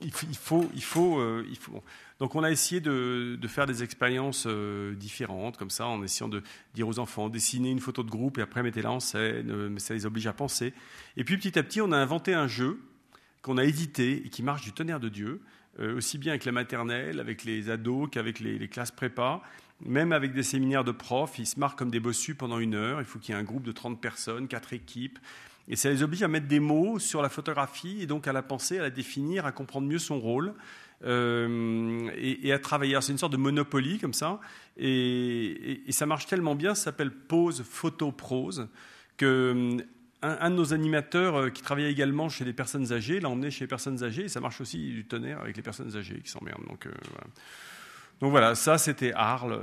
il, 0.00 0.12
faut, 0.12 0.68
il 0.74 0.82
faut, 0.82 1.42
il 1.44 1.56
faut. 1.56 1.82
Donc 2.20 2.36
on 2.36 2.44
a 2.44 2.50
essayé 2.50 2.80
de, 2.80 3.38
faire 3.48 3.66
des 3.66 3.82
expériences 3.82 4.46
euh, 4.46 4.94
différentes, 4.94 5.56
comme 5.56 5.70
ça, 5.70 5.86
en 5.86 6.02
essayant 6.02 6.28
de 6.28 6.42
dire 6.74 6.86
aux 6.86 6.98
enfants, 6.98 7.28
dessiner 7.28 7.70
une 7.70 7.80
photo 7.80 8.02
de 8.02 8.10
groupe 8.10 8.38
et 8.38 8.42
après 8.42 8.62
mettez-la 8.62 8.92
en 8.92 9.00
scène, 9.00 9.50
euh, 9.50 9.68
mais 9.68 9.80
ça 9.80 9.94
les 9.94 10.06
oblige 10.06 10.26
à 10.26 10.32
penser. 10.32 10.72
Et 11.16 11.24
puis 11.24 11.36
petit 11.36 11.58
à 11.58 11.62
petit, 11.62 11.80
on 11.80 11.90
a 11.90 11.96
inventé 11.96 12.34
un 12.34 12.46
jeu 12.46 12.80
qu'on 13.42 13.58
a 13.58 13.64
édité 13.64 14.24
et 14.24 14.30
qui 14.30 14.42
marche 14.42 14.62
du 14.62 14.72
tonnerre 14.72 15.00
de 15.00 15.08
Dieu, 15.08 15.42
euh, 15.80 15.96
aussi 15.96 16.18
bien 16.18 16.32
avec 16.32 16.44
la 16.44 16.52
maternelle, 16.52 17.18
avec 17.18 17.42
les 17.44 17.68
ados 17.68 18.08
qu'avec 18.10 18.38
les, 18.38 18.68
classes 18.68 18.92
prépa, 18.92 19.42
même 19.80 20.12
avec 20.12 20.32
des 20.32 20.42
séminaires 20.42 20.84
de 20.84 20.92
profs, 20.92 21.38
ils 21.38 21.46
se 21.46 21.58
marquent 21.58 21.78
comme 21.78 21.90
des 21.90 22.00
bossus 22.00 22.34
pendant 22.34 22.58
une 22.58 22.74
heure, 22.74 23.00
il 23.00 23.04
faut 23.04 23.18
qu'il 23.18 23.34
y 23.34 23.38
ait 23.38 23.40
un 23.40 23.44
groupe 23.44 23.64
de 23.64 23.72
30 23.72 24.00
personnes, 24.00 24.48
quatre 24.48 24.72
équipes, 24.72 25.18
et 25.68 25.76
ça 25.76 25.90
les 25.90 26.02
oblige 26.02 26.22
à 26.22 26.28
mettre 26.28 26.46
des 26.46 26.60
mots 26.60 26.98
sur 26.98 27.22
la 27.22 27.28
photographie 27.28 28.02
et 28.02 28.06
donc 28.06 28.28
à 28.28 28.32
la 28.32 28.42
penser, 28.42 28.78
à 28.78 28.82
la 28.82 28.90
définir, 28.90 29.46
à 29.46 29.52
comprendre 29.52 29.88
mieux 29.88 29.98
son 29.98 30.20
rôle. 30.20 30.54
Euh, 31.04 32.08
et, 32.16 32.52
à 32.52 32.58
travailler. 32.58 32.98
C'est 33.02 33.12
une 33.12 33.18
sorte 33.18 33.32
de 33.32 33.38
monopoly 33.38 33.98
comme 33.98 34.14
ça, 34.14 34.40
et, 34.78 35.82
ça 35.90 36.06
marche 36.06 36.26
tellement 36.26 36.54
bien, 36.54 36.74
ça 36.74 36.84
s'appelle 36.84 37.10
Pose 37.10 37.62
Photo 37.62 38.10
Prose, 38.10 38.68
que 39.18 39.76
un, 40.22 40.50
de 40.50 40.54
nos 40.54 40.72
animateurs 40.72 41.36
euh, 41.36 41.50
qui 41.50 41.60
travaillait 41.60 41.90
également 41.90 42.30
chez 42.30 42.46
les 42.46 42.54
personnes 42.54 42.92
âgées 42.92 43.20
l'a 43.20 43.28
emmené 43.28 43.50
chez 43.50 43.64
les 43.64 43.68
personnes 43.68 44.02
âgées, 44.02 44.24
et 44.24 44.28
ça 44.28 44.40
marche 44.40 44.60
aussi 44.62 44.78
du 44.78 45.04
tonnerre 45.04 45.40
avec 45.40 45.56
les 45.56 45.62
personnes 45.62 45.94
âgées 45.94 46.20
qui 46.24 46.30
s'emmerdent. 46.30 46.66
Donc, 46.66 46.86
euh, 46.86 46.92
voilà. 47.10 47.26
Donc 48.24 48.30
voilà, 48.30 48.54
ça 48.54 48.78
c'était 48.78 49.12
Arles, 49.12 49.60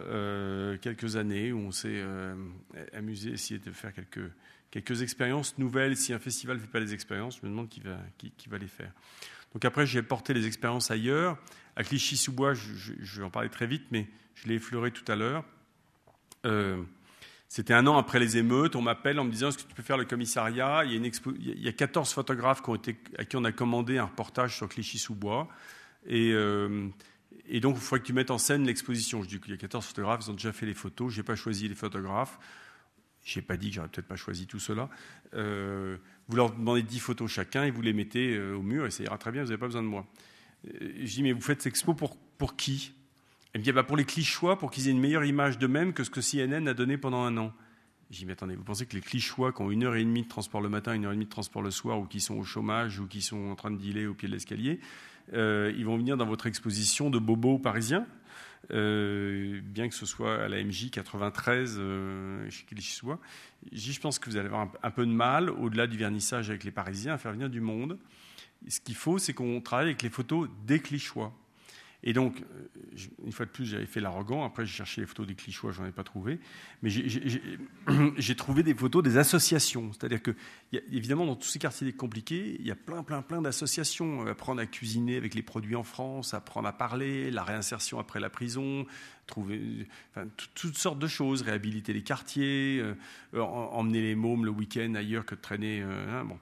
quelques 0.82 1.16
années 1.16 1.52
où 1.52 1.58
on 1.58 1.72
s'est 1.72 2.00
amusé, 2.94 3.32
essayé 3.32 3.60
de 3.60 3.72
faire 3.72 3.92
quelques, 3.92 4.32
quelques 4.70 5.02
expériences 5.02 5.58
nouvelles. 5.58 5.98
Si 5.98 6.14
un 6.14 6.20
festival 6.20 6.58
ne 6.58 6.62
fait 6.62 6.68
pas 6.68 6.80
les 6.80 6.94
expériences, 6.94 7.40
je 7.42 7.48
me 7.48 7.50
demande 7.50 7.70
qui 7.70 7.80
va, 7.80 7.98
qui 8.20 8.50
va 8.50 8.60
les 8.60 8.68
faire. 8.68 8.92
Donc 9.54 9.66
après, 9.66 9.88
j'ai 9.88 10.04
porté 10.04 10.36
les 10.36 10.46
expériences 10.46 10.92
ailleurs. 10.92 11.40
À 11.76 11.84
Clichy-sous-Bois, 11.84 12.54
je, 12.54 13.20
vais 13.20 13.24
en 13.24 13.32
parler 13.32 13.50
très 13.50 13.66
vite, 13.66 13.86
mais 13.90 14.08
je 14.36 14.48
l'ai 14.48 14.54
effleuré 14.54 14.92
tout 14.92 15.10
à 15.12 15.16
l'heure. 15.16 15.44
Euh, 16.46 16.84
c'était 17.48 17.74
un 17.74 17.88
an 17.88 17.98
après 17.98 18.20
les 18.20 18.38
émeutes. 18.38 18.76
On 18.76 18.84
m'appelle 18.84 19.20
en 19.20 19.24
me 19.24 19.32
disant 19.32 19.50
Est-ce 19.50 19.58
que 19.58 19.68
tu 19.68 19.74
peux 19.74 19.82
faire 19.82 19.98
le 19.98 20.06
commissariat? 20.06 20.84
Il 20.86 20.92
y, 20.92 20.94
a 20.94 20.98
une 20.98 21.12
il 21.40 21.64
y, 21.64 21.68
a 21.68 21.74
14 21.74 22.14
photographes 22.14 22.62
à 23.18 23.26
qui 23.26 23.38
on 23.38 23.44
a 23.44 23.52
commandé 23.52 23.98
un 23.98 24.06
reportage 24.06 24.56
sur 24.56 24.70
Clichy-sous-Bois. 24.70 25.48
Et, 26.06 26.32
euh, 26.32 26.88
et, 27.48 27.60
donc, 27.60 27.76
il 27.76 27.82
faudrait 27.82 28.02
que 28.02 28.06
tu 28.06 28.14
mettes 28.14 28.32
en 28.32 28.38
scène 28.38 28.66
l'exposition. 28.66 29.24
Je 29.24 29.28
dis 29.28 29.40
qu'il 29.40 29.52
y 29.52 29.54
a 29.54 29.58
14 29.58 29.86
photographes, 29.86 30.22
ils 30.26 30.32
ont 30.32 30.36
déjà 30.36 30.52
fait 30.52 30.66
les 30.66 30.74
photos. 30.74 31.12
Je 31.12 31.18
n'ai 31.18 31.24
pas 31.24 31.36
choisi 31.36 31.68
les 31.68 31.76
photographes. 31.76 32.40
Je 33.24 33.40
n'ai 33.40 33.46
pas 33.46 33.58
dit 33.58 33.70
que 33.70 33.76
j'aurais 33.76 33.88
peut-être 33.88 34.08
pas 34.08 34.16
choisi 34.16 34.48
tout 34.48 34.60
cela. 34.60 34.90
Euh, 35.34 35.98
vous 36.28 36.36
leur 36.36 36.52
demandez 36.52 36.82
10 36.82 37.00
photos 37.00 37.30
chacun 37.30 37.64
et 37.64 37.72
vous 37.72 37.82
les 37.82 37.94
mettez 37.94 38.36
euh, 38.36 38.56
au 38.56 38.62
mur 38.62 38.86
et 38.86 38.92
ça 38.92 39.04
ira 39.04 39.18
très 39.18 39.32
bien, 39.32 39.44
vous 39.44 39.50
n'avez 39.50 39.60
pas 39.60 39.68
besoin 39.68 39.84
de 39.84 39.88
moi. 39.88 40.08
Euh, 40.66 40.92
je 41.04 41.14
dis, 41.14 41.24
mais 41.24 41.32
vous 41.32 41.42
faites 41.42 41.62
cette 41.62 41.72
expo 41.72 41.94
pour, 41.94 42.18
pour 42.38 42.56
qui? 42.56 42.94
Elle 43.54 43.62
me 43.62 43.66
dit, 43.66 43.72
bah 43.72 43.84
pour 43.84 43.98
les 43.98 44.06
Clichois, 44.06 44.58
pour 44.58 44.72
qu'ils 44.72 44.88
aient 44.88 44.92
une 44.92 45.00
meilleure 45.00 45.26
image 45.26 45.58
d'eux-mêmes 45.60 45.94
que 45.94 46.04
ce 46.04 46.10
que 46.10 46.22
CNN 46.22 46.68
a 46.68 46.74
donné 46.74 46.98
pendant 46.98 47.24
un 47.24 47.38
an. 47.38 47.54
Je 48.10 48.18
dis, 48.18 48.26
mais 48.26 48.34
attendez, 48.34 48.56
vous 48.56 48.64
pensez 48.64 48.86
que 48.86 48.96
les 48.96 49.02
Clichois 49.02 49.54
qui 49.54 49.62
ont 49.62 49.72
une 49.72 49.84
heure 49.84 49.96
et 49.96 50.04
demie 50.04 50.24
de 50.24 50.28
transport 50.28 50.62
le 50.62 50.70
matin, 50.70 50.94
une 50.94 51.06
heure 51.06 51.12
et 51.12 51.16
demie 51.16 51.26
de 51.26 51.30
transport 51.30 51.62
le 51.62 51.72
soir, 51.72 52.00
ou 52.00 52.06
qui 52.06 52.20
sont 52.20 52.36
au 52.36 52.44
chômage, 52.44 53.00
ou 53.00 53.08
qui 53.08 53.22
sont 53.22 53.50
en 53.50 53.56
train 53.56 53.72
de 53.72 53.78
dealer 53.78 54.08
au 54.08 54.14
pied 54.14 54.28
de 54.28 54.34
l'escalier, 54.34 54.80
ils 55.34 55.86
vont 55.86 55.98
venir 55.98 56.18
dans 56.18 56.26
votre 56.26 56.48
exposition 56.48 57.10
de 57.10 57.20
bobos 57.20 57.60
parisiens 57.60 58.06
euh, 58.72 59.60
bien 59.64 59.90
que 59.90 59.96
ce 59.96 60.06
soit 60.06 60.44
à 60.44 60.48
la 60.48 60.64
MJ 60.64 60.92
93 60.92 61.78
euh, 61.80 62.50
chez. 62.50 62.66
Je 63.72 64.00
pense 64.00 64.20
que 64.20 64.30
vous 64.30 64.38
allez 64.38 64.48
avoir 64.48 64.70
un, 64.84 64.92
peu 64.92 65.06
de 65.06 65.12
mal, 65.12 65.50
au-delà 65.50 65.88
du 65.88 65.98
vernissage 65.98 66.50
avec 66.50 66.64
les 66.64 66.72
Parisiens, 66.72 67.14
à 67.14 67.18
faire 67.18 67.32
venir 67.32 67.50
du 67.50 67.60
monde. 67.60 67.98
Ce 68.68 68.80
qu'il 68.80 68.96
faut, 68.96 69.18
c'est 69.18 69.34
qu'on 69.34 69.60
travaille 69.62 69.88
avec 69.88 70.04
les 70.04 70.10
photos 70.10 70.48
des 70.66 70.80
Clichois. 70.80 71.34
Et 72.04 72.14
donc, 72.14 72.42
euh, 72.42 72.98
une 73.24 73.32
fois 73.32 73.46
de 73.46 73.52
plus, 73.52 73.66
j'avais 73.66 73.86
fait 73.86 74.00
l'arrogant. 74.00 74.44
Après, 74.44 74.66
j'ai 74.66 74.74
cherché 74.74 75.02
les 75.02 75.08
photos 75.08 75.28
des 75.28 75.36
clichois, 75.36 75.72
j'en 75.72 75.86
ai 75.86 75.92
pas 75.92 76.04
trouvé. 76.04 76.40
Mais 76.82 76.90
j'ai 76.90 78.36
trouvé 78.36 78.64
des 78.64 78.74
photos 78.74 79.04
des 79.04 79.18
associations. 79.18 79.92
C'est-à-dire 79.94 80.22
que, 80.22 80.32
évidemment, 80.92 81.26
dans 81.26 81.36
tous 81.36 81.48
ces 81.48 81.60
quartiers 81.60 81.92
compliqués, 81.94 82.58
il 82.60 82.66
y 82.66 82.72
a 82.72 82.76
plein, 82.76 83.04
plein, 83.04 83.22
plein 83.22 83.42
d'associations. 83.42 84.26
Apprendre 84.26 84.62
à 84.62 84.66
cuisiner 84.66 85.16
avec 85.16 85.36
les 85.36 85.44
produits 85.44 85.76
en 85.76 85.84
France, 85.84 86.34
apprendre 86.34 86.68
à 86.68 86.74
parler, 86.74 87.30
la 87.30 87.44
réinsertion 87.44 88.00
après 88.00 88.20
la 88.20 88.32
prison, 88.32 88.86
trouver 89.28 89.88
toutes 90.56 90.78
sortes 90.78 91.00
de 91.00 91.08
choses, 91.08 91.44
réhabiliter 91.44 91.94
les 91.94 92.04
quartiers, 92.04 92.82
euh, 92.82 93.40
emmener 93.40 94.02
les 94.02 94.16
mômes 94.16 94.46
le 94.46 94.52
week-end 94.52 94.96
ailleurs 94.96 95.26
que 95.26 95.36
de 95.36 95.42
traîner. 95.42 95.82
Euh, 95.82 96.20
hein, 96.20 96.26
bon. 96.26 96.40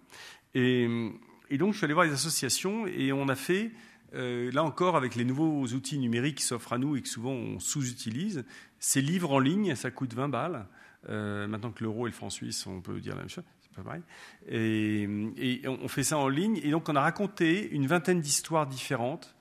et 0.54 1.58
donc, 1.58 1.74
je 1.74 1.78
suis 1.78 1.86
allé 1.86 1.94
voir 1.94 2.06
les 2.06 2.14
associations 2.14 2.88
et 2.88 3.12
on 3.12 3.28
a 3.28 3.36
fait 3.36 3.72
euh, 4.16 4.52
là 4.52 4.64
encore, 4.64 4.96
avec 4.96 5.16
les 5.16 5.26
nouveaux 5.26 5.66
outils 5.68 6.00
numériques 6.00 6.38
qui 6.38 6.44
s'offrent 6.44 6.74
à 6.74 6.78
nous 6.78 6.96
et 6.96 7.02
que 7.02 7.08
souvent 7.08 7.32
on 7.32 7.60
sous-utilise, 7.60 8.44
ces 8.80 9.02
livres 9.02 9.32
en 9.32 9.40
ligne, 9.40 9.76
ça 9.76 9.92
coûte 9.92 10.14
20 10.14 10.30
balles. 10.30 10.66
Euh, 11.10 11.48
maintenant 11.48 11.72
que 11.72 11.84
l'euro 11.84 12.08
et 12.08 12.10
le 12.10 12.16
franc 12.16 12.30
suisse, 12.30 12.68
on 12.68 12.82
peut 12.82 13.00
dire 13.00 13.16
la 13.16 13.22
même 13.22 13.30
chose. 13.30 13.44
pas 13.76 13.84
pareil. 13.84 14.02
Et, 14.50 15.62
on 15.66 15.88
fait 15.88 16.04
ça 16.04 16.18
en 16.18 16.28
ligne. 16.28 16.60
Et 16.64 16.72
donc, 16.72 16.90
on 16.90 16.96
a 16.96 17.02
raconté 17.02 17.70
une 17.70 17.88
vingtaine 17.88 18.20
d'histoires 18.20 18.68
différentes 18.68 19.36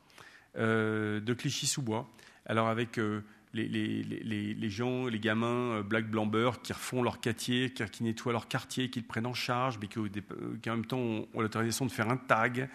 euh, 0.56 1.20
de 1.20 1.34
Clichy-sous-Bois. 1.34 2.08
Alors, 2.46 2.68
avec 2.68 3.00
les, 3.54 4.70
gens, 4.70 5.06
les 5.06 5.18
gamins 5.18 5.82
black 5.82 6.08
blamber 6.08 6.50
qui 6.62 6.72
refont 6.72 7.02
leur 7.02 7.20
quartier, 7.20 7.70
qui, 7.70 7.84
qui 7.86 8.04
nettoient 8.04 8.32
leur 8.32 8.48
quartier, 8.48 8.88
qui 8.88 9.00
le 9.00 9.06
prennent 9.06 9.26
en 9.26 9.34
charge, 9.34 9.78
mais 9.80 9.88
qui, 9.88 9.98
en 9.98 10.76
même 10.76 10.86
temps 10.86 10.98
ont 10.98 11.40
l'autorisation 11.40 11.86
de 11.86 11.90
faire 11.90 12.08
un 12.08 12.16
tag. 12.16 12.68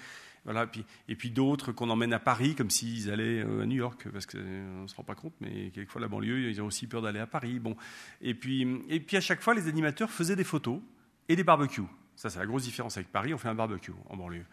Et 1.07 1.15
puis 1.15 1.29
d'autres 1.29 1.71
qu'on 1.71 1.89
emmène 1.89 2.13
à 2.13 2.19
Paris 2.19 2.55
comme 2.55 2.69
s'ils 2.69 3.11
allaient 3.11 3.41
à 3.41 3.65
New 3.65 3.77
York, 3.77 4.07
parce 4.11 4.25
qu'on 4.25 4.37
ne 4.37 4.87
se 4.87 4.95
rend 4.95 5.03
pas 5.03 5.15
compte, 5.15 5.33
mais 5.39 5.71
quelquefois 5.71 6.01
la 6.01 6.07
banlieue, 6.07 6.49
ils 6.49 6.61
ont 6.61 6.65
aussi 6.65 6.87
peur 6.87 7.01
d'aller 7.01 7.19
à 7.19 7.27
Paris. 7.27 7.59
Bon. 7.59 7.75
Et, 8.21 8.33
puis, 8.33 8.67
et 8.89 8.99
puis 8.99 9.17
à 9.17 9.21
chaque 9.21 9.41
fois, 9.41 9.53
les 9.53 9.67
animateurs 9.67 10.11
faisaient 10.11 10.35
des 10.35 10.43
photos 10.43 10.79
et 11.29 11.35
des 11.35 11.43
barbecues. 11.43 11.83
Ça, 12.15 12.29
c'est 12.29 12.39
la 12.39 12.45
grosse 12.45 12.63
différence 12.63 12.97
avec 12.97 13.11
Paris, 13.11 13.33
on 13.33 13.37
fait 13.37 13.47
un 13.47 13.55
barbecue 13.55 13.93
en 14.09 14.17
banlieue. 14.17 14.45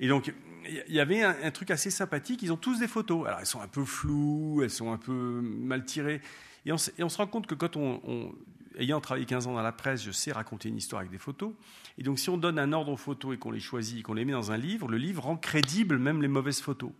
Et 0.00 0.08
donc, 0.08 0.32
il 0.66 0.94
y 0.94 1.00
avait 1.00 1.22
un, 1.22 1.50
truc 1.50 1.70
assez 1.70 1.90
sympathique, 1.90 2.42
ils 2.42 2.52
ont 2.52 2.56
tous 2.56 2.80
des 2.80 2.88
photos. 2.88 3.26
Alors, 3.26 3.40
elles 3.40 3.46
sont 3.46 3.60
un 3.60 3.68
peu 3.68 3.84
floues, 3.84 4.60
elles 4.62 4.70
sont 4.70 4.92
un 4.92 4.98
peu 4.98 5.40
mal 5.42 5.84
tirées. 5.84 6.20
Et 6.66 6.72
on, 6.72 6.78
se 6.78 7.16
rend 7.16 7.26
compte 7.26 7.46
que 7.46 7.54
quand 7.54 7.76
on, 7.76 8.34
ayant 8.78 9.00
travaillé 9.00 9.26
15 9.26 9.46
ans 9.46 9.54
dans 9.54 9.62
la 9.62 9.72
presse, 9.72 10.02
je 10.02 10.10
sais 10.10 10.32
raconter 10.32 10.68
une 10.68 10.76
histoire 10.76 11.00
avec 11.00 11.10
des 11.10 11.18
photos. 11.18 11.52
Et 11.98 12.02
donc, 12.02 12.18
si 12.18 12.30
on 12.30 12.36
donne 12.36 12.58
un 12.58 12.72
ordre 12.72 12.92
aux 12.92 12.96
photos 12.96 13.34
et 13.34 13.38
qu'on 13.38 13.50
les 13.50 13.60
choisit, 13.60 14.02
qu'on 14.02 14.14
les 14.14 14.24
met 14.24 14.32
dans 14.32 14.52
un 14.52 14.56
livre, 14.56 14.88
le 14.88 14.96
livre 14.96 15.22
rend 15.24 15.36
crédible 15.36 15.98
même 15.98 16.22
les 16.22 16.28
mauvaises 16.28 16.60
photos. 16.60 16.90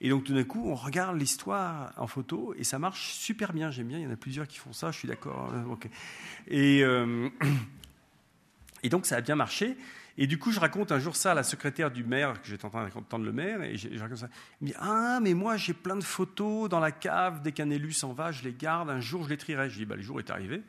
Et 0.00 0.08
donc, 0.08 0.24
tout 0.24 0.34
d'un 0.34 0.44
coup, 0.44 0.64
on 0.66 0.74
regarde 0.74 1.16
l'histoire 1.16 1.92
en 1.96 2.06
photo 2.06 2.54
et 2.58 2.64
ça 2.64 2.78
marche 2.78 3.12
super 3.12 3.52
bien. 3.52 3.70
J'aime 3.70 3.88
bien, 3.88 3.98
il 3.98 4.04
y 4.04 4.06
en 4.06 4.12
a 4.12 4.16
plusieurs 4.16 4.48
qui 4.48 4.58
font 4.58 4.72
ça, 4.72 4.90
je 4.90 4.98
suis 4.98 5.08
d'accord. 5.08 5.52
Et, 6.48 6.82
euh, 6.82 7.28
et 8.82 8.88
donc, 8.88 9.06
ça 9.06 9.16
a 9.16 9.20
bien 9.20 9.36
marché. 9.36 9.76
Et 10.18 10.26
du 10.26 10.38
coup, 10.38 10.52
je 10.52 10.60
raconte 10.60 10.92
un 10.92 10.98
jour 10.98 11.16
ça 11.16 11.32
à 11.32 11.34
la 11.34 11.42
secrétaire 11.42 11.90
du 11.90 12.04
maire, 12.04 12.40
que 12.40 12.48
j'étais 12.48 12.64
en 12.64 12.70
train 12.70 12.88
d'entendre 12.88 13.24
le 13.24 13.32
maire, 13.32 13.62
et 13.62 13.76
je, 13.76 13.88
je 13.92 14.00
raconte 14.00 14.18
ça. 14.18 14.28
Il 14.60 14.66
me 14.66 14.70
dit 14.70 14.76
Ah, 14.78 15.18
mais 15.22 15.34
moi, 15.34 15.56
j'ai 15.56 15.74
plein 15.74 15.96
de 15.96 16.04
photos 16.04 16.68
dans 16.68 16.80
la 16.80 16.92
cave, 16.92 17.42
dès 17.42 17.52
qu'un 17.52 17.70
élu 17.70 17.92
s'en 17.92 18.12
va, 18.12 18.32
je 18.32 18.42
les 18.42 18.52
garde, 18.52 18.90
un 18.90 19.00
jour, 19.00 19.24
je 19.24 19.30
les 19.30 19.36
trierai. 19.36 19.70
Je 19.70 19.78
dis 19.78 19.84
bah, 19.84 19.96
Le 19.96 20.02
jour 20.02 20.18
est 20.18 20.30
arrivé. 20.30 20.62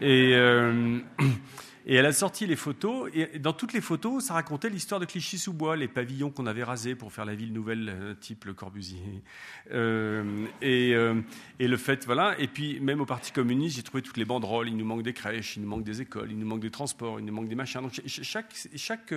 Et, 0.00 0.34
euh, 0.34 0.98
et 1.88 1.94
elle 1.94 2.06
a 2.06 2.12
sorti 2.12 2.46
les 2.46 2.56
photos, 2.56 3.08
et 3.14 3.38
dans 3.38 3.52
toutes 3.52 3.72
les 3.72 3.80
photos, 3.80 4.24
ça 4.24 4.34
racontait 4.34 4.68
l'histoire 4.68 5.00
de 5.00 5.06
Clichy-sous-Bois, 5.06 5.76
les 5.76 5.86
pavillons 5.86 6.30
qu'on 6.30 6.46
avait 6.46 6.64
rasés 6.64 6.96
pour 6.96 7.12
faire 7.12 7.24
la 7.24 7.36
ville 7.36 7.52
nouvelle, 7.52 8.16
type 8.20 8.44
le 8.44 8.54
Corbusier. 8.54 9.22
Euh, 9.70 10.46
et, 10.60 10.94
euh, 10.94 11.14
et, 11.60 11.68
le 11.68 11.76
fait, 11.76 12.04
voilà. 12.04 12.34
Et 12.40 12.48
puis, 12.48 12.80
même 12.80 13.00
au 13.00 13.06
Parti 13.06 13.30
communiste, 13.30 13.76
j'ai 13.76 13.84
trouvé 13.84 14.02
toutes 14.02 14.16
les 14.16 14.24
banderoles. 14.24 14.68
Il 14.68 14.76
nous 14.76 14.84
manque 14.84 15.04
des 15.04 15.12
crèches, 15.12 15.56
il 15.56 15.62
nous 15.62 15.68
manque 15.68 15.84
des 15.84 16.00
écoles, 16.00 16.32
il 16.32 16.38
nous 16.38 16.46
manque 16.46 16.60
des 16.60 16.70
transports, 16.70 17.20
il 17.20 17.24
nous 17.24 17.32
manque 17.32 17.48
des 17.48 17.54
machins. 17.54 17.80
Donc, 17.80 18.00
chaque 18.04 19.14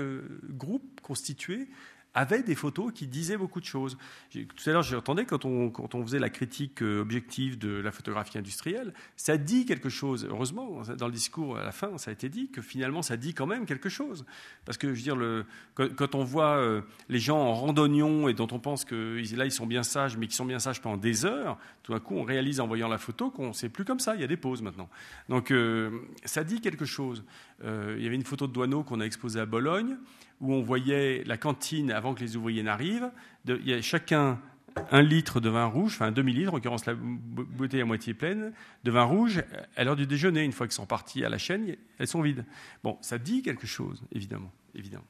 groupe 0.50 1.02
constitué 1.02 1.68
avait 2.14 2.44
des 2.44 2.56
photos 2.56 2.92
qui 2.94 3.08
disaient 3.08 3.38
beaucoup 3.38 3.60
de 3.60 3.66
choses. 3.66 3.98
Tout 4.32 4.70
à 4.70 4.72
l'heure, 4.72 4.84
j'entendais 4.84 5.26
quand 5.26 5.46
on, 5.46 5.70
quand 5.70 5.96
on 5.96 6.04
faisait 6.04 6.20
la 6.20 6.30
critique 6.30 6.82
objective 6.82 7.58
de 7.58 7.70
la 7.70 7.92
photographie 7.92 8.38
industrielle, 8.38 8.94
ça 9.16 9.38
dit 9.38 9.66
quelque 9.66 9.90
chose. 9.90 10.28
Heureusement, 10.30 10.82
dans 10.98 11.08
le 11.08 11.14
discours 11.14 11.58
à 11.58 11.64
la 11.64 11.72
fin, 11.72 11.98
ça 11.98 12.12
a 12.12 12.14
été 12.14 12.30
dit 12.30 12.50
que 12.50 12.62
finalement, 12.62 13.02
ça 13.02 13.18
dit 13.18 13.34
quand 13.34 13.48
même 13.48 13.66
quelque 13.66 13.90
chose. 13.90 14.26
Parce 14.66 14.78
que, 14.78 14.94
je 14.94 15.44
quand 15.76 16.16
on 16.16 16.24
voit 16.24 16.84
les 17.10 17.20
gens 17.20 17.40
en 17.40 17.54
randonnion 17.54 18.28
et 18.28 18.34
dont 18.34 18.48
on 18.52 18.60
pense 18.60 18.86
que 18.86 19.22
là, 19.36 19.46
ils 19.46 19.52
sont 19.52 19.68
bien 19.68 19.84
sages, 19.84 20.18
mais 20.18 20.28
qu'ils 20.28 20.36
sont 20.36 20.46
bien 20.46 20.60
sages 20.60 20.82
pendant 20.82 20.98
des 20.98 21.26
heures, 21.26 21.58
tout 21.84 21.94
d'un 21.94 22.00
coup, 22.00 22.16
on 22.16 22.24
réalise 22.24 22.60
en 22.60 22.68
voyant 22.68 22.88
la 22.88 22.98
photo 22.98 23.32
qu'on 23.32 23.54
sait 23.54 23.70
plus 23.70 23.86
comme 23.86 24.00
ça. 24.00 24.16
Il 24.16 24.22
y 24.22 24.24
a 24.24 24.28
des 24.28 24.38
pauses 24.38 24.62
maintenant. 24.62 24.90
Donc, 25.28 25.52
euh, 25.52 26.02
ça 26.26 26.44
dit 26.44 26.62
quelque 26.62 26.86
chose. 26.86 27.24
Euh, 27.64 27.96
il 27.98 28.04
y 28.04 28.08
avait 28.08 28.16
une 28.16 28.24
photo 28.24 28.48
de 28.48 28.54
Douaneau 28.54 28.84
qu'on 28.84 29.00
a 29.00 29.06
exposée 29.06 29.40
à 29.40 29.46
Bologne 29.46 29.98
où 30.42 30.54
on 30.54 30.62
voyait 30.62 31.24
la 31.26 31.38
cantine 31.38 31.92
avant 31.92 32.14
que 32.14 32.22
les 32.22 32.36
ouvriers 32.36 32.64
n'arrivent. 32.64 33.12
Il 33.48 33.68
y 33.68 33.74
a 33.74 33.82
chacun 33.82 34.40
un 34.92 35.02
litre 35.02 35.40
de 35.40 35.50
vin 35.50 35.66
rouge, 35.66 35.94
enfin 35.96 36.08
un 36.08 36.12
demi-litre, 36.12 36.52
en 36.54 36.56
l'occurrence 36.56 36.86
la 36.86 36.94
bouteille 36.96 37.82
à 37.82 37.86
moitié 37.86 38.14
pleine, 38.14 38.54
de 38.84 38.92
vin 38.92 39.04
rouge 39.04 39.44
à 39.76 39.84
l'heure 39.84 39.96
du 39.96 40.08
déjeuner. 40.08 40.44
Une 40.44 40.52
fois 40.52 40.68
qu'ils 40.68 40.76
sont 40.76 40.86
partis 40.86 41.26
à 41.26 41.30
la 41.30 41.38
chaîne, 41.38 41.76
elles 41.98 42.08
sont 42.08 42.22
vides. 42.22 42.46
Bon, 42.84 42.98
ça 43.02 43.18
dit 43.18 43.42
quelque 43.42 43.68
chose, 43.68 44.04
évidemment. 44.12 44.52
évidemment. 44.76 45.06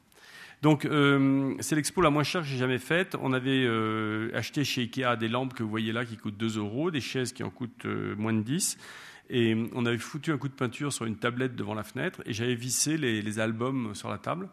Donc, 0.62 0.84
euh, 0.84 1.56
c'est 1.62 1.76
l'expo 1.76 2.02
la 2.02 2.10
moins 2.10 2.24
chère 2.24 2.42
que 2.42 2.48
j'ai 2.48 2.58
jamais 2.58 2.80
faite. 2.80 3.16
On 3.22 3.32
avait 3.32 3.64
euh, 3.66 4.30
acheté 4.34 4.66
chez 4.66 4.82
Ikea 4.82 5.16
des 5.18 5.30
lampes 5.30 5.54
que 5.54 5.64
vous 5.64 5.70
voyez 5.70 5.94
là 5.94 6.04
qui 6.04 6.18
coûtent 6.18 6.38
2 6.38 6.58
euros, 6.58 6.92
des 6.92 7.00
chaises 7.00 7.32
qui 7.32 7.44
en 7.44 7.50
coûtent 7.50 7.86
euh, 7.86 8.16
moins 8.18 8.34
de 8.34 8.42
10. 8.42 8.78
Et 9.30 9.56
on 9.74 9.86
avait 9.86 9.98
foutu 9.98 10.32
un 10.34 10.38
coup 10.38 10.50
de 10.50 10.54
peinture 10.54 10.92
sur 10.92 11.06
une 11.06 11.16
tablette 11.16 11.56
devant 11.56 11.76
la 11.76 11.84
fenêtre 11.84 12.22
et 12.26 12.34
j'avais 12.34 12.56
vissé 12.56 12.98
les, 12.98 13.22
les 13.22 13.40
albums 13.40 13.94
sur 13.94 14.10
la 14.10 14.18
table. 14.18 14.50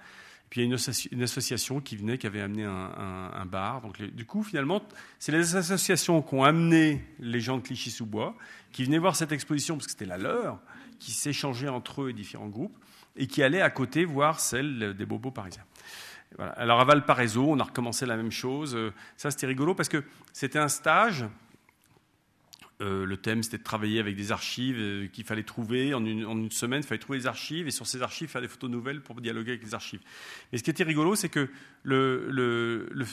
Puis 0.51 0.61
il 0.61 0.65
y 0.65 0.67
a 0.67 0.69
une, 0.69 0.75
associ 0.75 1.09
une, 1.11 1.23
association 1.23 1.81
qui 1.81 1.97
venait, 1.97 2.19
qui 2.19 2.27
avait 2.27 2.41
amené 2.41 2.65
un, 2.65 3.47
bar. 3.47 3.81
Donc 3.81 4.01
du 4.01 4.25
coup, 4.25 4.43
finalement, 4.43 4.83
c'est 5.19 5.33
les 5.33 5.57
associations 5.57 6.23
qui 6.23 6.35
ont 6.35 6.45
amené 6.45 7.05
les 7.19 7.41
gens 7.41 7.57
de 7.57 7.63
Clichy-sous-Bois, 7.63 8.37
qui 8.73 8.85
venaient 8.85 8.99
voir 8.99 9.17
cette 9.17 9.33
exposition 9.33 9.77
parce 9.77 9.87
que 9.87 9.93
c'était 9.93 10.07
la 10.07 10.19
leur, 10.19 10.61
qui 10.99 11.13
s'échangeaient 11.13 11.69
entre 11.69 12.03
eux 12.03 12.11
et 12.11 12.13
différents 12.13 12.49
groupes, 12.49 12.77
et 13.17 13.27
qui 13.27 13.43
allaient 13.43 13.63
à 13.63 13.71
côté 13.71 14.05
voir 14.05 14.41
celle 14.41 14.95
des 14.97 15.07
bobos 15.07 15.31
parisiens. 15.31 15.65
Alors 16.39 16.81
à 16.81 16.85
Valparaiso, 16.85 17.45
on 17.49 17.59
a 17.61 17.65
recommencé 17.65 18.05
la 18.07 18.17
même 18.17 18.33
chose. 18.33 18.77
Ça, 19.17 19.31
c'était 19.31 19.47
rigolo 19.47 19.75
parce 19.75 19.89
que 19.89 20.05
c'était 20.33 20.59
un 20.59 20.69
stage 20.69 21.25
euh, 22.83 23.07
le 23.07 23.17
thème, 23.17 23.43
c'était 23.43 23.57
de 23.59 23.63
travailler 23.63 24.01
avec 24.01 24.17
des 24.17 24.33
archives 24.33 24.77
euh, 24.79 25.07
qu'il 25.09 25.25
fallait 25.25 25.45
trouver. 25.45 25.95
En 25.95 26.05
une, 26.05 26.51
semaine, 26.51 26.81
il 26.83 26.87
fallait 26.87 26.99
trouver 26.99 27.19
des 27.19 27.27
archives 27.27 27.67
et 27.67 27.71
sur 27.71 27.87
ces 27.87 28.03
archives, 28.03 28.29
faire 28.29 28.43
des 28.43 28.49
photos 28.49 28.71
nouvelles 28.71 29.01
pour 29.01 29.21
dialoguer 29.21 29.53
avec 29.53 29.65
les 29.65 29.75
archives. 29.75 30.01
Et 30.53 30.59
ce 30.59 30.63
qui 30.63 30.71
était 30.71 30.85
rigolo, 30.85 31.15
c'est 31.15 31.31
que 31.31 31.49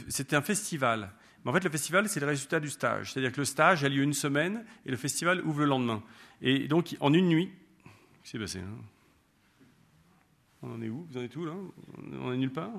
c'était 0.10 0.36
un 0.36 0.42
festival. 0.42 1.14
Mais 1.44 1.52
en 1.52 1.54
fait, 1.54 1.64
le 1.64 1.70
festival, 1.70 2.10
c'est 2.10 2.20
le 2.20 2.26
résultat 2.26 2.60
du 2.60 2.70
stage. 2.70 3.14
C'est-à-dire 3.14 3.32
que 3.32 3.40
le 3.40 3.46
stage 3.46 3.84
a 3.86 3.90
lieu 3.90 4.04
une 4.04 4.14
semaine 4.14 4.66
et 4.86 4.92
le 4.92 4.98
festival 4.98 5.42
ouvre 5.46 5.60
le 5.60 5.66
lendemain. 5.66 6.04
Et 6.42 6.68
donc, 6.68 6.98
en 7.00 7.14
une 7.14 7.30
nuit, 7.30 7.50
qu'est-ce 7.84 8.24
qui 8.24 8.30
s'est 8.32 8.40
passé 8.40 8.60
hein? 8.60 8.78
On 10.62 10.72
en 10.72 10.82
est 10.82 10.90
où? 10.90 11.06
Vous 11.10 11.18
en 11.18 11.22
êtes 11.22 11.36
où 11.36 11.46
là? 11.46 11.54
On 12.22 12.32
est 12.32 12.38
nulle 12.38 12.52
part? 12.52 12.72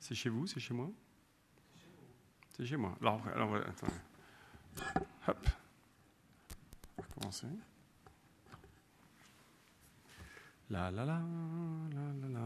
C'est 0.00 0.14
chez 0.14 0.28
vous 0.28 0.46
C'est 0.46 0.60
chez 0.60 0.74
moi? 0.74 0.90
C'est 2.56 2.66
chez 2.66 2.76
moi. 2.76 2.96
Alors, 3.00 3.22
alors 3.34 3.56
attendez. 3.56 3.92
Hop. 5.28 5.48
On 6.98 7.02
commencer. 7.20 7.46
La 10.70 10.90
la 10.90 11.04
la, 11.04 11.20
la 11.94 12.00
la 12.20 12.28
la. 12.28 12.40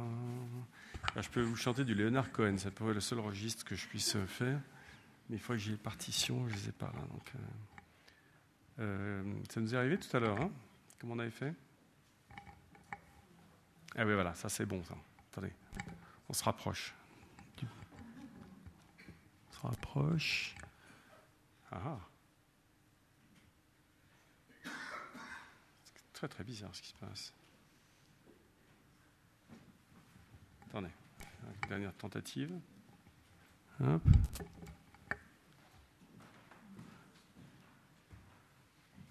Là, 1.15 1.23
je 1.23 1.29
peux 1.29 1.43
vous 1.43 1.57
chanter 1.57 1.85
du 1.85 1.95
Leonard 1.95 2.33
Cohen, 2.33 2.59
ça 2.59 2.71
pourrait 2.71 2.91
être 2.91 2.97
le 2.97 3.01
seul 3.01 3.21
registre 3.21 3.65
que 3.65 3.77
je 3.77 3.87
puisse 3.87 4.17
faire. 4.27 4.61
Mais 5.29 5.37
il 5.37 5.39
faut 5.39 5.53
que 5.53 5.59
j'ai 5.59 5.73
les 5.73 5.77
partitions, 5.77 6.49
je 6.49 6.55
ne 6.55 6.59
les 6.59 6.69
ai 6.69 6.73
pas 6.73 6.87
là. 6.87 7.01
Donc, 7.01 7.33
euh, 7.35 7.39
euh, 8.81 9.35
ça 9.49 9.61
nous 9.61 9.75
est 9.75 9.79
arrivé 9.79 9.99
tout 9.99 10.15
à 10.17 10.21
l'heure, 10.21 10.41
hein 10.41 10.51
Comment 11.01 11.15
on 11.15 11.19
avait 11.19 11.31
fait? 11.31 11.55
Ah 13.97 14.05
oui, 14.05 14.15
voilà, 14.15 14.35
ça 14.35 14.49
c'est 14.49 14.67
bon, 14.67 14.83
ça. 14.85 14.95
Attendez, 15.33 15.53
on 16.29 16.33
se 16.33 16.45
rapproche 16.45 16.95
se 19.57 19.67
rapproche. 19.67 20.55
Ah. 21.71 21.99
C'est 24.63 26.13
très 26.13 26.29
très 26.29 26.45
bizarre 26.45 26.75
ce 26.75 26.83
qui 26.83 26.89
se 26.89 26.95
passe. 26.95 27.33
Attendez, 30.69 30.91
dernière 31.69 31.95
tentative. 31.95 32.59
Hop. 33.81 34.03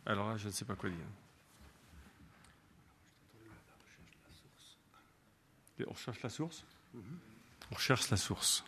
Alors 0.05 0.29
là, 0.29 0.37
je 0.37 0.47
ne 0.47 0.51
sais 0.51 0.65
pas 0.65 0.75
quoi 0.75 0.89
dire. 0.89 0.99
On 5.87 5.91
recherche 5.91 6.21
la 6.23 6.29
source 6.29 6.63
mm 6.93 6.99
-hmm. 6.99 7.17
On 7.71 7.75
recherche 7.75 8.09
la 8.09 8.17
source. 8.17 8.63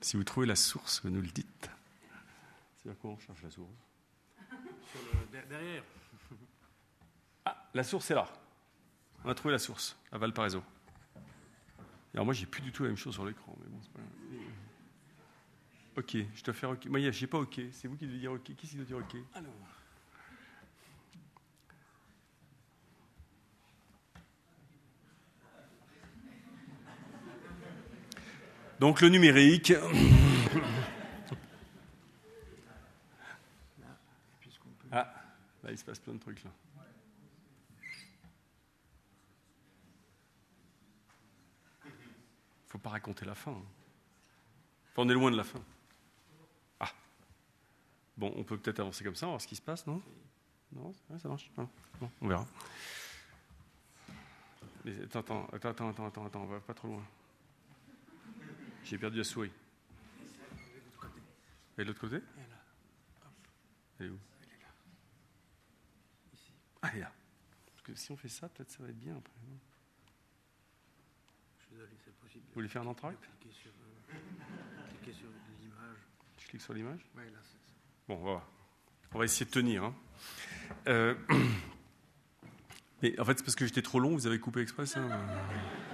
Si 0.00 0.16
vous 0.16 0.24
trouvez 0.24 0.46
la 0.46 0.56
source, 0.56 1.02
vous 1.02 1.10
nous 1.10 1.20
le 1.20 1.28
dites. 1.28 1.70
C'est 2.76 2.90
à 2.90 2.94
quoi 2.94 3.10
on 3.10 3.18
cherche 3.18 3.42
la 3.42 3.50
source 3.50 3.70
Sur 4.50 5.00
le, 5.32 5.46
Derrière. 5.48 5.82
Ah, 7.44 7.68
la 7.72 7.82
source 7.82 8.10
est 8.10 8.14
là. 8.14 8.28
On 9.24 9.30
a 9.30 9.34
trouvé 9.34 9.52
la 9.52 9.58
source, 9.58 9.96
à 10.12 10.18
Valparaiso. 10.18 10.62
Alors 12.12 12.24
moi, 12.24 12.34
j'ai 12.34 12.46
plus 12.46 12.60
du 12.60 12.72
tout 12.72 12.82
la 12.82 12.90
même 12.90 12.96
chose 12.96 13.14
sur 13.14 13.24
l'écran, 13.24 13.56
mais 13.60 13.68
bon, 13.68 13.78
c'est 13.82 13.92
pas 13.92 14.00
Ok, 15.96 16.16
je 16.34 16.44
dois 16.44 16.54
faire 16.54 16.70
OK. 16.70 16.86
Moi, 16.86 17.00
je 17.10 17.20
n'ai 17.20 17.26
pas 17.26 17.38
OK. 17.38 17.60
C'est 17.72 17.88
vous 17.88 17.96
qui 17.96 18.06
devez 18.06 18.18
dire 18.18 18.32
OK. 18.32 18.42
Qui 18.42 18.54
qui 18.54 18.76
doit 18.76 18.84
dire 18.84 18.98
OK 18.98 19.16
Alors. 19.34 19.52
Donc 28.80 29.00
le 29.00 29.08
numérique. 29.08 29.72
Ah, 34.90 35.12
là, 35.62 35.70
il 35.70 35.78
se 35.78 35.84
passe 35.84 35.98
plein 35.98 36.14
de 36.14 36.18
trucs 36.18 36.42
là. 36.44 36.50
Faut 42.68 42.78
pas 42.78 42.90
raconter 42.90 43.24
la 43.24 43.34
fin. 43.34 43.52
hein. 43.52 43.62
Enfin, 44.92 45.02
on 45.02 45.08
est 45.08 45.14
loin 45.14 45.30
de 45.30 45.36
la 45.36 45.44
fin. 45.44 45.60
Ah. 46.80 46.90
Bon, 48.16 48.32
on 48.36 48.44
peut 48.44 48.58
peut-être 48.58 48.80
avancer 48.80 49.04
comme 49.04 49.14
ça, 49.14 49.26
voir 49.26 49.40
ce 49.40 49.46
qui 49.46 49.56
se 49.56 49.62
passe, 49.62 49.86
non? 49.86 50.02
Non, 50.72 50.92
ça 51.18 51.28
marche. 51.28 51.50
Ah, 51.56 51.66
Bon, 52.00 52.10
on 52.20 52.28
verra. 52.28 52.46
Mais 54.84 54.92
attends, 55.02 55.20
attends, 55.20 55.48
attends, 55.52 55.88
attends, 55.88 56.06
attends, 56.06 56.26
attends, 56.26 56.42
on 56.42 56.46
va 56.46 56.60
pas 56.60 56.74
trop 56.74 56.88
loin. 56.88 57.02
J'ai 58.88 58.96
perdu 58.98 59.18
la 59.18 59.24
souris. 59.24 59.50
Et 61.76 61.82
de 61.82 61.88
l'autre 61.88 62.00
côté 62.00 62.20
Elle 64.00 64.06
est 64.06 64.08
où 64.08 64.18
Ah, 66.82 66.88
elle 66.92 66.98
est 66.98 67.00
là. 67.02 67.12
Parce 67.74 67.82
que 67.82 67.94
si 67.94 68.10
on 68.12 68.16
fait 68.16 68.28
ça, 68.28 68.48
peut-être 68.48 68.70
ça 68.70 68.82
va 68.82 68.88
être 68.88 68.98
bien 68.98 69.16
après. 69.16 69.32
non? 69.48 69.58
Je 71.58 71.64
suis 71.64 71.70
désolé, 71.74 71.92
c'est 72.04 72.14
possible. 72.14 72.44
Vous 72.48 72.54
voulez 72.54 72.68
faire 72.68 72.82
un 72.82 72.86
entracte? 72.86 73.18
Cliquez 73.40 73.54
sur, 73.54 73.70
euh, 73.70 74.16
cliquez 74.90 75.12
sur 75.12 75.28
l'image. 75.60 75.96
Je 76.38 76.46
clique 76.48 76.62
sur 76.62 76.72
l'image? 76.72 77.00
Ouais, 77.16 77.24
là, 77.30 77.38
c'est 77.42 77.58
ça. 77.58 77.72
Bon, 78.08 78.14
on 78.14 78.18
va 78.18 78.22
voir. 78.30 78.48
On 79.12 79.18
va 79.18 79.24
essayer 79.24 79.44
de 79.46 79.50
tenir. 79.50 79.84
hein. 79.84 79.94
Euh, 80.86 81.14
Mais 83.02 83.18
en 83.20 83.24
fait, 83.24 83.38
c'est 83.38 83.44
parce 83.44 83.54
que 83.56 83.66
j'étais 83.66 83.82
trop 83.82 84.00
long, 84.00 84.14
vous 84.14 84.26
avez 84.26 84.40
coupé 84.40 84.60
express. 84.60 84.96
hein. 84.96 85.08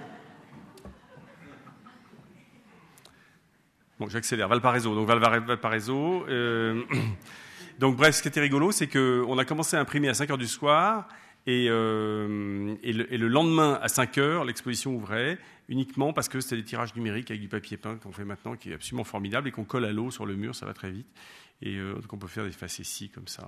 Bon, 3.99 4.09
j'accélère. 4.09 4.47
Valparaiso. 4.47 4.93
Donc, 4.93 5.07
Valparaiso. 5.07 6.25
euh, 6.27 6.83
Donc, 7.79 7.97
bref, 7.97 8.15
ce 8.15 8.21
qui 8.21 8.27
était 8.29 8.41
rigolo, 8.41 8.71
c'est 8.71 8.87
qu'on 8.87 9.37
a 9.37 9.45
commencé 9.45 9.75
à 9.75 9.81
imprimer 9.81 10.07
à 10.09 10.13
5 10.13 10.29
heures 10.31 10.37
du 10.37 10.47
soir. 10.47 11.07
Et, 11.47 11.67
euh, 11.69 12.75
le, 12.83 13.27
lendemain, 13.27 13.79
à 13.81 13.87
5 13.87 14.17
heures, 14.17 14.45
l'exposition 14.45 14.95
ouvrait 14.95 15.37
uniquement 15.67 16.11
parce 16.13 16.27
que 16.29 16.39
c'était 16.39 16.57
des 16.57 16.63
tirages 16.63 16.95
numériques 16.95 17.29
avec 17.31 17.41
du 17.41 17.47
papier 17.47 17.77
peint 17.77 17.97
qu'on 17.97 18.11
fait 18.11 18.25
maintenant, 18.25 18.55
qui 18.55 18.71
est 18.71 18.75
absolument 18.75 19.03
formidable 19.03 19.47
et 19.47 19.51
qu'on 19.51 19.63
colle 19.65 19.85
à 19.85 19.91
l'eau 19.91 20.09
sur 20.11 20.25
le 20.25 20.35
mur, 20.35 20.55
ça 20.55 20.65
va 20.65 20.73
très 20.73 20.89
vite. 20.91 21.07
Et 21.61 21.75
euh, 21.75 21.93
donc 21.95 22.11
on 22.13 22.17
peut 22.17 22.27
faire 22.27 22.45
des 22.45 22.51
facéties 22.51 23.09
comme 23.09 23.27
ça. 23.27 23.47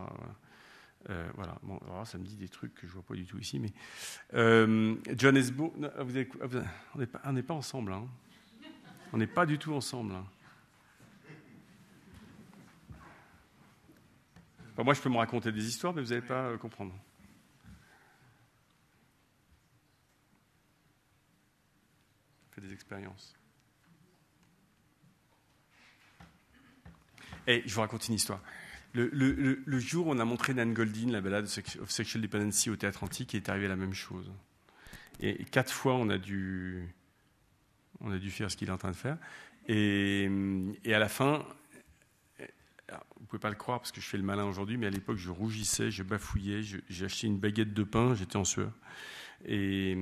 Euh, 1.09 1.27
voilà. 1.35 1.57
Bon, 1.63 1.79
alors, 1.89 2.05
ça 2.05 2.17
me 2.17 2.23
dit 2.23 2.35
des 2.35 2.49
trucs 2.49 2.73
que 2.75 2.87
je 2.87 2.91
vois 2.93 3.03
pas 3.03 3.15
du 3.15 3.25
tout 3.25 3.39
ici, 3.39 3.59
mais 3.59 3.71
euh, 4.33 4.95
Johannesburg. 5.17 5.71
on 6.93 6.99
n'est 6.99 7.05
pas, 7.07 7.19
pas 7.19 7.53
ensemble. 7.53 7.93
hein. 7.93 8.05
On 9.13 9.17
n'est 9.17 9.27
pas 9.27 9.45
du 9.45 9.57
tout 9.57 9.73
ensemble. 9.73 10.13
hein. 10.13 10.25
Moi, 14.83 14.93
je 14.93 15.01
peux 15.01 15.09
me 15.09 15.17
raconter 15.17 15.51
des 15.51 15.67
histoires, 15.67 15.93
mais 15.93 16.01
vous 16.01 16.09
n'allez 16.09 16.21
pas 16.21 16.49
euh, 16.49 16.57
comprendre. 16.57 16.93
Fais 22.51 22.61
des 22.61 22.73
expériences. 22.73 23.35
Et 27.47 27.63
je 27.65 27.73
vous 27.73 27.81
raconte 27.81 28.07
une 28.07 28.15
histoire. 28.15 28.41
Le, 28.93 29.79
jour 29.79 30.07
où 30.07 30.11
on 30.11 30.19
a 30.19 30.25
montré 30.25 30.53
Nan 30.53 30.73
Goldin, 30.73 31.11
la 31.11 31.21
balade 31.21 31.45
of 31.81 31.91
Sexual 31.91 32.21
Dependency 32.21 32.69
au 32.69 32.75
théâtre 32.75 33.03
antique, 33.03 33.33
il 33.33 33.37
est 33.37 33.49
arrivé 33.49 33.67
la 33.67 33.75
même 33.75 33.93
chose. 33.93 34.31
Et 35.19 35.43
quatre 35.45 35.71
fois, 35.71 35.95
on 35.95 36.09
a 36.09 36.17
dû, 36.17 36.87
on 38.01 38.11
a 38.11 38.17
dû 38.17 38.31
faire 38.31 38.51
ce 38.51 38.57
qu'il 38.57 38.69
est 38.69 38.71
en 38.71 38.77
train 38.77 38.91
de 38.91 38.95
faire. 38.95 39.17
Et 39.67 40.29
à 40.85 40.99
la 40.99 41.09
fin, 41.09 41.45
alors, 42.89 43.05
vous 43.19 43.25
pouvez 43.25 43.39
pas 43.39 43.49
le 43.49 43.55
croire 43.55 43.79
parce 43.79 43.91
que 43.91 43.99
je 43.99 44.05
fais 44.05 44.17
le 44.17 44.23
malin 44.23 44.45
aujourd'hui, 44.45 44.77
mais 44.77 44.87
à 44.87 44.89
l'époque, 44.89 45.17
je 45.17 45.29
rougissais, 45.29 45.91
je 45.91 46.03
bafouillais, 46.03 46.61
j'ai 46.61 47.05
acheté 47.05 47.27
une 47.27 47.37
baguette 47.37 47.73
de 47.73 47.83
pain, 47.83 48.15
j'étais 48.15 48.37
en 48.37 48.45
sueur. 48.45 48.71
Et, 49.45 49.95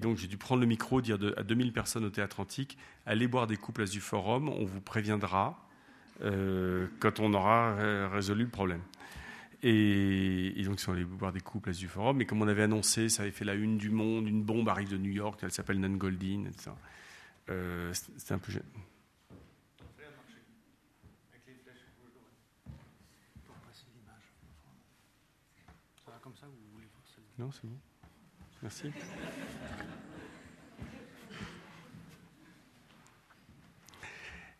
donc, 0.00 0.16
j'ai 0.16 0.28
dû 0.28 0.36
prendre 0.36 0.60
le 0.60 0.66
micro, 0.66 1.00
dire 1.00 1.18
à 1.36 1.42
2000 1.42 1.72
personnes 1.72 2.04
au 2.04 2.10
théâtre 2.10 2.40
antique 2.40 2.78
allez 3.04 3.28
boire 3.28 3.46
des 3.46 3.56
coups 3.56 3.76
place 3.76 3.90
du 3.90 4.00
forum, 4.00 4.48
on 4.48 4.64
vous 4.64 4.80
préviendra 4.80 5.66
euh, 6.22 6.88
quand 7.00 7.20
on 7.20 7.32
aura 7.34 7.76
euh, 7.78 8.08
résolu 8.08 8.44
le 8.44 8.50
problème. 8.50 8.82
Et, 9.62 10.62
donc, 10.64 10.78
ils 10.78 10.82
sont 10.82 10.92
allés 10.92 11.04
boire 11.04 11.32
des 11.32 11.40
coups 11.40 11.64
place 11.64 11.78
du 11.78 11.88
forum. 11.88 12.18
Mais 12.18 12.26
comme 12.26 12.42
on 12.42 12.48
avait 12.48 12.62
annoncé, 12.62 13.08
ça 13.08 13.22
avait 13.22 13.32
fait 13.32 13.44
la 13.44 13.54
une 13.54 13.78
du 13.78 13.90
monde, 13.90 14.28
une 14.28 14.42
bombe 14.42 14.68
arrive 14.68 14.90
de 14.90 14.98
New 14.98 15.10
York, 15.10 15.40
elle 15.42 15.52
s'appelle 15.52 15.80
Nan 15.80 15.96
Goldin, 15.96 16.44
etc. 16.46 16.70
Euh, 17.48 17.92
C'était 17.92 18.34
un 18.34 18.38
peu. 18.38 18.52
Pour 23.46 23.54
passer 23.56 23.86
l'image. 23.94 24.32
Ça 26.04 26.10
va 26.10 26.18
comme 26.18 26.36
ça 26.36 26.46
ou 26.46 26.50
vous 26.50 26.72
voulez 26.74 26.88
voir 26.92 27.06
ça 27.06 27.20
Non, 27.38 27.50
c'est 27.52 27.66
bon. 27.66 27.76
Merci. 28.62 28.90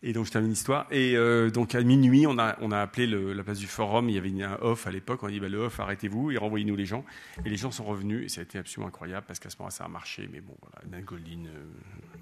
Et 0.03 0.13
donc 0.13 0.27
je 0.27 0.31
termine 0.31 0.51
l'histoire. 0.51 0.85
Et 0.91 1.17
euh, 1.17 1.49
donc 1.49 1.73
à 1.73 1.81
minuit, 1.81 2.27
on 2.27 2.37
a, 2.37 2.55
on 2.61 2.71
a 2.71 2.79
appelé 2.79 3.07
la 3.07 3.43
place 3.43 3.57
du 3.57 3.65
forum. 3.65 4.09
Il 4.09 4.15
y 4.15 4.17
avait 4.17 4.43
un 4.43 4.57
off 4.61 4.85
à 4.85 4.91
l'époque. 4.91 5.23
On 5.23 5.27
a 5.27 5.31
dit 5.31 5.39
bah, 5.39 5.49
le 5.49 5.57
off, 5.57 5.79
arrêtez-vous 5.79 6.31
et 6.31 6.37
renvoyez-nous 6.37 6.75
les 6.75 6.85
gens. 6.85 7.03
Et 7.45 7.49
les 7.49 7.57
gens 7.57 7.71
sont 7.71 7.83
revenus. 7.83 8.25
Et 8.25 8.29
ça 8.29 8.41
a 8.41 8.43
été 8.43 8.59
absolument 8.59 8.89
incroyable 8.89 9.25
parce 9.25 9.39
qu'à 9.39 9.49
ce 9.49 9.57
moment-là, 9.57 9.71
ça 9.71 9.85
a 9.85 9.87
marché. 9.87 10.29
Mais 10.31 10.39
bon, 10.39 10.55
voilà, 10.61 10.87
Nan 10.89 11.03
Goldin 11.03 11.45
euh, 11.47 11.65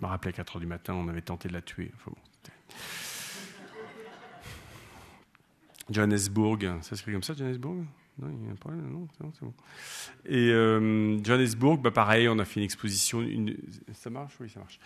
m'a 0.02 0.08
rappelé 0.08 0.30
à 0.30 0.34
4 0.34 0.58
h 0.58 0.60
du 0.62 0.68
matin. 0.68 0.94
On 0.94 1.10
avait 1.10 1.22
tenté 1.22 1.50
de 1.50 1.54
la 1.54 1.62
tuer. 1.62 1.92
Johannesburg, 5.92 6.80
ça 6.82 6.96
s'écrit 6.96 7.12
comme 7.12 7.24
ça, 7.24 7.34
Johannesburg? 7.34 7.86
Non, 8.18 8.30
il 8.30 8.46
y 8.46 8.50
a 8.50 8.72
un 8.72 8.76
non, 8.76 9.08
c'est 9.20 9.42
bon. 9.42 9.54
Et 10.26 10.50
euh, 10.52 11.22
Johannesburg, 11.22 11.82
bah 11.82 11.92
pareil, 11.92 12.30
on 12.30 12.40
a 12.40 12.46
fait 12.46 12.62
une 12.62 12.66
exposition. 12.66 13.26
Ça 13.94 14.10
marche? 14.10 14.36
Oui, 14.40 14.50
ça 14.50 14.62
marche. 14.62 14.80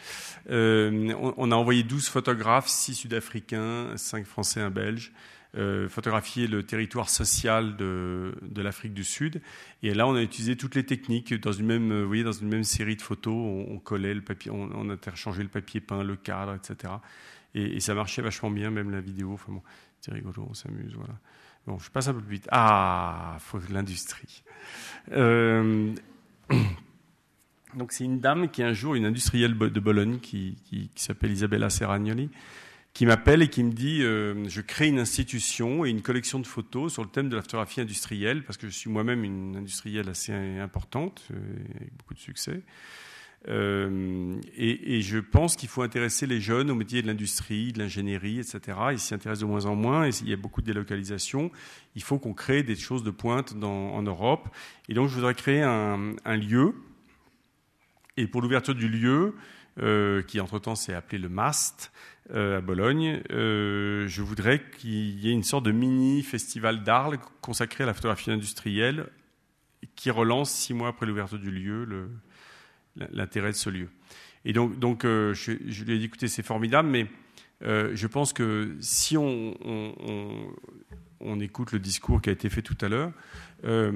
Euh, 0.50 1.14
on, 1.38 1.52
a 1.52 1.56
envoyé 1.56 1.84
12 1.84 2.10
photographes, 2.10 2.68
6 2.68 2.96
Sud-Africains, 2.96 3.96
5 3.98 4.26
Français, 4.26 4.62
un 4.62 4.72
Belge, 4.72 5.12
euh, 5.56 5.88
photographier 5.90 6.48
le 6.48 6.64
territoire 6.64 7.08
social 7.08 7.78
de, 7.78 8.34
de 8.42 8.62
l'Afrique 8.64 8.96
du 8.96 9.04
Sud. 9.04 9.42
Et 9.84 9.94
là, 9.94 10.08
on 10.08 10.16
a 10.16 10.24
utilisé 10.24 10.56
toutes 10.56 10.74
les 10.74 10.86
techniques 10.86 11.32
dans 11.36 11.52
une 11.52 11.68
même, 11.68 12.02
vous 12.02 12.08
voyez, 12.08 12.24
dans 12.24 12.32
une 12.32 12.50
même 12.50 12.64
série 12.64 12.96
de 12.96 13.04
photos. 13.04 13.36
On, 13.70 13.78
collait 13.78 14.16
le 14.16 14.22
papier, 14.22 14.50
on, 14.50 14.72
on 14.74 14.90
a 14.90 14.94
interchangé 14.94 15.44
le 15.44 15.50
papier 15.50 15.82
peint, 15.82 16.04
le 16.04 16.16
cadre, 16.16 16.56
etc. 16.56 16.94
Et, 17.54 17.76
et 17.76 17.80
ça 17.80 17.94
marchait 17.94 18.24
vachement 18.24 18.50
bien, 18.50 18.72
même 18.72 18.90
la 18.90 19.02
vidéo. 19.02 19.34
Enfin 19.34 19.52
bon, 19.52 19.62
c'est 20.02 20.14
rigolo, 20.14 20.48
on 20.50 20.56
s'amuse, 20.56 20.96
voilà. 20.96 21.14
Je 21.78 21.90
passe 21.90 22.08
un 22.08 22.14
peu 22.14 22.22
plus 22.22 22.36
vite. 22.36 22.48
Ah, 22.52 23.38
faut 23.40 23.60
l'industrie. 23.70 24.44
Euh, 25.12 25.94
donc 27.76 27.92
c'est 27.92 28.04
une 28.04 28.20
dame 28.20 28.50
qui 28.50 28.64
un 28.64 28.74
jour, 28.74 28.96
une 28.96 29.06
industrielle 29.06 29.58
de 29.58 29.80
Bologne 29.80 30.20
qui, 30.20 30.58
qui- 30.66 30.90
qui 30.96 31.04
s'appelle 31.04 31.32
Isabella 31.32 31.70
Serragnoli, 31.70 32.30
qui 32.94 33.06
m'appelle 33.06 33.42
et 33.44 33.50
qui 33.50 33.64
me 33.64 33.72
dit 33.72 34.02
euh, 34.02 34.48
je 34.50 34.62
crée 34.62 34.88
une 34.88 35.00
institution 35.00 35.86
et 35.86 35.90
une 35.90 36.02
collection 36.02 36.40
de 36.40 36.48
photos 36.48 36.94
sur 36.94 37.04
le 37.04 37.10
thème 37.10 37.30
de 37.30 37.36
la 37.36 37.42
photographie 37.44 37.82
industrielle 37.82 38.44
parce 38.44 38.58
que 38.58 38.68
je 38.68 38.74
suis 38.76 38.90
moi-même 38.90 39.24
une 39.24 39.56
industrielle 39.58 40.10
assez 40.10 40.34
importante 40.34 41.24
euh, 41.32 41.36
avec 41.76 41.96
beaucoup 41.98 42.16
de 42.16 42.20
succès. 42.20 42.62
Euh, 43.48 44.36
et, 44.58 45.02
je 45.02 45.18
pense 45.18 45.56
qu'il 45.56 45.70
faut 45.70 45.82
intéresser 45.82 46.28
les 46.28 46.42
jeunes 46.42 46.70
au 46.70 46.76
métier 46.76 47.02
de 47.02 47.08
l'industrie, 47.08 47.72
de 47.72 47.80
l'ingénierie, 47.80 48.40
etc. 48.40 48.78
Ils 48.92 49.00
s'y 49.00 49.14
intéressent 49.14 49.42
de 49.42 49.46
moins 49.46 49.66
en 49.66 49.76
moins 49.76 50.08
et 50.08 50.12
il 50.22 50.30
y 50.30 50.34
a 50.34 50.38
beaucoup 50.38 50.62
de 50.62 50.66
délocalisation. 50.66 51.52
Il 51.96 52.04
faut 52.04 52.20
qu'on 52.20 52.34
crée 52.34 52.64
des 52.64 52.76
choses 52.76 53.04
de 53.04 53.12
pointe 53.12 53.56
en 53.64 54.02
Europe. 54.02 54.50
Et 54.90 54.94
donc, 54.94 55.08
je 55.08 55.16
voudrais 55.16 55.36
créer 55.36 55.62
un, 55.64 56.36
lieu. 56.36 56.74
Et 58.18 58.28
pour 58.28 58.42
l'ouverture 58.42 58.76
du 58.76 58.90
lieu, 58.90 59.36
euh, 59.80 60.22
qui 60.24 60.42
entre-temps 60.42 60.76
s'est 60.76 60.94
appelé 60.94 61.20
le 61.20 61.30
MAST 61.30 61.94
euh, 62.32 62.58
à 62.58 62.62
Bologne, 62.62 63.22
je 63.30 64.22
voudrais 64.22 64.62
qu'il 64.78 65.20
y 65.20 65.30
ait 65.30 65.34
une 65.34 65.44
sorte 65.44 65.66
de 65.66 65.72
mini 65.72 66.22
festival 66.24 66.84
d'Arles 66.84 67.20
consacré 67.42 67.86
à 67.86 67.88
la 67.88 67.94
photographie 67.94 68.32
industrielle 68.32 69.08
qui 69.96 70.12
relance 70.12 70.52
six 70.52 70.74
mois 70.74 70.90
après 70.90 71.06
l'ouverture 71.06 71.40
du 71.40 71.52
lieu 71.52 71.86
le, 71.86 72.10
l'intérêt 73.12 73.52
de 73.52 73.56
ce 73.56 73.70
lieu. 73.70 73.90
Et 74.46 74.54
donc, 74.54 74.80
donc 74.80 75.06
euh, 75.06 75.34
je, 75.34 75.52
je 75.68 75.84
lui 75.84 75.96
ai 75.96 76.00
dit, 76.00 76.06
écoutez, 76.06 76.28
c'est 76.28 76.44
formidable, 76.46 76.90
mais 76.90 77.08
euh, 77.64 77.92
je 77.94 78.08
pense 78.08 78.32
que 78.34 78.76
si 78.80 79.18
on, 79.18 79.56
on- 81.20 81.40
écoute 81.42 81.72
le 81.74 81.80
discours 81.80 82.22
qui 82.22 82.30
a 82.30 82.34
été 82.34 82.50
fait 82.50 82.62
tout 82.62 82.78
à 82.82 82.90
l'heure, 82.90 83.12
euh, 83.66 83.92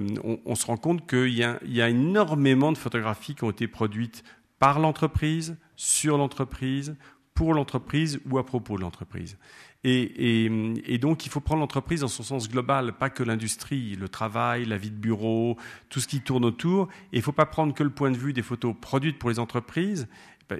on, 0.45 0.55
se 0.55 0.65
rend 0.65 0.77
compte 0.77 1.07
qu'il 1.07 1.29
y, 1.29 1.45
y 1.65 1.81
a 1.81 1.89
énormément 1.89 2.71
de 2.71 2.77
photographies 2.77 3.35
qui 3.35 3.43
ont 3.43 3.51
été 3.51 3.67
produites 3.67 4.23
par 4.59 4.79
l'entreprise, 4.79 5.57
sur 5.75 6.17
l'entreprise, 6.17 6.95
pour 7.33 7.53
l'entreprise 7.53 8.19
ou 8.29 8.37
à 8.37 8.45
propos 8.45 8.77
de 8.77 8.81
l'entreprise. 8.81 9.37
Et, 9.85 10.97
donc, 11.01 11.25
il 11.25 11.29
faut 11.29 11.41
prendre 11.41 11.59
l'entreprise 11.59 12.01
dans 12.01 12.07
son 12.07 12.23
sens 12.23 12.49
global, 12.49 12.93
pas 12.93 13.09
que 13.09 13.21
l'industrie, 13.21 13.95
le 13.95 14.07
travail, 14.07 14.63
la 14.65 14.77
vie 14.77 14.91
de 14.91 14.95
bureau, 14.95 15.57
tout 15.89 15.99
ce 15.99 16.07
qui 16.07 16.21
tourne 16.21 16.45
autour. 16.45 16.87
Et 17.11 17.17
il 17.17 17.19
ne 17.19 17.23
faut 17.23 17.33
pas 17.33 17.45
prendre 17.45 17.73
que 17.73 17.83
le 17.83 17.89
point 17.89 18.09
de 18.09 18.17
vue 18.17 18.31
des 18.31 18.43
photos 18.43 18.73
produites 18.79 19.19
pour 19.19 19.29
les 19.29 19.39
entreprises, 19.39 20.07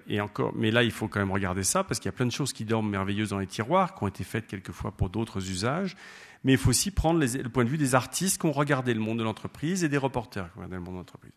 Et 0.07 0.19
encore, 0.19 0.51
mais 0.55 0.71
là, 0.71 0.83
il 0.83 0.91
faut 0.91 1.07
quand 1.07 1.19
même 1.19 1.31
regarder 1.31 1.63
ça 1.63 1.83
parce 1.83 1.99
qu'il 1.99 2.07
y 2.07 2.13
a 2.13 2.13
plein 2.13 2.25
de 2.25 2.31
choses 2.31 2.51
qui 2.51 2.65
dorment 2.65 2.89
merveilleuses 2.89 3.29
dans 3.29 3.39
les 3.39 3.47
tiroirs, 3.47 3.93
qui 3.93 4.03
ont 4.03 4.07
été 4.07 4.23
faites 4.23 4.47
quelquefois 4.47 4.91
pour 4.91 5.09
d'autres 5.09 5.49
usages. 5.49 5.95
Mais 6.43 6.53
il 6.53 6.57
faut 6.57 6.71
aussi 6.71 6.91
prendre 6.91 7.19
le 7.19 7.49
point 7.49 7.63
de 7.63 7.69
vue 7.69 7.77
des 7.77 7.95
artistes 7.95 8.41
qui 8.41 8.47
ont 8.47 8.51
regardé 8.51 8.93
le 8.93 8.99
monde 8.99 9.19
de 9.19 9.23
l'entreprise 9.23 9.83
et 9.83 9.89
des 9.89 9.97
reporters 9.97 10.51
qui 10.51 10.57
ont 10.57 10.61
regardé 10.61 10.75
le 10.75 10.81
monde 10.81 10.95
de 10.95 10.99
l'entreprise. 10.99 11.31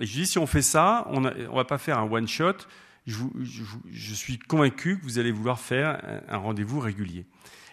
Et 0.00 0.06
je 0.06 0.12
dis, 0.12 0.26
si 0.26 0.38
on 0.38 0.46
fait 0.46 0.62
ça, 0.62 1.06
on 1.10 1.20
ne 1.20 1.30
va 1.54 1.64
pas 1.64 1.78
faire 1.78 1.98
un 1.98 2.08
one-shot. 2.10 2.56
Je, 3.08 3.24
je, 3.90 4.14
suis 4.14 4.38
convaincu 4.38 4.98
que 4.98 5.04
vous 5.04 5.18
allez 5.18 5.32
vouloir 5.32 5.58
faire 5.58 6.20
un, 6.28 6.36
rendez-vous 6.36 6.78
régulier. 6.78 7.24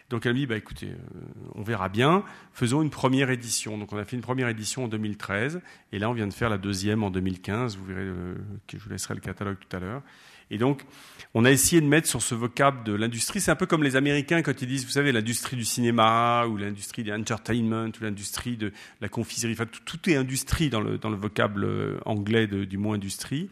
Donc 0.10 0.26
elle 0.26 0.34
me 0.34 0.40
dit, 0.40 0.45
bah, 0.45 0.56
écoutez, 0.56 0.88
euh, 0.88 1.20
on 1.56 1.62
verra 1.62 1.90
bien, 1.90 2.24
faisons 2.53 2.82
une 2.82 2.90
première 2.90 3.30
édition. 3.30 3.78
Donc 3.78 3.91
on 3.91 3.98
a 3.98 4.06
fait 4.06 4.16
une 4.16 4.22
première 4.22 4.48
édition 4.48 4.86
en 4.86 4.88
2013, 4.88 5.62
et 5.91 5.99
là 5.99 6.10
on 6.10 6.14
vient 6.14 6.28
de 6.28 6.34
faire 6.34 6.49
la 6.49 6.57
deuxième 6.57 7.03
en 7.03 7.10
2015, 7.10 7.78
vous 7.78 7.86
verrez, 7.86 8.02
euh, 8.02 8.36
je 8.72 8.78
vous 8.78 8.90
laisserai 8.90 9.16
le 9.16 9.20
catalogue 9.20 9.57
tout 9.60 9.76
à 9.76 9.80
l'heure. 9.80 10.02
Et 10.52 10.57
donc, 10.57 10.84
on 11.34 11.44
a 11.44 11.52
essayé 11.52 11.82
de 11.82 11.88
mettre 11.88 12.07
sur 12.07 12.22
ce 12.22 12.36
vocable 12.36 12.84
de 12.84 12.94
l'industrie. 12.94 13.41
C'est 13.41 13.49
un 13.49 13.56
peu 13.56 13.66
comme 13.66 13.84
les 13.84 13.95
Américains 13.95 14.44
quand 14.44 14.62
ils 14.62 14.68
disent, 14.68 14.86
vous 14.86 14.91
savez, 14.91 15.12
l'industrie 15.12 15.57
du 15.57 15.66
cinéma 15.66 16.45
ou 16.45 16.57
l'industrie 16.57 17.03
de 17.03 17.12
l'entertainment 17.12 17.90
ou 17.99 18.03
l'industrie 18.03 18.56
de 18.56 18.72
la 19.02 19.10
confiserie. 19.10 19.53
Enfin, 19.53 19.66
tout, 19.66 20.10
est 20.10 20.16
industrie 20.16 20.70
dans 20.70 20.82
le, 20.82 20.99
dans 20.99 21.10
le 21.10 21.18
vocable 21.18 21.64
euh, 21.64 21.98
anglais 22.06 22.45
du 22.45 22.78
mot 22.78 22.94
industrie. 22.94 23.49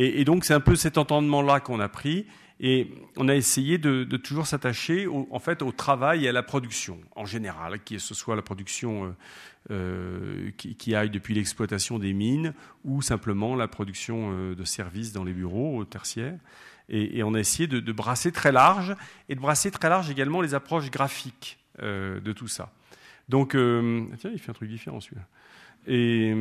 Et, 0.00 0.24
donc, 0.24 0.44
c'est 0.44 0.54
un 0.54 0.60
peu 0.60 0.76
cet 0.76 0.96
entendement-là 0.96 1.58
qu'on 1.58 1.80
a 1.80 1.88
pris. 1.88 2.24
Et 2.60 2.92
on 3.16 3.28
a 3.28 3.34
essayé 3.34 3.78
de, 3.78 4.04
toujours 4.16 4.46
s'attacher 4.46 5.08
en 5.08 5.38
fait 5.40 5.60
au 5.60 5.72
travail 5.72 6.24
et 6.24 6.28
à 6.28 6.32
la 6.32 6.44
production 6.44 7.00
en 7.16 7.24
général, 7.24 7.82
que 7.82 7.98
ce 7.98 8.14
soit 8.14 8.36
la 8.36 8.42
production 8.42 9.06
euh, 9.06 9.10
euh, 9.72 10.50
qui, 10.56 10.94
aille 10.94 11.10
depuis 11.10 11.34
l'exploitation 11.34 11.98
des 11.98 12.12
mines 12.12 12.54
ou 12.84 13.02
simplement 13.02 13.56
la 13.56 13.66
production 13.66 14.30
euh, 14.32 14.54
de 14.54 14.64
services 14.64 15.12
dans 15.12 15.24
les 15.24 15.32
bureaux 15.32 15.84
tertiaires. 15.84 16.38
Et, 16.88 17.18
et 17.18 17.22
on 17.24 17.34
a 17.34 17.40
essayé 17.40 17.66
de, 17.66 17.92
brasser 17.92 18.30
très 18.30 18.52
large 18.52 18.94
et 19.28 19.34
de 19.34 19.40
brasser 19.40 19.72
très 19.72 19.88
large 19.88 20.10
également 20.10 20.40
les 20.40 20.54
approches 20.54 20.90
graphiques 20.90 21.58
de 21.80 22.32
tout 22.32 22.48
ça. 22.48 22.72
Donc, 23.28 23.50
tiens, 23.50 24.30
il 24.32 24.38
fait 24.38 24.50
un 24.50 24.54
truc 24.54 24.70
différent 24.70 25.00
celui-là. 25.00 25.26
Et, 25.86 26.34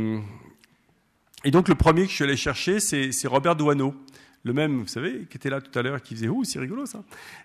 et, 1.43 1.51
donc 1.51 1.69
le 1.69 1.75
premier 1.75 2.03
que 2.03 2.09
je 2.09 2.15
suis 2.15 2.23
allé 2.23 2.37
chercher, 2.37 2.79
c'est 2.79 3.27
Robert 3.27 3.55
Douaneau 3.55 3.95
le 4.43 4.53
même, 4.53 4.79
vous 4.79 4.87
savez, 4.87 5.25
qui 5.29 5.35
était 5.35 5.49
là 5.49 5.59
tout 5.59 5.77
à 5.77 5.81
l'heure, 5.81 6.01
qui 6.01 6.15
faisait 6.15 6.27
«Ouh, 6.29 6.45
c'est 6.45 6.59
rigolo 6.59 6.85
ça!» 6.85 7.03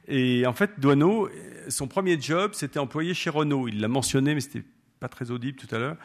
Et 0.09 0.47
en 0.47 0.52
fait, 0.52 0.78
Douaneau, 0.78 1.28
son 1.69 1.89
premier 1.89 2.20
job, 2.20 2.52
c'était 2.55 2.78
employé 2.78 3.12
chez 3.12 3.28
Renault. 3.28 3.66
Il 3.66 3.81
l'a 3.81 3.89
mentionné, 3.89 4.35
mais 4.35 4.40
c'était 4.40 4.62
pas 5.01 5.09
très 5.09 5.32
audible 5.32 5.59
tout 5.59 5.74
à 5.74 5.78
l'heure, 5.78 5.97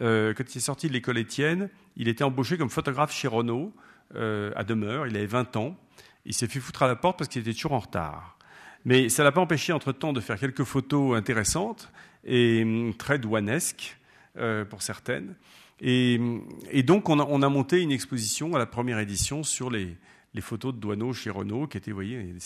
euh, 0.00 0.32
quand 0.32 0.44
il 0.54 0.58
est 0.58 0.60
sorti 0.60 0.88
de 0.88 0.92
l'école 0.92 1.18
Étienne, 1.18 1.68
il 1.96 2.08
était 2.08 2.24
embauché 2.24 2.56
comme 2.56 2.70
photographe 2.70 3.12
chez 3.12 3.28
Renault 3.28 3.72
euh, 4.14 4.52
à 4.56 4.64
demeure. 4.64 5.06
Il 5.06 5.16
avait 5.16 5.26
20 5.26 5.56
ans. 5.56 5.76
Il 6.24 6.34
s'est 6.34 6.46
fait 6.46 6.60
foutre 6.60 6.82
à 6.82 6.88
la 6.88 6.96
porte 6.96 7.18
parce 7.18 7.28
qu'il 7.28 7.42
était 7.42 7.52
toujours 7.52 7.72
en 7.72 7.80
retard. 7.80 8.38
Mais 8.84 9.08
ça 9.08 9.24
l'a 9.24 9.32
pas 9.32 9.40
empêché 9.40 9.72
entre-temps 9.72 10.12
de 10.12 10.20
faire 10.20 10.38
quelques 10.38 10.64
photos 10.64 11.16
intéressantes 11.16 11.90
et 12.24 12.62
hum, 12.62 12.94
très 12.94 13.18
douanesques 13.18 13.98
euh, 14.36 14.64
pour 14.64 14.82
certaines. 14.82 15.34
Et, 15.80 16.18
donc 16.84 17.08
on 17.08 17.18
a, 17.20 17.48
monté 17.48 17.80
une 17.80 17.92
exposition 17.92 18.54
à 18.54 18.58
la 18.58 18.66
première 18.66 18.98
édition 18.98 19.42
sur 19.42 19.70
les, 19.70 19.96
photos 20.40 20.74
de 20.74 20.80
Douaneau 20.80 21.12
chez 21.12 21.30
Renault, 21.30 21.66
qui 21.66 21.78
étaient, 21.78 21.90
vous 21.90 21.96
voyez, 21.96 22.22
des 22.22 22.38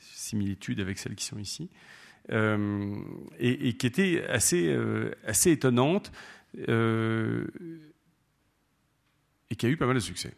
similitudes 0.00 0.80
avec 0.80 0.98
celles 0.98 1.14
qui 1.14 1.24
sont 1.24 1.38
ici. 1.38 1.68
Euh, 2.30 2.94
et, 3.40 3.76
qui 3.76 3.86
était 3.86 4.24
assez, 4.28 4.68
euh, 4.68 5.10
assez 5.26 5.50
étonnante 5.50 6.12
euh, 6.68 7.48
et 9.50 9.56
qui 9.56 9.66
a 9.66 9.68
eu 9.68 9.76
pas 9.76 9.86
mal 9.86 9.96
de 9.96 10.00
succès. 10.00 10.32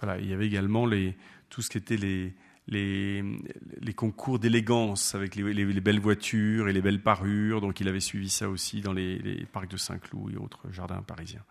Voilà, 0.00 0.20
il 0.20 0.30
y 0.30 0.32
avait 0.32 0.46
également 0.46 0.86
les, 0.86 1.16
tout 1.48 1.62
ce 1.62 1.70
qui 1.70 1.78
était 1.78 1.96
les, 1.96 2.32
les, 2.68 3.22
les 3.80 3.94
concours 3.94 4.38
d'élégance 4.38 5.14
avec 5.14 5.36
les, 5.36 5.52
les, 5.52 5.80
belles 5.80 6.00
voitures 6.00 6.68
et 6.68 6.72
les 6.72 6.82
belles 6.82 7.02
parures. 7.02 7.60
Donc 7.60 7.80
il 7.80 7.88
avait 7.88 8.00
suivi 8.00 8.28
ça 8.28 8.48
aussi 8.48 8.80
dans 8.80 8.92
les, 8.92 9.18
les 9.18 9.46
parcs 9.46 9.70
de 9.70 9.76
Saint-Cloud 9.76 10.32
et 10.32 10.36
autres 10.36 10.70
jardins 10.72 11.02
parisiens. 11.02 11.44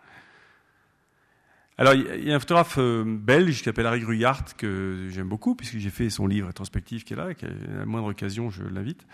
Alors, 1.78 1.94
il 1.94 2.26
y 2.26 2.32
a 2.32 2.36
un 2.36 2.40
photographe 2.40 2.78
euh, 2.78 3.04
belge 3.06 3.58
qui 3.58 3.64
s'appelle 3.66 3.86
Harry 3.86 4.00
Gruyart, 4.00 4.56
que 4.56 5.10
j'aime 5.12 5.28
beaucoup, 5.28 5.56
puisque 5.56 5.78
j'ai 5.78 5.90
fait 5.90 6.10
son 6.10 6.26
livre 6.26 6.48
rétrospectif 6.48 7.04
qui 7.04 7.12
est 7.12 7.18
là, 7.18 7.32
et 7.32 7.36
qu'à 7.36 7.48
la 7.50 7.86
moindre 7.86 8.08
occasion, 8.08 8.50
je 8.50 8.64
l'invite, 8.64 9.06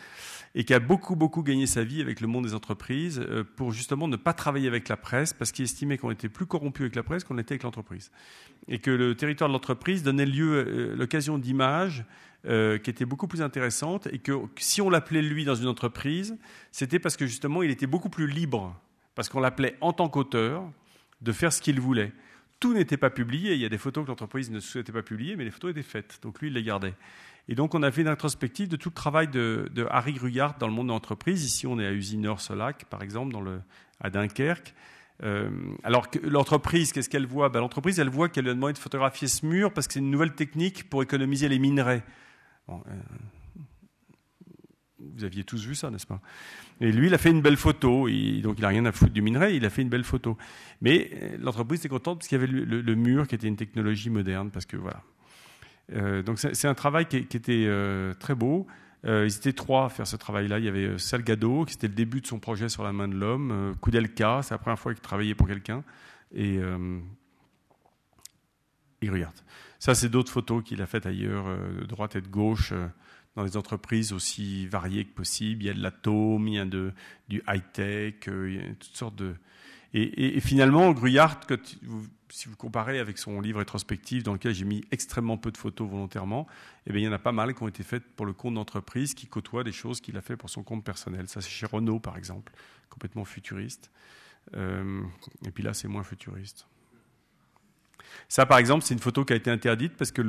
et 0.55 0.63
qui 0.63 0.73
a 0.73 0.79
beaucoup, 0.79 1.15
beaucoup 1.15 1.43
gagné 1.43 1.65
sa 1.65 1.83
vie 1.83 2.01
avec 2.01 2.21
le 2.21 2.27
monde 2.27 2.45
des 2.45 2.53
entreprises 2.53 3.19
euh, 3.19 3.43
pour 3.43 3.71
justement 3.71 4.07
ne 4.07 4.17
pas 4.17 4.33
travailler 4.33 4.67
avec 4.67 4.89
la 4.89 4.97
presse, 4.97 5.33
parce 5.33 5.51
qu'il 5.51 5.63
estimait 5.63 5.97
qu'on 5.97 6.11
était 6.11 6.29
plus 6.29 6.45
corrompu 6.45 6.83
avec 6.83 6.95
la 6.95 7.03
presse 7.03 7.23
qu'on 7.23 7.37
était 7.37 7.53
avec 7.53 7.63
l'entreprise. 7.63 8.11
Et 8.67 8.79
que 8.79 8.91
le 8.91 9.15
territoire 9.15 9.49
de 9.49 9.53
l'entreprise 9.53 10.03
donnait 10.03 10.25
lieu, 10.25 10.65
euh, 10.67 10.95
l'occasion 10.95 11.37
d'images 11.37 12.05
qui 12.43 12.89
étaient 12.89 13.05
beaucoup 13.05 13.27
plus 13.27 13.43
intéressantes, 13.43 14.07
et 14.11 14.17
que 14.17 14.31
si 14.57 14.81
on 14.81 14.89
l'appelait 14.89 15.21
lui 15.21 15.45
dans 15.45 15.53
une 15.53 15.67
entreprise, 15.67 16.39
c'était 16.71 16.97
parce 16.97 17.15
que 17.15 17.27
justement, 17.27 17.61
il 17.61 17.69
était 17.69 17.85
beaucoup 17.85 18.09
plus 18.09 18.25
libre, 18.25 18.75
parce 19.13 19.29
qu'on 19.29 19.39
l'appelait 19.39 19.77
en 19.79 19.93
tant 19.93 20.09
qu'auteur, 20.09 20.67
de 21.21 21.31
faire 21.33 21.53
ce 21.53 21.61
qu'il 21.61 21.79
voulait 21.79 22.11
tout 22.61 22.73
n'était 22.73 22.95
pas 22.95 23.09
publié. 23.09 23.55
Il 23.55 23.59
y 23.59 23.65
a 23.65 23.69
des 23.69 23.77
photos 23.79 24.05
que 24.05 24.09
l'entreprise 24.09 24.49
ne 24.49 24.61
souhaitait 24.61 24.93
pas 24.93 25.01
publier, 25.01 25.35
mais 25.35 25.43
les 25.43 25.51
photos 25.51 25.71
étaient 25.71 25.81
faites. 25.81 26.19
Donc 26.21 26.39
lui, 26.39 26.47
il 26.47 26.53
les 26.53 26.63
gardait. 26.63 26.93
Et 27.47 27.55
donc 27.55 27.75
on 27.75 27.83
a 27.83 27.91
fait 27.91 28.01
une 28.01 28.07
introspective 28.07 28.67
de 28.67 28.75
tout 28.75 28.89
le 28.89 28.95
travail 28.95 29.27
de, 29.27 29.69
Harry 29.89 30.13
Gruyard 30.13 30.57
dans 30.57 30.67
le 30.67 30.73
monde 30.73 30.87
de 30.87 30.91
l'entreprise. 30.91 31.43
Ici, 31.43 31.67
on 31.67 31.79
est 31.79 31.85
à 31.85 31.91
Usineur-Solac, 31.91 32.85
par 32.85 33.01
exemple, 33.01 33.35
le, 33.43 33.61
à 33.99 34.09
Dunkerque. 34.09 34.73
Euh, 35.23 35.49
alors 35.83 36.07
l'entreprise, 36.23 36.91
qu'est-ce 36.91 37.09
qu'elle 37.09 37.27
voit? 37.27 37.49
Ben, 37.49 37.59
L'entreprise, 37.59 37.99
elle 37.99 38.09
voit 38.09 38.29
qu'elle 38.29 38.45
lui 38.45 38.51
a 38.51 38.55
demandé 38.55 38.73
de 38.73 38.79
photographier 38.79 39.27
ce 39.27 39.45
mur 39.45 39.71
parce 39.71 39.87
que 39.87 39.93
c'est 39.93 39.99
une 39.99 40.09
nouvelle 40.09 40.33
technique 40.33 40.89
pour 40.89 41.03
économiser 41.03 41.47
les 41.47 41.59
minerais. 41.59 42.03
Euh, 42.69 42.73
vous 44.99 45.23
aviez 45.23 45.43
tous 45.43 45.65
vu 45.65 45.75
ça, 45.75 45.89
n'est-ce 45.89 46.07
pas? 46.07 46.21
Et 46.79 46.91
lui, 46.91 47.07
il 47.07 47.13
a 47.13 47.17
fait 47.17 47.29
une 47.29 47.41
belle 47.41 47.57
photo. 47.57 48.07
donc, 48.07 48.09
il 48.09 48.61
n'a 48.61 48.67
rien 48.67 48.85
à 48.85 48.91
foutre 48.91 49.11
du 49.11 49.21
minerai, 49.21 49.55
il 49.55 49.65
a 49.65 49.69
fait 49.69 49.81
une 49.81 49.89
belle 49.89 50.03
photo. 50.03 50.37
Mais 50.81 51.11
euh, 51.13 51.37
l'entreprise 51.39 51.81
était 51.81 51.89
contente 51.89 52.19
parce 52.19 52.27
qu'il 52.27 52.39
y 52.39 52.43
avait 52.43 52.51
le, 52.51 52.95
mur 52.95 53.27
qui 53.27 53.35
était 53.35 53.47
une 53.47 53.55
technologie 53.55 54.09
moderne. 54.09 54.49
Parce 54.51 54.65
que 54.65 54.77
voilà. 54.77 55.03
Euh, 55.93 56.23
donc, 56.23 56.39
c'est 56.39 56.67
un 56.67 56.73
travail 56.73 57.05
qui, 57.07 57.17
était 57.17 57.65
euh, 57.67 58.13
très 58.13 58.35
beau. 58.35 58.67
ils 59.03 59.35
étaient 59.35 59.53
trois 59.53 59.85
à 59.85 59.89
faire 59.89 60.07
ce 60.07 60.15
travail-là. 60.15 60.59
Il 60.59 60.65
y 60.65 60.69
avait 60.69 60.97
Salgado, 60.97 61.65
qui 61.65 61.75
était 61.75 61.87
le 61.87 61.93
début 61.93 62.21
de 62.21 62.27
son 62.27 62.39
projet 62.39 62.69
sur 62.69 62.83
la 62.83 62.93
main 62.93 63.07
de 63.07 63.15
l'homme. 63.15 63.75
Koudelka, 63.81 64.41
c'est 64.43 64.53
la 64.53 64.57
première 64.57 64.79
fois 64.79 64.93
qu'il 64.93 65.01
travaillait 65.01 65.35
pour 65.35 65.47
quelqu'un. 65.47 65.83
Et, 66.33 66.59
il 69.01 69.09
regarde. 69.09 69.35
Ça, 69.79 69.95
c'est 69.95 70.09
d'autres 70.09 70.31
photos 70.31 70.63
qu'il 70.63 70.81
a 70.81 70.85
faites 70.85 71.07
ailleurs, 71.07 71.45
de 71.79 71.85
droite 71.85 72.15
et 72.15 72.21
de 72.21 72.27
gauche 72.27 72.71
dans 73.35 73.43
des 73.43 73.57
entreprises 73.57 74.13
aussi 74.13 74.67
variées 74.67 75.05
que 75.05 75.13
possible. 75.13 75.63
Il 75.63 75.67
y 75.67 75.69
a 75.69 75.73
de 75.73 75.81
l'atome, 75.81 76.47
il 76.47 76.55
y 76.55 76.59
a 76.59 76.65
de, 76.65 76.91
du 77.29 77.41
high-tech, 77.47 78.27
euh, 78.27 78.49
il 78.49 78.55
y 78.55 78.59
a 78.59 78.73
toutes 78.73 78.97
sortes 78.97 79.15
de... 79.15 79.35
Et, 79.93 80.39
finalement, 80.39 80.91
Gruyard, 80.93 81.41
si 82.29 82.47
vous 82.47 82.55
comparez 82.55 82.99
avec 82.99 83.17
son 83.17 83.41
livre 83.41 83.59
rétrospectif 83.59 84.23
dans 84.23 84.33
lequel 84.33 84.53
j'ai 84.53 84.63
mis 84.63 84.85
extrêmement 84.91 85.37
peu 85.37 85.51
de 85.51 85.57
photos 85.57 85.89
volontairement, 85.89 86.47
eh 86.87 86.93
bien, 86.93 87.01
il 87.01 87.05
y 87.05 87.07
en 87.07 87.11
a 87.11 87.19
pas 87.19 87.33
mal 87.33 87.53
qui 87.53 87.61
ont 87.61 87.67
été 87.67 87.83
faites 87.83 88.15
pour 88.15 88.25
le 88.25 88.31
compte 88.31 88.53
d'entreprise 88.53 89.13
qui 89.13 89.27
côtoient 89.27 89.65
des 89.65 89.73
choses 89.73 89.99
qu'il 89.99 90.15
a 90.15 90.21
fait 90.21 90.37
pour 90.37 90.49
son 90.49 90.63
compte 90.63 90.85
personnel. 90.85 91.27
Ça, 91.27 91.41
c'est 91.41 91.49
chez 91.49 91.65
Renault, 91.65 91.99
par 91.99 92.17
exemple, 92.17 92.53
complètement 92.89 93.25
futuriste. 93.25 93.91
Euh, 94.55 95.01
et 95.45 95.51
puis 95.51 95.63
là, 95.63 95.73
c'est 95.73 95.89
moins 95.89 96.03
futuriste. 96.03 96.67
Ça, 98.29 98.45
par 98.45 98.59
exemple, 98.59 98.85
c'est 98.85 98.93
une 98.93 99.01
photo 99.01 99.25
qui 99.25 99.33
a 99.33 99.35
été 99.35 99.51
interdite 99.51 99.97
parce 99.97 100.11
que 100.11 100.21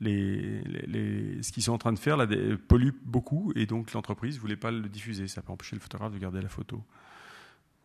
ce 0.00 1.52
qu'ils 1.52 1.62
sont 1.62 1.72
en 1.72 1.78
train 1.78 1.92
de 1.92 1.98
faire 1.98 2.16
là, 2.16 2.26
pollue 2.68 2.90
beaucoup 3.04 3.52
et 3.54 3.66
donc 3.66 3.92
l'entreprise 3.92 4.36
ne 4.36 4.40
voulait 4.40 4.56
pas 4.56 4.70
le 4.70 4.88
diffuser. 4.88 5.28
Ça 5.28 5.42
peut 5.42 5.52
empêcher 5.52 5.76
le 5.76 5.80
photographe 5.80 6.12
de 6.12 6.18
garder 6.18 6.40
la 6.40 6.48
photo. 6.48 6.82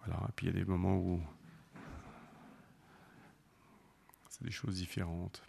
Voilà. 0.07 0.23
Et 0.29 0.31
puis 0.35 0.47
il 0.47 0.53
y 0.53 0.55
a 0.55 0.59
des 0.59 0.65
moments 0.65 0.97
où 0.97 1.21
c'est 4.29 4.45
des 4.45 4.51
choses 4.51 4.75
différentes. 4.75 5.41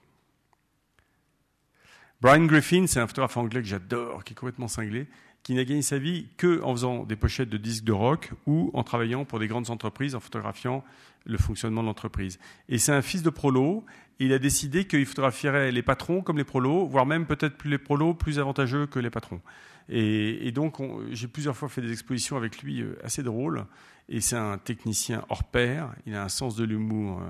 Brian 2.21 2.47
Griffin, 2.47 2.87
c'est 2.89 2.99
un 2.99 3.07
photographe 3.07 3.37
anglais 3.37 3.63
que 3.63 3.69
j'adore, 3.69 4.25
qui 4.25 4.33
est 4.33 4.37
complètement 4.37 4.67
cinglé, 4.67 5.07
qui 5.45 5.55
n'a 5.55 5.65
gagné 5.65 5.83
sa 5.83 5.99
vie 5.99 6.27
que 6.37 6.61
en 6.63 6.73
faisant 6.73 7.05
des 7.05 7.15
pochettes 7.15 7.49
de 7.49 7.59
disques 7.59 7.85
de 7.85 7.93
rock 7.93 8.33
ou 8.47 8.71
en 8.75 8.83
travaillant 8.83 9.25
pour 9.25 9.39
des 9.39 9.47
grandes 9.47 9.71
entreprises, 9.71 10.17
en 10.17 10.21
photographiant 10.21 10.85
le 11.27 11.39
fonctionnement 11.39 11.83
de 11.83 11.87
l'entreprise. 11.87 12.41
Et 12.69 12.79
c'est 12.79 12.93
un 12.93 13.03
fils 13.03 13.23
de 13.23 13.31
prolo. 13.31 13.85
il 14.19 14.33
a 14.33 14.39
décidé 14.39 14.87
qu'il 14.87 15.07
photographierait 15.07 15.71
les 15.71 15.83
patrons 15.83 16.23
comme 16.23 16.39
les 16.39 16.45
prolos, 16.45 16.87
voire 16.89 17.07
même 17.07 17.27
peut-être 17.27 17.57
plus 17.57 17.71
les 17.71 17.79
prolos 17.79 18.15
plus 18.15 18.39
avantageux 18.39 18.87
que 18.87 18.99
les 18.99 19.11
patrons. 19.11 19.41
Et, 19.89 20.53
donc, 20.53 20.79
j'ai 21.13 21.29
plusieurs 21.29 21.57
fois 21.57 21.69
fait 21.69 21.81
des 21.81 21.93
expositions 21.93 22.37
avec 22.37 22.63
lui 22.63 22.83
euh, 22.83 22.99
assez 23.03 23.23
drôles. 23.23 23.65
Et 24.11 24.21
c'est 24.21 24.37
un 24.37 24.59
technicien 24.59 25.25
hors 25.29 25.45
pair. 25.45 25.95
Il 26.07 26.15
a 26.15 26.23
un 26.23 26.29
sens 26.29 26.57
de 26.57 26.65
l'humour 26.65 27.21
euh, 27.21 27.25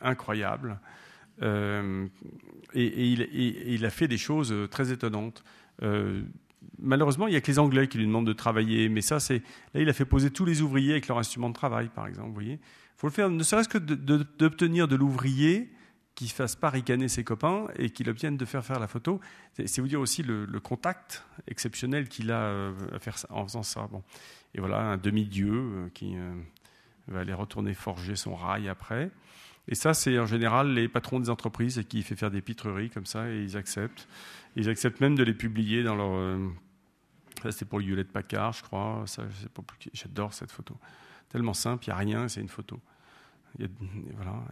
incroyable. 0.00 0.78
Euh, 1.42 2.06
et, 2.72 3.08
il, 3.08 3.84
a 3.84 3.90
fait 3.90 4.08
des 4.08 4.18
choses 4.18 4.54
très 4.70 4.92
étonnantes 4.92 5.44
malheureusement, 6.78 7.26
il 7.26 7.30
n'y 7.30 7.36
a 7.36 7.40
que 7.40 7.50
les 7.50 7.58
Anglais 7.58 7.88
qui 7.88 7.98
lui 7.98 8.06
demandent 8.06 8.26
de 8.26 8.32
travailler. 8.32 8.88
Mais 8.88 9.00
ça, 9.00 9.20
c'est 9.20 9.42
là, 9.74 9.80
il 9.80 9.88
a 9.88 9.92
fait 9.92 10.04
poser 10.04 10.30
tous 10.30 10.44
les 10.44 10.62
ouvriers 10.62 10.92
avec 10.92 11.08
leur 11.08 11.18
instrument 11.18 11.48
de 11.48 11.54
travail, 11.54 11.88
par 11.94 12.06
exemple. 12.06 12.28
Vous 12.28 12.34
voyez, 12.34 12.58
faut 12.96 13.06
le 13.06 13.12
faire, 13.12 13.30
ne 13.30 13.42
serait-ce 13.42 13.68
que 13.68 13.78
d'obtenir 13.78 14.88
de, 14.88 14.96
l'ouvrier 14.96 15.70
qui 16.16 16.24
ne 16.24 16.30
fasse 16.30 16.56
pas 16.56 16.70
ricaner 16.70 17.08
ses 17.08 17.22
copains 17.22 17.66
et 17.76 17.90
qu'il 17.90 18.08
obtienne 18.08 18.38
de 18.38 18.44
faire 18.46 18.64
faire 18.64 18.80
la 18.80 18.88
photo. 18.88 19.20
C'est 19.52 19.80
vous 19.80 19.86
dire 19.86 20.00
aussi 20.00 20.22
le, 20.22 20.46
contact 20.60 21.24
exceptionnel 21.46 22.08
qu'il 22.08 22.32
a 22.32 22.40
euh, 22.40 22.72
en 23.28 23.44
faisant 23.44 23.62
ça. 23.62 23.86
Bon. 23.92 24.02
Et 24.54 24.60
voilà, 24.60 24.78
un 24.78 24.96
demi-dieu 24.96 25.52
euh, 25.52 25.88
qui 25.92 26.16
euh, 26.16 26.34
va 27.08 27.20
aller 27.20 27.34
retourner 27.34 27.74
forger 27.74 28.16
son 28.16 28.34
rail 28.34 28.66
après. 28.68 29.10
Et 29.68 29.74
ça, 29.74 29.92
c'est 29.92 30.18
en 30.18 30.24
général 30.24 30.72
les 30.72 30.88
patrons 30.88 31.20
des 31.20 31.28
entreprises 31.28 31.82
qui 31.86 32.02
fait 32.02 32.16
faire 32.16 32.30
des 32.30 32.40
pitreries 32.40 32.88
comme 32.88 33.06
ça 33.06 33.30
et 33.30 33.42
ils 33.42 33.56
acceptent. 33.58 34.08
Ils 34.56 34.70
acceptent 34.70 35.00
même 35.00 35.16
de 35.16 35.22
les 35.22 35.34
publier 35.34 35.82
dans 35.82 35.96
leur. 35.96 36.40
ça, 37.42 37.52
c'était 37.52 37.66
pour 37.66 37.82
Hewlett 37.82 38.10
Packard, 38.10 38.54
je 38.54 38.62
crois. 38.62 39.04
J'adore 39.92 40.32
cette 40.32 40.50
photo. 40.50 40.78
Tellement 41.28 41.52
simple, 41.52 41.84
il 41.84 41.88
n'y 41.88 41.92
a 41.92 41.96
rien, 41.96 42.28
c'est 42.28 42.40
une 42.40 42.48
photo. 42.48 42.80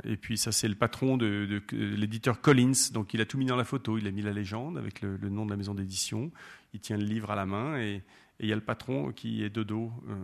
Et 0.04 0.16
puis 0.16 0.38
ça, 0.38 0.50
c'est 0.52 0.68
le 0.68 0.74
patron 0.74 1.16
de, 1.16 1.62
l'éditeur 1.72 2.40
Collins, 2.40 2.90
donc 2.92 3.12
il 3.14 3.20
a 3.20 3.26
tout 3.26 3.36
mis 3.36 3.46
dans 3.46 3.56
la 3.56 3.64
photo. 3.64 3.98
Il 3.98 4.06
a 4.06 4.10
mis 4.10 4.22
la 4.22 4.32
légende 4.32 4.78
avec 4.78 5.02
le, 5.02 5.16
nom 5.28 5.44
de 5.44 5.50
la 5.50 5.56
maison 5.56 5.74
d'édition. 5.74 6.32
Il 6.72 6.80
tient 6.80 6.96
le 6.96 7.04
livre 7.04 7.30
à 7.30 7.36
la 7.36 7.46
main 7.46 7.78
et, 7.78 8.02
il 8.40 8.48
y 8.48 8.52
a 8.52 8.56
le 8.56 8.60
patron 8.60 9.12
qui 9.12 9.44
est 9.44 9.48
de 9.48 9.62
dos, 9.62 9.92
euh, 10.08 10.16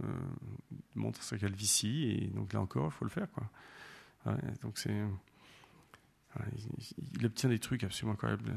montre 0.97 1.23
sa 1.23 1.39
calvitie. 1.39 2.11
Et 2.11 2.27
donc 2.35 2.53
là 2.53 2.61
encore, 2.61 2.91
il 2.93 2.99
faut 2.99 3.05
le 3.05 3.11
faire. 3.11 3.29
Quoi. 3.31 3.47
donc 4.63 4.79
c'est, 4.79 4.97
il, 7.19 7.27
obtient 7.27 7.49
des 7.49 7.59
trucs 7.61 7.85
absolument 7.85 8.15
incroyables. 8.15 8.53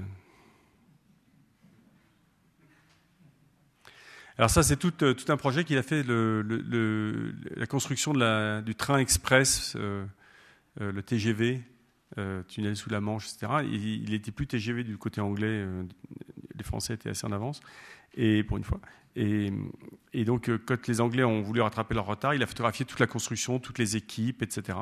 Alors 4.37 4.49
ça, 4.49 4.63
c'est 4.63 4.77
tout, 4.77 4.93
euh, 5.03 5.13
tout, 5.13 5.31
un 5.31 5.37
projet 5.37 5.63
qu'il 5.63 5.77
a 5.77 5.83
fait, 5.83 6.03
la 6.03 7.65
construction 7.67 8.13
du 8.61 8.75
train 8.75 8.97
express, 8.97 9.75
euh, 9.75 10.05
euh, 10.81 10.91
le 10.91 11.03
TGV, 11.03 11.61
tunnel 12.47 12.75
sous 12.75 12.89
la 12.89 13.01
Manche, 13.01 13.27
etc. 13.27 13.63
Il 13.63 14.11
n'était 14.11 14.31
plus 14.31 14.47
TGV 14.47 14.83
du 14.83 14.97
côté 14.97 15.19
anglais, 15.19 15.65
les 16.55 16.63
Français 16.63 16.93
étaient 16.93 17.09
assez 17.09 17.25
en 17.25 17.31
avance, 17.31 17.59
et 18.15 18.43
pour 18.43 18.57
une 18.57 18.63
fois. 18.63 18.79
Et, 19.15 19.51
donc, 20.23 20.49
quand 20.65 20.87
les 20.87 21.01
Anglais 21.01 21.23
ont 21.23 21.41
voulu 21.41 21.61
rattraper 21.61 21.95
leur 21.95 22.05
retard, 22.05 22.35
il 22.35 22.43
a 22.43 22.47
photographié 22.47 22.85
toute 22.85 22.99
la 22.99 23.07
construction, 23.07 23.57
toutes 23.57 23.79
les 23.79 23.95
équipes, 23.95 24.43
etc. 24.43 24.77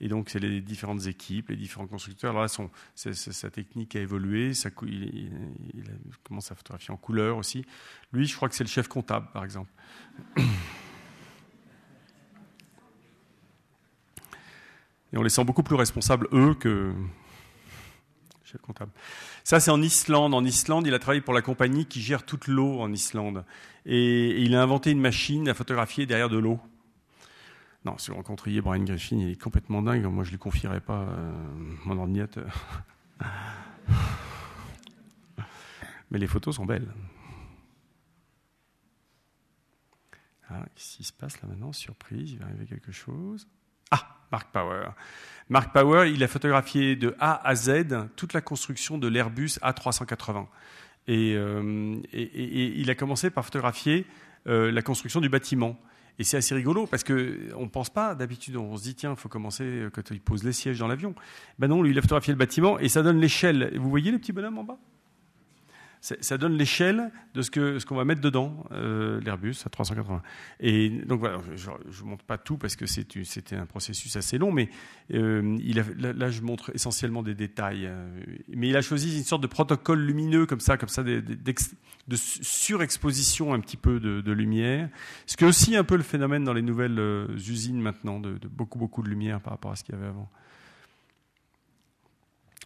Et 0.00 0.08
donc, 0.08 0.30
c'est 0.30 0.38
les 0.38 0.60
différentes 0.60 1.06
équipes, 1.06 1.48
les 1.48 1.56
différents 1.56 1.88
constructeurs. 1.88 2.30
Alors 2.30 2.42
là, 2.42 2.48
son, 2.48 2.70
sa 2.94 3.50
technique 3.50 3.96
a 3.96 4.00
évolué. 4.00 4.52
il, 4.82 5.30
commence 6.22 6.52
à 6.52 6.54
photographier 6.54 6.94
en 6.94 6.96
couleur 6.96 7.36
aussi. 7.36 7.64
Lui, 8.12 8.26
je 8.26 8.36
crois 8.36 8.48
que 8.48 8.54
c'est 8.54 8.64
le 8.64 8.68
chef 8.68 8.86
comptable, 8.86 9.28
par 9.32 9.44
exemple. 9.44 9.70
Et 15.12 15.16
on 15.16 15.22
les 15.22 15.30
sent 15.30 15.44
beaucoup 15.44 15.62
plus 15.62 15.76
responsables, 15.76 16.28
eux, 16.32 16.54
que 16.54 16.92
chef 18.44 18.60
comptable. 18.60 18.92
Ça, 19.42 19.58
c'est 19.58 19.70
en 19.70 19.82
Islande. 19.82 20.32
En 20.32 20.44
Islande, 20.44 20.86
il 20.86 20.94
a 20.94 20.98
travaillé 20.98 21.22
pour 21.22 21.34
la 21.34 21.42
compagnie 21.42 21.86
qui 21.86 22.00
gère 22.00 22.24
toute 22.24 22.46
l'eau 22.46 22.80
en 22.80 22.92
Islande. 22.92 23.44
et 23.84 24.42
il 24.42 24.54
a 24.54 24.62
inventé 24.62 24.90
une 24.90 25.00
machine 25.00 25.48
à 25.48 25.54
photographier 25.54 26.06
derrière 26.06 26.28
de 26.28 26.38
l'eau. 26.38 26.60
Non, 27.84 27.96
si 27.98 28.10
vous 28.10 28.16
rencontriez 28.16 28.60
Brian 28.60 28.82
Griffin, 28.82 29.16
il 29.16 29.30
est 29.30 29.40
complètement 29.40 29.82
dingue. 29.82 30.04
Moi, 30.04 30.24
je 30.24 30.28
ne 30.28 30.32
lui 30.32 30.38
confierais 30.38 30.80
pas 30.80 31.02
euh, 31.02 31.32
mon 31.84 31.98
ordinateur. 31.98 32.84
Mais 36.10 36.18
les 36.18 36.26
photos 36.26 36.56
sont 36.56 36.66
belles. 36.66 36.92
Ah, 40.50 40.64
qu'est-ce 40.74 40.96
qui 40.96 41.04
se 41.04 41.12
passe 41.12 41.40
là 41.42 41.48
maintenant? 41.48 41.72
Surprise, 41.72 42.32
il 42.32 42.38
va 42.38 42.46
arriver 42.46 42.66
quelque 42.66 42.92
chose. 42.92 43.46
Ah, 43.90 44.16
Mark 44.32 44.50
Power. 44.50 44.90
Mark 45.48 45.72
Power, 45.72 46.10
il 46.10 46.22
a 46.22 46.28
photographié 46.28 46.96
de 46.96 47.14
A 47.20 47.46
à 47.46 47.54
Z 47.54 47.86
toute 48.16 48.32
la 48.32 48.40
construction 48.40 48.98
de 48.98 49.08
l'Airbus 49.08 49.58
A380. 49.62 50.46
Euh, 51.08 51.96
et, 52.12 52.80
il 52.80 52.90
a 52.90 52.94
commencé 52.94 53.30
par 53.30 53.44
photographier 53.44 54.06
euh, 54.46 54.70
la 54.70 54.82
construction 54.82 55.20
du 55.20 55.28
bâtiment. 55.28 55.78
Et 56.18 56.24
c'est 56.24 56.36
assez 56.36 56.54
rigolo 56.54 56.86
parce 56.86 57.04
qu'on 57.04 57.14
ne 57.14 57.68
pense 57.68 57.90
pas, 57.90 58.14
d'habitude, 58.14 58.56
on 58.56 58.76
se 58.76 58.82
dit, 58.82 58.94
tiens, 58.94 59.12
il 59.12 59.16
faut 59.16 59.28
commencer 59.28 59.64
euh, 59.64 59.90
quand 59.90 60.10
il 60.10 60.20
pose 60.20 60.42
les 60.42 60.52
sièges 60.52 60.78
dans 60.78 60.88
l'avion. 60.88 61.14
Ben 61.58 61.68
non, 61.68 61.82
lui, 61.82 61.92
il 61.92 61.98
a 61.98 62.02
photographié 62.02 62.32
le 62.32 62.38
bâtiment 62.38 62.78
et 62.78 62.88
ça 62.88 63.02
donne 63.02 63.20
l'échelle. 63.20 63.72
Vous 63.78 63.88
voyez 63.88 64.10
les 64.10 64.18
petits 64.18 64.32
bonhommes 64.32 64.58
en 64.58 64.64
bas? 64.64 64.78
Ça 66.00 66.38
donne 66.38 66.56
l'échelle 66.56 67.10
de 67.34 67.42
ce 67.42 67.50
qu'on 67.50 67.78
ce 67.78 67.86
qu'on 67.86 67.96
va 67.96 68.04
mettre 68.04 68.20
dedans, 68.20 68.64
euh, 68.72 69.20
l'Airbus 69.20 69.56
à 69.64 69.68
380. 69.68 70.22
Et 70.60 70.90
donc 70.90 71.20
voilà, 71.20 71.38
je 71.56 71.70
ne 71.70 72.08
montre 72.08 72.24
pas 72.24 72.38
tout 72.38 72.56
parce 72.56 72.76
que 72.76 72.86
c'était 72.86 73.56
un 73.56 73.66
processus 73.66 74.16
assez 74.16 74.38
long, 74.38 74.52
mais 74.52 74.68
euh, 75.14 75.58
là, 75.98 76.30
je 76.30 76.42
montre 76.42 76.70
essentiellement 76.74 77.22
des 77.22 77.34
détails. 77.34 77.86
Euh, 77.86 78.20
mais 78.48 78.68
il 78.68 78.76
a 78.76 78.82
choisi 78.82 79.16
une 79.16 79.24
sorte 79.24 79.42
de 79.42 79.46
protocole 79.46 80.00
lumineux 80.00 80.46
comme 80.46 80.60
ça, 80.60 80.76
comme 80.76 80.88
ça, 80.88 81.02
de, 81.02 81.20
de 81.20 82.16
surexposition 82.16 83.52
un 83.52 83.60
petit 83.60 83.76
peu 83.76 84.00
de, 84.00 84.20
de, 84.20 84.32
lumière. 84.32 84.88
Ce 85.26 85.36
qui 85.36 85.44
est 85.44 85.48
aussi 85.48 85.76
un 85.76 85.84
peu 85.84 85.96
le 85.96 86.02
phénomène 86.02 86.44
dans 86.44 86.54
les 86.54 86.62
nouvelles 86.62 87.00
usines 87.36 87.80
maintenant, 87.80 88.20
de, 88.20 88.38
beaucoup 88.48 88.78
beaucoup 88.78 89.02
de 89.02 89.08
lumière 89.08 89.40
par 89.40 89.52
rapport 89.54 89.72
à 89.72 89.76
ce 89.76 89.84
qu'il 89.84 89.94
y 89.94 89.98
avait 89.98 90.08
avant 90.08 90.30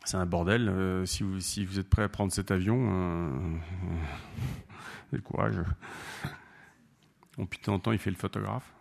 c'est 0.05 0.16
un 0.16 0.27
bordel. 0.27 0.69
Euh, 0.69 1.07
si, 1.07 1.23
vous, 1.23 1.79
êtes 1.79 1.89
prêt 1.89 2.03
à 2.03 2.09
prendre 2.09 2.33
cet 2.33 2.51
avion, 2.51 2.77
euh, 2.93 3.59
euh 5.15 5.20
courage. 5.24 5.57
De 7.39 7.45
temps 7.62 7.74
en 7.74 7.79
temps, 7.79 7.93
il 7.93 7.99
fait 7.99 8.11
le 8.11 8.16
photographe. 8.16 8.73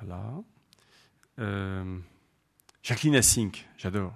Voilà. 0.00 0.42
Euh, 1.38 1.98
Jacqueline 2.82 3.16
Assink, 3.16 3.66
j'adore. 3.78 4.12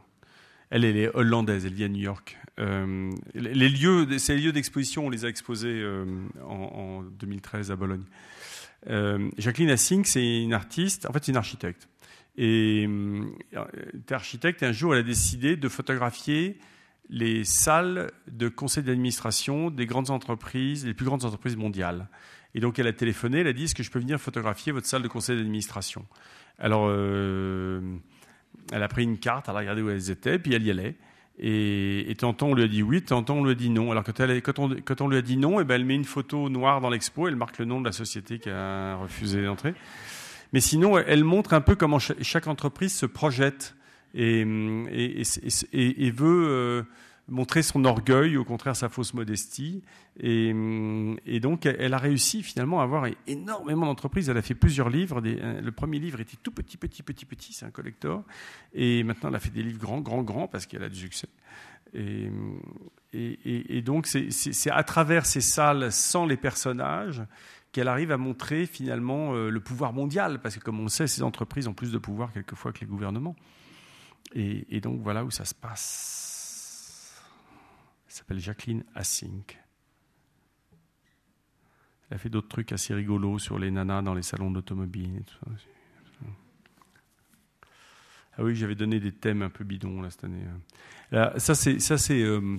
Elle, 0.70 0.84
elle 0.84 0.96
est 0.96 1.08
hollandaise, 1.14 1.64
elle 1.64 1.72
vit 1.72 1.84
à 1.84 1.88
New 1.88 2.00
York. 2.00 2.38
Euh, 2.58 3.12
les 3.34 3.68
lieux, 3.68 4.18
ces 4.18 4.36
lieux 4.36 4.52
d'exposition, 4.52 5.06
on 5.06 5.10
les 5.10 5.24
a 5.24 5.28
exposés 5.28 5.80
euh, 5.80 6.04
en, 6.44 7.02
2013 7.02 7.70
à 7.70 7.76
Bologne. 7.76 8.04
Euh, 8.88 9.30
Jacqueline 9.38 9.70
Assink, 9.70 10.06
c'est 10.06 10.42
une 10.42 10.52
artiste, 10.52 11.06
en 11.08 11.12
fait, 11.12 11.28
une 11.28 11.36
architecte. 11.36 11.88
Et 12.36 12.88
architecte, 14.10 14.62
et 14.62 14.66
un 14.66 14.72
jour, 14.72 14.94
elle 14.94 15.00
a 15.00 15.04
décidé 15.04 15.56
de 15.56 15.68
photographier 15.68 16.58
les 17.10 17.42
salles 17.44 18.10
de 18.30 18.48
conseil 18.48 18.84
d'administration 18.84 19.70
des 19.70 19.86
grandes 19.86 20.10
entreprises, 20.10 20.86
les 20.86 20.94
plus 20.94 21.06
grandes 21.06 21.24
entreprises 21.24 21.56
mondiales. 21.56 22.08
Et 22.54 22.60
donc, 22.60 22.78
elle 22.78 22.86
a 22.86 22.92
téléphoné, 22.92 23.40
elle 23.40 23.48
a 23.48 23.52
dit 23.52 23.64
Est-ce 23.64 23.74
que 23.74 23.82
je 23.82 23.90
peux 23.90 23.98
venir 23.98 24.20
photographier 24.20 24.72
votre 24.72 24.86
salle 24.86 25.02
de 25.02 25.08
conseil 25.08 25.36
d'administration? 25.36 26.06
Alors, 26.58 26.90
elle 26.90 28.82
a 28.82 28.88
pris 28.88 29.02
une 29.02 29.18
carte, 29.18 29.48
elle 29.48 29.56
a 29.56 29.58
regardé 29.58 29.82
où 29.82 29.90
elles 29.90 30.10
étaient, 30.10 30.38
puis 30.38 30.54
elle 30.54 30.64
y 30.64 30.70
allait. 30.70 30.96
Et, 31.40 32.10
et 32.10 32.14
tantôt 32.16 32.46
on 32.46 32.54
lui 32.54 32.64
a 32.64 32.68
dit 32.68 32.82
oui, 32.82 33.02
tantôt 33.02 33.34
on 33.34 33.44
lui 33.44 33.52
a 33.52 33.54
dit 33.54 33.70
non. 33.70 33.90
Alors 33.92 34.04
quand, 34.04 34.18
elle, 34.20 34.42
quand, 34.42 34.58
on, 34.58 35.08
lui 35.08 35.16
a 35.16 35.22
dit 35.22 35.36
non, 35.36 35.58
et 35.58 35.62
eh 35.62 35.64
ben 35.64 35.76
elle 35.76 35.84
met 35.84 35.94
une 35.94 36.04
photo 36.04 36.48
noire 36.48 36.80
dans 36.80 36.90
l'expo, 36.90 37.28
elle 37.28 37.36
marque 37.36 37.58
le 37.58 37.64
nom 37.64 37.80
de 37.80 37.86
la 37.86 37.92
société 37.92 38.38
qui 38.38 38.50
a 38.50 38.96
refusé 38.96 39.44
d'entrer. 39.44 39.74
Mais 40.52 40.60
sinon, 40.60 40.98
elle 40.98 41.24
montre 41.24 41.52
un 41.52 41.60
peu 41.60 41.76
comment 41.76 41.98
chaque 41.98 42.46
entreprise 42.46 42.94
se 42.94 43.06
projette 43.06 43.76
et, 44.14 44.40
et, 44.90 45.22
et 46.06 46.10
veut 46.10 46.46
euh, 46.48 46.82
montrer 47.28 47.62
son 47.62 47.84
orgueil, 47.84 48.36
au 48.36 48.44
contraire 48.44 48.74
sa 48.76 48.88
fausse 48.88 49.14
modestie. 49.14 49.82
Et, 50.18 50.54
et, 51.26 51.40
donc, 51.40 51.66
elle 51.66 51.94
a 51.94 51.98
réussi 51.98 52.42
finalement 52.42 52.80
à 52.80 52.84
avoir 52.84 53.06
énormément 53.26 53.86
d'entreprises. 53.86 54.28
Elle 54.28 54.36
a 54.36 54.42
fait 54.42 54.54
plusieurs 54.54 54.88
livres. 54.88 55.22
Euh, 55.24 55.60
le 55.60 55.72
premier 55.72 55.98
livre 55.98 56.20
était 56.20 56.38
tout 56.42 56.52
petit, 56.52 56.76
petit, 56.76 57.02
petit, 57.02 57.24
petit, 57.24 57.52
c'est 57.52 57.66
un 57.66 57.70
collector. 57.70 58.24
Et 58.74 59.02
maintenant, 59.02 59.28
elle 59.28 59.36
a 59.36 59.40
fait 59.40 59.50
des 59.50 59.62
livres 59.62 59.78
grands, 59.78 60.00
grands, 60.00 60.22
grands 60.22 60.48
parce 60.48 60.66
qu'elle 60.66 60.82
a 60.82 60.88
du 60.88 60.98
succès. 60.98 61.28
Et, 61.94 62.30
et 63.12 63.80
donc, 63.80 64.06
c'est 64.06 64.70
à 64.70 64.82
travers 64.82 65.24
ces 65.24 65.40
salles, 65.40 65.90
sans 65.90 66.26
les 66.26 66.36
personnages, 66.36 67.22
qu'elle 67.72 67.88
arrive 67.88 68.12
à 68.12 68.16
montrer 68.16 68.66
finalement 68.66 69.34
euh, 69.34 69.50
le 69.50 69.60
pouvoir 69.60 69.92
mondial. 69.92 70.40
Parce 70.40 70.56
que, 70.56 70.60
comme 70.60 70.80
on 70.80 70.84
le 70.84 70.88
sait, 70.88 71.06
ces 71.06 71.22
entreprises 71.22 71.68
ont 71.68 71.74
plus 71.74 71.92
de 71.92 71.98
pouvoir 71.98 72.32
quelquefois 72.32 72.72
que 72.72 72.80
les 72.80 72.86
gouvernements. 72.86 73.36
Et, 74.34 74.80
donc, 74.80 75.00
voilà 75.00 75.24
où 75.24 75.30
ça 75.30 75.44
se 75.44 75.54
passe 75.54 76.37
s'appelle 78.18 78.40
Jacqueline 78.40 78.84
Assink. 78.94 79.58
Elle 82.10 82.14
a 82.14 82.18
fait 82.18 82.30
d'autres 82.30 82.48
trucs 82.48 82.72
assez 82.72 82.94
rigolos 82.94 83.38
sur 83.38 83.58
les 83.58 83.70
nanas 83.70 84.02
dans 84.02 84.14
les 84.14 84.22
salons 84.22 84.50
d'automobile. 84.50 85.22
Ah 88.38 88.44
oui, 88.44 88.54
j'avais 88.54 88.76
donné 88.76 89.00
des 89.00 89.12
thèmes 89.12 89.42
un 89.42 89.50
peu 89.50 89.64
bidons 89.64 90.00
là, 90.00 90.10
cette 90.10 90.24
année. 90.24 90.44
ça, 91.10 91.54
c'est, 91.54 91.80
ça, 91.80 91.98
c'est, 91.98 92.22
euh, 92.22 92.56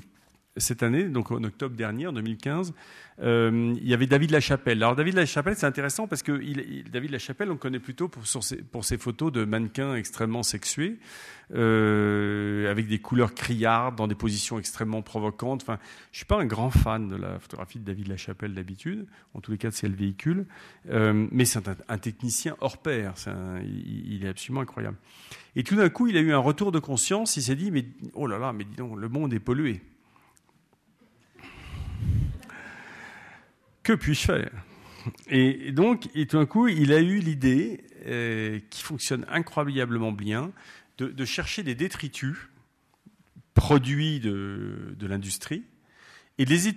cette 0.57 0.83
année, 0.83 1.03
donc 1.05 1.31
en 1.31 1.43
octobre 1.43 1.75
dernier, 1.75 2.07
en 2.07 2.13
2015, 2.13 2.73
euh, 3.21 3.75
il 3.77 3.87
y 3.87 3.93
avait 3.93 4.07
David 4.07 4.31
Lachapelle. 4.31 4.81
Alors 4.81 4.95
David 4.95 5.15
Lachapelle, 5.15 5.55
c'est 5.55 5.65
intéressant 5.65 6.07
parce 6.07 6.23
que 6.23 6.41
il, 6.41 6.89
David 6.89 7.11
Lachapelle, 7.11 7.51
on 7.51 7.57
connaît 7.57 7.79
plutôt 7.79 8.07
pour, 8.07 8.25
ses, 8.25 8.57
pour 8.57 8.85
ses 8.85 8.97
photos 8.97 9.31
de 9.31 9.45
mannequins 9.45 9.95
extrêmement 9.95 10.43
sexués, 10.43 10.99
euh, 11.53 12.69
avec 12.69 12.87
des 12.87 12.99
couleurs 12.99 13.33
criardes, 13.33 13.95
dans 13.95 14.07
des 14.07 14.15
positions 14.15 14.57
extrêmement 14.57 15.01
provocantes. 15.01 15.61
Enfin, 15.61 15.79
je 16.11 16.17
suis 16.17 16.25
pas 16.25 16.39
un 16.39 16.45
grand 16.45 16.71
fan 16.71 17.09
de 17.09 17.15
la 17.15 17.39
photographie 17.39 17.79
de 17.79 17.85
David 17.85 18.07
Lachapelle 18.07 18.53
d'habitude, 18.53 19.05
en 19.33 19.41
tous 19.41 19.51
les 19.51 19.57
cas 19.57 19.71
c'est 19.71 19.87
le 19.87 19.95
véhicule, 19.95 20.45
euh, 20.89 21.27
mais 21.31 21.45
c'est 21.45 21.67
un, 21.67 21.97
technicien 21.97 22.55
hors 22.61 22.77
pair. 22.77 23.13
il, 23.61 24.13
il, 24.13 24.25
est 24.25 24.29
absolument 24.29 24.61
incroyable. 24.61 24.97
Et 25.55 25.63
tout 25.63 25.75
d'un 25.75 25.89
coup, 25.89 26.07
il 26.07 26.15
a 26.15 26.21
eu 26.21 26.31
un 26.31 26.37
retour 26.37 26.71
de 26.71 26.79
conscience. 26.79 27.35
Il 27.37 27.41
s'est 27.41 27.55
dit, 27.55 27.71
mais 27.71 27.85
oh 28.13 28.27
là 28.27 28.37
là, 28.37 28.53
mais 28.53 28.63
dis 28.63 28.75
donc, 28.75 28.97
le 28.97 29.09
monde 29.09 29.33
est 29.33 29.39
pollué. 29.39 29.81
Que 33.89 33.93
puis-je 33.93 34.21
faire? 34.21 34.51
Et 35.29 35.71
donc, 35.71 36.09
et 36.13 36.27
tout 36.27 36.37
d'un 36.37 36.45
coup, 36.45 36.67
il 36.67 36.93
a 36.93 36.99
eu 36.99 37.17
l'idée, 37.17 37.83
euh, 38.05 38.59
qui 38.69 38.83
fonctionne 38.83 39.25
incroyablement 39.29 40.11
bien, 40.11 40.51
de, 40.99 41.25
chercher 41.25 41.63
des 41.63 41.73
détritus 41.73 42.37
produits 43.55 44.19
de, 44.19 44.95
l'industrie 45.01 45.63
et 46.37 46.45
de 46.45 46.51
les, 46.51 46.67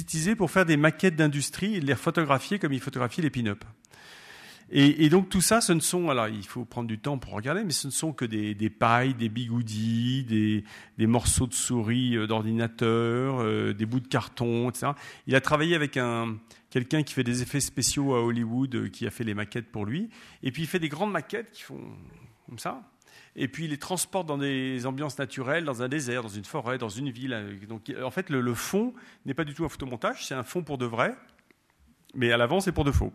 utiliser 0.00 0.34
pour 0.34 0.50
faire 0.50 0.64
des 0.64 0.76
maquettes 0.76 1.14
d'industrie 1.14 1.76
et 1.76 1.80
les 1.80 1.94
photographier 1.94 2.58
comme 2.58 2.72
il 2.72 2.80
photographie 2.80 3.20
les 3.20 3.30
pin-up. 3.30 3.62
Et, 4.70 5.08
donc 5.10 5.28
tout 5.28 5.40
ça, 5.40 5.60
ce 5.60 5.72
ne 5.72 5.78
sont, 5.78 6.08
alors 6.08 6.26
il 6.26 6.44
faut 6.44 6.64
prendre 6.64 6.88
du 6.88 6.98
temps 6.98 7.18
pour 7.18 7.32
regarder, 7.32 7.62
mais 7.62 7.70
ce 7.70 7.86
ne 7.86 7.92
sont 7.92 8.12
que 8.12 8.24
des, 8.24 8.70
pailles, 8.70 9.14
des 9.14 9.28
bigoudis, 9.28 10.24
des, 10.24 11.06
morceaux 11.06 11.46
de 11.46 11.54
souris 11.54 12.16
euh, 12.16 12.26
d'ordinateur, 12.26 13.40
euh, 13.40 13.72
des 13.72 13.86
bouts 13.86 14.00
de 14.00 14.08
carton, 14.08 14.68
etc. 14.68 14.88
Il 15.28 15.36
a 15.36 15.40
travaillé 15.40 15.76
avec 15.76 15.96
un, 15.96 16.36
quelqu'un 16.70 17.04
qui 17.04 17.14
fait 17.14 17.22
des 17.22 17.42
effets 17.42 17.60
spéciaux 17.60 18.16
à 18.16 18.22
Hollywood, 18.24 18.74
euh, 18.74 18.88
qui 18.88 19.06
a 19.06 19.10
fait 19.10 19.22
les 19.22 19.34
maquettes 19.34 19.70
pour 19.70 19.86
lui. 19.86 20.10
Et 20.42 20.50
puis 20.50 20.62
il 20.62 20.68
fait 20.68 20.80
des 20.80 20.88
grandes 20.88 21.12
maquettes 21.12 21.52
qui 21.52 21.62
font 21.62 21.80
comme 22.48 22.58
ça. 22.58 22.82
Et 23.36 23.46
puis 23.46 23.66
il 23.66 23.70
les 23.70 23.78
transporte 23.78 24.26
dans 24.26 24.38
des 24.38 24.84
ambiances 24.84 25.16
naturelles, 25.18 25.64
dans 25.64 25.82
un 25.82 25.88
désert, 25.88 26.22
dans 26.22 26.28
une 26.28 26.44
forêt, 26.44 26.76
dans 26.76 26.88
une 26.88 27.10
ville. 27.10 27.56
Donc 27.68 27.92
en 28.02 28.10
fait, 28.10 28.30
le, 28.30 28.40
le 28.40 28.54
fond 28.54 28.94
n'est 29.26 29.34
pas 29.34 29.44
du 29.44 29.54
tout 29.54 29.64
un 29.64 29.68
photomontage, 29.68 30.26
c'est 30.26 30.34
un 30.34 30.42
fond 30.42 30.64
pour 30.64 30.76
de 30.76 30.86
vrai, 30.86 31.14
mais 32.14 32.32
à 32.32 32.36
l'avant, 32.36 32.58
c'est 32.58 32.72
pour 32.72 32.84
de 32.84 32.92
faux. 32.92 33.12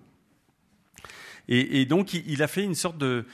Et, 1.54 1.86
donc, 1.86 2.14
il, 2.14 2.42
a 2.44 2.48
fait 2.48 2.64
une 2.64 2.76
sorte 2.76 2.98
de, 2.98 3.26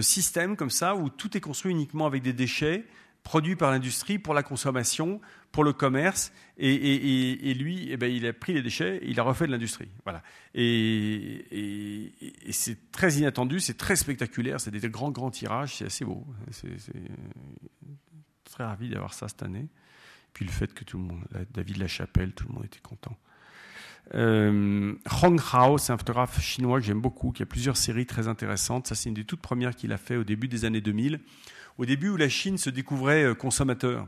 système 0.00 0.56
comme 0.56 0.70
ça 0.70 0.96
où 0.96 1.08
tout 1.08 1.36
est 1.36 1.40
construit 1.40 1.70
uniquement 1.70 2.06
avec 2.06 2.22
des 2.22 2.32
déchets 2.32 2.84
produits 3.22 3.54
par 3.54 3.70
l'industrie 3.70 4.18
pour 4.18 4.34
la 4.34 4.42
consommation, 4.42 5.20
pour 5.52 5.62
le 5.62 5.72
commerce. 5.72 6.32
Et, 6.58 7.54
lui, 7.54 7.86
eh 7.88 7.96
ben, 7.96 8.10
il 8.12 8.26
a 8.26 8.32
pris 8.32 8.52
les 8.52 8.62
déchets, 8.62 8.96
et 8.96 9.08
il 9.08 9.20
a 9.20 9.22
refait 9.22 9.46
de 9.46 9.52
l'industrie. 9.52 9.88
Voilà. 10.02 10.24
Et, 10.56 12.12
c'est 12.50 12.90
très 12.90 13.14
inattendu, 13.14 13.60
c'est 13.60 13.78
très 13.78 13.94
spectaculaire, 13.94 14.60
c'est 14.60 14.72
des 14.72 14.80
grands, 14.88 15.12
grands 15.12 15.30
tirages, 15.30 15.76
c'est 15.76 15.86
assez 15.86 16.04
beau. 16.04 16.26
C'est 16.50 16.68
très 18.44 18.64
ravi 18.64 18.88
d'avoir 18.88 19.14
ça 19.14 19.28
cette 19.28 19.44
année. 19.44 19.68
Puis 20.32 20.44
le 20.44 20.50
fait 20.50 20.74
que 20.74 20.82
tout 20.82 20.98
le 20.98 21.04
monde, 21.04 21.22
David 21.52 21.76
Lachapelle, 21.76 22.32
tout 22.32 22.48
le 22.48 22.54
monde 22.54 22.64
était 22.64 22.80
content. 22.80 23.16
Euh, 24.14 24.94
Hong 25.22 25.40
Hao, 25.52 25.78
c'est 25.78 25.92
un 25.92 25.98
photographe 25.98 26.40
chinois 26.40 26.80
que 26.80 26.86
j'aime 26.86 27.00
beaucoup, 27.00 27.32
qui 27.32 27.42
a 27.42 27.46
plusieurs 27.46 27.76
séries 27.76 28.06
très 28.06 28.28
intéressantes. 28.28 28.86
Ça, 28.86 28.94
c'est 28.94 29.08
une 29.08 29.14
des 29.14 29.24
toutes 29.24 29.40
premières 29.40 29.74
qu'il 29.74 29.92
a 29.92 29.98
fait 29.98 30.16
au 30.16 30.24
début 30.24 30.48
des 30.48 30.64
années 30.64 30.80
2000, 30.80 31.20
au 31.78 31.86
début 31.86 32.10
où 32.10 32.16
la 32.16 32.28
Chine 32.28 32.58
se 32.58 32.70
découvrait 32.70 33.24
euh, 33.24 33.34
consommateur. 33.34 34.06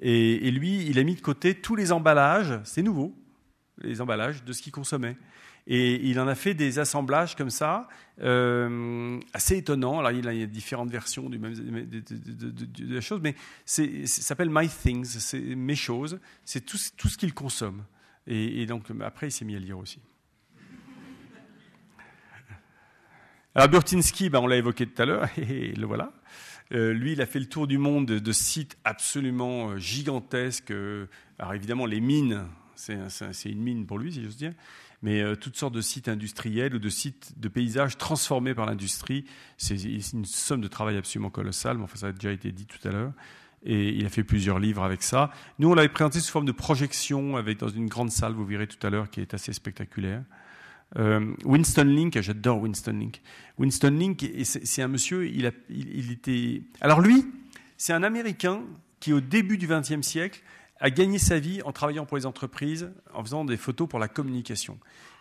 Et, 0.00 0.50
lui, 0.50 0.86
il 0.86 0.98
a 0.98 1.04
mis 1.04 1.14
de 1.14 1.22
côté 1.22 1.54
tous 1.54 1.74
les 1.74 1.90
emballages, 1.90 2.60
c'est 2.64 2.82
nouveau, 2.82 3.14
les 3.80 4.02
emballages 4.02 4.44
de 4.44 4.52
ce 4.52 4.60
qu'il 4.60 4.72
consommait. 4.72 5.16
Et 5.66 6.06
il 6.06 6.20
en 6.20 6.28
a 6.28 6.34
fait 6.34 6.52
des 6.52 6.78
assemblages 6.78 7.34
comme 7.34 7.50
ça, 7.50 7.88
euh, 8.20 9.18
assez 9.32 9.56
étonnants. 9.56 9.98
Alors, 9.98 10.12
il 10.12 10.24
y 10.24 10.42
a 10.42 10.46
différentes 10.46 10.90
versions 10.90 11.30
du 11.30 11.38
même, 11.38 11.54
de, 11.54 12.00
de, 12.50 12.94
la 12.94 13.00
chose, 13.00 13.20
mais 13.22 13.34
ça 13.64 13.82
s'appelle 14.06 14.50
My 14.50 14.68
Things, 14.68 15.06
c'est 15.06 15.40
mes 15.40 15.74
choses, 15.74 16.20
c'est 16.44 16.64
tout 16.64 16.76
ce 16.76 17.16
qu'il 17.16 17.32
consomme. 17.32 17.82
Et, 18.26 18.66
donc, 18.66 18.90
après, 19.02 19.28
il 19.28 19.30
s'est 19.30 19.44
mis 19.44 19.54
à 19.54 19.58
lire 19.58 19.78
aussi. 19.78 20.00
Alors, 23.54 23.68
Burtinsky, 23.68 24.30
ben, 24.30 24.40
on 24.40 24.46
l'a 24.46 24.56
évoqué 24.56 24.86
tout 24.86 25.00
à 25.00 25.06
l'heure, 25.06 25.28
et 25.38 25.72
le 25.72 25.86
voilà. 25.86 26.12
Euh, 26.72 26.92
lui, 26.92 27.12
il 27.12 27.20
a 27.20 27.26
fait 27.26 27.38
le 27.38 27.46
tour 27.46 27.68
du 27.68 27.78
monde 27.78 28.06
de, 28.06 28.32
sites 28.32 28.76
absolument 28.84 29.70
euh, 29.70 29.78
gigantesques. 29.78 30.72
Euh, 30.72 31.06
alors, 31.38 31.54
évidemment, 31.54 31.86
les 31.86 32.00
mines, 32.00 32.44
c'est 32.74 32.98
une 33.44 33.62
mine 33.62 33.86
pour 33.86 33.98
lui, 33.98 34.12
si 34.12 34.24
j'ose 34.24 34.36
dire, 34.36 34.52
mais 35.02 35.36
toutes 35.36 35.56
sortes 35.56 35.74
de 35.74 35.80
sites 35.80 36.08
industriels 36.08 36.74
ou 36.74 36.78
de 36.78 36.88
sites 36.88 37.38
de 37.38 37.48
paysages 37.48 37.96
transformés 37.96 38.54
par 38.54 38.66
l'industrie. 38.66 39.24
C'est 39.56 39.76
une 39.76 40.24
somme 40.24 40.60
de 40.60 40.68
travail 40.68 40.96
absolument 40.96 41.30
colossale, 41.30 41.78
mais 41.78 41.84
enfin, 41.84 41.96
ça 41.96 42.08
a 42.08 42.12
déjà 42.12 42.32
été 42.32 42.52
dit 42.52 42.66
tout 42.66 42.86
à 42.86 42.90
l'heure 42.90 43.12
et 43.66 43.88
il 43.88 44.06
a 44.06 44.08
fait 44.08 44.24
plusieurs 44.24 44.58
livres 44.58 44.82
avec 44.82 45.02
ça. 45.02 45.30
Nous, 45.58 45.68
on 45.68 45.74
l'avait 45.74 45.88
présenté 45.88 46.20
sous 46.20 46.30
forme 46.30 46.46
de 46.46 46.52
projection 46.52 47.36
avec, 47.36 47.58
dans 47.58 47.68
une 47.68 47.88
grande 47.88 48.10
salle, 48.10 48.32
vous 48.32 48.46
verrez 48.46 48.66
tout 48.66 48.84
à 48.86 48.90
l'heure, 48.90 49.10
qui 49.10 49.20
est 49.20 49.34
assez 49.34 49.52
spectaculaire. 49.52 50.22
Euh, 50.98 51.34
Winston 51.44 51.84
Link, 51.84 52.18
j'adore 52.20 52.60
Winston 52.60 52.92
Link. 52.92 53.20
Winston 53.58 53.90
Link, 53.90 54.24
c'est 54.44 54.82
un 54.82 54.88
monsieur, 54.88 55.28
il, 55.28 55.44
était... 56.10 56.62
Alors 56.80 57.00
lui, 57.00 57.26
c'est 57.76 57.92
un 57.92 58.04
Américain 58.04 58.62
qui, 59.00 59.12
au 59.12 59.20
début 59.20 59.58
du 59.58 59.66
XXe 59.66 60.06
siècle, 60.06 60.42
a 60.78 60.90
gagné 60.90 61.18
sa 61.18 61.38
vie 61.38 61.60
en 61.62 61.72
travaillant 61.72 62.06
pour 62.06 62.16
les 62.16 62.26
entreprises, 62.26 62.92
en 63.14 63.24
faisant 63.24 63.44
des 63.44 63.56
photos 63.56 63.88
pour 63.88 63.98
la 63.98 64.08
communication. 64.08 64.78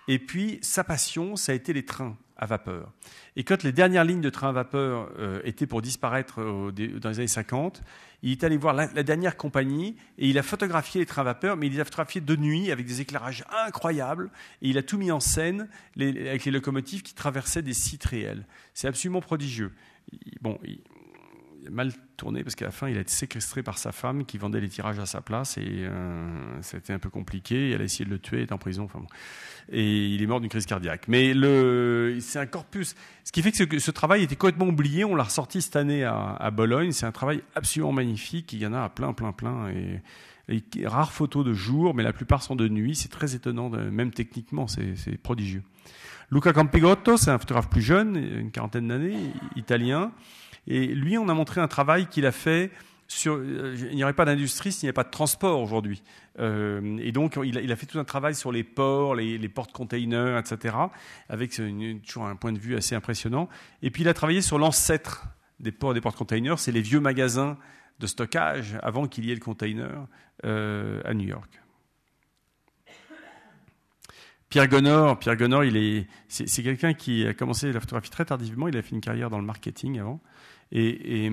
Et 0.08 0.20
puis, 0.20 0.60
sa 0.62 0.84
passion, 0.84 1.36
ça 1.36 1.52
a 1.52 1.56
été 1.56 1.74
les 1.74 1.84
trains 1.84 2.16
à 2.38 2.46
vapeur. 2.46 2.92
Et 3.36 3.44
quand 3.44 3.64
les 3.64 3.72
dernières 3.72 4.04
lignes 4.04 4.22
de 4.22 4.30
trains 4.30 4.50
à 4.50 4.52
vapeur 4.52 5.10
euh, 5.18 5.40
étaient 5.44 5.68
pour 5.68 5.82
disparaître 5.82 6.42
dans 6.42 7.10
les 7.10 7.20
années 7.20 7.28
50, 7.28 7.82
il 8.24 8.32
est 8.32 8.44
allé 8.44 8.58
voir 8.58 8.74
la, 8.74 8.88
dernière 8.88 9.38
compagnie 9.38 9.96
et 10.18 10.28
il 10.28 10.38
a 10.38 10.44
photographié 10.44 11.00
les 11.00 11.06
trains 11.06 11.22
à 11.22 11.26
vapeur, 11.26 11.58
mais 11.58 11.68
il 11.68 11.74
les 11.74 11.80
a 11.80 11.86
photographiés 11.86 12.22
de 12.22 12.36
nuit 12.36 12.72
avec 12.72 12.86
des 12.86 13.02
éclairages 13.02 13.46
incroyables 13.66 14.32
et 14.62 14.70
il 14.70 14.78
a 14.78 14.84
tout 14.84 14.98
mis 14.98 15.12
en 15.12 15.20
scène 15.20 15.68
avec 16.00 16.46
les 16.46 16.52
locomotives 16.52 17.04
qui 17.04 17.14
traversaient 17.14 17.62
des 17.62 17.74
sites 17.74 18.06
réels. 18.06 18.46
C'est 18.74 18.88
absolument 18.88 19.22
prodigieux. 19.22 19.72
Bon, 20.42 20.60
mal 21.70 21.92
tourné 22.18 22.44
parce 22.44 22.56
qu'à 22.56 22.66
la 22.66 22.72
fin, 22.72 22.90
il 22.90 22.98
a 22.98 23.02
été 23.02 23.12
séquestré 23.12 23.64
par 23.64 23.78
sa 23.78 23.92
femme 23.92 24.26
qui 24.26 24.38
vendait 24.38 24.62
les 24.62 24.70
tirages 24.70 25.00
à 25.00 25.06
sa 25.06 25.22
place 25.22 25.58
et 25.58 25.64
euh, 25.66 26.62
c'était 26.62 26.94
un 26.94 27.00
peu 27.00 27.10
compliqué. 27.10 27.72
Elle 27.72 27.82
a 27.82 27.84
essayé 27.84 28.06
de 28.06 28.10
le 28.10 28.20
tuer, 28.20 28.42
est 28.42 28.52
en 28.52 28.58
prison. 28.58 28.84
Enfin 28.84 29.02
et 29.72 30.08
il 30.08 30.22
est 30.22 30.28
mort 30.28 30.40
d'une 30.40 30.50
crise 30.50 30.66
cardiaque. 30.66 31.08
Mais 31.08 31.34
c'est 32.22 32.40
un 32.40 32.46
corpus. 32.46 32.96
Ce 33.24 33.32
qui 33.32 33.42
fait 33.42 33.52
que 33.52 33.80
ce, 33.80 33.92
travail 33.92 34.24
était 34.24 34.36
complètement 34.36 34.68
oublié. 34.68 35.06
On 35.06 35.16
l'a 35.16 35.24
ressorti 35.24 35.62
cette 35.62 35.76
année 35.76 36.04
à, 36.04 36.52
Bologne. 36.52 36.92
C'est 36.92 37.06
un 37.06 37.12
travail 37.12 37.42
absolument 37.56 37.92
magnifique. 37.92 38.54
Il 38.54 38.60
y 38.60 38.68
en 38.68 38.74
a 38.74 38.90
plein, 38.90 39.14
plein, 39.14 39.32
plein. 39.32 39.70
Et, 39.70 40.02
rares 40.86 41.12
photos 41.12 41.44
de 41.44 41.54
jour, 41.54 41.96
mais 41.96 42.04
la 42.04 42.14
plupart 42.14 42.44
sont 42.44 42.56
de 42.56 42.68
nuit. 42.68 42.96
C'est 42.96 43.10
très 43.10 43.34
étonnant, 43.34 43.70
même 43.70 44.12
techniquement, 44.12 44.68
c'est 44.68 45.18
prodigieux. 45.18 45.64
Luca 46.32 46.54
Campigotto, 46.54 47.18
c'est 47.18 47.32
un 47.32 47.38
photographe 47.38 47.70
plus 47.70 47.82
jeune, 47.82 48.16
une 48.16 48.52
quarantaine 48.52 48.88
d'années, 48.88 49.18
italien. 49.56 50.12
Et 50.68 50.88
lui, 50.88 51.18
on 51.18 51.30
a 51.30 51.34
montré 51.34 51.62
un 51.62 51.68
travail 51.68 52.08
qu'il 52.08 52.26
a 52.26 52.32
fait 52.32 52.72
euh, 53.28 53.78
il 53.92 53.96
n'y 53.96 54.04
aurait 54.04 54.14
pas 54.14 54.26
d'industrie 54.26 54.72
s'il 54.72 54.88
n'y 54.88 54.90
avait 54.90 54.94
pas 54.94 55.04
de 55.04 55.12
transport 55.12 55.62
aujourd'hui. 55.62 56.02
Euh, 56.40 56.98
et 57.00 57.12
donc, 57.12 57.38
il 57.44 57.72
a, 57.72 57.76
fait 57.76 57.86
tout 57.86 58.00
un 58.00 58.04
travail 58.04 58.36
sur 58.36 58.52
les 58.52 58.64
ports, 58.64 59.16
les, 59.16 59.50
portes-containers, 59.50 60.38
etc., 60.38 60.76
avec 61.30 61.52
toujours 62.06 62.26
un 62.26 62.36
point 62.36 62.52
de 62.52 62.60
vue 62.60 62.76
assez 62.76 62.96
impressionnant. 62.96 63.48
Et 63.82 63.92
puis, 63.92 64.04
il 64.04 64.10
a 64.10 64.14
travaillé 64.14 64.42
sur 64.42 64.58
l'ancêtre 64.58 65.28
des 65.60 65.72
ports 65.72 65.92
et 65.92 65.94
des 65.94 66.02
portes-containers, 66.02 66.60
c'est 66.60 66.72
les 66.72 66.82
vieux 66.82 67.00
magasins 67.00 67.58
de 68.00 68.08
stockage 68.08 68.78
avant 68.82 69.08
qu'il 69.08 69.26
y 69.26 69.32
ait 69.32 69.36
le 69.36 69.40
container 69.40 70.08
euh, 70.44 71.02
à 71.06 71.14
New 71.14 71.28
York. 71.28 71.62
Pierre 74.50 74.68
Gonor, 74.68 75.18
Pierre 75.20 75.38
Gonor, 75.38 75.64
il 75.64 75.78
est, 75.78 76.08
c'est, 76.28 76.64
quelqu'un 76.64 76.94
qui 76.94 77.26
a 77.26 77.34
commencé 77.34 77.72
la 77.72 77.80
photographie 77.80 78.10
très 78.10 78.26
tardivement. 78.26 78.68
Il 78.68 78.78
a 78.78 78.82
fait 78.82 78.92
une 78.92 79.02
carrière 79.02 79.30
dans 79.30 79.40
le 79.40 79.46
marketing 79.46 80.00
avant. 80.00 80.22
Et, 80.72 81.30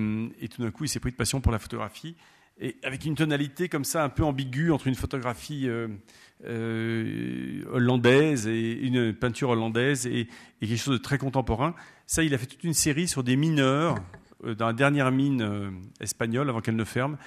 tout 0.49 0.61
d'un 0.61 0.71
coup, 0.71 0.85
il 0.85 0.87
s'est 0.87 0.99
pris 0.99 1.11
de 1.11 1.15
passion 1.15 1.41
pour 1.41 1.51
la 1.51 1.59
photographie. 1.59 2.15
Et 2.59 2.77
avec 2.83 3.05
une 3.05 3.15
tonalité 3.15 3.67
comme 3.67 3.83
ça, 3.83 4.03
un 4.03 4.09
peu 4.09 4.23
ambiguë 4.23 4.71
entre 4.71 4.87
une 4.87 4.95
photographie 4.95 5.67
euh, 5.67 5.87
euh, 6.45 7.63
hollandaise 7.71 8.47
et 8.47 8.73
une 8.73 9.13
peinture 9.13 9.49
hollandaise 9.49 10.05
et, 10.05 10.27
quelque 10.59 10.77
chose 10.77 10.97
de 10.97 11.03
très 11.03 11.17
contemporain. 11.17 11.73
Ça, 12.05 12.23
il 12.23 12.33
a 12.33 12.37
fait 12.37 12.45
toute 12.45 12.63
une 12.63 12.73
série 12.73 13.07
sur 13.07 13.23
des 13.23 13.35
mineurs 13.35 13.95
euh, 14.43 14.53
dans 14.53 14.67
la 14.67 14.73
dernière 14.73 15.11
mine 15.11 15.81
espagnole 15.99 16.49
avant 16.49 16.61
qu'elle 16.61 16.75
ne 16.75 16.83
ferme. 16.83 17.17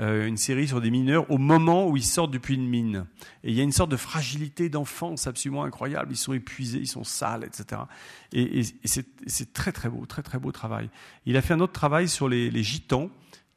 Euh, 0.00 0.26
une 0.26 0.36
série 0.36 0.66
sur 0.66 0.80
des 0.80 0.90
mineurs 0.90 1.30
au 1.30 1.38
moment 1.38 1.88
où 1.88 1.96
ils 1.96 2.04
sortent 2.04 2.32
depuis 2.32 2.56
une 2.56 2.66
mine. 2.66 3.06
Et 3.44 3.50
il 3.50 3.54
y 3.54 3.60
a 3.60 3.62
une 3.62 3.70
sorte 3.70 3.92
de 3.92 3.96
fragilité 3.96 4.68
d'enfance 4.68 5.28
absolument 5.28 5.62
incroyable. 5.62 6.10
Ils 6.10 6.16
sont 6.16 6.32
épuisés, 6.32 6.78
ils 6.78 6.88
sont 6.88 7.04
sales, 7.04 7.44
etc. 7.44 7.82
Et, 8.32 8.62
c'est 8.84 9.52
très 9.52 9.70
très 9.70 9.88
beau, 9.88 10.04
très 10.04 10.22
très 10.22 10.40
beau 10.40 10.50
travail. 10.50 10.90
Il 11.26 11.36
a 11.36 11.42
fait 11.42 11.54
un 11.54 11.60
autre 11.60 11.72
travail 11.72 12.08
sur 12.08 12.28
les, 12.28 12.62
gitans 12.64 13.08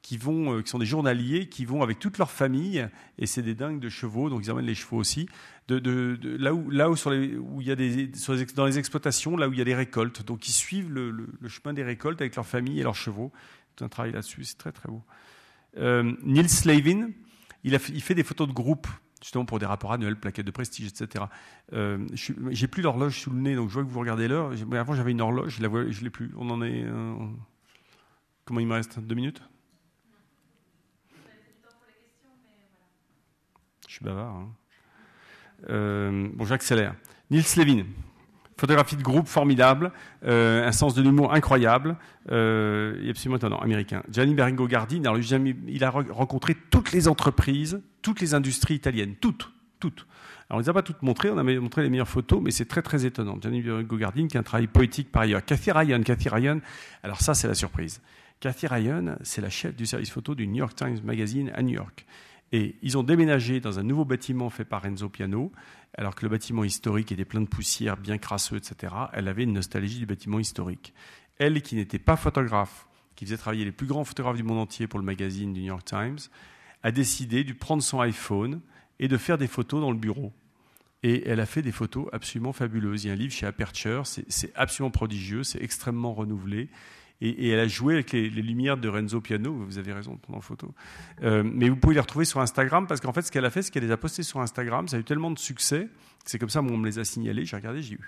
qui 0.04 0.20
vont, 0.20 0.54
euh, 0.54 0.62
qui 0.62 0.70
sont 0.70 0.78
des 0.78 0.86
journaliers, 0.86 1.50
qui 1.50 1.66
vont 1.66 1.82
avec 1.82 1.98
toute 1.98 2.20
leur 2.20 2.30
famille, 2.30 2.88
et 3.18 3.26
c'est 3.26 3.42
des 3.42 3.56
dingues 3.56 3.80
de 3.80 3.90
chevaux, 3.90 4.30
donc 4.30 4.46
ils 4.46 4.52
emmènent 4.52 4.66
les 4.66 4.76
chevaux 4.76 4.98
aussi, 4.98 5.28
de, 5.68 5.80
de, 5.80 6.18
de 6.22 6.38
là 6.38 6.54
où, 6.54 6.70
là 6.70 6.92
où, 6.92 6.94
où 6.94 7.62
il 7.62 7.68
y 7.68 7.72
a 7.72 7.76
des, 7.76 8.12
dans 8.56 8.68
les 8.68 8.78
exploitations, 8.78 9.38
là 9.38 9.50
où 9.50 9.54
il 9.54 9.60
y 9.60 9.62
a 9.62 9.66
des 9.66 9.76
récoltes, 9.76 10.24
donc 10.24 10.48
ils 10.48 10.54
suivent 10.54 10.94
le 10.94 11.50
chemin 11.50 11.74
des 11.74 11.84
récoltes 11.84 12.22
avec 12.22 12.36
leur 12.36 12.46
famille 12.46 12.80
et 12.80 12.84
leurs 12.84 12.96
chevaux. 12.96 13.32
Tout 13.76 13.84
un 13.84 13.90
travail 13.90 14.12
là-dessus, 14.12 14.44
c'est 14.44 14.58
très 14.58 14.72
très 14.72 14.88
beau. 14.88 15.02
Euh, 15.76 16.16
Neil 16.24 16.48
Slavin, 16.50 17.10
il, 17.64 17.78
fait 17.80 18.16
des 18.16 18.24
photos 18.24 18.48
de 18.48 18.54
groupe 18.54 18.88
justement 19.22 19.46
pour 19.46 19.60
des 19.60 19.66
rapports 19.66 19.92
annuels, 19.94 20.16
plaquettes 20.16 20.46
de 20.46 20.52
prestige, 20.52 20.88
etc. 20.88 21.26
Euh, 21.74 22.08
j'ai 22.14 22.68
plus 22.68 22.82
l'horloge 22.82 23.20
sous 23.20 23.32
le 23.32 23.40
nez, 23.40 23.56
donc 23.56 23.70
je 23.70 23.74
vois 23.74 23.84
que 23.84 23.90
vous 23.90 24.00
regardez 24.00 24.28
l'heure. 24.28 24.54
Avant, 24.74 24.94
j'avais 24.94 25.12
une 25.12 25.22
horloge, 25.22 25.58
je 25.60 25.92
je 25.92 26.04
l'ai 26.04 26.10
plus. 26.10 26.34
On 26.38 26.50
en 26.50 26.62
est. 26.62 26.84
Euh, 26.84 27.16
comment 28.46 28.60
il 28.60 28.68
me 28.68 28.74
reste? 28.74 29.00
Deux 29.00 29.16
minutes? 29.16 29.42
Je 33.88 33.94
suis 33.94 34.06
bavard. 34.06 34.36
Hein. 34.36 34.50
Euh, 35.70 36.30
bon, 36.34 36.46
j'accélère. 36.46 36.96
Nils 37.32 37.44
Levin, 37.58 37.86
photographie 38.58 38.96
de 38.96 39.04
groupe 39.04 39.28
formidable, 39.28 39.92
euh, 40.26 40.68
un 40.68 40.72
sens 40.72 40.96
de 40.96 41.02
l'humour 41.02 41.34
incroyable, 41.34 41.96
euh, 42.32 43.02
et 43.04 43.12
absolument 43.12 43.38
étonnant, 43.38 43.60
américain. 43.60 44.04
Gianni 44.10 44.34
Beringo 44.34 44.68
Gardini, 44.68 45.06
alors, 45.08 45.20
il 45.20 45.84
a 45.84 45.90
rencontré 45.90 46.56
toutes 46.72 46.92
les 46.92 47.08
entreprises, 47.08 47.82
toutes 48.02 48.20
les 48.20 48.34
industries 48.34 48.76
italiennes, 48.76 49.16
toutes, 49.22 49.52
toutes. 49.80 50.08
Alors, 50.50 50.58
on 50.58 50.58
ne 50.58 50.64
les 50.64 50.70
a 50.70 50.74
pas 50.74 50.82
toutes 50.82 51.02
montrées, 51.04 51.30
on 51.30 51.38
a 51.38 51.44
montré 51.44 51.84
les 51.84 51.90
meilleures 51.90 52.08
photos, 52.08 52.42
mais 52.42 52.52
c'est 52.52 52.66
très, 52.66 52.82
très 52.82 53.06
étonnant. 53.06 53.38
Gianni 53.40 53.62
Beringo 53.62 53.98
Gardini, 53.98 54.28
qui 54.28 54.38
a 54.38 54.40
un 54.40 54.44
travail 54.44 54.68
poétique 54.68 55.12
par 55.12 55.22
ailleurs. 55.24 55.46
Cathy 55.46 55.72
Ryan, 55.72 56.02
Cathy 56.02 56.30
Ryan, 56.30 56.60
alors 57.04 57.22
ça, 57.22 57.34
c'est 57.34 57.48
la 57.48 57.56
surprise. 57.56 58.02
Cathy 58.40 58.68
Ryan, 58.68 59.18
c'est 59.24 59.42
la 59.42 59.50
chef 59.50 59.76
du 59.76 59.86
service 59.86 60.10
photo 60.10 60.36
du 60.36 60.48
New 60.48 60.58
York 60.58 60.76
Times 60.76 61.00
Magazine 61.04 61.52
à 61.56 61.62
New 61.62 61.74
York. 61.74 62.06
Et 62.52 62.76
ils 62.82 62.98
ont 62.98 63.04
déménagé 63.04 63.60
dans 63.60 63.80
un 63.80 63.84
nouveau 63.84 64.06
bâtiment 64.06 64.50
fait 64.50 64.66
par 64.66 64.84
Renzo 64.84 65.10
Piano, 65.10 65.52
alors 65.98 66.16
que 66.16 66.26
le 66.26 66.30
bâtiment 66.30 66.64
historique 66.64 67.12
était 67.12 67.26
plein 67.26 67.42
de 67.42 67.48
poussière, 67.48 67.98
bien 67.98 68.18
crasseux, 68.18 68.58
etc. 68.58 68.94
Elle 69.14 69.28
avait 69.28 69.44
une 69.44 69.54
nostalgie 69.54 70.00
du 70.00 70.06
bâtiment 70.06 70.40
historique. 70.40 70.94
Elle, 71.40 71.62
qui 71.62 71.76
n'était 71.76 72.00
pas 72.00 72.16
photographe, 72.16 72.88
qui 73.16 73.26
faisait 73.26 73.38
travailler 73.38 73.66
les 73.66 73.72
plus 73.72 73.88
grands 73.88 74.04
photographes 74.04 74.38
du 74.38 74.44
monde 74.44 74.60
entier 74.60 74.88
pour 74.88 75.00
le 75.00 75.06
magazine 75.06 75.54
du 75.54 75.62
New 75.62 75.68
York 75.68 75.86
Times, 75.86 76.20
a 76.84 76.92
décidé 76.92 77.44
de 77.44 77.54
prendre 77.54 77.84
son 77.84 78.00
iPhone 78.00 78.62
et 79.00 79.08
de 79.08 79.18
faire 79.18 79.38
des 79.38 79.48
photos 79.48 79.82
dans 79.82 79.92
le 79.92 79.98
bureau. 79.98 80.32
Et 81.04 81.28
elle 81.28 81.40
a 81.40 81.46
fait 81.46 81.62
des 81.62 81.72
photos 81.72 82.08
absolument 82.12 82.54
fabuleuses. 82.54 83.04
Il 83.04 83.08
y 83.08 83.10
a 83.10 83.14
un 83.14 83.18
livre 83.18 83.34
chez 83.34 83.46
Aperture, 83.46 84.08
c'est 84.08 84.52
absolument 84.56 84.92
prodigieux, 84.92 85.44
c'est 85.44 85.62
extrêmement 85.62 86.14
renouvelé. 86.14 86.70
Et, 87.20 87.50
elle 87.50 87.60
a 87.60 87.68
joué 87.68 87.96
avec 87.96 88.12
les, 88.12 88.30
lumières 88.30 88.78
de 88.78 88.88
Renzo 88.88 89.20
Piano, 89.22 89.52
vous 89.54 89.78
avez 89.78 89.92
raison 89.92 90.18
pendant 90.18 90.38
la 90.38 90.44
photo. 90.44 90.74
Euh, 91.24 91.44
mais 91.44 91.70
vous 91.70 91.76
pouvez 91.76 91.96
les 91.96 92.00
retrouver 92.00 92.26
sur 92.26 92.40
Instagram, 92.40 92.86
parce 92.88 93.02
qu'en 93.02 93.14
fait, 93.14 93.24
ce 93.24 93.32
qu'elle 93.32 93.46
a 93.46 93.50
fait, 93.50 93.64
c'est 93.64 93.72
qu'elle 93.72 93.86
les 93.86 93.92
a 93.92 93.98
postées 93.98 94.24
sur 94.24 94.40
Instagram. 94.40 94.88
Ça 94.88 94.98
a 94.98 95.00
eu 95.00 95.04
tellement 95.04 95.32
de 95.32 95.40
succès, 95.40 95.90
c'est 96.26 96.38
comme 96.38 96.50
ça, 96.50 96.62
on 96.62 96.78
me 96.78 96.86
les 96.86 97.00
a 97.00 97.04
signalés. 97.04 97.46
J'ai 97.46 97.56
regardé, 97.56 97.82
j'ai 97.82 97.96
dit, 97.96 98.02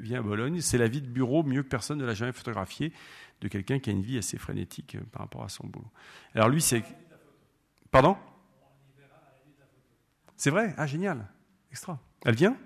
viens 0.00 0.18
à 0.18 0.22
Bologne. 0.22 0.60
C'est 0.60 0.78
la 0.78 0.88
vie 0.88 1.00
de 1.00 1.08
bureau, 1.08 1.44
mieux 1.44 1.62
que 1.62 1.68
personne 1.68 1.98
ne 1.98 2.04
l'a 2.04 2.14
jamais 2.14 2.32
photographié, 2.32 2.92
de 3.40 3.48
quelqu'un 3.48 3.78
qui 3.78 3.90
a 3.90 3.92
une 3.92 4.02
vie 4.02 4.18
assez 4.18 4.38
frénétique 4.38 4.96
euh, 4.96 5.04
par 5.12 5.22
rapport 5.22 5.44
à 5.44 5.48
son 5.48 5.66
boulot. 5.66 5.90
Alors 6.34 6.48
lui, 6.48 6.60
c'est... 6.60 6.82
Pardon? 7.90 8.16
C'est 10.36 10.50
vrai? 10.50 10.74
Ah, 10.76 10.86
génial. 10.86 11.26
Extra. 11.70 11.98
Elle 12.24 12.34
vient? 12.34 12.56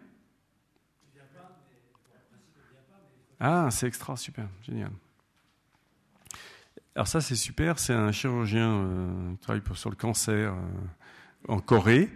Ah, 3.39 3.69
c'est 3.71 3.87
extra, 3.87 4.17
super, 4.17 4.49
génial. 4.63 4.91
Alors 6.97 7.07
ça, 7.07 7.21
c'est 7.21 7.37
super. 7.37 7.79
C'est 7.79 7.93
un 7.93 8.13
chirurgien 8.13 8.71
euh, 8.71 9.33
qui 9.33 9.39
travaille 9.39 9.63
sur 9.75 9.91
le 9.91 9.97
cancer 9.97 10.53
euh, 10.53 10.57
en 11.49 11.61
Corée 11.61 12.09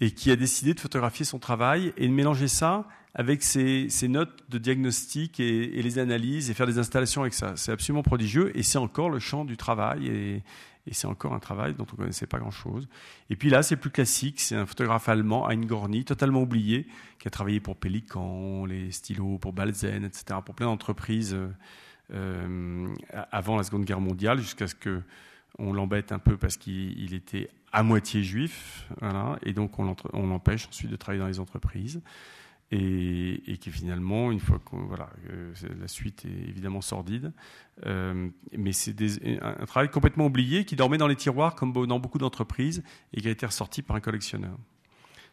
et 0.00 0.12
qui 0.12 0.30
a 0.30 0.36
décidé 0.36 0.74
de 0.74 0.80
photographier 0.80 1.24
son 1.24 1.38
travail 1.38 1.92
et 1.96 2.08
de 2.08 2.12
mélanger 2.12 2.48
ça 2.48 2.86
avec 3.14 3.44
ses, 3.44 3.88
notes 4.08 4.42
de 4.48 4.58
diagnostic 4.58 5.38
et, 5.38 5.80
les 5.80 5.98
analyses 5.98 6.50
et 6.50 6.54
faire 6.54 6.66
des 6.66 6.78
installations 6.78 7.20
avec 7.20 7.34
ça. 7.34 7.52
C'est 7.56 7.70
absolument 7.70 8.02
prodigieux 8.02 8.56
et 8.58 8.64
c'est 8.64 8.78
encore 8.78 9.08
le 9.08 9.20
champ 9.20 9.44
du 9.44 9.56
travail 9.56 10.08
et, 10.08 10.42
c'est 10.92 11.06
encore 11.06 11.32
un 11.32 11.38
travail 11.38 11.72
dont 11.72 11.86
on 11.90 11.92
ne 11.92 11.96
connaissait 11.96 12.26
pas 12.26 12.38
grand-chose. 12.38 12.88
Et 13.30 13.36
puis 13.36 13.48
là, 13.48 13.62
c'est 13.62 13.76
plus 13.76 13.88
classique. 13.88 14.38
C'est 14.38 14.54
un 14.54 14.66
photographe 14.66 15.08
allemand, 15.08 15.48
Hein 15.48 15.56
Gorny, 15.56 16.04
totalement 16.04 16.42
oublié, 16.42 16.86
qui 17.18 17.26
a 17.26 17.30
travaillé 17.30 17.58
pour 17.58 17.76
Pélican, 17.76 18.66
les 18.66 18.90
stylos, 18.90 19.38
pour 19.38 19.54
Balzen, 19.54 20.04
etc., 20.04 20.40
pour 20.44 20.54
plein 20.54 20.66
d'entreprises. 20.66 21.32
Euh, 21.32 21.48
avant 22.10 23.56
la 23.56 23.62
Seconde 23.62 23.84
Guerre 23.84 24.00
mondiale, 24.00 24.38
jusqu'à 24.38 24.66
ce 24.66 24.74
que 24.74 25.02
on 25.58 25.72
l'embête 25.72 26.12
un 26.12 26.18
peu 26.18 26.36
parce 26.36 26.56
qu'il 26.56 27.14
était 27.14 27.48
à 27.72 27.82
moitié 27.82 28.22
juif, 28.22 28.88
et 29.42 29.52
donc 29.52 29.78
on 29.78 30.26
l'empêche 30.26 30.68
ensuite 30.68 30.90
de 30.90 30.96
travailler 30.96 31.20
dans 31.20 31.28
les 31.28 31.40
entreprises. 31.40 32.02
Et, 32.70 33.52
et 33.52 33.58
qui 33.58 33.70
finalement, 33.70 34.32
une 34.32 34.40
fois 34.40 34.58
que 34.58 34.74
voilà, 34.74 35.10
euh, 35.30 35.52
la 35.78 35.86
suite 35.86 36.24
est 36.24 36.48
évidemment 36.48 36.80
sordide, 36.80 37.32
euh, 37.86 38.30
mais 38.56 38.72
c'est 38.72 38.96
un, 39.42 39.66
travail 39.66 39.90
complètement 39.90 40.26
oublié 40.26 40.64
qui 40.64 40.74
dormait 40.74 40.96
dans 40.96 41.06
les 41.06 41.14
tiroirs 41.14 41.54
comme 41.54 41.72
dans 41.72 42.00
beaucoup 42.00 42.18
d'entreprises 42.18 42.82
et 43.12 43.20
qui 43.20 43.28
a 43.28 43.30
été 43.30 43.44
ressorti 43.44 43.82
par 43.82 43.96
un 43.96 44.00
collectionneur, 44.00 44.56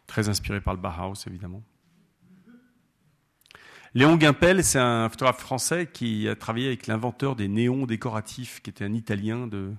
très 0.06 0.28
inspiré 0.28 0.60
par 0.60 0.74
le 0.74 0.80
Bauhaus 0.80 1.26
évidemment. 1.26 1.62
Léon 3.94 4.16
Guimpel, 4.16 4.64
c'est 4.64 4.78
un 4.78 5.10
photographe 5.10 5.40
français 5.40 5.86
qui 5.92 6.26
a 6.26 6.34
travaillé 6.34 6.68
avec 6.68 6.86
l'inventeur 6.86 7.36
des 7.36 7.46
néons 7.46 7.84
décoratifs, 7.84 8.62
qui 8.62 8.70
était 8.70 8.86
un 8.86 8.94
Italien 8.94 9.46
de, 9.46 9.74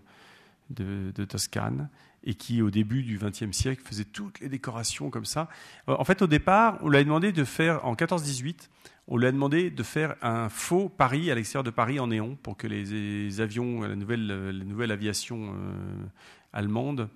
de, 0.69 1.25
Toscane, 1.25 1.89
et 2.23 2.35
qui, 2.35 2.61
au 2.61 2.69
début 2.69 3.01
du 3.01 3.17
XXe 3.17 3.51
siècle, 3.51 3.81
faisait 3.83 4.05
toutes 4.05 4.39
les 4.39 4.49
décorations 4.49 5.09
comme 5.09 5.25
ça. 5.25 5.49
Euh, 5.89 5.95
en 5.97 6.03
fait, 6.03 6.21
au 6.21 6.27
départ, 6.27 6.77
on 6.83 6.89
lui 6.89 6.99
a 6.99 7.03
demandé 7.03 7.31
de 7.31 7.43
faire, 7.43 7.83
en 7.85 7.95
14-18, 7.95 8.69
on 9.07 9.17
lui 9.17 9.25
a 9.25 9.31
demandé 9.31 9.71
de 9.71 9.81
faire 9.83 10.15
un 10.21 10.47
faux 10.47 10.89
Paris 10.89 11.31
à 11.31 11.35
l'extérieur 11.35 11.63
de 11.63 11.71
Paris 11.71 11.99
en 11.99 12.05
néon 12.05 12.37
pour 12.43 12.55
que 12.55 12.67
les, 12.67 13.41
avions, 13.41 13.81
la 13.81 13.95
nouvelle, 13.95 14.27
nouvelle 14.63 14.91
aviation 14.91 15.55
euh, 15.55 16.05
allemande 16.53 17.09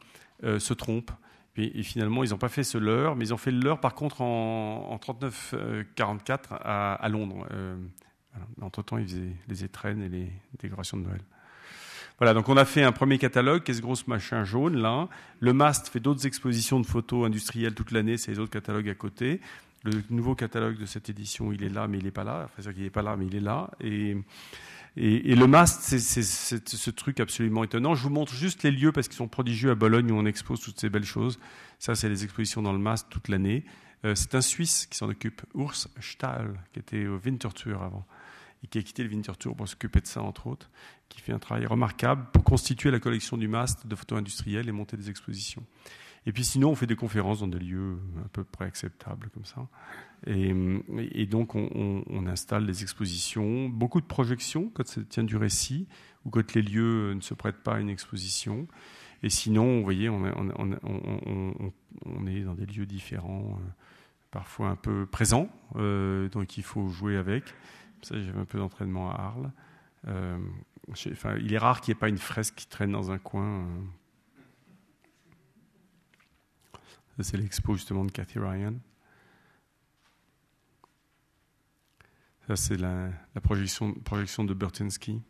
euh, 0.44 0.58
se 0.58 0.74
trompent. 0.74 1.12
Et, 1.58 1.84
finalement, 1.84 2.24
ils 2.24 2.30
n'ont 2.30 2.38
pas 2.38 2.50
fait 2.50 2.64
ce 2.64 2.78
leurre, 2.78 3.16
mais 3.16 3.26
ils 3.26 3.34
ont 3.34 3.38
fait 3.38 3.52
le 3.52 3.60
leurre 3.60 3.80
par 3.80 3.96
contre 3.96 4.22
en, 4.22 4.92
en 4.92 4.98
39-44 4.98 6.38
à, 6.52 7.10
Londres. 7.10 7.48
Euh, 7.52 7.76
Entre-temps, 8.62 8.98
ils 8.98 9.08
faisaient 9.08 9.36
les 9.48 9.64
étrennes 9.64 10.04
et 10.04 10.10
les 10.10 10.32
décorations 10.60 10.98
de 10.98 11.04
Noël. 11.04 11.22
Voilà, 12.20 12.34
donc 12.34 12.50
on 12.50 12.58
a 12.58 12.66
fait 12.66 12.84
un 12.84 12.92
premier 12.92 13.20
catalogue, 13.20 13.64
qu'est-ce 13.64 13.82
gros 13.82 13.96
machin 14.08 14.44
jaune 14.44 14.78
là. 14.78 15.08
Le 15.40 15.54
MAST 15.54 15.90
fait 15.90 16.00
d'autres 16.00 16.26
expositions 16.26 16.80
de 16.80 16.86
photos 16.86 17.28
industrielles 17.28 17.76
toute 17.76 17.92
l'année, 17.92 18.18
c'est 18.18 18.32
les 18.32 18.40
autres 18.40 18.52
catalogues 18.52 18.90
à 18.90 18.96
côté. 18.96 19.40
Le 19.84 20.02
nouveau 20.10 20.34
catalogue 20.34 20.78
de 20.80 20.86
cette 20.88 21.10
édition, 21.10 21.52
il 21.52 21.64
est 21.64 21.70
là, 21.70 21.88
mais 21.88 22.00
il 22.00 22.06
n'est 22.06 22.12
pas 22.12 22.24
là. 22.24 22.42
Enfin, 22.46 22.62
c'est 22.62 22.74
qu'il 22.74 22.84
n'est 22.84 22.90
pas 22.90 23.04
là, 23.04 23.16
mais 23.16 23.28
il 23.28 23.36
est 23.36 23.40
là. 23.40 23.70
Et 23.82 24.18
et, 25.00 25.36
le 25.36 25.46
MAST, 25.46 25.82
c'est 26.00 26.24
ce 26.24 26.90
truc 26.90 27.20
absolument 27.20 27.64
étonnant. 27.64 27.94
Je 27.94 28.02
vous 28.02 28.10
montre 28.10 28.34
juste 28.34 28.64
les 28.64 28.72
lieux 28.72 28.92
parce 28.92 29.08
qu'ils 29.08 29.18
sont 29.18 29.28
prodigieux 29.28 29.70
à 29.70 29.76
Bologne 29.76 30.12
où 30.12 30.16
on 30.16 30.26
expose 30.26 30.60
toutes 30.60 30.80
ces 30.80 30.90
belles 30.90 31.06
choses. 31.06 31.40
Ça, 31.78 31.94
c'est 31.94 32.10
les 32.10 32.24
expositions 32.24 32.64
dans 32.64 32.74
le 32.74 32.80
MAST 32.80 33.08
toute 33.10 33.28
l'année. 33.28 33.64
Euh, 34.06 34.16
c'est 34.16 34.34
un 34.34 34.42
Suisse 34.42 34.88
qui 34.88 34.98
s'en 34.98 35.08
occupe, 35.10 35.44
Urs 35.56 35.76
Stahl, 36.00 36.60
qui 36.74 36.80
était 36.80 37.06
au 37.06 37.20
Winterthur 37.24 37.84
avant 37.84 38.08
et 38.64 38.68
qui 38.68 38.80
a 38.80 38.82
quitté 38.82 39.04
le 39.04 39.10
Winterthur 39.10 39.56
pour 39.56 39.68
s'occuper 39.68 40.00
de 40.00 40.08
ça, 40.08 40.22
entre 40.24 40.48
autres, 40.48 40.70
qui 41.10 41.22
fait 41.22 41.32
un 41.32 41.40
travail 41.40 41.68
remarquable 41.68 42.26
pour 42.34 42.44
constituer 42.44 42.90
la 42.90 43.00
collection 43.00 43.38
du 43.38 43.48
MAST 43.48 43.86
de 43.86 43.96
photos 43.96 44.18
industrielles 44.18 44.68
et 44.68 44.72
monter 44.72 44.98
des 44.98 45.12
expositions. 45.12 45.64
Et 46.26 46.32
puis 46.32 46.44
sinon, 46.44 46.72
on 46.72 46.76
fait 46.76 46.88
des 46.88 46.96
conférences 46.96 47.40
dans 47.40 47.48
des 47.48 47.60
lieux 47.60 48.00
à 48.26 48.30
peu 48.30 48.44
près 48.44 48.66
acceptables 48.66 49.30
comme 49.30 49.46
ça. 49.46 49.68
Et, 50.26 51.26
donc, 51.28 51.56
on, 51.56 52.28
installe 52.28 52.66
des 52.66 52.82
expositions, 52.82 53.70
beaucoup 53.70 54.02
de 54.02 54.06
projections 54.06 54.72
quand 54.74 54.88
ça 54.88 55.02
tient 55.04 55.24
du 55.24 55.38
récit 55.38 55.88
ou 56.26 56.30
quand 56.30 56.54
les 56.54 56.62
lieux 56.62 57.14
ne 57.14 57.22
se 57.22 57.34
prêtent 57.34 57.64
pas 57.64 57.76
à 57.76 57.80
une 57.80 57.90
exposition. 57.90 58.68
Et 59.24 59.30
sinon, 59.30 59.78
vous 59.78 59.84
voyez, 59.84 60.10
on, 60.10 60.26
est 62.28 62.42
dans 62.42 62.56
des 62.56 62.66
lieux 62.66 62.86
différents, 62.86 63.60
euh, 63.60 63.70
parfois 64.32 64.70
un 64.70 64.76
peu 64.76 65.06
présents, 65.06 65.50
euh, 65.76 66.30
donc 66.30 66.58
il 66.58 66.64
faut 66.64 66.88
jouer 66.90 67.18
avec. 67.18 67.44
Ça, 68.02 68.20
j'avais 68.20 68.40
un 68.40 68.46
peu 68.46 68.60
d'entraînement 68.60 69.12
à 69.12 69.16
Arles. 69.16 69.52
Euh, 70.08 70.38
enfin, 70.92 71.36
il 71.38 71.54
est 71.54 71.58
rare 71.58 71.82
qu'il 71.82 71.94
n'y 71.94 71.98
ait 71.98 72.00
pas 72.00 72.10
une 72.10 72.18
fresque 72.18 72.56
qui 72.56 72.68
traîne 72.68 72.92
dans 72.92 73.12
un 73.12 73.18
coin. 73.18 73.66
c'est 77.20 77.38
l'expo 77.38 77.74
justement 77.74 78.06
de 78.06 78.12
Cathy 78.12 78.38
Ryan. 78.38 78.76
Ça, 82.48 82.56
c'est 82.56 82.78
la, 82.78 83.12
projection, 83.44 83.94
de 84.46 84.54
Burtinsky. 84.54 85.22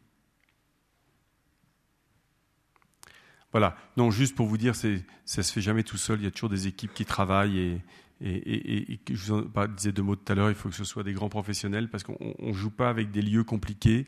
Voilà. 3.52 3.76
Non, 3.98 4.12
juste 4.12 4.36
pour 4.36 4.46
vous 4.46 4.58
dire, 4.58 4.76
ça 4.76 4.88
ne 4.88 5.00
se 5.26 5.42
fait 5.42 5.62
jamais 5.62 5.82
tout 5.82 5.98
seul. 5.98 6.20
Il 6.20 6.26
y 6.26 6.28
a 6.28 6.32
toujours 6.32 6.50
des 6.50 6.68
équipes 6.68 6.94
qui 6.94 7.06
travaillent 7.06 7.58
et, 7.58 7.82
et, 8.22 9.00
je 9.10 9.34
vous 9.34 9.48
en 9.56 9.68
disais 9.68 9.92
deux 9.92 10.04
mots 10.04 10.16
tout 10.16 10.32
à 10.32 10.36
l'heure, 10.36 10.50
il 10.50 10.56
faut 10.56 10.70
que 10.70 10.76
ce 10.76 10.84
soit 10.84 11.04
des 11.04 11.14
grands 11.14 11.30
professionnels 11.30 11.90
parce 11.90 12.04
qu'on 12.04 12.36
ne 12.40 12.54
joue 12.54 12.72
pas 12.72 12.90
avec 12.90 13.10
des 13.10 13.24
lieux 13.24 13.44
compliqués, 13.44 14.06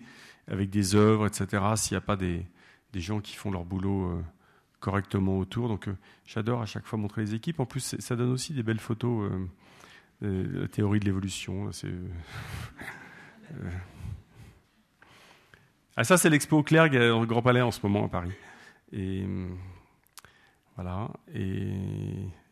avec 0.47 0.69
des 0.69 0.95
œuvres, 0.95 1.25
etc. 1.25 1.63
S'il 1.77 1.93
n'y 1.95 1.97
a 1.97 2.01
pas 2.01 2.15
des, 2.15 2.45
gens 2.93 3.21
qui 3.21 3.35
font 3.35 3.49
leur 3.49 3.65
boulot 3.65 4.11
euh, 4.11 4.23
correctement 4.79 5.39
autour. 5.39 5.67
Donc 5.67 5.89
j'adore 6.25 6.61
à 6.61 6.67
chaque 6.67 6.85
fois 6.85 6.99
montrer 6.99 7.23
les 7.23 7.33
équipes. 7.33 7.59
En 7.59 7.65
plus, 7.65 7.95
ça 7.97 8.15
donne 8.15 8.31
aussi 8.31 8.53
des 8.53 8.63
belles 8.63 8.79
photos. 8.79 9.31
la 10.21 10.67
théorie 10.67 10.99
de 10.99 11.05
l'évolution, 11.05 11.71
c'est. 11.71 11.89
Ah, 15.97 16.03
ça, 16.03 16.17
c'est 16.17 16.29
l'expo 16.29 16.63
Clergue 16.63 16.95
au 16.95 17.25
Grand 17.25 17.41
Palais 17.41 17.61
en 17.61 17.71
ce 17.71 17.79
moment 17.83 18.05
à 18.05 18.09
Paris. 18.09 18.31
Et 18.93 19.25
voilà. 20.75 21.09
Et 21.33 21.67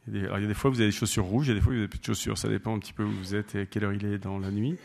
il 0.07 0.21
y 0.21 0.25
a 0.25 0.39
des 0.39 0.53
fois, 0.53 0.69
vous 0.69 0.79
avez 0.79 0.89
des 0.89 0.95
chaussures 0.95 1.25
rouges, 1.25 1.47
il 1.47 1.49
y 1.49 1.51
a 1.51 1.55
des 1.55 1.61
fois, 1.61 1.71
vous 1.71 1.79
avez 1.79 1.87
plus 1.87 1.99
de 1.99 2.05
chaussures. 2.05 2.37
Ça 2.37 2.49
dépend 2.49 2.75
un 2.75 2.79
petit 2.79 2.93
peu 2.93 3.03
où 3.03 3.11
vous 3.11 3.35
êtes 3.35 3.55
et 3.55 3.61
à 3.61 3.65
quelle 3.65 3.85
heure 3.85 3.93
il 3.93 4.05
est 4.05 4.17
dans 4.17 4.37
la 4.37 4.51
nuit. 4.51 4.77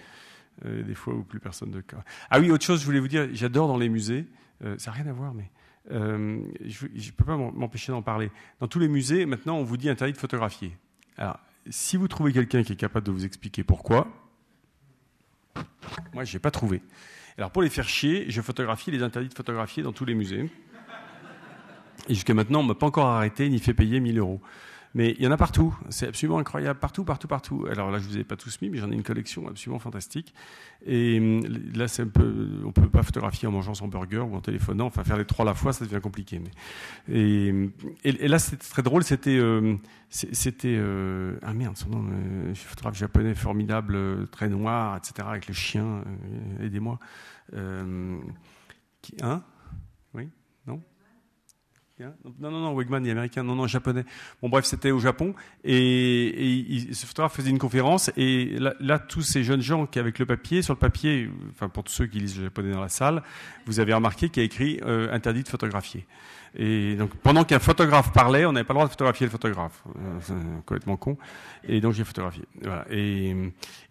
Euh, 0.66 0.82
des 0.82 0.94
fois 0.94 1.14
où 1.14 1.24
plus 1.24 1.40
personne 1.40 1.70
de 1.70 1.80
cas. 1.80 2.04
Ah 2.30 2.38
oui, 2.38 2.50
autre 2.50 2.64
chose, 2.64 2.80
je 2.80 2.84
voulais 2.84 3.00
vous 3.00 3.08
dire, 3.08 3.26
j'adore 3.32 3.66
dans 3.66 3.78
les 3.78 3.88
musées, 3.88 4.26
euh, 4.62 4.76
ça 4.78 4.90
n'a 4.90 4.98
rien 4.98 5.06
à 5.08 5.12
voir, 5.12 5.34
mais 5.34 5.50
euh, 5.90 6.40
je 6.64 6.86
ne 6.86 7.10
peux 7.16 7.24
pas 7.24 7.36
m'empêcher 7.36 7.90
d'en 7.90 8.02
parler. 8.02 8.30
Dans 8.60 8.68
tous 8.68 8.78
les 8.78 8.86
musées, 8.86 9.26
maintenant, 9.26 9.56
on 9.56 9.64
vous 9.64 9.76
dit 9.76 9.88
interdit 9.88 10.12
de 10.12 10.18
photographier. 10.18 10.76
Alors, 11.16 11.40
si 11.68 11.96
vous 11.96 12.06
trouvez 12.06 12.32
quelqu'un 12.32 12.62
qui 12.62 12.74
est 12.74 12.76
capable 12.76 13.06
de 13.06 13.10
vous 13.10 13.24
expliquer 13.24 13.64
pourquoi, 13.64 14.06
moi, 16.14 16.24
je 16.24 16.34
n'ai 16.34 16.40
pas 16.40 16.50
trouvé. 16.50 16.82
Alors, 17.38 17.50
pour 17.50 17.62
les 17.62 17.70
faire 17.70 17.88
chier, 17.88 18.26
je 18.28 18.40
photographie 18.40 18.90
les 18.90 19.02
interdits 19.02 19.28
de 19.28 19.34
photographier 19.34 19.82
dans 19.82 19.92
tous 19.92 20.04
les 20.04 20.14
musées. 20.14 20.50
Et 22.08 22.14
jusqu'à 22.14 22.34
maintenant, 22.34 22.60
on 22.60 22.64
ne 22.64 22.68
m'a 22.68 22.74
pas 22.74 22.86
encore 22.86 23.06
arrêté 23.06 23.48
ni 23.48 23.58
fait 23.58 23.74
payer 23.74 24.00
1000 24.00 24.18
euros. 24.18 24.40
Mais 24.94 25.14
il 25.18 25.22
y 25.22 25.26
en 25.26 25.30
a 25.30 25.36
partout. 25.36 25.74
C'est 25.88 26.08
absolument 26.08 26.38
incroyable. 26.38 26.78
Partout, 26.78 27.04
partout, 27.04 27.28
partout. 27.28 27.66
Alors 27.70 27.90
là, 27.90 27.98
je 27.98 28.06
ne 28.06 28.10
vous 28.10 28.18
ai 28.18 28.24
pas 28.24 28.36
tous 28.36 28.60
mis, 28.60 28.68
mais 28.68 28.78
j'en 28.78 28.90
ai 28.90 28.94
une 28.94 29.02
collection 29.02 29.48
absolument 29.48 29.78
fantastique. 29.78 30.34
Et 30.84 31.18
hum, 31.18 31.42
là, 31.74 31.86
un 31.98 32.06
peu, 32.08 32.60
on 32.62 32.68
ne 32.68 32.72
peut 32.72 32.88
pas 32.88 33.02
photographier 33.02 33.48
en 33.48 33.52
mangeant 33.52 33.74
son 33.74 33.88
burger 33.88 34.18
ou 34.18 34.34
en 34.34 34.40
téléphonant. 34.40 34.86
Enfin, 34.86 35.04
faire 35.04 35.16
les 35.16 35.24
trois 35.24 35.44
à 35.44 35.46
la 35.46 35.54
fois, 35.54 35.72
ça 35.72 35.84
devient 35.84 36.00
compliqué. 36.02 36.40
Et, 37.08 37.52
là, 38.04 38.38
c'était 38.38 38.68
très 38.68 38.82
drôle. 38.82 39.02
C'était, 39.04 39.36
euh, 39.36 39.76
c'était, 40.10 40.76
euh... 40.76 41.38
ah 41.42 41.54
merde, 41.54 41.76
son 41.76 41.88
nom, 41.88 42.04
euh, 42.12 42.54
photographe 42.54 42.96
japonais 42.96 43.34
formidable, 43.34 44.28
très 44.28 44.48
noir, 44.48 44.98
etc., 44.98 45.26
avec 45.30 45.48
le 45.48 45.54
chien. 45.54 45.84
Euh, 45.86 46.66
aidez-moi. 46.66 46.98
Euh, 47.54 48.18
hein? 49.22 49.42
Oui 50.14 50.28
non, 52.00 52.50
non, 52.50 52.60
non, 52.60 52.74
Wegman, 52.74 53.04
il 53.04 53.08
est 53.08 53.12
américain, 53.12 53.42
non, 53.42 53.54
non, 53.54 53.66
japonais. 53.66 54.04
Bon, 54.40 54.48
bref, 54.48 54.64
c'était 54.64 54.90
au 54.90 54.98
Japon. 54.98 55.34
Et, 55.64 56.88
ce 56.92 57.06
photographe 57.06 57.34
faisait 57.34 57.50
une 57.50 57.58
conférence. 57.58 58.10
Et 58.16 58.56
là, 58.80 58.98
tous 58.98 59.22
ces 59.22 59.44
jeunes 59.44 59.62
gens 59.62 59.86
qui, 59.86 59.98
avec 59.98 60.18
le 60.18 60.26
papier, 60.26 60.62
sur 60.62 60.74
le 60.74 60.78
papier, 60.78 61.30
enfin, 61.50 61.68
pour 61.68 61.84
tous 61.84 61.92
ceux 61.92 62.06
qui 62.06 62.18
lisent 62.18 62.38
le 62.38 62.44
japonais 62.44 62.72
dans 62.72 62.80
la 62.80 62.88
salle, 62.88 63.22
vous 63.66 63.80
avez 63.80 63.94
remarqué 63.94 64.28
qu'il 64.28 64.42
y 64.42 64.44
a 64.44 64.46
écrit 64.46 64.80
euh, 64.84 65.12
interdit 65.12 65.42
de 65.42 65.48
photographier. 65.48 66.06
Et 66.54 66.96
donc, 66.96 67.14
pendant 67.16 67.44
qu'un 67.44 67.58
photographe 67.58 68.12
parlait, 68.12 68.44
on 68.44 68.52
n'avait 68.52 68.64
pas 68.64 68.74
le 68.74 68.78
droit 68.78 68.86
de 68.86 68.90
photographier 68.90 69.26
le 69.26 69.30
photographe. 69.30 69.82
Euh, 69.96 70.42
complètement 70.66 70.96
con. 70.96 71.16
Et 71.64 71.80
donc, 71.80 71.94
j'ai 71.94 72.04
photographié. 72.04 72.44
Et, 72.90 73.34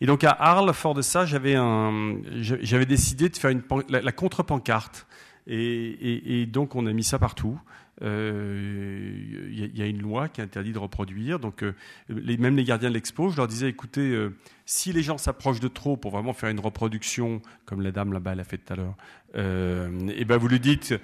donc, 0.06 0.24
à 0.24 0.32
Arles, 0.32 0.74
fort 0.74 0.94
de 0.94 1.02
ça, 1.02 1.26
j'avais 1.26 2.86
décidé 2.86 3.30
de 3.30 3.38
faire 3.38 3.52
la, 3.90 4.12
contre-pancarte. 4.12 5.08
Et, 5.48 6.46
donc, 6.46 6.76
on 6.76 6.86
a 6.86 6.94
mis 6.94 7.04
ça 7.04 7.18
partout 7.18 7.60
il 8.02 8.08
euh, 8.08 9.70
y, 9.76 9.82
a 9.82 9.86
une 9.86 10.02
loi 10.02 10.28
qui 10.28 10.42
interdit 10.42 10.74
de 10.74 10.80
reproduire. 10.80 11.38
Donc, 11.38 11.64
euh, 11.64 11.76
les, 12.10 12.38
même 12.38 12.58
les 12.58 12.64
gardiens 12.64 12.90
de 12.90 12.96
l'expo, 12.96 13.30
je 13.30 13.38
leur 13.38 13.48
disais, 13.48 13.70
écoutez, 13.70 14.10
euh, 14.10 14.36
si 14.66 14.92
les 14.92 15.04
gens 15.04 15.20
s'approchent 15.20 15.60
de 15.60 15.68
trop 15.68 15.98
pour 15.98 16.10
vraiment 16.10 16.34
faire 16.34 16.50
une 16.50 16.60
reproduction, 16.60 17.42
comme 17.66 17.82
la 17.82 17.92
dame 17.92 18.12
là-bas 18.12 18.34
l'a 18.34 18.44
fait 18.44 18.58
tout 18.58 18.74
à 18.74 18.76
l'heure, 18.76 18.96
eh 19.36 20.26
ben 20.26 20.38
vous 20.38 20.48
lui 20.48 20.60
dites 20.60 20.96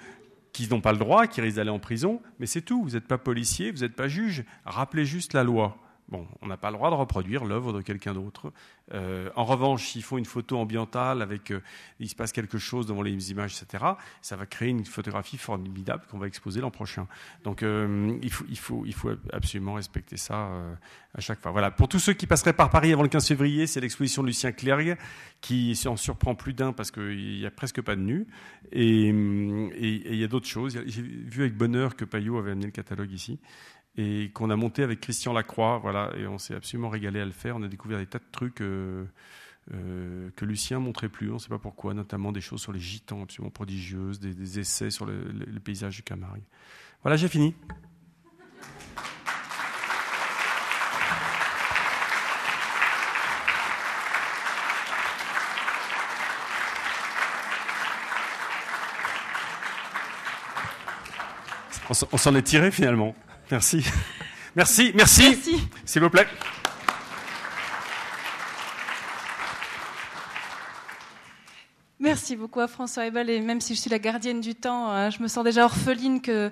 qu'ils 0.53 0.69
n'ont 0.71 0.81
pas 0.81 0.91
le 0.91 0.97
droit, 0.97 1.27
qu'ils 1.27 1.43
risquent 1.43 1.57
d'aller 1.57 1.69
en 1.69 1.79
prison, 1.79 2.19
mais 2.39 2.47
c'est 2.47 2.61
tout. 2.61 2.83
Vous 2.83 2.91
n'êtes 2.91 3.07
pas 3.07 3.19
policier, 3.19 3.71
vous 3.71 3.81
n'êtes 3.81 3.95
pas 3.95 4.07
juge. 4.07 4.43
Rappelez 4.65 5.05
juste 5.05 5.33
la 5.33 5.43
loi. 5.43 5.77
Bon, 6.09 6.25
on 6.41 6.47
n'a 6.47 6.55
pas 6.55 6.71
le 6.71 6.77
droit 6.77 6.89
de 6.89 6.95
reproduire 6.95 7.43
l'œuvre 7.43 7.73
de 7.73 7.81
quelqu'un 7.81 8.13
d'autre. 8.13 8.53
Euh, 8.93 9.29
en 9.35 9.43
revanche, 9.43 9.87
s'ils 9.87 10.03
font 10.03 10.17
une 10.17 10.25
photo 10.25 10.57
ambientale 10.57 11.21
avec, 11.21 11.51
euh, 11.51 11.61
il 11.99 12.07
se 12.07 12.15
passe 12.15 12.31
quelque 12.31 12.57
chose 12.57 12.85
devant 12.87 13.01
les 13.01 13.31
images, 13.31 13.61
etc., 13.61 13.83
ça 14.21 14.37
va 14.37 14.45
créer 14.45 14.69
une 14.69 14.85
photographie 14.85 15.37
formidable 15.37 16.03
qu'on 16.09 16.17
va 16.17 16.27
exposer 16.27 16.61
l'an 16.61 16.71
prochain. 16.71 17.07
Donc, 17.43 17.61
euh, 17.61 18.17
il, 18.21 18.31
faut, 18.57 18.85
absolument 19.33 19.73
respecter 19.73 20.15
ça 20.15 20.49
à 21.13 21.19
chaque 21.19 21.41
fois. 21.41 21.51
Voilà. 21.51 21.71
Pour 21.71 21.89
tous 21.89 21.99
ceux 21.99 22.13
qui 22.13 22.25
passeraient 22.25 22.53
par 22.53 22.69
Paris 22.69 22.93
avant 22.93 23.03
le 23.03 23.09
15 23.09 23.27
février, 23.27 23.67
c'est 23.67 23.81
l'exposition 23.81 24.21
de 24.21 24.27
Lucien 24.27 24.53
Clergue 24.53 24.97
qui 25.41 25.77
en 25.87 25.97
surprend 25.97 26.35
plus 26.35 26.53
d'un 26.53 26.71
parce 26.71 26.89
qu'il 26.89 27.39
n'y 27.39 27.45
a 27.45 27.51
presque 27.51 27.81
pas 27.81 27.97
de 27.97 28.01
nu. 28.01 28.27
Et, 28.71 29.09
et 29.09 30.13
il 30.13 30.15
y 30.15 30.23
a 30.23 30.27
d'autres 30.27 30.47
choses. 30.47 30.79
J'ai 30.85 31.01
vu 31.01 31.41
avec 31.41 31.57
bonheur 31.57 31.97
que 31.97 32.05
Payot 32.05 32.37
avait 32.37 32.51
amené 32.51 32.67
le 32.67 32.71
catalogue 32.71 33.11
ici 33.11 33.39
et 33.97 34.29
qu'on 34.33 34.49
a 34.49 34.55
monté 34.55 34.83
avec 34.83 35.01
Christian 35.01 35.33
Lacroix. 35.33 35.79
Voilà, 35.79 36.11
et 36.17 36.27
on 36.27 36.37
s'est 36.37 36.55
absolument 36.55 36.89
régalé 36.89 37.19
à 37.19 37.25
le 37.25 37.31
faire. 37.31 37.55
On 37.55 37.63
a 37.63 37.67
découvert 37.67 37.97
des 37.97 38.05
tas 38.05 38.19
de 38.19 38.25
trucs 38.31 38.61
euh, 38.61 39.05
euh, 39.73 40.29
que 40.35 40.45
Lucien 40.45 40.79
montrait 40.79 41.09
plus. 41.09 41.31
On 41.31 41.35
ne 41.35 41.39
sait 41.39 41.49
pas 41.49 41.57
pourquoi, 41.57 41.93
notamment 41.93 42.31
des 42.31 42.41
choses 42.41 42.61
sur 42.61 42.71
les 42.71 42.79
gitans 42.79 43.23
absolument 43.23 43.49
prodigieuses, 43.49 44.19
des, 44.19 44.59
essais 44.59 44.91
sur 44.91 45.05
le, 45.05 45.59
paysage 45.63 45.95
du 45.97 46.03
Camargue. 46.03 46.43
Voilà, 47.01 47.17
j'ai 47.17 47.27
fini. 47.27 47.55
On 61.89 62.17
s'en 62.17 62.35
est 62.35 62.41
tiré 62.41 62.69
finalement. 62.69 63.15
Merci. 63.51 63.85
Merci, 64.55 64.91
merci. 64.95 65.37
S'il 65.85 66.01
vous 66.01 66.09
plaît. 66.09 66.27
Merci 71.99 72.35
beaucoup 72.35 72.59
à 72.59 72.67
François 72.67 73.05
Ebel. 73.05 73.29
Et 73.29 73.39
même 73.39 73.61
si 73.61 73.75
je 73.75 73.79
suis 73.79 73.89
la 73.89 73.99
gardienne 73.99 74.41
du 74.41 74.55
temps, 74.55 74.91
euh, 74.91 75.11
je 75.11 75.21
me 75.21 75.27
sens 75.27 75.43
déjà 75.43 75.63
orpheline 75.63 76.21
que, 76.21 76.51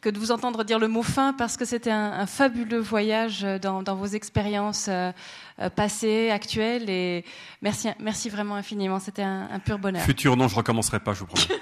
que 0.00 0.08
de 0.08 0.18
vous 0.18 0.30
entendre 0.30 0.62
dire 0.64 0.78
le 0.78 0.86
mot 0.86 1.02
fin 1.02 1.32
parce 1.32 1.56
que 1.56 1.64
c'était 1.64 1.90
un, 1.90 2.26
fabuleux 2.26 2.78
voyage 2.78 3.42
dans, 3.62 3.82
vos 3.94 4.06
expériences 4.06 4.86
euh, 4.88 5.10
euh, 5.58 5.70
passées, 5.70 6.30
actuelles. 6.30 6.88
Et 6.88 7.24
merci, 7.60 7.88
merci 7.98 8.28
vraiment 8.28 8.54
infiniment. 8.54 9.00
C'était 9.00 9.22
un, 9.22 9.48
un, 9.50 9.58
pur 9.58 9.78
bonheur. 9.78 10.02
Futur, 10.02 10.36
non, 10.36 10.46
je 10.46 10.54
recommencerai 10.54 11.00
pas, 11.00 11.12
je 11.14 11.20
vous 11.20 11.26
promets. 11.26 11.60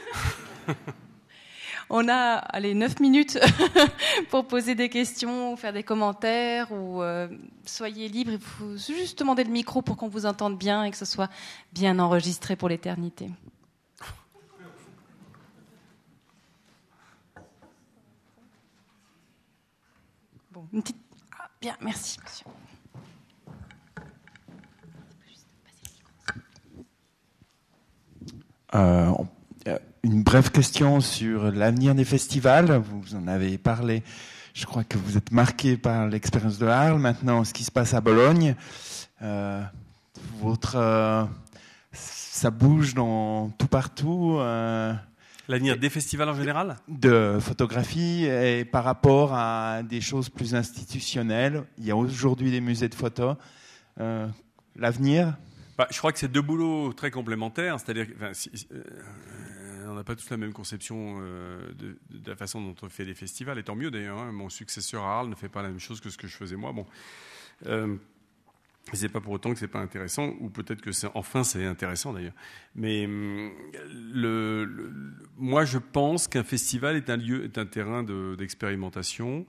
On 1.90 2.09
a 2.09 2.36
allez, 2.36 2.74
9 2.74 3.01
minutes 3.01 3.39
pour 4.31 4.47
poser 4.47 4.74
des 4.74 4.89
questions, 4.89 5.56
faire 5.56 5.73
des 5.73 5.82
commentaires, 5.82 6.73
ou 6.73 7.02
euh, 7.02 7.28
soyez 7.65 8.09
libre. 8.09 8.32
Il 8.32 8.40
faut 8.40 8.77
juste 8.77 9.19
demander 9.19 9.44
le 9.44 9.51
micro 9.51 9.82
pour 9.82 9.97
qu'on 9.97 10.09
vous 10.09 10.27
entende 10.27 10.59
bien 10.59 10.85
et 10.85 10.90
que 10.90 10.97
ce 10.97 11.05
soit 11.05 11.31
bien 11.73 11.98
enregistré 11.98 12.56
pour 12.56 12.69
l'éternité. 12.69 13.31
Bon, 20.51 20.66
une 20.73 20.82
petite... 20.82 20.97
Ah, 21.39 21.48
bien, 21.61 21.77
merci. 21.81 22.19
Euh, 28.74 29.12
une 30.05 30.22
brève 30.22 30.51
question 30.51 31.01
sur 31.01 31.51
l'avenir 31.51 31.94
des 31.94 32.05
festivals. 32.05 32.82
Vous 32.85 33.14
en 33.16 33.26
avez 33.26 33.56
parlé. 33.56 34.02
Je 34.52 34.66
crois 34.66 34.85
que 34.85 34.98
vous 34.98 35.16
êtes 35.16 35.32
marqué 35.32 35.78
par 35.78 36.09
l'expérience 36.09 36.59
de 36.59 36.66
Arles. 36.66 36.98
Maintenant, 36.98 37.43
ce 37.43 37.55
qui 37.55 37.64
se 37.64 37.70
passe 37.70 37.94
à 37.94 38.02
Bologne, 38.02 38.55
euh, 39.22 39.62
votre, 40.40 40.76
euh, 40.76 41.24
ça 41.93 42.51
bouge 42.51 42.93
dans 42.93 43.48
tout 43.56 43.66
partout. 43.66 44.36
Euh, 44.39 44.93
L'avenir 45.48 45.78
des 45.78 45.89
festivals 45.89 46.28
en 46.28 46.35
général? 46.35 46.76
De 46.86 47.39
photographie 47.40 48.26
et 48.26 48.66
par 48.66 48.85
rapport 48.85 49.32
à 49.32 49.82
des 49.82 50.02
choses 50.02 50.28
plus 50.28 50.55
institutionnelles. 50.55 51.64
Il 51.78 51.86
y 51.86 51.90
a 51.90 51.97
aujourd'hui 51.97 52.51
des 52.51 52.60
musées 52.60 52.90
de 52.90 52.94
photos. 52.94 53.36
L'avenir? 54.76 55.35
Bah, 55.78 55.86
Je 55.90 55.98
crois 55.98 56.12
que 56.12 56.18
c'est 56.18 56.31
deux 56.31 56.43
boulots 56.43 56.93
très 56.93 57.10
complémentaires. 57.10 57.78
C'est-à-dire, 57.81 58.06
on 59.86 59.94
n'a 59.94 60.05
pas 60.05 60.16
tous 60.16 60.31
la 60.31 60.36
même 60.36 60.52
conception 60.52 61.19
euh, 61.20 61.73
de, 61.74 61.97
la 62.27 62.36
façon 62.36 62.61
dont 62.61 62.74
on 62.82 62.89
fait 62.89 63.05
des 63.05 63.15
festivals, 63.15 63.59
et 63.59 63.62
tant 63.62 63.77
mieux 63.77 63.90
d'ailleurs. 63.90 64.19
Hein. 64.19 64.32
Mon 64.32 64.48
successeur 64.48 65.05
à 65.05 65.19
Arles 65.19 65.28
ne 65.28 65.35
fait 65.35 65.48
pas 65.48 65.62
la 65.62 65.69
même 65.69 65.81
chose 65.81 66.01
que 66.01 66.11
ce 66.11 66.19
que 66.19 66.27
je 66.27 66.36
faisais 66.36 66.56
moi. 66.56 66.73
Bon. 66.73 66.86
Euh, 67.66 67.97
c'est 68.93 69.09
pas 69.09 69.20
pour 69.20 69.32
autant 69.32 69.52
que 69.52 69.59
c'est 69.59 69.69
pas 69.69 69.81
intéressant, 69.81 70.35
ou 70.40 70.51
peut-être 70.51 70.82
que 70.82 70.93
c'est 70.93 71.09
enfin 71.15 71.43
c'est 71.43 71.65
intéressant 71.65 72.12
d'ailleurs. 72.12 72.35
Mais 72.74 73.06
hum, 73.06 73.51
moi, 75.39 75.65
je 75.65 75.78
pense 75.78 76.28
qu'un 76.28 76.44
festival 76.44 76.97
est 76.97 77.09
un 77.09 77.16
lieu, 77.16 77.44
est 77.44 77.56
un 77.56 77.66
terrain 77.66 78.02
d'expérimentation 78.02 79.47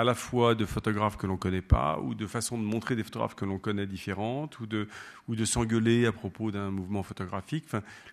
à 0.00 0.04
la 0.04 0.14
fois 0.14 0.54
de 0.54 0.64
photographes 0.64 1.18
que 1.18 1.26
l'on 1.26 1.34
ne 1.34 1.38
connaît 1.38 1.60
pas, 1.60 1.98
ou 2.00 2.14
de 2.14 2.26
façon 2.26 2.56
de 2.56 2.62
montrer 2.62 2.96
des 2.96 3.04
photographes 3.04 3.34
que 3.34 3.44
l'on 3.44 3.58
connaît 3.58 3.86
différentes, 3.86 4.58
ou 4.58 4.66
de, 4.66 4.88
ou 5.28 5.36
de 5.36 5.44
s'engueuler 5.44 6.06
à 6.06 6.12
propos 6.12 6.50
d'un 6.50 6.70
mouvement 6.70 7.02
photographique. 7.02 7.66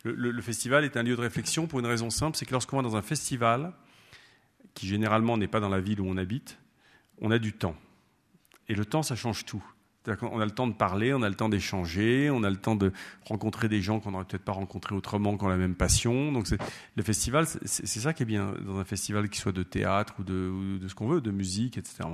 Le, 0.04 0.42
festival 0.42 0.84
est 0.84 0.98
un 0.98 1.04
lieu 1.04 1.16
de 1.16 1.22
réflexion 1.22 1.66
pour 1.66 1.80
une 1.80 1.86
raison 1.86 2.10
simple, 2.10 2.36
c'est 2.36 2.46
que 2.46 2.52
lorsqu'on 2.52 2.76
va 2.76 2.84
dans 2.84 2.98
un 2.98 3.02
festival, 3.02 3.72
qui 4.74 4.86
généralement 4.86 5.38
n'est 5.38 5.48
pas 5.48 5.62
dans 5.62 5.70
la 5.70 5.80
ville 5.80 6.02
où 6.02 6.06
on 6.06 6.18
habite, 6.18 6.60
on 7.22 7.32
a 7.32 7.40
du 7.40 7.54
temps. 7.54 7.78
Et 8.68 8.76
le 8.76 8.84
temps, 8.84 9.02
ça 9.02 9.16
change 9.16 9.46
tout. 9.46 9.64
On 10.22 10.40
a 10.40 10.46
le 10.46 10.52
temps 10.52 10.68
de 10.68 10.74
parler, 10.74 11.14
on 11.14 11.22
a 11.22 11.30
le 11.30 11.36
temps 11.36 11.50
d'échanger, 11.50 12.30
on 12.30 12.44
a 12.44 12.50
le 12.50 12.56
temps 12.58 12.76
de 12.76 12.92
rencontrer 13.26 13.68
des 13.68 13.82
gens 13.82 14.00
qu'on 14.00 14.12
n'aurait 14.12 14.26
peut-être 14.26 14.44
pas 14.44 14.54
rencontrés 14.54 14.96
autrement, 14.96 15.38
qui 15.38 15.44
ont 15.44 15.50
la 15.50 15.58
même 15.58 15.76
passion. 15.76 16.32
Donc 16.32 16.48
le 16.96 17.04
festival, 17.04 17.46
c'est 17.66 17.88
ça 17.88 18.14
qui 18.14 18.24
est 18.24 18.26
bien 18.28 18.54
dans 18.66 18.78
un 18.78 18.86
festival 18.86 19.30
qui 19.30 19.40
soit 19.40 19.52
de 19.52 19.64
théâtre 19.64 20.16
ou 20.20 20.24
de, 20.24 20.88
ce 20.88 20.96
qu'on 20.96 21.08
veut, 21.08 21.22
de 21.22 21.32
musique, 21.32 21.78
etc. 21.78 22.10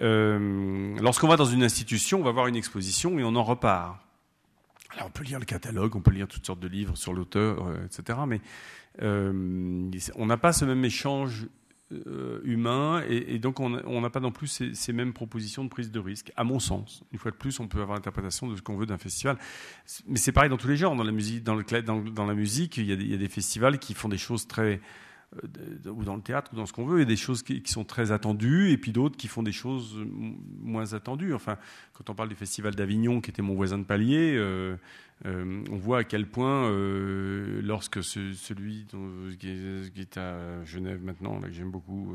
Euh, 0.00 0.96
lorsqu'on 1.00 1.28
va 1.28 1.36
dans 1.36 1.44
une 1.44 1.62
institution, 1.62 2.20
on 2.20 2.24
va 2.24 2.32
voir 2.32 2.48
une 2.48 2.56
exposition 2.56 3.18
et 3.18 3.24
on 3.24 3.36
en 3.36 3.44
repart. 3.44 4.00
Alors 4.94 5.06
on 5.08 5.10
peut 5.10 5.24
lire 5.24 5.38
le 5.38 5.44
catalogue, 5.44 5.96
on 5.96 6.00
peut 6.00 6.12
lire 6.12 6.28
toutes 6.28 6.46
sortes 6.46 6.60
de 6.60 6.68
livres 6.68 6.96
sur 6.96 7.12
l'auteur, 7.12 7.66
euh, 7.66 7.84
etc. 7.84 8.18
Mais 8.26 8.40
euh, 9.02 9.90
on 10.16 10.26
n'a 10.26 10.36
pas 10.36 10.52
ce 10.52 10.64
même 10.64 10.84
échange 10.84 11.46
euh, 11.92 12.40
humain 12.44 13.02
et, 13.08 13.38
donc 13.38 13.60
on 13.60 13.68
n'a 13.68 14.10
pas 14.10 14.20
non 14.20 14.32
plus 14.32 14.46
ces, 14.72 14.92
mêmes 14.94 15.12
propositions 15.12 15.64
de 15.64 15.68
prise 15.68 15.90
de 15.90 16.00
risque, 16.00 16.32
à 16.34 16.42
mon 16.42 16.58
sens. 16.58 17.04
Une 17.12 17.18
fois 17.18 17.30
de 17.30 17.36
plus, 17.36 17.60
on 17.60 17.68
peut 17.68 17.82
avoir 17.82 17.96
l'interprétation 17.96 18.46
de 18.48 18.56
ce 18.56 18.62
qu'on 18.62 18.76
veut 18.76 18.86
d'un 18.86 18.96
festival. 18.96 19.38
Mais 20.06 20.16
c'est 20.16 20.32
pareil 20.32 20.48
dans 20.48 20.56
tous 20.56 20.68
les 20.68 20.78
genres. 20.78 20.96
Dans 20.96 21.04
la 21.04 21.12
musique, 21.12 21.44
dans, 21.44 21.54
le, 21.54 21.82
dans, 21.82 22.26
la 22.26 22.34
musique 22.34 22.78
il, 22.78 22.86
y 22.86 23.14
a 23.14 23.16
des, 23.18 23.28
festivals 23.28 23.78
qui 23.78 23.92
font 23.92 24.08
des 24.08 24.18
choses 24.18 24.46
très 24.46 24.80
ou 25.86 26.04
dans 26.04 26.16
le 26.16 26.22
théâtre 26.22 26.52
ou 26.52 26.56
dans 26.56 26.66
ce 26.66 26.72
qu'on 26.72 26.84
veut, 26.84 26.98
il 26.98 27.00
y 27.00 27.02
a 27.02 27.06
des 27.06 27.16
choses 27.16 27.42
qui, 27.42 27.62
sont 27.66 27.84
très 27.84 28.12
attendues 28.12 28.70
et 28.70 28.78
puis 28.78 28.92
d'autres 28.92 29.16
qui 29.16 29.28
font 29.28 29.42
des 29.42 29.52
choses 29.52 29.98
moins 30.60 30.94
attendues. 30.94 31.34
Enfin, 31.34 31.58
quand 31.92 32.10
on 32.10 32.14
parle 32.14 32.28
du 32.28 32.34
festival 32.34 32.74
d'Avignon, 32.74 33.20
qui 33.20 33.30
était 33.30 33.42
mon 33.42 33.54
voisin 33.54 33.78
de 33.78 33.84
palier, 33.84 34.34
euh, 34.36 34.76
euh, 35.26 35.64
on 35.70 35.76
voit 35.76 35.98
à 35.98 36.04
quel 36.04 36.26
point, 36.26 36.70
lorsque 37.62 38.02
celui 38.02 38.86
qui, 39.38 39.48
est, 39.48 40.18
à 40.18 40.64
Genève 40.64 41.02
maintenant, 41.02 41.40
là, 41.40 41.48
que 41.48 41.54
j'aime 41.54 41.70
beaucoup, 41.70 42.14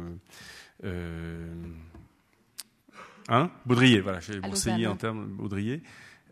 hein? 3.27 3.51
Baudrier, 3.65 3.99
voilà, 3.99 4.19
j'ai 4.19 4.39
conseillé 4.39 4.87
en 4.87 4.95
termes 4.95 5.25
Baudrier. 5.25 5.81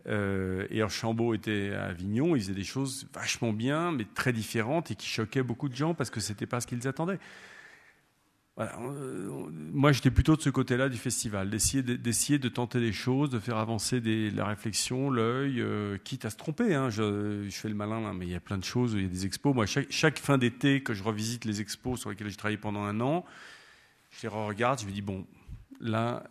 Euh, 0.06 0.66
et 0.70 0.80
Archambault 0.80 1.34
était 1.34 1.72
à 1.74 1.86
Avignon, 1.86 2.36
ils 2.36 2.42
faisaient 2.42 2.54
des 2.54 2.64
choses 2.64 3.06
vachement 3.12 3.52
bien, 3.52 3.92
mais 3.92 4.06
très 4.14 4.32
différentes 4.32 4.90
et 4.90 4.94
qui 4.94 5.08
choquaient 5.08 5.42
beaucoup 5.42 5.68
de 5.68 5.74
gens 5.74 5.94
parce 5.94 6.10
que 6.10 6.20
c'était 6.20 6.46
pas 6.46 6.60
ce 6.60 6.66
qu'ils 6.66 6.86
attendaient. 6.88 7.18
Moi, 9.72 9.92
j'étais 9.92 10.10
plutôt 10.10 10.34
de 10.34 10.42
ce 10.42 10.50
côté-là 10.50 10.88
du 10.88 10.98
festival, 10.98 11.48
d'essayer 11.48 11.82
de, 12.38 12.48
tenter 12.48 12.80
des 12.80 12.92
choses, 12.92 13.30
de 13.30 13.38
faire 13.38 13.56
avancer 13.56 14.00
la 14.00 14.46
réflexion, 14.46 15.10
l'œil, 15.10 15.60
euh, 15.60 15.96
quitte 16.02 16.24
à 16.24 16.30
se 16.30 16.36
tromper. 16.36 16.74
Hein. 16.74 16.90
Je, 16.90 17.46
fais 17.50 17.68
le 17.68 17.76
malin, 17.76 18.12
mais 18.12 18.26
il 18.26 18.32
y 18.32 18.34
a 18.34 18.40
plein 18.40 18.58
de 18.58 18.64
choses, 18.64 18.94
il 18.94 19.02
y 19.02 19.04
a 19.04 19.08
des 19.08 19.26
expos. 19.26 19.54
Moi, 19.54 19.66
chaque, 19.66 20.18
fin 20.18 20.38
d'été, 20.38 20.82
que 20.82 20.92
je 20.92 21.04
revisite 21.04 21.44
les 21.44 21.60
expos 21.60 22.00
sur 22.00 22.10
lesquels 22.10 22.28
j'ai 22.28 22.36
travaillé 22.36 22.58
pendant 22.58 22.82
un 22.82 23.00
an, 23.00 23.24
je 24.10 24.22
les 24.22 24.28
re-regarde, 24.28 24.80
je 24.80 24.86
me 24.86 24.90
dis, 24.90 25.02
bon, 25.02 25.24
là, 25.80 26.24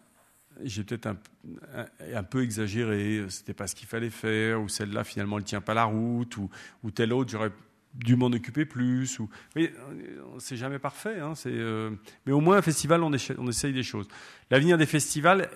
j'ai 0.64 0.84
peut-être 0.84 1.08
un, 1.08 2.24
peu 2.24 2.44
exagéré, 2.44 3.26
c'était 3.30 3.54
pas 3.54 3.68
ce 3.68 3.76
qu'il 3.76 3.88
fallait 3.88 4.10
faire, 4.10 4.62
ou 4.62 4.68
celle-là 4.68 5.04
finalement 5.04 5.38
elle 5.38 5.44
tient 5.44 5.62
pas 5.62 5.74
la 5.74 5.86
route, 5.86 6.38
ou, 6.38 6.50
ou 6.84 6.92
telle 6.92 7.14
autre 7.14 7.32
j'aurais 7.32 7.52
dû 7.94 8.16
m'en 8.16 8.28
occuper 8.28 8.66
plus. 8.66 9.20
Ou... 9.20 9.30
Mais 9.56 9.72
euh, 9.72 10.40
c'est 10.40 10.58
jamais 10.58 10.80
parfait. 10.80 11.20
Hein, 11.20 11.34
euh, 11.48 11.92
Mais 12.26 12.32
au 12.32 12.40
moins 12.40 12.58
un 12.58 12.62
festival, 12.62 13.04
on, 13.04 13.12
on 13.38 13.48
essaye 13.48 13.74
des 13.74 13.84
choses. 13.84 14.08
L'avenir 14.52 14.78
des 14.78 14.86
festivals, 14.86 15.50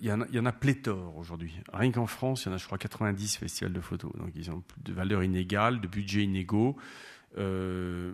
il 0.00 0.06
y, 0.06 0.12
en 0.12 0.20
a, 0.20 0.26
il 0.28 0.34
y 0.34 0.38
en 0.38 0.46
a 0.46 0.52
pléthore 0.52 1.16
aujourd'hui. 1.16 1.54
Rien 1.72 1.90
qu'en 1.90 2.06
France, 2.06 2.44
il 2.44 2.48
y 2.48 2.50
en 2.50 2.54
a, 2.54 2.58
je 2.58 2.66
crois, 2.66 2.78
90 2.78 3.36
festivals 3.36 3.72
de 3.72 3.80
photos. 3.80 4.12
Donc 4.16 4.30
ils 4.34 4.50
ont 4.50 4.62
de 4.84 4.92
valeurs 4.92 5.22
inégales, 5.22 5.80
de 5.80 5.88
budgets 5.88 6.22
inégaux. 6.22 6.76
Euh, 7.36 8.12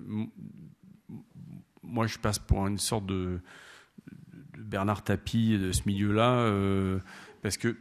moi, 1.82 2.06
je 2.06 2.18
passe 2.18 2.38
pour 2.38 2.66
une 2.66 2.78
sorte 2.78 3.06
de 3.06 3.40
Bernard 4.58 5.02
Tapie 5.02 5.58
de 5.58 5.72
ce 5.72 5.82
milieu-là, 5.86 6.30
euh, 6.30 6.98
parce, 7.42 7.56
que, 7.56 7.74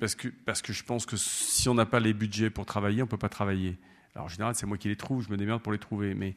je 0.73 0.83
pense 0.83 1.05
que 1.05 1.15
si 1.17 1.69
on 1.69 1.73
n'a 1.73 1.85
pas 1.85 1.99
les 1.99 2.13
budgets 2.13 2.49
pour 2.49 2.65
travailler, 2.65 3.01
on 3.01 3.05
ne 3.05 3.09
peut 3.09 3.17
pas 3.17 3.29
travailler. 3.29 3.77
Alors 4.15 4.25
en 4.25 4.29
général, 4.29 4.53
c'est 4.53 4.67
moi 4.67 4.77
qui 4.77 4.89
les 4.89 4.95
trouve, 4.95 5.23
je 5.23 5.31
me 5.31 5.37
démerde 5.37 5.61
pour 5.61 5.71
les 5.71 5.79
trouver, 5.79 6.13
mais, 6.13 6.35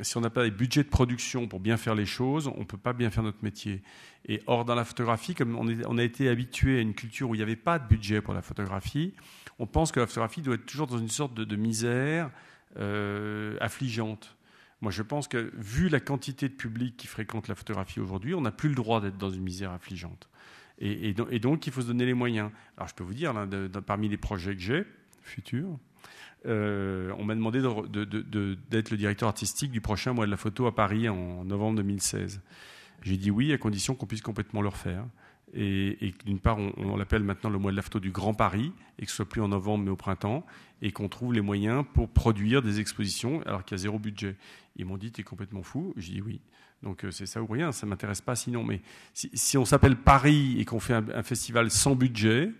si 0.00 0.16
on 0.16 0.20
n'a 0.20 0.30
pas 0.30 0.44
les 0.44 0.50
budgets 0.50 0.82
de 0.82 0.88
production 0.88 1.46
pour 1.46 1.60
bien 1.60 1.76
faire 1.76 1.94
les 1.94 2.06
choses, 2.06 2.48
on 2.48 2.60
ne 2.60 2.64
peut 2.64 2.78
pas 2.78 2.92
bien 2.92 3.10
faire 3.10 3.22
notre 3.22 3.44
métier. 3.44 3.82
Et 4.26 4.42
or, 4.46 4.64
dans 4.64 4.74
la 4.74 4.84
photographie, 4.84 5.34
comme 5.34 5.56
on, 5.56 5.66
on 5.86 5.98
a 5.98 6.02
été 6.02 6.28
habitué 6.28 6.78
à 6.78 6.80
une 6.80 6.94
culture 6.94 7.30
où 7.30 7.34
il 7.34 7.38
n'y 7.38 7.42
avait 7.44 7.56
pas 7.56 7.78
de 7.78 7.86
budget 7.86 8.20
pour 8.20 8.34
la 8.34 8.42
photographie, 8.42 9.14
on 9.60 9.66
pense 9.66 9.92
que 9.92 10.00
la 10.00 10.06
photographie 10.06 10.40
doit 10.40 10.54
être 10.54 10.64
toujours 10.64 10.86
dans 10.86 10.98
une 10.98 11.10
sorte 11.10 11.34
de, 11.34 11.56
misère 11.56 12.30
euh, 12.78 13.56
affligeante. 13.60 14.34
Moi, 14.80 14.90
je 14.90 15.02
pense 15.02 15.28
que, 15.28 15.52
vu 15.56 15.88
la 15.88 16.00
quantité 16.00 16.48
de 16.48 16.54
public 16.54 16.96
qui 16.96 17.06
fréquente 17.06 17.48
la 17.48 17.54
photographie 17.54 18.00
aujourd'hui, 18.00 18.34
on 18.34 18.40
n'a 18.40 18.50
plus 18.50 18.70
le 18.70 18.74
droit 18.74 19.00
d'être 19.00 19.18
dans 19.18 19.30
une 19.30 19.42
misère 19.42 19.72
affligeante. 19.72 20.28
Et, 20.78 21.12
donc, 21.12 21.66
il 21.66 21.72
faut 21.72 21.82
se 21.82 21.88
donner 21.88 22.06
les 22.06 22.14
moyens. 22.14 22.50
Alors, 22.78 22.88
je 22.88 22.94
peux 22.94 23.04
vous 23.04 23.12
dire, 23.12 23.34
parmi 23.84 24.08
les 24.08 24.16
projets 24.16 24.54
que 24.54 24.62
j'ai, 24.62 24.86
futurs, 25.20 25.78
euh, 26.46 27.12
on 27.18 27.24
m'a 27.24 27.34
demandé 27.34 27.60
d'être 27.60 28.90
le 28.90 28.96
directeur 28.96 29.28
artistique 29.28 29.70
du 29.70 29.82
prochain 29.82 30.14
mois 30.14 30.24
de 30.24 30.30
la 30.30 30.38
photo 30.38 30.66
à 30.66 30.74
Paris 30.74 31.06
en 31.08 31.44
novembre 31.44 31.76
2016. 31.76 32.40
J'ai 33.02 33.16
dit 33.18 33.30
oui, 33.30 33.52
à 33.52 33.58
condition 33.58 33.94
qu'on 33.94 34.06
puisse 34.06 34.22
complètement 34.22 34.62
le 34.62 34.68
refaire. 34.68 35.04
Et, 35.52 36.14
d'une 36.24 36.38
part, 36.38 36.58
on, 36.58 36.96
l'appelle 36.96 37.24
maintenant 37.24 37.50
le 37.50 37.58
mois 37.58 37.72
de 37.72 37.76
la 37.76 37.82
photo 37.82 37.98
du 37.98 38.12
Grand 38.12 38.34
Paris, 38.34 38.72
et 38.98 39.04
que 39.04 39.10
ce 39.10 39.16
soit 39.16 39.28
plus 39.28 39.40
en 39.40 39.48
novembre 39.48 39.84
mais 39.84 39.90
au 39.90 39.96
printemps, 39.96 40.46
et 40.82 40.92
qu'on 40.92 41.08
trouve 41.08 41.34
les 41.34 41.40
moyens 41.40 41.84
pour 41.94 42.08
produire 42.08 42.62
des 42.62 42.80
expositions 42.80 43.42
alors 43.46 43.64
qu'il 43.64 43.76
y 43.76 43.80
a 43.80 43.82
zéro 43.82 43.98
budget. 43.98 44.36
Ils 44.76 44.84
m'ont 44.84 44.96
dit, 44.96 45.12
tu 45.12 45.20
es 45.20 45.24
complètement 45.24 45.62
fou. 45.62 45.92
J'ai 45.96 46.14
dit 46.14 46.22
oui. 46.22 46.40
Donc 46.82 47.04
euh, 47.04 47.10
c'est 47.10 47.26
ça 47.26 47.42
ou 47.42 47.46
rien, 47.46 47.72
ça 47.72 47.86
ne 47.86 47.90
m'intéresse 47.90 48.20
pas 48.20 48.34
sinon. 48.34 48.64
Mais 48.64 48.80
si, 49.12 49.58
on 49.58 49.64
s'appelle 49.64 49.96
Paris 49.96 50.56
et 50.58 50.64
qu'on 50.64 50.80
fait 50.80 50.94
un, 50.94 51.22
festival 51.22 51.70
sans 51.70 51.94
budget, 51.94 52.50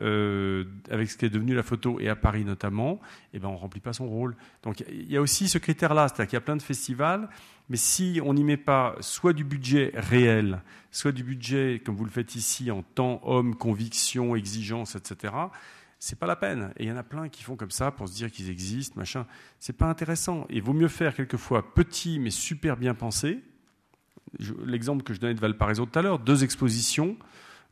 euh, 0.00 0.64
avec 0.90 1.10
ce 1.10 1.16
qui 1.16 1.24
est 1.24 1.30
devenu 1.30 1.54
la 1.54 1.62
photo 1.62 1.98
et 2.00 2.08
à 2.08 2.16
Paris 2.16 2.44
notamment, 2.44 3.00
eh 3.32 3.38
ben 3.38 3.48
on 3.48 3.56
remplit 3.56 3.80
pas 3.80 3.92
son 3.92 4.08
rôle. 4.08 4.36
Donc 4.62 4.84
il 4.88 5.10
y 5.10 5.16
a 5.16 5.20
aussi 5.20 5.48
ce 5.48 5.58
critère-là, 5.58 6.08
c'est-à-dire 6.08 6.26
qu'il 6.26 6.36
y 6.36 6.38
a 6.38 6.42
plein 6.42 6.56
de 6.56 6.62
festivals, 6.62 7.28
mais 7.68 7.76
si 7.76 8.20
on 8.24 8.34
n'y 8.34 8.44
met 8.44 8.56
pas 8.56 8.96
soit 9.00 9.32
du 9.32 9.44
budget 9.44 9.92
réel, 9.94 10.62
soit 10.90 11.12
du 11.12 11.24
budget 11.24 11.80
comme 11.84 11.96
vous 11.96 12.04
le 12.04 12.10
faites 12.10 12.36
ici 12.36 12.70
en 12.70 12.82
temps, 12.82 13.20
homme, 13.24 13.56
conviction, 13.56 14.36
exigence, 14.36 14.94
etc 14.94 15.32
c'est 16.04 16.18
pas 16.18 16.26
la 16.26 16.36
peine. 16.36 16.70
Et 16.76 16.84
il 16.84 16.88
y 16.88 16.92
en 16.92 16.98
a 16.98 17.02
plein 17.02 17.30
qui 17.30 17.42
font 17.42 17.56
comme 17.56 17.70
ça 17.70 17.90
pour 17.90 18.08
se 18.08 18.14
dire 18.14 18.30
qu'ils 18.30 18.50
existent, 18.50 18.94
machin. 18.98 19.26
C'est 19.58 19.72
pas 19.72 19.86
intéressant. 19.86 20.46
Il 20.50 20.62
vaut 20.62 20.74
mieux 20.74 20.88
faire 20.88 21.14
quelquefois 21.14 21.74
petit 21.74 22.18
mais 22.18 22.28
super 22.28 22.76
bien 22.76 22.94
pensé. 22.94 23.42
L'exemple 24.66 25.02
que 25.02 25.14
je 25.14 25.20
donnais 25.20 25.32
de 25.32 25.40
Valparaiso 25.40 25.86
tout 25.86 25.98
à 25.98 26.02
l'heure, 26.02 26.18
deux 26.18 26.44
expositions, 26.44 27.16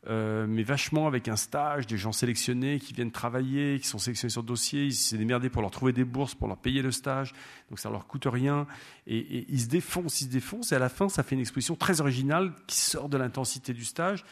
euh, 0.07 0.47
mais 0.49 0.63
vachement 0.63 1.05
avec 1.05 1.27
un 1.27 1.35
stage, 1.35 1.85
des 1.85 1.97
gens 1.97 2.11
sélectionnés 2.11 2.79
qui 2.79 2.93
viennent 2.93 3.11
travailler, 3.11 3.79
qui 3.79 3.87
sont 3.87 3.99
sélectionnés 3.99 4.31
sur 4.31 4.41
dossier, 4.43 4.85
ils 4.85 4.95
s'est 4.95 5.17
démerdé 5.17 5.49
pour 5.49 5.61
leur 5.61 5.69
trouver 5.69 5.93
des 5.93 6.03
bourses, 6.03 6.33
pour 6.33 6.47
leur 6.47 6.57
payer 6.57 6.81
le 6.81 6.91
stage, 6.91 7.33
donc 7.69 7.79
ça 7.79 7.89
leur 7.89 8.07
coûte 8.07 8.25
rien, 8.25 8.65
et, 9.05 9.17
et 9.17 9.45
ils 9.49 9.61
se 9.61 9.67
défoncent, 9.67 10.21
ils 10.21 10.25
se 10.25 10.29
défoncent, 10.29 10.71
et 10.71 10.75
à 10.75 10.79
la 10.79 10.89
fin, 10.89 11.07
ça 11.09 11.21
fait 11.21 11.35
une 11.35 11.41
exposition 11.41 11.75
très 11.75 12.01
originale 12.01 12.53
qui 12.65 12.79
sort 12.79 13.09
de 13.09 13.17
l'intensité 13.17 13.73
du 13.73 13.85
stage, 13.85 14.23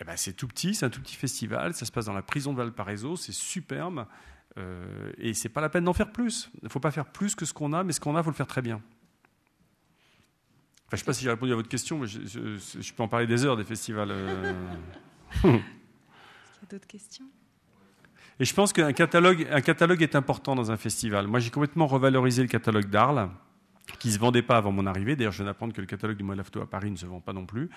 eh 0.00 0.04
ben, 0.04 0.16
c'est 0.16 0.32
tout 0.32 0.46
petit, 0.46 0.74
c'est 0.74 0.86
un 0.86 0.90
tout 0.90 1.00
petit 1.00 1.16
festival, 1.16 1.74
ça 1.74 1.84
se 1.84 1.92
passe 1.92 2.06
dans 2.06 2.12
la 2.12 2.22
prison 2.22 2.52
de 2.52 2.58
Valparaiso, 2.58 3.16
c'est 3.16 3.32
superbe, 3.32 4.06
euh, 4.56 5.12
et 5.18 5.34
c'est 5.34 5.48
pas 5.48 5.60
la 5.60 5.68
peine 5.68 5.84
d'en 5.84 5.92
faire 5.92 6.12
plus. 6.12 6.50
Il 6.62 6.64
ne 6.64 6.68
faut 6.68 6.80
pas 6.80 6.90
faire 6.90 7.06
plus 7.06 7.34
que 7.34 7.44
ce 7.44 7.52
qu'on 7.52 7.72
a, 7.72 7.82
mais 7.82 7.92
ce 7.92 8.00
qu'on 8.00 8.14
a, 8.14 8.20
il 8.20 8.24
faut 8.24 8.30
le 8.30 8.36
faire 8.36 8.46
très 8.46 8.62
bien. 8.62 8.76
Enfin, 10.86 10.92
je 10.92 10.96
ne 10.96 10.98
sais 11.00 11.04
pas 11.04 11.12
si 11.12 11.24
j'ai 11.24 11.30
répondu 11.30 11.52
à 11.52 11.56
votre 11.56 11.68
question, 11.68 11.98
mais 11.98 12.06
je, 12.06 12.92
peux 12.94 13.02
en 13.02 13.08
parler 13.08 13.26
des 13.26 13.44
heures 13.44 13.56
des 13.56 13.64
festivals. 13.64 14.10
Euh. 14.10 14.54
Est-ce 15.32 15.40
qu'il 15.42 15.50
y 15.50 15.54
a 15.56 16.66
d'autres 16.70 16.86
questions? 16.86 17.26
Et 18.40 18.44
je 18.44 18.54
pense 18.54 18.72
qu'un 18.72 18.92
catalogue, 18.92 19.46
un 19.50 19.60
catalogue 19.60 20.00
est 20.00 20.14
important 20.14 20.54
dans 20.54 20.70
un 20.70 20.76
festival. 20.76 21.26
Moi, 21.26 21.40
j'ai 21.40 21.50
complètement 21.50 21.88
revalorisé 21.88 22.40
le 22.40 22.48
catalogue 22.48 22.88
d'Arles, 22.88 23.28
qui 23.98 24.08
ne 24.08 24.12
se 24.12 24.18
vendait 24.18 24.42
pas 24.42 24.56
avant 24.56 24.70
mon 24.70 24.86
arrivée. 24.86 25.16
D'ailleurs, 25.16 25.32
je 25.32 25.38
viens 25.38 25.46
d'apprendre 25.46 25.74
que 25.74 25.80
le 25.80 25.86
catalogue 25.86 26.16
du 26.16 26.22
Mois 26.22 26.36
de 26.36 26.60
à 26.60 26.66
Paris 26.66 26.90
ne 26.90 26.96
se 26.96 27.06
vend 27.06 27.20
pas 27.20 27.32
non 27.32 27.46
plus. 27.46 27.68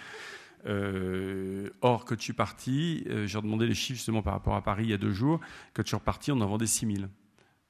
Euh, 0.67 1.69
or, 1.81 2.05
quand 2.05 2.15
je 2.15 2.23
suis 2.23 2.33
parti, 2.33 3.03
euh, 3.09 3.25
j'ai 3.25 3.41
demandé 3.41 3.65
les 3.65 3.73
chiffres 3.73 3.97
justement 3.97 4.21
par 4.21 4.33
rapport 4.33 4.55
à 4.55 4.63
Paris 4.63 4.83
il 4.85 4.89
y 4.91 4.93
a 4.93 4.97
deux 4.97 5.11
jours. 5.11 5.39
Quand 5.73 5.83
je 5.83 5.87
suis 5.87 5.95
reparti, 5.95 6.31
on 6.31 6.39
en 6.41 6.47
vendait 6.47 6.67
6 6.67 6.95
000. 6.97 7.07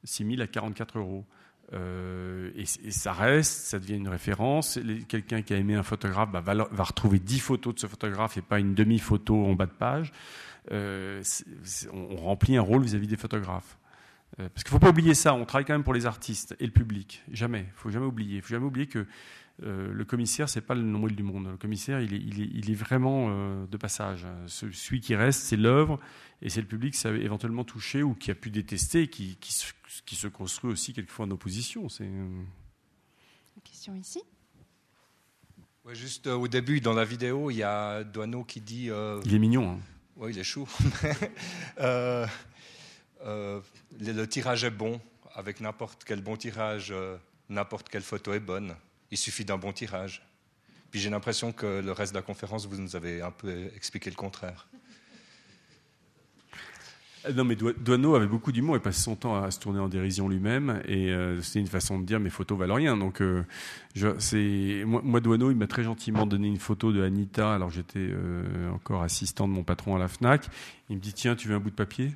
6 0.03 0.25
000 0.25 0.41
à 0.41 0.47
44 0.47 0.97
euros. 0.97 1.25
Euh, 1.73 2.51
et, 2.55 2.65
ça 2.65 3.13
reste, 3.13 3.67
ça 3.67 3.79
devient 3.79 3.95
une 3.95 4.09
référence. 4.09 4.77
Quelqu'un 5.07 5.41
qui 5.41 5.53
a 5.53 5.57
aimé 5.57 5.75
un 5.75 5.83
photographe 5.83 6.29
bah, 6.31 6.41
va, 6.41 6.83
retrouver 6.83 7.19
10 7.19 7.39
photos 7.39 7.75
de 7.75 7.79
ce 7.79 7.87
photographe 7.87 8.37
et 8.37 8.41
pas 8.41 8.59
une 8.59 8.73
demi-photo 8.73 9.45
en 9.45 9.53
bas 9.53 9.67
de 9.67 9.71
page. 9.71 10.11
on 10.71 12.15
remplit 12.17 12.57
un 12.57 12.61
rôle 12.61 12.83
vis-à-vis 12.83 13.07
des 13.07 13.17
photographes. 13.17 13.77
parce 14.37 14.63
qu'il 14.63 14.73
ne 14.73 14.79
faut 14.79 14.79
pas 14.79 14.89
oublier 14.89 15.13
ça, 15.13 15.33
on 15.33 15.45
travaille 15.45 15.65
quand 15.65 15.73
même 15.73 15.83
pour 15.83 15.93
les 15.93 16.05
artistes 16.05 16.57
et 16.59 16.65
le 16.65 16.73
public. 16.73 17.23
Jamais. 17.31 17.59
Il 17.59 17.67
ne 17.67 17.77
faut 17.77 17.89
jamais 17.89 18.05
oublier. 18.05 18.37
Il 18.37 18.41
faut 18.41 18.53
jamais 18.53 18.65
oublier 18.65 18.87
que 18.87 19.07
euh, 19.63 19.91
le 19.91 20.05
commissaire, 20.05 20.49
c'est 20.49 20.61
pas 20.61 20.75
le 20.75 20.81
nombril 20.81 21.15
du 21.15 21.23
monde. 21.23 21.47
Le 21.51 21.57
commissaire, 21.57 22.01
il 22.01 22.69
est, 22.71 22.73
vraiment 22.75 23.27
euh, 23.29 23.65
de 23.67 23.77
passage. 23.77 24.25
Celui 24.47 25.01
qui 25.01 25.15
reste, 25.15 25.41
c'est 25.41 25.57
l'œuvre, 25.57 25.99
et 26.41 26.49
c'est 26.49 26.61
le 26.61 26.67
public 26.67 26.93
qui 26.93 26.99
s'est 26.99 27.15
éventuellement 27.19 27.63
touché 27.63 28.01
ou 28.03 28.13
qui 28.15 28.31
a 28.31 28.35
pu 28.35 28.49
détester, 28.49 29.07
qui, 29.07 29.37
qui, 29.37 29.53
se, 30.15 30.27
construit 30.27 30.71
aussi 30.71 30.93
quelquefois 30.93 31.25
en 31.25 31.31
opposition. 31.31 31.89
C'est 31.89 32.09
question 33.63 33.95
ici. 33.95 34.21
Ouais, 35.85 35.95
juste 35.95 36.27
euh, 36.27 36.35
au 36.35 36.47
début, 36.47 36.79
dans 36.81 36.93
la 36.93 37.05
vidéo, 37.05 37.49
il 37.51 37.57
y 37.57 37.63
a 37.63 38.03
Douaneau 38.03 38.43
qui 38.43 38.61
dit. 38.61 38.89
euh, 38.89 39.19
Il 39.25 39.33
est 39.33 39.39
mignon. 39.39 39.71
hein. 39.71 39.79
Oui, 40.15 40.31
il 40.33 40.39
est 40.39 40.43
chou. 40.43 40.67
Euh, 41.79 42.27
euh, 43.25 43.59
le, 43.99 44.11
le 44.13 44.27
tirage 44.27 44.63
est 44.63 44.69
bon. 44.71 44.99
Avec 45.33 45.61
n'importe 45.61 46.03
quel 46.03 46.21
bon 46.21 46.35
tirage, 46.35 46.89
euh, 46.91 47.17
n'importe 47.49 47.89
quelle 47.89 48.01
photo 48.03 48.33
est 48.33 48.39
bonne. 48.39 48.75
Il 49.11 49.17
suffit 49.17 49.45
d'un 49.45 49.57
bon 49.57 49.73
tirage. 49.73 50.25
Puis 50.89 50.99
j'ai 50.99 51.09
l'impression 51.09 51.51
que 51.51 51.81
le 51.81 51.91
reste 51.91 52.13
de 52.13 52.17
la 52.17 52.23
conférence, 52.23 52.65
vous 52.67 52.77
nous 52.77 52.95
avez 52.95 53.21
un 53.21 53.31
peu 53.31 53.71
expliqué 53.75 54.09
le 54.09 54.15
contraire. 54.15 54.67
Euh, 57.25 57.33
Non, 57.33 57.43
mais 57.43 57.55
Doineau 57.55 58.15
avait 58.15 58.27
beaucoup 58.27 58.51
d'humour. 58.51 58.75
Il 58.75 58.81
passait 58.81 59.01
son 59.01 59.15
temps 59.15 59.41
à 59.41 59.51
se 59.51 59.59
tourner 59.59 59.79
en 59.79 59.87
dérision 59.87 60.27
lui-même. 60.27 60.81
Et 60.85 61.11
euh, 61.11 61.41
c'était 61.41 61.59
une 61.59 61.67
façon 61.67 61.99
de 61.99 62.05
dire 62.05 62.19
mes 62.19 62.29
photos 62.29 62.57
valent 62.57 62.75
rien. 62.75 62.97
Donc, 62.97 63.21
euh, 63.21 63.43
c'est 64.17 64.83
moi, 64.85 65.01
moi, 65.03 65.19
Doineau, 65.19 65.51
il 65.51 65.57
m'a 65.57 65.67
très 65.67 65.83
gentiment 65.83 66.25
donné 66.25 66.47
une 66.47 66.59
photo 66.59 66.91
de 66.91 67.01
Anita. 67.03 67.53
Alors, 67.53 67.69
j'étais 67.69 68.09
encore 68.73 69.03
assistant 69.03 69.47
de 69.47 69.53
mon 69.53 69.63
patron 69.63 69.95
à 69.95 69.99
la 69.99 70.07
Fnac. 70.07 70.47
Il 70.89 70.97
me 70.97 71.01
dit 71.01 71.13
Tiens, 71.13 71.35
tu 71.35 71.47
veux 71.47 71.55
un 71.55 71.59
bout 71.59 71.69
de 71.69 71.75
papier? 71.75 72.13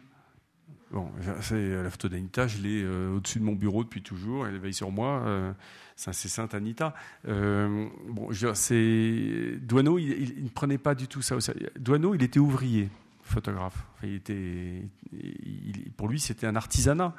Bon, 0.91 1.09
c'est 1.41 1.81
la 1.83 1.89
photo 1.89 2.09
d'Anita. 2.09 2.47
Je 2.47 2.61
l'ai 2.61 2.85
au-dessus 2.85 3.39
de 3.39 3.43
mon 3.43 3.53
bureau 3.53 3.83
depuis 3.83 4.01
toujours. 4.01 4.47
Elle 4.47 4.59
veille 4.59 4.73
sur 4.73 4.91
moi. 4.91 5.53
C'est 5.95 6.27
sainte 6.27 6.53
Anita. 6.53 6.93
Euh, 7.27 7.87
Doineau. 9.61 9.97
Il, 9.97 10.43
ne 10.43 10.49
prenait 10.49 10.77
pas 10.77 10.93
du 10.93 11.07
tout 11.07 11.21
ça 11.21 11.35
au 11.35 11.39
sérieux. 11.39 11.71
Doineau, 11.79 12.15
il 12.15 12.23
était 12.23 12.39
ouvrier 12.39 12.89
photographe. 13.23 13.85
Il 14.03 14.15
était, 14.15 14.83
pour 15.97 16.07
lui, 16.07 16.19
c'était 16.19 16.47
un 16.47 16.55
artisanat. 16.55 17.15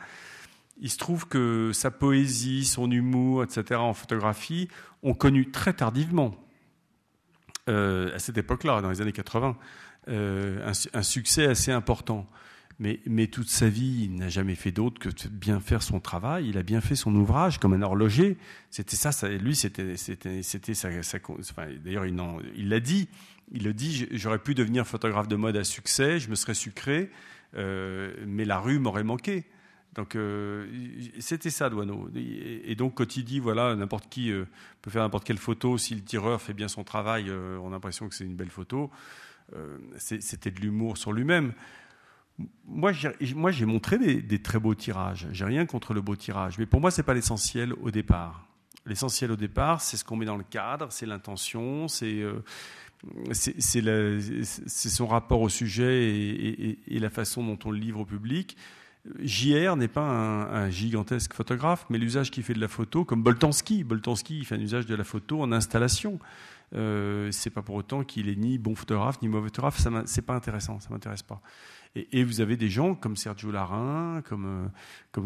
Il 0.79 0.91
se 0.91 0.99
trouve 0.99 1.27
que 1.27 1.71
sa 1.73 1.91
poésie, 1.91 2.65
son 2.65 2.91
humour, 2.91 3.43
etc., 3.43 3.81
en 3.81 3.95
photographie, 3.95 4.69
ont 5.03 5.15
connu 5.15 5.51
très 5.51 5.73
tardivement, 5.73 6.37
euh, 7.69 8.15
à 8.15 8.19
cette 8.19 8.39
époque-là, 8.39 8.83
dans 8.83 8.91
les 8.91 9.01
années 9.01 9.13
80, 9.13 9.57
euh, 10.09 10.73
un 10.93 11.03
succès 11.03 11.47
assez 11.47 11.73
important. 11.73 12.29
Mais, 12.79 13.27
toute 13.29 13.49
sa 13.49 13.69
vie, 13.71 14.05
il 14.05 14.17
n'a 14.17 14.29
jamais 14.29 14.55
fait 14.55 14.71
d'autre 14.71 14.99
que 14.99 15.09
de 15.09 15.29
bien 15.31 15.61
faire 15.61 15.83
son 15.83 15.99
travail. 15.99 16.49
Il 16.49 16.59
a 16.59 16.63
bien 16.63 16.83
fait 16.83 16.95
son 16.95 17.15
ouvrage 17.15 17.59
comme 17.59 17.73
un 17.73 17.81
horloger. 17.81 18.37
C'était 18.71 18.97
ça, 18.97 19.29
lui, 19.29 19.57
c'était, 19.57 19.97
sa, 19.97 20.91
d'ailleurs, 21.83 22.05
il 22.05 22.69
l'a 22.69 22.81
dit. 22.81 23.09
Il 23.53 23.65
le 23.65 23.73
dit. 23.73 24.07
J'aurais 24.11 24.39
pu 24.39 24.55
devenir 24.55 24.87
photographe 24.87 25.29
de 25.29 25.37
mode 25.37 25.57
à 25.57 25.65
succès. 25.65 26.19
Je 26.19 26.29
me 26.29 26.35
serais 26.35 26.55
sucré, 26.55 27.11
euh, 27.57 28.15
mais 28.27 28.45
la 28.45 28.59
rue 28.59 28.79
m'aurait 28.79 29.05
manqué. 29.05 29.45
Donc 29.95 30.15
euh, 30.15 30.67
c'était 31.21 31.49
ça, 31.51 31.71
Douaneau. 31.71 32.11
Et, 32.15 32.75
donc 32.75 32.97
quand 32.97 33.17
il 33.17 33.25
dit 33.25 33.39
voilà 33.39 33.75
n'importe 33.75 34.11
qui 34.11 34.31
euh, 34.31 34.45
peut 34.83 34.91
faire 34.91 35.03
n'importe 35.03 35.25
quelle 35.25 35.39
photo 35.39 35.79
si 35.79 35.95
le 35.95 36.03
tireur 36.03 36.43
fait 36.43 36.53
bien 36.53 36.69
son 36.69 36.85
travail, 36.85 37.31
on 37.31 37.69
a 37.69 37.71
l'impression 37.71 38.07
que 38.09 38.15
c'est 38.15 38.25
une 38.25 38.37
belle 38.37 38.51
photo. 38.51 38.91
C'était 39.97 40.51
de 40.51 40.61
l'humour 40.61 40.99
sur 40.99 41.13
lui-même. 41.13 41.55
Moi, 42.69 42.93
j'ai 42.93 43.67
montré 43.67 43.99
des, 43.99 44.43
très 44.43 44.59
beaux 44.59 44.75
tirages. 44.75 45.29
J'ai 45.33 45.45
rien 45.45 45.67
contre 45.67 45.95
le 45.95 46.01
beau 46.01 46.17
tirage, 46.17 46.59
mais 46.59 46.67
pour 46.67 46.81
moi, 46.81 46.91
c'est 46.91 47.03
pas 47.03 47.15
l'essentiel 47.15 47.73
au 47.75 47.91
départ. 47.91 48.47
L'essentiel 48.85 49.33
au 49.33 49.37
départ, 49.37 49.81
c'est 49.81 49.97
ce 49.97 50.05
qu'on 50.05 50.17
met 50.17 50.27
dans 50.27 50.37
le 50.37 50.45
cadre, 50.45 50.89
c'est 50.91 51.07
l'intention, 51.07 51.89
c'est 51.89 52.21
euh, 52.21 52.43
son 54.45 55.07
rapport 55.07 55.41
au 55.41 55.49
sujet 55.49 56.09
et, 56.09 56.99
la 56.99 57.11
façon 57.11 57.45
dont 57.45 57.59
on 57.65 57.71
le 57.71 57.79
livre 57.79 58.01
au 58.01 58.05
public. 58.05 58.57
JR 59.21 59.77
n'est 59.77 59.89
pas 59.89 60.03
un, 60.03 60.69
gigantesque 60.69 61.33
photographe, 61.33 61.87
mais 61.91 61.99
l'usage 61.99 62.31
qu'il 62.31 62.43
fait 62.43 62.55
de 62.55 62.61
la 62.61 62.69
photo, 62.69 63.05
comme 63.05 63.23
Boltanski. 63.23 63.85
Boltanski, 63.85 64.39
il 64.39 64.45
fait 64.45 64.57
un 64.57 64.61
usage 64.61 64.87
de 64.87 64.95
la 64.95 65.05
photo 65.05 65.41
en 65.43 65.53
installation. 65.53 66.19
Euh, 66.75 67.31
c'est 67.31 67.51
pas 67.51 67.63
pour 67.63 67.77
autant 67.77 68.03
qu'il 68.03 68.29
est 68.29 68.35
ni 68.35 68.59
bon 68.59 68.75
photographe 68.75 69.23
ni 69.23 69.29
mauvais 69.29 69.49
photographe. 69.49 69.79
Ça 69.79 69.91
c'est 70.07 70.23
pas 70.23 70.35
intéressant, 70.35 70.81
ça 70.81 70.91
m'intéresse 70.91 71.23
pas. 71.23 71.41
Et, 72.13 72.25
vous 72.25 72.43
avez 72.43 72.57
des 72.57 72.69
gens 72.69 72.95
comme 72.95 73.17
Sergio 73.17 73.51
Larin, 73.51 74.21
comme 74.23 74.71
euh, 75.17 75.23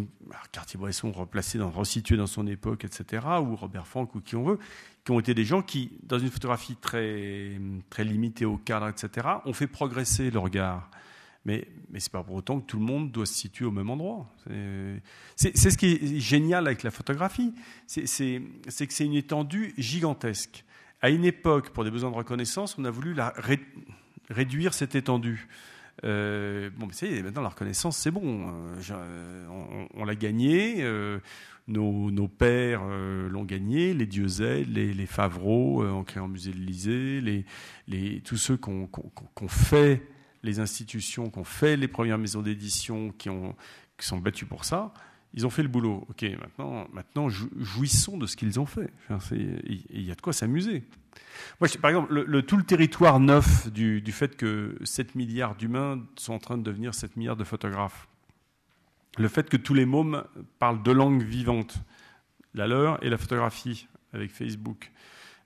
Cartier-Bresson 0.52 1.10
replacé, 1.10 1.58
dans, 1.58 1.70
resitué 1.70 2.16
dans 2.16 2.28
son 2.28 2.46
époque, 2.46 2.84
etc., 2.84 3.26
ou 3.42 3.56
Robert 3.56 3.88
Frank 3.88 4.14
ou 4.14 4.20
qui 4.20 4.36
on 4.36 4.44
veut, 4.44 4.58
qui 5.04 5.10
ont 5.10 5.18
été 5.18 5.34
des 5.34 5.44
gens 5.44 5.62
qui, 5.62 5.98
dans 6.04 6.18
une 6.18 6.30
photographie 6.30 6.76
très 6.76 7.60
très 7.90 8.04
limitée 8.04 8.44
au 8.44 8.56
cadre, 8.56 8.88
etc., 8.88 9.26
ont 9.46 9.52
fait 9.52 9.66
progresser 9.66 10.30
le 10.30 10.38
regard. 10.38 10.90
Mais, 11.44 11.66
mais 11.90 11.98
c'est 11.98 12.12
pas 12.12 12.22
pour 12.22 12.36
autant 12.36 12.60
que 12.60 12.66
tout 12.66 12.78
le 12.78 12.84
monde 12.84 13.10
doit 13.10 13.26
se 13.26 13.34
situer 13.34 13.64
au 13.64 13.70
même 13.70 13.90
endroit. 13.90 14.30
C'est- 15.36 15.56
ce 15.56 15.76
qui 15.76 15.92
est 15.92 16.20
génial 16.20 16.66
avec 16.66 16.82
la 16.82 16.90
photographie, 16.90 17.54
c'est 17.86 18.02
que 18.02 18.92
c'est 18.92 19.04
une 19.04 19.14
étendue 19.14 19.74
gigantesque. 19.78 20.64
À 21.00 21.08
une 21.08 21.24
époque, 21.24 21.70
pour 21.70 21.82
des 21.82 21.90
besoins 21.90 22.10
de 22.10 22.16
reconnaissance, 22.16 22.76
on 22.78 22.84
a 22.84 22.90
voulu 22.90 23.16
réduire 24.28 24.74
cette 24.74 24.94
étendue. 24.94 25.48
Euh, 26.04 26.70
bon, 26.76 26.86
mais 26.86 26.92
c'est 26.92 27.22
maintenant 27.22 27.42
la 27.42 27.48
reconnaissance, 27.50 27.96
c'est 27.96 28.10
bon. 28.10 28.52
Je- 28.80 28.94
euh, 28.96 29.86
on 29.94 30.04
l'a 30.04 30.14
gagné. 30.14 30.76
euh, 30.82 31.18
nos, 31.68 32.10
nos 32.10 32.26
pères 32.26 32.82
l'ont 32.84 33.44
gagné, 33.44 33.94
les 33.94 34.06
Dieuzel, 34.06 34.72
les, 34.72 34.92
les 34.92 35.06
Favreau 35.06 35.86
en 35.86 36.02
créant 36.02 36.26
le 36.26 36.32
musée 36.32 36.50
de 36.50 36.56
l'Élysée, 36.56 37.20
les, 37.20 37.44
les, 37.86 38.20
tous 38.22 38.38
ceux 38.38 38.56
qui 38.56 38.68
ont, 38.70 38.88
fait 39.46 40.02
les 40.42 40.58
institutions, 40.58 41.30
qui 41.30 41.38
ont 41.38 41.44
fait 41.44 41.76
les 41.76 41.86
premières 41.86 42.18
maisons 42.18 42.42
d'édition, 42.42 43.12
qui, 43.12 43.28
qui 43.96 44.06
sont 44.06 44.18
battus 44.18 44.48
pour 44.48 44.64
ça, 44.64 44.92
ils 45.34 45.46
ont 45.46 45.50
fait 45.50 45.62
le 45.62 45.68
boulot. 45.68 46.06
Ok, 46.10 46.22
maintenant, 46.40 46.86
maintenant 46.92 47.28
jou- 47.28 47.50
jouissons 47.58 48.18
de 48.18 48.26
ce 48.26 48.36
qu'ils 48.36 48.58
ont 48.60 48.66
fait. 48.66 48.90
Il 49.32 50.02
y 50.02 50.10
a 50.10 50.14
de 50.14 50.20
quoi 50.20 50.32
s'amuser. 50.32 50.82
Moi, 51.60 51.68
par 51.80 51.90
exemple, 51.90 52.12
le, 52.14 52.24
le- 52.24 52.42
tout 52.42 52.56
le 52.56 52.62
territoire 52.64 53.20
neuf 53.20 53.70
du, 53.72 54.02
fait 54.12 54.36
que 54.36 54.76
7 54.84 55.14
milliards 55.14 55.54
d'humains 55.56 56.04
sont 56.16 56.32
en 56.34 56.38
train 56.38 56.58
de 56.58 56.62
devenir 56.62 56.94
7 56.94 57.16
milliards 57.16 57.36
de 57.36 57.44
photographes, 57.44 58.08
le 59.18 59.28
fait 59.28 59.48
que 59.48 59.56
tous 59.56 59.74
les 59.74 59.86
mômes 59.86 60.24
parlent 60.58 60.82
deux 60.82 60.92
langues 60.92 61.22
vivantes, 61.22 61.78
la 62.54 62.66
leur 62.66 63.02
et 63.04 63.10
la 63.10 63.18
photographie 63.18 63.88
avec 64.12 64.30
Facebook, 64.30 64.92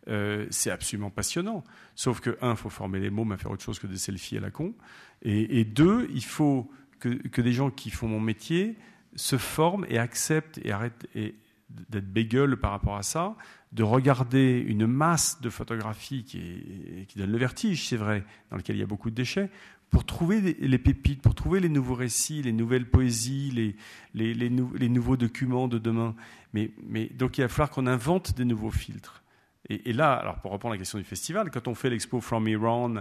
euh, 0.09 0.47
c'est 0.51 0.71
absolument 0.71 1.11
passionnant. 1.11 1.65
Sauf 1.95 2.21
que, 2.21 2.37
un, 2.43 2.51
il 2.53 2.57
faut 2.57 2.69
former 2.71 3.01
les 3.01 3.11
mômes 3.11 3.33
à 3.33 3.37
faire 3.39 3.51
autre 3.51 3.63
chose 3.63 3.79
que 3.79 3.87
des 3.87 3.97
selfies 3.97 4.37
à 4.37 4.41
la 4.41 4.51
con. 4.51 4.75
Et, 5.23 5.65
deux, 5.65 6.07
il 6.13 6.25
faut 6.25 6.71
que 7.01 7.41
des 7.41 7.53
gens 7.53 7.71
qui 7.71 7.89
font 7.91 8.09
mon 8.09 8.21
métier 8.21 8.77
se 9.17 9.37
forment 9.39 9.87
et 9.89 9.99
acceptent 9.99 10.59
et 10.65 10.73
arrêtent 10.73 11.07
d'être 11.15 12.13
bégueules 12.13 12.57
par 12.59 12.71
rapport 12.71 12.97
à 12.97 13.03
ça, 13.03 13.37
de 13.73 13.83
regarder 13.83 14.59
une 14.67 14.87
masse 14.87 15.41
de 15.41 15.51
photographies 15.51 16.25
qui, 16.25 16.39
est- 16.39 17.07
qui 17.07 17.19
donne 17.19 17.33
le 17.33 17.39
vertige, 17.39 17.89
c'est 17.89 17.97
vrai, 17.97 18.25
dans 18.51 18.57
lequel 18.57 18.77
il 18.77 18.81
y 18.81 18.83
a 18.83 18.87
beaucoup 18.87 19.11
de 19.11 19.15
déchets, 19.17 19.51
pour 19.91 20.05
trouver 20.05 20.57
les, 20.59 20.79
pépites, 20.79 21.23
pour 21.23 21.35
trouver 21.35 21.61
les 21.61 21.69
nouveaux 21.69 21.95
récits, 21.95 22.43
les 22.43 22.53
nouvelles 22.53 22.89
poésies, 22.89 23.51
les, 23.53 23.77
les, 24.15 24.35
les 24.35 24.51
nou- 24.51 24.73
les 24.77 24.89
nouveaux 24.89 25.17
documents 25.17 25.69
de 25.69 25.79
demain. 25.79 26.15
Mais, 26.53 26.71
donc 27.17 27.39
il 27.39 27.43
va 27.43 27.49
falloir 27.49 27.71
qu'on 27.71 27.87
invente 27.87 28.35
des 28.37 28.45
nouveaux 28.45 28.71
filtres. 28.73 29.23
Et, 29.69 29.91
et 29.91 29.93
là, 29.93 30.13
alors 30.15 30.41
pour 30.41 30.51
reprendre 30.51 30.75
la 30.75 30.79
question 30.79 30.99
du 30.99 31.05
festival, 31.05 31.51
quand 31.51 31.69
on 31.69 31.75
fait 31.75 31.91
l'expo 31.91 32.21
From 32.21 32.47
Iran 32.49 32.97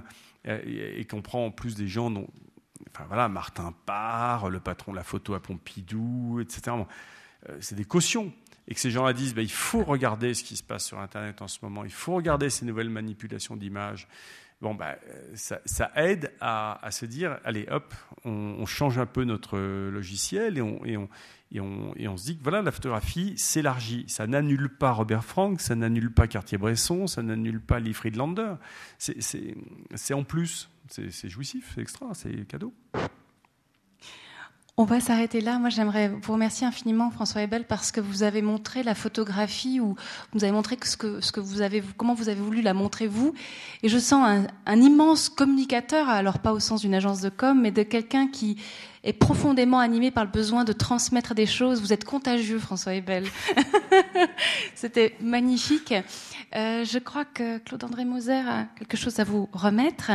euh, 0.48 0.60
et, 0.66 1.02
et 1.02 1.06
qu'on 1.06 1.22
prend 1.22 1.46
en 1.48 1.52
plus 1.52 1.76
des 1.76 1.88
gens 1.88 2.10
dont, 2.12 2.28
enfin 2.90 3.06
voilà, 3.08 3.30
Martin 3.30 3.74
Parr, 3.86 4.50
le 4.50 4.60
patron 4.60 4.92
de 4.92 4.98
la 4.98 5.04
photo 5.04 5.34
à 5.34 5.42
Pompidou, 5.42 6.40
etc. 6.40 6.76
Euh, 7.50 7.58
c'est 7.60 7.76
des 7.76 7.86
cautions. 7.86 8.34
Et 8.68 8.74
que 8.74 8.80
ces 8.80 8.92
gens-là 8.92 9.12
disent, 9.12 9.36
bah, 9.36 9.42
il 9.42 9.52
faut 9.52 9.84
regarder 9.84 10.34
ce 10.34 10.44
qui 10.44 10.56
se 10.56 10.64
passe 10.64 10.86
sur 10.86 11.00
Internet 11.00 11.42
en 11.42 11.48
ce 11.48 11.60
moment, 11.62 11.84
il 11.84 11.92
faut 11.92 12.16
regarder 12.16 12.50
ces 12.50 12.66
nouvelles 12.66 12.90
manipulations 12.90 13.58
d'images. 13.58 14.08
Bon, 14.62 14.78
euh, 14.80 14.96
ça, 15.36 15.92
aide 15.96 16.32
à, 16.40 16.80
se 16.90 17.06
dire, 17.06 17.40
allez, 17.44 17.68
hop, 17.70 17.94
on, 18.24 18.66
change 18.66 18.98
un 18.98 19.06
peu 19.06 19.26
notre 19.26 19.60
logiciel 19.60 20.58
et 20.58 20.62
on, 20.62 21.10
et 21.54 21.60
on, 21.60 22.18
se 22.18 22.24
dit 22.24 22.38
que 22.38 22.44
voilà, 22.44 22.62
la 22.62 22.72
photographie 22.72 23.38
s'élargit. 23.38 24.06
Ça 24.08 24.26
n'annule 24.26 24.70
pas 24.70 24.92
Robert 24.92 25.24
Frank, 25.24 25.62
ça 25.62 25.76
n'annule 25.76 26.12
pas 26.12 26.28
Cartier-Bresson, 26.28 27.06
ça 27.06 27.22
n'annule 27.22 27.62
pas 27.62 27.80
Lee 27.80 27.94
Friedlander. 27.94 28.56
C'est 28.98 30.14
en 30.14 30.24
plus, 30.24 30.70
c'est 31.10 31.30
jouissif, 31.30 31.72
c'est 31.74 31.82
extra, 31.82 32.14
c'est 32.14 32.48
cadeau. 32.48 32.74
On 34.76 34.86
va 34.86 35.00
s'arrêter 35.00 35.40
là. 35.40 35.60
Moi, 35.60 35.70
j'aimerais 35.70 36.10
vous 36.10 36.34
remercier 36.34 36.66
infiniment, 36.66 37.12
François 37.12 37.44
Ebel, 37.44 37.66
parce 37.66 37.92
que 37.92 38.02
vous 38.02 38.24
avez 38.24 38.42
montré 38.42 38.82
la 38.82 38.96
photographie 38.96 39.80
ou 39.80 39.96
vous 40.34 40.44
avez 40.44 40.52
montré 40.52 40.78
ce 40.84 40.98
que, 40.98 41.22
ce 41.22 41.32
que 41.32 41.40
vous 41.40 41.62
avez, 41.62 41.84
comment 41.96 42.16
vous 42.16 42.28
avez 42.28 42.42
voulu 42.42 42.64
la 42.64 42.74
montrer 42.74 43.06
vous. 43.06 43.36
Et 43.84 43.90
je 43.90 44.00
sens 44.00 44.26
un, 44.26 44.48
un 44.66 44.82
immense 44.82 45.30
communicateur, 45.30 46.10
alors 46.10 46.40
pas 46.40 46.54
au 46.54 46.60
sens 46.60 46.82
d'une 46.82 46.96
agence 46.96 47.22
de 47.22 47.30
com, 47.30 47.62
mais 47.62 47.70
de 47.70 47.84
quelqu'un 47.84 48.28
qui 48.28 48.58
est 49.04 49.14
profondément 49.14 49.80
animé 49.80 50.10
par 50.10 50.26
le 50.26 50.32
besoin 50.32 50.64
de 50.64 50.74
transmettre 50.74 51.36
des 51.36 51.46
choses. 51.46 51.80
Vous 51.80 51.94
êtes 51.94 52.06
contagieux, 52.06 52.58
François 52.58 52.96
Ebel. 52.96 53.28
C'était 54.76 55.16
magnifique. 55.22 55.94
Euh, 56.56 56.84
je 56.84 56.98
crois 56.98 57.26
que 57.26 57.60
Claude-André 57.60 58.06
Moser 58.06 58.42
a 58.48 58.66
quelque 58.80 58.98
chose 58.98 59.20
à 59.20 59.24
vous 59.24 59.50
remettre. 59.54 60.12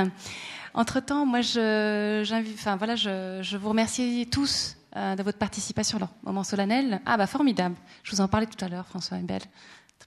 Entre-temps, 0.75 1.27
moi, 1.27 1.41
je, 1.41 2.23
enfin, 2.55 2.77
voilà, 2.77 2.97
je, 2.97 3.57
vous 3.57 3.69
remercie 3.69 4.29
tous 4.31 4.77
euh, 4.97 5.17
de 5.17 5.23
votre 5.23 5.39
participation 5.39 5.99
leur 5.99 6.11
moment 6.23 6.45
solennel. 6.45 7.01
Ah, 7.07 7.17
bah, 7.17 7.27
formidable. 7.27 7.77
Je 8.03 8.13
vous 8.13 8.21
en 8.21 8.29
parlais 8.29 8.47
tout 8.47 8.63
à 8.65 8.69
l'heure, 8.69 8.87
François 8.87 9.19
Ebel. 9.19 9.43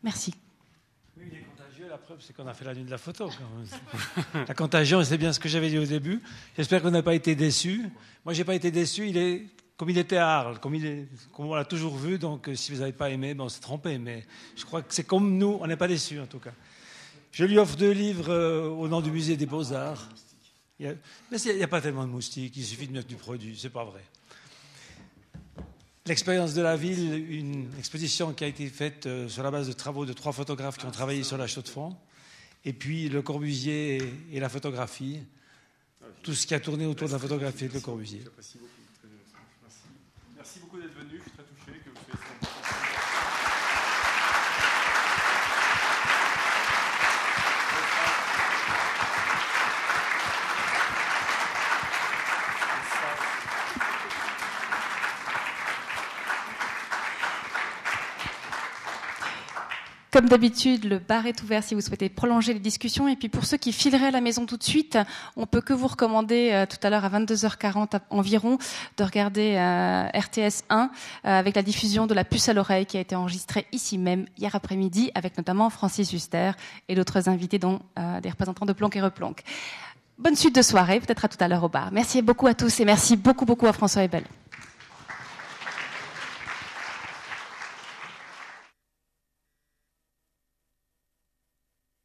Merci. 0.04 0.34
Oui, 1.18 1.26
il 1.32 1.38
est 1.38 1.42
contagieux, 1.44 1.88
là, 1.90 1.98
preuve, 1.98 2.18
c'est 2.22 2.36
qu'on 2.36 2.48
a 2.48 2.54
fait 2.54 2.66
la 2.66 2.74
nuit 2.74 2.84
de 2.84 2.92
la 2.92 2.98
photo. 2.98 3.30
la 4.34 4.54
contagion, 4.54 5.04
c'est 5.04 5.18
bien 5.18 5.34
ce 5.34 5.40
que 5.40 5.50
j'avais 5.50 5.70
dit 5.70 5.78
au 5.78 5.86
début. 5.86 6.22
J'espère 6.58 6.82
qu'on 6.82 6.92
n'a 6.92 7.04
pas 7.04 7.16
été 7.16 7.36
déçus. 7.36 7.90
Moi, 8.26 8.34
j'ai 8.34 8.44
pas 8.44 8.56
été 8.56 8.72
déçu. 8.72 9.08
Il 9.08 9.18
est 9.18 9.46
comme 9.82 9.90
il 9.90 9.98
était 9.98 10.18
à 10.18 10.30
Arles, 10.30 10.60
comme 10.60 10.76
on 11.40 11.56
l'a 11.56 11.66
toujours 11.66 11.98
vu. 11.98 12.20
Donc, 12.20 12.48
euh, 12.48 12.54
si 12.54 12.72
vous 12.72 12.82
n'avez 12.82 12.92
pas 12.92 13.10
aimé, 13.10 13.34
ben, 13.34 13.46
on 13.46 13.50
s'est 13.50 13.62
trompé. 13.62 13.98
Mais 13.98 14.28
je 14.56 14.64
crois 14.64 14.84
que 14.84 14.94
c'est 14.94 15.04
comme 15.04 15.40
nous, 15.40 15.58
on 15.60 15.66
n'est 15.66 15.76
pas 15.76 15.88
déçus 15.88 16.20
en 16.20 16.28
tout 16.28 16.38
cas. 16.38 16.52
Je 17.32 17.46
lui 17.46 17.58
offre 17.58 17.76
deux 17.78 17.90
livres 17.90 18.30
euh, 18.30 18.70
au 18.70 18.88
nom 18.88 19.02
du 19.02 19.10
musée 19.10 19.38
des 19.38 19.48
Beaux-Arts. 19.48 20.08
Mais 20.82 21.42
il 21.42 21.56
n'y 21.56 21.64
a, 21.64 21.68
pas 21.68 21.82
tellement 21.82 22.06
de 22.06 22.12
moustiques, 22.12 22.56
il 22.58 22.66
suffit 22.66 22.88
de 22.88 22.94
mettre 22.94 23.08
du 23.08 23.16
produit, 23.16 23.58
c'est 23.58 23.70
pas 23.70 23.84
vrai. 23.84 24.04
L'expérience 26.08 26.54
de 26.56 26.62
la 26.62 26.76
ville, 26.76 27.14
une 27.30 27.70
exposition 27.78 28.34
qui 28.34 28.44
a 28.44 28.48
été 28.48 28.68
faite 28.68 29.06
euh, 29.06 29.30
sur 29.30 29.44
la 29.44 29.52
base 29.52 29.68
de 29.68 29.74
travaux 29.74 30.06
de 30.06 30.14
trois 30.14 30.32
photographes 30.32 30.78
qui 30.78 30.86
ont 30.86 30.92
travaillé 30.92 31.24
sur 31.24 31.38
la 31.38 31.46
chaux 31.46 31.62
de 31.62 31.68
fond, 31.68 31.96
et 32.66 32.74
puis 32.74 33.10
le 33.10 33.22
Corbusier 33.22 34.02
et, 34.32 34.40
la 34.40 34.50
photographie, 34.50 35.20
tout 36.24 36.34
ce 36.34 36.48
qui 36.48 36.56
a 36.56 36.60
tourné 36.60 36.86
autour 36.86 37.08
de 37.08 37.14
la 37.14 37.20
photographie 37.20 37.68
de 37.68 37.74
Le 37.74 37.80
Corbusier. 37.80 38.24
Merci 40.36 40.60
beaucoup 40.60 40.80
d'être 40.80 40.96
venu, 40.96 41.18
je 41.18 41.22
suis 41.22 41.32
très 41.32 41.44
touché 41.44 41.80
que 41.86 41.90
vous 41.90 42.12
Comme 60.12 60.28
d'habitude, 60.28 60.84
le 60.84 61.00
bar 61.00 61.26
est 61.26 61.42
ouvert 61.42 61.64
si 61.64 61.74
vous 61.74 61.80
souhaitez 61.80 62.10
prolonger 62.10 62.54
les 62.54 62.60
discussions. 62.60 63.08
Et 63.08 63.16
puis 63.16 63.30
pour 63.30 63.46
ceux 63.46 63.56
qui 63.56 63.72
fileraient 63.72 64.08
à 64.08 64.12
la 64.12 64.20
maison 64.20 64.46
tout 64.46 64.58
de 64.58 64.64
suite, 64.64 64.98
on 65.38 65.46
peut 65.46 65.62
que 65.62 65.72
vous 65.72 65.88
recommander 65.88 66.50
euh, 66.52 66.66
tout 66.66 66.76
à 66.86 66.90
l'heure 66.90 67.06
à 67.06 67.10
22h40 67.10 67.98
environ 68.10 68.58
de 68.98 69.04
regarder 69.06 69.56
euh, 69.56 70.08
RTS 70.14 70.66
1 70.70 70.82
euh, 70.84 70.90
avec 71.24 71.56
la 71.56 71.62
diffusion 71.62 72.08
de 72.08 72.14
La 72.14 72.26
puce 72.26 72.50
à 72.50 72.54
l'oreille 72.54 72.86
qui 72.86 72.98
a 72.98 73.00
été 73.00 73.16
enregistrée 73.16 73.66
ici 73.72 73.98
même 73.98 74.26
hier 74.38 74.54
après-midi 74.54 75.12
avec 75.16 75.38
notamment 75.38 75.70
Francis 75.70 76.12
Huster 76.12 76.52
et 76.90 76.96
d'autres 76.96 77.30
invités 77.30 77.58
dont 77.58 77.80
des 78.22 78.30
représentants 78.30 78.66
de 78.66 78.74
Plonk 78.74 78.96
et 78.98 79.02
Replonk. 79.02 79.44
Bonne 80.18 80.36
suite 80.36 80.56
de 80.56 80.62
soirée, 80.62 81.00
peut-être 81.00 81.24
à 81.24 81.28
tout 81.30 81.38
à 81.40 81.48
l'heure 81.48 81.64
au 81.64 81.70
bar. 81.70 81.90
Merci 81.94 82.22
beaucoup 82.22 82.48
à 82.48 82.54
tous 82.54 82.82
et 82.82 82.86
merci 82.86 83.16
beaucoup 83.16 83.46
beaucoup 83.46 83.68
à 83.68 83.74
François 83.74 84.04
Ebel. 84.04 84.24